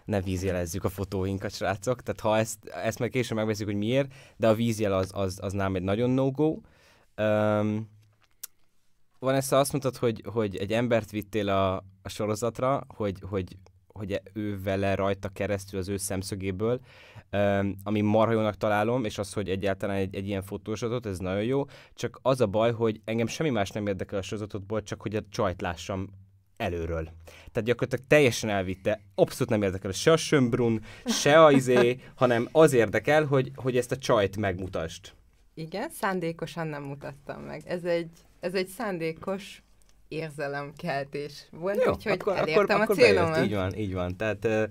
ne 0.05 0.21
vízjelezzük 0.21 0.85
a 0.85 0.89
fotóinkat, 0.89 1.55
srácok. 1.55 2.03
Tehát 2.03 2.21
ha 2.21 2.39
ezt, 2.39 2.65
ezt 2.65 2.99
meg 2.99 3.11
később 3.11 3.37
megbeszéljük, 3.37 3.75
hogy 3.75 3.87
miért, 3.87 4.13
de 4.37 4.49
a 4.49 4.55
vízjel 4.55 4.93
az, 4.93 5.11
az, 5.15 5.39
az 5.43 5.53
nem 5.53 5.75
egy 5.75 5.83
nagyon 5.83 6.11
no-go. 6.11 6.61
Um, 7.17 7.89
van 9.21 9.35
ezt 9.35 9.53
azt 9.53 9.73
mondtad, 9.73 9.97
hogy, 9.97 10.23
hogy 10.33 10.57
egy 10.57 10.73
embert 10.73 11.11
vittél 11.11 11.49
a, 11.49 11.77
a 12.03 12.09
sorozatra, 12.09 12.87
hogy, 12.89 13.17
hogy, 13.23 13.57
hogy 13.87 14.21
ő 14.33 14.63
vele 14.63 14.95
rajta 14.95 15.29
keresztül 15.29 15.79
az 15.79 15.89
ő 15.89 15.97
szemszögéből, 15.97 16.81
um, 17.33 17.77
ami 17.85 18.01
marha 18.01 18.33
jónak 18.33 18.57
találom, 18.57 19.05
és 19.05 19.19
az, 19.19 19.33
hogy 19.33 19.49
egyáltalán 19.49 19.97
egy, 19.97 20.15
egy 20.15 20.27
ilyen 20.27 20.43
fotósorozatot, 20.43 21.13
ez 21.13 21.19
nagyon 21.19 21.45
jó, 21.45 21.65
csak 21.95 22.19
az 22.23 22.41
a 22.41 22.47
baj, 22.47 22.73
hogy 22.73 23.01
engem 23.05 23.27
semmi 23.27 23.51
más 23.51 23.71
nem 23.71 23.87
érdekel 23.87 24.19
a 24.19 24.23
sorozatotból, 24.23 24.83
csak 24.83 25.03
hogy 25.03 25.17
a 25.17 25.23
csajt 25.31 25.61
lássam 25.61 26.09
előről. 26.57 27.05
Tehát 27.25 27.69
gyakorlatilag 27.69 28.07
teljesen 28.09 28.51
elvitte, 28.51 29.01
abszolút 29.15 29.49
nem 29.49 29.63
érdekel 29.63 29.91
se 29.91 30.13
a 30.13 30.17
Sönbrun, 30.17 30.83
se 31.05 31.45
a 31.45 31.51
izé, 31.51 32.01
hanem 32.15 32.49
az 32.53 32.73
érdekel, 32.73 33.25
hogy, 33.25 33.51
hogy 33.55 33.77
ezt 33.77 33.93
a 33.93 33.97
csajt 33.97 34.37
megmutasd. 34.37 35.13
Igen, 35.55 35.91
szándékosan 35.91 36.67
nem 36.67 36.83
mutattam 36.83 37.43
meg. 37.43 37.63
Ez 37.67 37.85
egy, 37.85 38.11
ez 38.41 38.55
egy 38.55 38.67
szándékos 38.67 39.63
érzelemkeltés. 40.11 41.47
Volt, 41.51 41.85
Jó, 41.85 41.93
úgyhogy 41.93 42.13
akkor, 42.13 42.37
elértem 42.37 42.63
akkor, 42.63 42.75
a 42.81 42.83
akkor 42.83 42.97
célomat. 42.97 43.31
bejött, 43.31 43.47
így 43.47 43.55
van, 43.55 43.75
így 43.75 43.93
van. 43.93 44.17
Tehát 44.17 44.71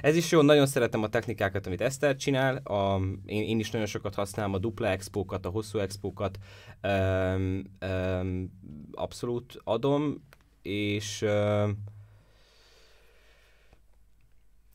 ez 0.00 0.16
is 0.16 0.30
jó, 0.30 0.40
nagyon 0.42 0.66
szeretem 0.66 1.02
a 1.02 1.08
technikákat, 1.08 1.66
amit 1.66 1.80
Eszter 1.80 2.16
csinál, 2.16 2.56
a, 2.56 3.00
én, 3.24 3.42
én 3.42 3.58
is 3.58 3.70
nagyon 3.70 3.86
sokat 3.86 4.14
használom 4.14 4.54
a 4.54 4.58
dupla 4.58 4.88
expókat, 4.88 5.46
a 5.46 5.48
hosszú 5.48 5.78
expókat, 5.78 6.38
öm, 6.80 7.64
öm, 7.78 8.50
abszolút 8.92 9.60
adom, 9.64 10.24
és 10.62 11.22
öm, 11.22 11.76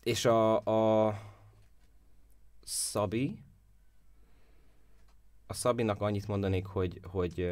és 0.03 0.25
a, 0.25 0.55
a 1.07 1.15
Szabi, 2.63 3.37
a 5.47 5.53
Szabinak 5.53 6.01
annyit 6.01 6.27
mondanék, 6.27 6.65
hogy, 6.65 6.99
hogy 7.03 7.51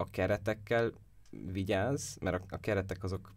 a 0.00 0.10
keretekkel 0.10 0.92
vigyázz, 1.52 2.16
mert 2.20 2.42
a, 2.42 2.54
a 2.54 2.60
keretek 2.60 3.04
azok, 3.04 3.32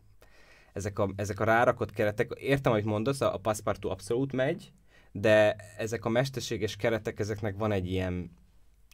ezek 0.74 1.00
a, 1.00 1.10
ezek 1.16 1.40
a 1.40 1.44
rárakott 1.44 1.92
keretek, 1.92 2.32
értem, 2.36 2.72
amit 2.72 2.86
mondasz, 2.86 3.22
a, 3.22 3.34
a 3.34 3.38
Passepartout 3.38 3.92
abszolút 3.92 4.34
megy, 4.34 4.72
de 5.12 5.56
ezek 5.78 6.06
a 6.06 6.10
mesterséges 6.10 6.76
keretek, 6.76 7.20
ezeknek 7.20 7.58
van 7.58 7.72
egy 7.72 7.92
ilyen, 7.92 8.32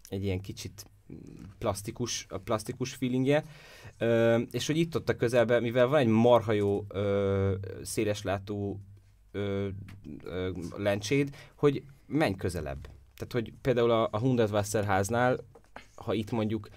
egy 0.09 0.23
ilyen 0.23 0.41
kicsit 0.41 0.85
plastikus, 1.57 2.25
a 2.29 2.37
plastikus 2.37 2.93
feelingje, 2.93 3.43
ö, 3.97 4.39
és 4.51 4.67
hogy 4.67 4.77
itt 4.77 4.95
ott 4.95 5.09
a 5.09 5.15
közelben, 5.15 5.61
mivel 5.61 5.87
van 5.87 5.99
egy 5.99 6.07
marha 6.07 6.51
jó 6.51 6.85
ö, 6.87 7.55
széleslátó 7.83 8.79
ö, 9.31 9.67
ö, 10.23 10.51
lencséd, 10.77 11.35
hogy 11.55 11.83
menj 12.05 12.35
közelebb. 12.35 12.81
Tehát, 13.15 13.33
hogy 13.33 13.53
például 13.61 13.91
a, 13.91 14.07
a 14.11 14.19
Hundertwasser 14.19 14.83
háznál, 14.83 15.37
ha 15.95 16.13
itt 16.13 16.31
mondjuk 16.31 16.69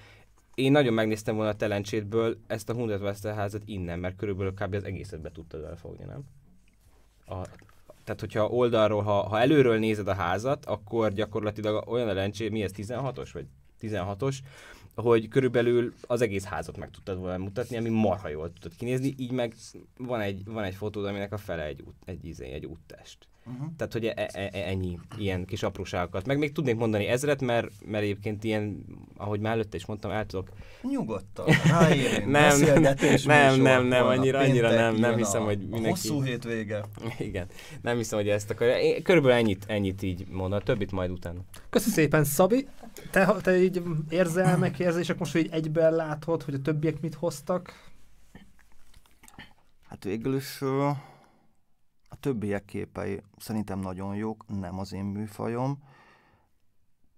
én 0.62 0.72
nagyon 0.72 0.94
megnéztem 0.94 1.34
volna 1.34 1.50
a 1.50 1.56
telencsétből 1.56 2.36
ezt 2.46 2.68
a 2.68 2.74
Hundertwasser 2.74 3.34
házat 3.34 3.62
innen, 3.64 3.98
mert 3.98 4.16
körülbelül 4.16 4.54
kb. 4.54 4.74
az 4.74 4.84
egészet 4.84 5.20
be 5.20 5.32
tudtad 5.32 5.64
elfogni, 5.64 6.04
nem? 6.04 6.24
A, 7.26 7.46
tehát, 8.04 8.20
hogyha 8.20 8.48
oldalról, 8.48 9.02
ha, 9.02 9.28
ha 9.28 9.40
előről 9.40 9.78
nézed 9.78 10.08
a 10.08 10.14
házat, 10.14 10.66
akkor 10.66 11.12
gyakorlatilag 11.12 11.88
olyan 11.88 12.08
a 12.08 12.12
lencsé, 12.12 12.48
mi 12.48 12.62
ez, 12.62 12.72
16-os 12.76 13.28
vagy 13.32 13.46
16-os, 13.80 14.38
hogy 14.94 15.28
körülbelül 15.28 15.92
az 16.06 16.20
egész 16.20 16.44
házat 16.44 16.76
meg 16.76 16.90
tudtad 16.90 17.18
volna 17.18 17.38
mutatni, 17.38 17.76
ami 17.76 17.88
marha 17.88 18.28
jól 18.28 18.52
tudod 18.52 18.76
kinézni, 18.76 19.14
így 19.16 19.32
meg 19.32 19.54
van 19.98 20.20
egy, 20.20 20.44
van 20.44 20.64
egy 20.64 20.74
fotód, 20.74 21.04
aminek 21.04 21.32
a 21.32 21.36
fele 21.36 21.64
egy, 21.64 21.82
út, 21.82 21.94
egy, 22.04 22.24
izé, 22.24 22.46
egy 22.46 22.66
úttest. 22.66 23.28
Uh-huh. 23.46 23.66
Tehát, 23.76 23.92
hogy 23.92 24.04
e- 24.04 24.12
e- 24.32 24.50
e- 24.52 24.68
ennyi 24.68 24.98
ilyen 25.18 25.44
kis 25.44 25.62
apróságokat. 25.62 26.26
Meg 26.26 26.38
még 26.38 26.52
tudnék 26.52 26.76
mondani 26.76 27.06
ezret, 27.06 27.40
mert, 27.40 27.68
mert 27.86 28.02
egyébként 28.04 28.44
ilyen, 28.44 28.84
ahogy 29.16 29.40
már 29.40 29.52
előtte 29.52 29.76
is 29.76 29.86
mondtam, 29.86 30.10
el 30.10 30.26
tudok. 30.26 30.48
Nyugodtan, 30.82 31.46
ráérünk, 31.66 32.30
Nem, 32.30 32.60
nem, 33.24 33.60
nem, 33.60 33.86
nem, 33.86 34.06
annyira- 34.06 34.40
annyira 34.40 34.70
nem, 34.70 34.94
nem 34.94 35.16
hiszem, 35.16 35.42
a, 35.42 35.44
hogy 35.44 35.58
mindenki- 35.58 35.88
hosszú 35.88 36.22
hétvége. 36.22 36.84
Igen, 37.18 37.46
nem 37.82 37.96
hiszem, 37.96 38.18
hogy 38.18 38.28
ezt 38.28 38.50
akarja. 38.50 38.78
Én 38.78 39.02
körülbelül 39.02 39.36
ennyit, 39.36 39.64
ennyit 39.68 40.02
így 40.02 40.26
mondom, 40.28 40.58
a 40.58 40.62
többit 40.62 40.92
majd 40.92 41.10
utána. 41.10 41.40
Köszi 41.70 41.90
szépen, 41.90 42.24
Szabi. 42.24 42.66
Te, 43.10 43.34
te 43.42 43.62
így 43.62 43.82
érzelmek, 44.08 44.78
érzések 44.78 45.18
most 45.18 45.36
így 45.36 45.48
egyben 45.52 45.94
látod, 45.94 46.42
hogy 46.42 46.54
a 46.54 46.62
többiek 46.62 47.00
mit 47.00 47.14
hoztak. 47.14 47.90
Hát 49.88 50.04
végül 50.04 50.36
is 50.36 50.62
a 50.62 51.10
többiek 52.22 52.64
képei 52.64 53.22
szerintem 53.36 53.78
nagyon 53.78 54.16
jók, 54.16 54.44
nem 54.46 54.78
az 54.78 54.92
én 54.92 55.04
műfajom, 55.04 55.78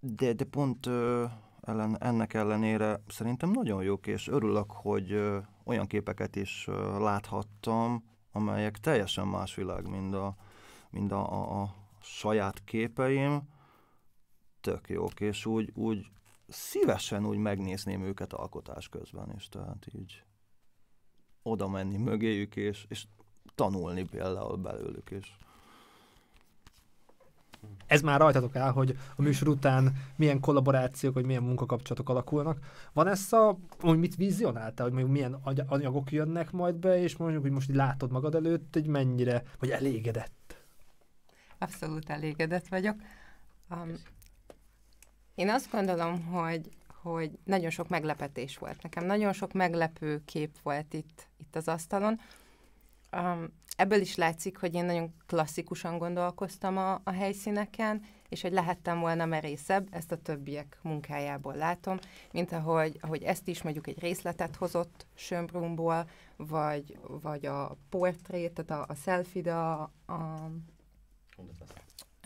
de, 0.01 0.33
de 0.33 0.45
pont 0.45 0.87
ö, 0.87 1.25
ellen, 1.61 2.03
ennek 2.03 2.35
ellenére 2.35 3.03
szerintem 3.09 3.51
nagyon 3.51 3.83
jók, 3.83 4.07
és 4.07 4.29
örülök, 4.29 4.73
hogy 4.73 5.13
ö, 5.13 5.39
olyan 5.65 5.87
képeket 5.87 6.37
is 6.37 6.65
ö, 6.69 6.99
láthattam, 6.99 8.05
amelyek 8.33 8.79
teljesen 8.79 9.27
más 9.27 9.55
világ, 9.55 9.89
mint 9.89 10.15
a, 10.15 10.37
mint 10.91 11.13
a, 11.13 11.33
a, 11.33 11.63
a 11.63 11.75
saját 12.01 12.65
képeim. 12.65 13.49
Tök 14.61 14.89
jók, 14.89 15.21
és 15.21 15.47
úgy, 15.47 15.71
úgy 15.75 16.07
szívesen 16.49 17.27
úgy 17.27 17.39
megnézném 17.39 18.03
őket 18.03 18.33
alkotás 18.33 18.89
közben 18.89 19.33
is, 19.37 19.49
tehát 19.49 19.87
így 19.93 20.23
oda 21.43 21.69
menni 21.69 21.97
mögéjük, 21.97 22.57
és, 22.57 22.87
és 22.89 23.07
tanulni 23.55 24.05
például 24.05 24.57
belőlük 24.57 25.11
is. 25.11 25.37
Ez 27.87 28.01
már 28.01 28.21
rajtatok 28.21 28.57
áll, 28.57 28.73
hogy 28.73 28.99
a 29.17 29.23
műsor 29.23 29.49
után 29.49 29.93
milyen 30.17 30.41
kollaborációk, 30.41 31.15
vagy 31.15 31.25
milyen 31.25 31.43
munkakapcsolatok 31.43 32.09
alakulnak. 32.09 32.59
Van 32.93 33.07
ez 33.07 33.33
a, 33.33 33.59
hogy 33.81 33.99
mit 33.99 34.17
vizionáltál, 34.17 34.87
hogy 34.87 34.95
mondjuk 34.95 35.13
milyen 35.13 35.65
anyagok 35.67 36.13
jönnek 36.13 36.51
majd 36.51 36.75
be, 36.75 36.99
és 37.03 37.17
mondjuk, 37.17 37.43
hogy 37.43 37.51
most 37.51 37.71
így 37.71 37.77
látod 37.77 38.11
magad 38.11 38.35
előtt, 38.35 38.73
hogy 38.73 38.87
mennyire, 38.87 39.43
vagy 39.59 39.71
elégedett. 39.71 40.65
Abszolút 41.59 42.11
elégedett 42.11 42.69
vagyok. 42.69 42.97
Um, 43.71 43.93
én 45.35 45.51
azt 45.51 45.71
gondolom, 45.71 46.25
hogy, 46.25 46.71
hogy 47.03 47.31
nagyon 47.45 47.71
sok 47.71 47.89
meglepetés 47.89 48.59
volt 48.59 48.83
nekem. 48.83 49.05
Nagyon 49.05 49.33
sok 49.33 49.53
meglepő 49.53 50.23
kép 50.25 50.57
volt 50.63 50.95
itt, 50.95 51.29
itt 51.37 51.57
az 51.57 51.69
asztalon. 51.69 52.21
Um, 53.17 53.53
ebből 53.77 54.01
is 54.01 54.15
látszik, 54.15 54.59
hogy 54.59 54.75
én 54.75 54.85
nagyon 54.85 55.15
klasszikusan 55.27 55.99
gondolkoztam 55.99 56.77
a, 56.77 57.01
a 57.05 57.11
helyszíneken, 57.11 58.03
és 58.29 58.43
hogy 58.43 58.53
lehettem 58.53 59.01
volna 59.01 59.25
merészebb, 59.25 59.89
ezt 59.91 60.13
a 60.13 60.17
többiek 60.17 60.79
munkájából 60.83 61.55
látom, 61.55 61.99
mint 62.33 62.53
ahogy, 62.53 62.99
ahogy 63.01 63.23
ezt 63.23 63.49
is 63.49 63.63
mondjuk 63.63 63.87
egy 63.87 63.99
részletet 63.99 64.57
hozott 64.57 65.07
Schönbrunból, 65.15 66.09
vagy, 66.37 66.99
vagy 67.23 67.47
a 67.47 67.77
portrét, 67.89 68.53
tehát 68.53 68.89
a, 68.89 68.93
a 68.93 68.95
selfie, 68.95 69.57
a, 69.57 69.81
a 70.07 70.51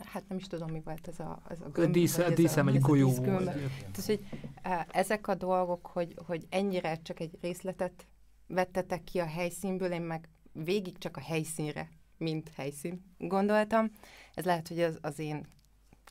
hát 0.05 0.23
nem 0.27 0.37
is 0.37 0.47
tudom, 0.47 0.71
mi 0.71 0.81
volt 0.85 1.07
ez 1.07 1.19
a, 1.19 1.41
ez 1.49 1.61
a 1.61 1.69
gömb, 1.69 1.93
Dísze, 1.93 2.29
díszem 2.29 2.67
a, 2.67 2.69
egy 2.69 2.79
golyó. 2.79 3.13
Tehát, 3.13 4.05
hogy 4.05 4.25
eh, 4.61 4.85
ezek 4.91 5.27
a 5.27 5.35
dolgok, 5.35 5.87
hogy, 5.87 6.15
hogy 6.25 6.45
ennyire 6.49 6.95
csak 7.01 7.19
egy 7.19 7.37
részletet 7.41 8.07
vettetek 8.47 9.03
ki 9.03 9.19
a 9.19 9.25
helyszínből, 9.25 9.91
én 9.91 10.01
meg 10.01 10.29
végig 10.51 10.97
csak 10.97 11.17
a 11.17 11.21
helyszínre, 11.21 11.89
mint 12.17 12.51
helyszín 12.55 13.03
gondoltam. 13.17 13.91
Ez 14.33 14.45
lehet, 14.45 14.67
hogy 14.67 14.79
az, 14.79 14.97
az 15.01 15.19
én 15.19 15.47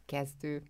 kezdő 0.06 0.62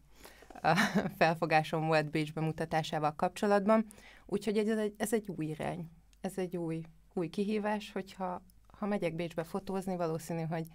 felfogásom 1.18 1.86
volt 1.86 2.10
Bécs 2.10 2.32
bemutatásával 2.32 3.14
kapcsolatban. 3.14 3.86
Úgyhogy 4.26 4.58
ez 4.58 4.78
egy, 4.78 4.94
ez 4.96 5.12
egy 5.12 5.28
új 5.36 5.46
irány. 5.46 5.90
Ez 6.20 6.38
egy 6.38 6.56
új, 6.56 6.82
új 7.14 7.28
kihívás, 7.28 7.92
hogyha 7.92 8.42
ha 8.78 8.86
megyek 8.86 9.14
Bécsbe 9.14 9.44
fotózni, 9.44 9.96
valószínű, 9.96 10.42
hogy 10.42 10.66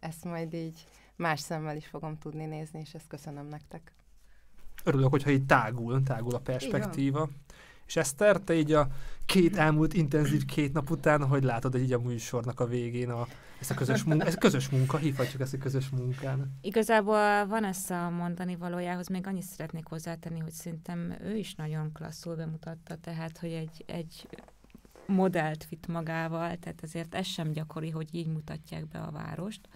ezt 0.00 0.24
majd 0.24 0.54
így 0.54 0.86
más 1.16 1.40
szemmel 1.40 1.76
is 1.76 1.86
fogom 1.86 2.18
tudni 2.18 2.44
nézni, 2.44 2.80
és 2.80 2.94
ezt 2.94 3.06
köszönöm 3.06 3.46
nektek. 3.46 3.92
Örülök, 4.84 5.10
hogyha 5.10 5.30
így 5.30 5.46
tágul, 5.46 6.02
tágul 6.02 6.34
a 6.34 6.38
perspektíva. 6.38 7.28
És 7.92 7.98
Eszter, 7.98 8.36
te 8.36 8.54
így 8.54 8.72
a 8.72 8.88
két 9.26 9.56
elmúlt 9.56 9.94
intenzív 9.94 10.44
két 10.44 10.72
nap 10.72 10.90
után, 10.90 11.26
hogy 11.26 11.42
látod 11.42 11.74
így 11.74 11.92
a 11.92 11.98
műsornak 11.98 12.60
a 12.60 12.66
végén 12.66 13.10
a, 13.10 13.26
ezt 13.60 13.70
a 13.70 13.74
közös 13.74 14.02
munka, 14.02 14.26
ez 14.26 14.34
közös 14.34 14.68
munka, 14.68 14.96
hívhatjuk 14.96 15.40
ezt 15.40 15.54
a 15.54 15.58
közös 15.58 15.88
munkán. 15.88 16.52
Igazából 16.60 17.46
van 17.46 17.64
ezt 17.64 17.90
a 17.90 18.10
mondani 18.10 18.56
valójához, 18.56 19.08
még 19.08 19.26
annyit 19.26 19.42
szeretnék 19.42 19.86
hozzátenni, 19.86 20.38
hogy 20.38 20.52
szerintem 20.52 21.14
ő 21.24 21.36
is 21.36 21.54
nagyon 21.54 21.92
klasszul 21.92 22.34
bemutatta, 22.34 22.96
tehát, 23.00 23.38
hogy 23.38 23.52
egy, 23.52 23.84
egy 23.86 24.28
modellt 25.06 25.68
vitt 25.68 25.86
magával, 25.86 26.56
tehát 26.56 26.82
ezért 26.82 27.14
ez 27.14 27.26
sem 27.26 27.50
gyakori, 27.50 27.90
hogy 27.90 28.14
így 28.14 28.28
mutatják 28.28 28.88
be 28.88 28.98
a 28.98 29.10
várost. 29.10 29.68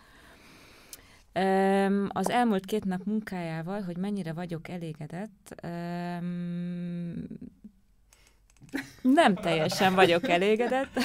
Az 2.08 2.30
elmúlt 2.30 2.64
két 2.64 2.84
nap 2.84 3.04
munkájával, 3.04 3.80
hogy 3.80 3.96
mennyire 3.96 4.32
vagyok 4.32 4.68
elégedett, 4.68 5.54
nem 9.02 9.34
teljesen 9.34 9.94
vagyok 9.94 10.28
elégedett. 10.28 10.98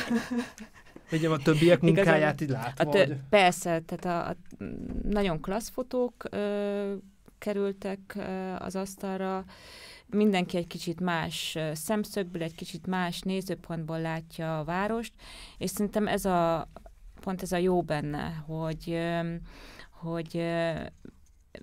Ugye 1.11 1.29
a 1.29 1.37
többiek 1.37 1.81
munkáját 1.81 2.41
így 2.41 2.49
látva, 2.49 2.89
A 2.89 2.93
tö- 2.93 3.17
persze, 3.29 3.81
tehát 3.85 4.05
a, 4.05 4.29
a 4.29 4.35
nagyon 5.03 5.41
klassz 5.41 5.69
fotók 5.69 6.13
ö, 6.29 6.93
kerültek 7.37 7.99
ö, 8.15 8.53
az 8.59 8.75
asztalra, 8.75 9.45
mindenki 10.05 10.57
egy 10.57 10.67
kicsit 10.67 10.99
más 10.99 11.57
szemszögből, 11.73 12.41
egy 12.41 12.55
kicsit 12.55 12.87
más 12.87 13.21
nézőpontból 13.21 14.01
látja 14.01 14.59
a 14.59 14.63
várost, 14.63 15.13
és 15.57 15.69
szerintem 15.69 16.07
ez 16.07 16.25
a 16.25 16.69
pont 17.21 17.41
ez 17.41 17.51
a 17.51 17.57
jó 17.57 17.81
benne, 17.81 18.43
hogy, 18.47 18.99
hogy 19.91 20.43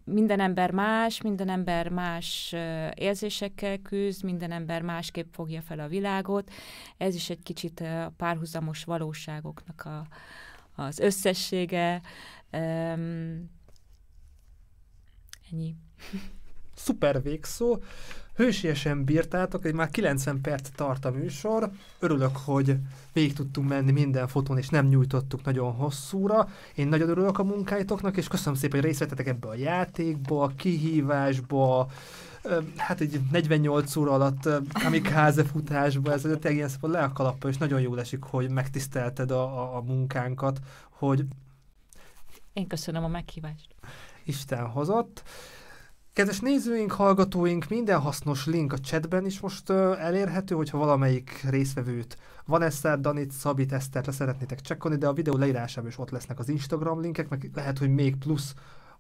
minden 0.05 0.41
ember 0.41 0.71
más, 0.71 1.23
minden 1.23 1.49
ember 1.49 1.89
más 1.89 2.55
érzésekkel 2.95 3.79
küzd, 3.79 4.25
minden 4.25 4.53
ember 4.53 4.83
másképp 4.83 5.33
fogja 5.33 5.63
fel 5.63 5.79
a 5.79 5.89
világot. 5.89 6.51
Ez 6.97 7.15
is 7.15 7.31
egy 7.31 7.43
kicsit 7.43 7.81
a 7.81 8.13
párhuzamos 8.17 8.85
valóságoknak 8.85 9.85
a, 9.85 10.07
az 10.83 10.99
összessége. 10.99 12.01
Um, 12.53 13.51
ennyi. 15.51 15.75
szuper 16.75 17.23
végszó. 17.23 17.79
Hősiesen 18.39 19.05
bírtátok, 19.05 19.63
hogy 19.63 19.75
már 19.75 19.91
90 19.91 20.41
perc 20.41 20.69
tart 20.75 21.05
a 21.05 21.11
műsor. 21.11 21.71
Örülök, 21.99 22.37
hogy 22.37 22.77
végig 23.13 23.33
tudtunk 23.33 23.69
menni 23.69 23.91
minden 23.91 24.29
fotón, 24.29 24.59
és 24.59 24.69
nem 24.69 24.87
nyújtottuk 24.87 25.45
nagyon 25.45 25.73
hosszúra. 25.73 26.49
Én 26.75 26.89
nagyon 26.89 27.09
örülök 27.09 27.39
a 27.39 27.45
munkáitoknak, 27.45 28.17
és 28.17 28.29
köszönöm 28.29 28.59
szépen, 28.59 28.81
hogy 28.81 28.89
részt 28.89 29.01
vettetek 29.01 29.27
ebbe 29.27 29.49
a 29.49 29.55
játékba, 29.55 30.43
a 30.43 30.53
kihívásba, 30.57 31.91
hát 32.77 33.01
egy 33.01 33.21
48 33.31 33.97
óra 33.97 34.13
alatt 34.13 34.49
kamikáze 34.83 35.45
futásba, 35.45 36.13
ez 36.13 36.21
tényleg 36.21 36.55
ilyen 36.55 36.69
szépen 36.69 36.91
le 36.91 37.03
a 37.03 37.13
kalappa, 37.13 37.49
és 37.49 37.57
nagyon 37.57 37.81
jól 37.81 38.01
esik, 38.01 38.23
hogy 38.23 38.51
megtisztelted 38.51 39.31
a, 39.31 39.43
a, 39.43 39.77
a 39.77 39.81
munkánkat, 39.81 40.61
hogy 40.91 41.25
én 42.53 42.67
köszönöm 42.67 43.05
a 43.05 43.09
meghívást. 43.09 43.75
Isten 44.25 44.67
hozott. 44.67 45.23
Kedves 46.19 46.41
nézőink, 46.41 46.93
hallgatóink, 46.93 47.69
minden 47.69 48.01
hasznos 48.01 48.47
link 48.47 48.73
a 48.73 48.79
chatben 48.79 49.27
is 49.27 49.41
most 49.41 49.71
elérhető, 49.71 50.55
hogyha 50.55 50.79
valamelyik 50.79 51.45
részvevőt, 51.51 52.19
Vanessa, 52.47 52.97
Danit, 52.97 53.31
Szabit, 53.31 53.73
Esztert 53.73 54.13
szeretnétek 54.13 54.61
csekkolni, 54.61 54.97
de 54.97 55.07
a 55.07 55.13
videó 55.13 55.37
leírásában 55.37 55.91
is 55.91 55.99
ott 55.99 56.11
lesznek 56.11 56.39
az 56.39 56.49
Instagram 56.49 57.01
linkek, 57.01 57.29
meg 57.29 57.51
lehet, 57.55 57.79
hogy 57.79 57.95
még 57.95 58.17
plusz 58.17 58.55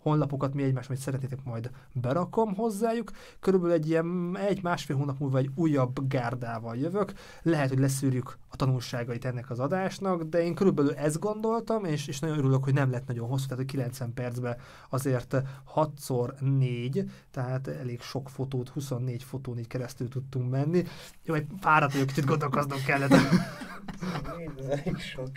honlapokat 0.08 0.54
mi 0.54 0.62
egymás, 0.62 0.86
hogy 0.86 0.96
szeretnétek 0.96 1.44
majd 1.44 1.70
berakom 1.92 2.54
hozzájuk. 2.54 3.10
Körülbelül 3.40 3.74
egy 3.74 3.88
ilyen 3.88 4.36
egy-másfél 4.36 4.96
hónap 4.96 5.18
múlva 5.18 5.38
egy 5.38 5.50
újabb 5.54 6.08
gárdával 6.08 6.76
jövök. 6.76 7.12
Lehet, 7.42 7.68
hogy 7.68 7.78
leszűrjük 7.78 8.38
a 8.48 8.56
tanulságait 8.56 9.24
ennek 9.24 9.50
az 9.50 9.60
adásnak, 9.60 10.22
de 10.22 10.42
én 10.42 10.54
körülbelül 10.54 10.94
ezt 10.94 11.18
gondoltam, 11.18 11.84
és, 11.84 12.06
és 12.06 12.18
nagyon 12.18 12.38
örülök, 12.38 12.64
hogy 12.64 12.74
nem 12.74 12.90
lett 12.90 13.06
nagyon 13.06 13.28
hosszú, 13.28 13.44
tehát 13.44 13.58
hogy 13.58 13.66
90 13.66 14.14
percben 14.14 14.56
azért 14.90 15.42
6x4, 15.74 17.08
tehát 17.30 17.68
elég 17.68 18.00
sok 18.00 18.28
fotót, 18.28 18.68
24 18.68 19.22
fotón 19.22 19.58
így 19.58 19.66
keresztül 19.66 20.08
tudtunk 20.08 20.50
menni. 20.50 20.84
Jó, 21.24 21.34
egy 21.34 21.46
fáradt 21.60 21.92
vagyok, 21.92 22.06
kicsit 22.06 22.24
gondolkoznom 22.24 22.78
kellett. 22.86 23.14
sok. 25.14 25.30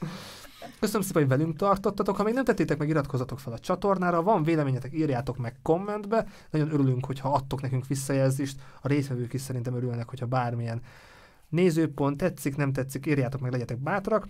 Köszönöm 0.80 1.02
szépen, 1.02 1.22
hogy 1.22 1.30
velünk 1.30 1.56
tartottatok. 1.56 2.16
Ha 2.16 2.22
még 2.22 2.34
nem 2.34 2.44
tettétek 2.44 2.78
meg, 2.78 2.88
iratkozzatok 2.88 3.38
fel 3.38 3.52
a 3.52 3.58
csatornára. 3.58 4.22
Van 4.22 4.42
véleményetek, 4.42 4.92
írjátok 4.94 5.36
meg 5.36 5.56
kommentbe. 5.62 6.26
Nagyon 6.50 6.72
örülünk, 6.72 7.04
hogyha 7.04 7.32
adtok 7.32 7.60
nekünk 7.60 7.86
visszajelzést. 7.86 8.60
A 8.80 8.88
részvevők 8.88 9.32
is 9.32 9.40
szerintem 9.40 9.74
örülnek, 9.74 10.08
hogyha 10.08 10.26
bármilyen 10.26 10.82
nézőpont 11.48 12.16
tetszik, 12.16 12.56
nem 12.56 12.72
tetszik, 12.72 13.06
írjátok 13.06 13.40
meg, 13.40 13.52
legyetek 13.52 13.78
bátrak. 13.78 14.28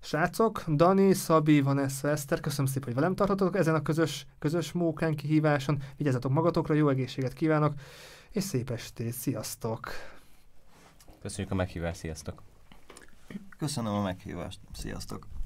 Srácok, 0.00 0.64
Dani, 0.68 1.14
Szabi, 1.14 1.60
Vanessa, 1.60 2.08
Eszter, 2.08 2.40
köszönöm 2.40 2.66
szépen, 2.66 2.84
hogy 2.84 2.94
velem 2.94 3.14
tartottatok 3.14 3.56
ezen 3.56 3.74
a 3.74 3.82
közös, 3.82 4.26
közös 4.38 4.72
mókán 4.72 5.14
kihíváson. 5.14 5.82
Vigyázzatok 5.96 6.32
magatokra, 6.32 6.74
jó 6.74 6.88
egészséget 6.88 7.32
kívánok, 7.32 7.74
és 8.30 8.42
szép 8.42 8.70
estét, 8.70 9.12
sziasztok! 9.12 9.90
Köszönjük 11.22 11.52
a 11.52 11.54
meghívást, 11.54 11.98
sziasztok! 11.98 12.42
Köszönöm 13.58 13.92
a 13.92 14.02
meghívást, 14.02 14.60
sziasztok! 14.72 15.37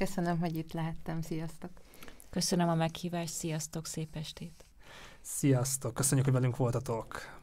Köszönöm, 0.00 0.38
hogy 0.38 0.56
itt 0.56 0.72
lehettem. 0.72 1.20
Sziasztok! 1.20 1.70
Köszönöm 2.30 2.68
a 2.68 2.74
meghívást. 2.74 3.32
Sziasztok, 3.32 3.86
szép 3.86 4.16
estét! 4.16 4.64
Sziasztok! 5.20 5.94
Köszönjük, 5.94 6.26
hogy 6.26 6.34
velünk 6.34 6.56
voltatok! 6.56 7.39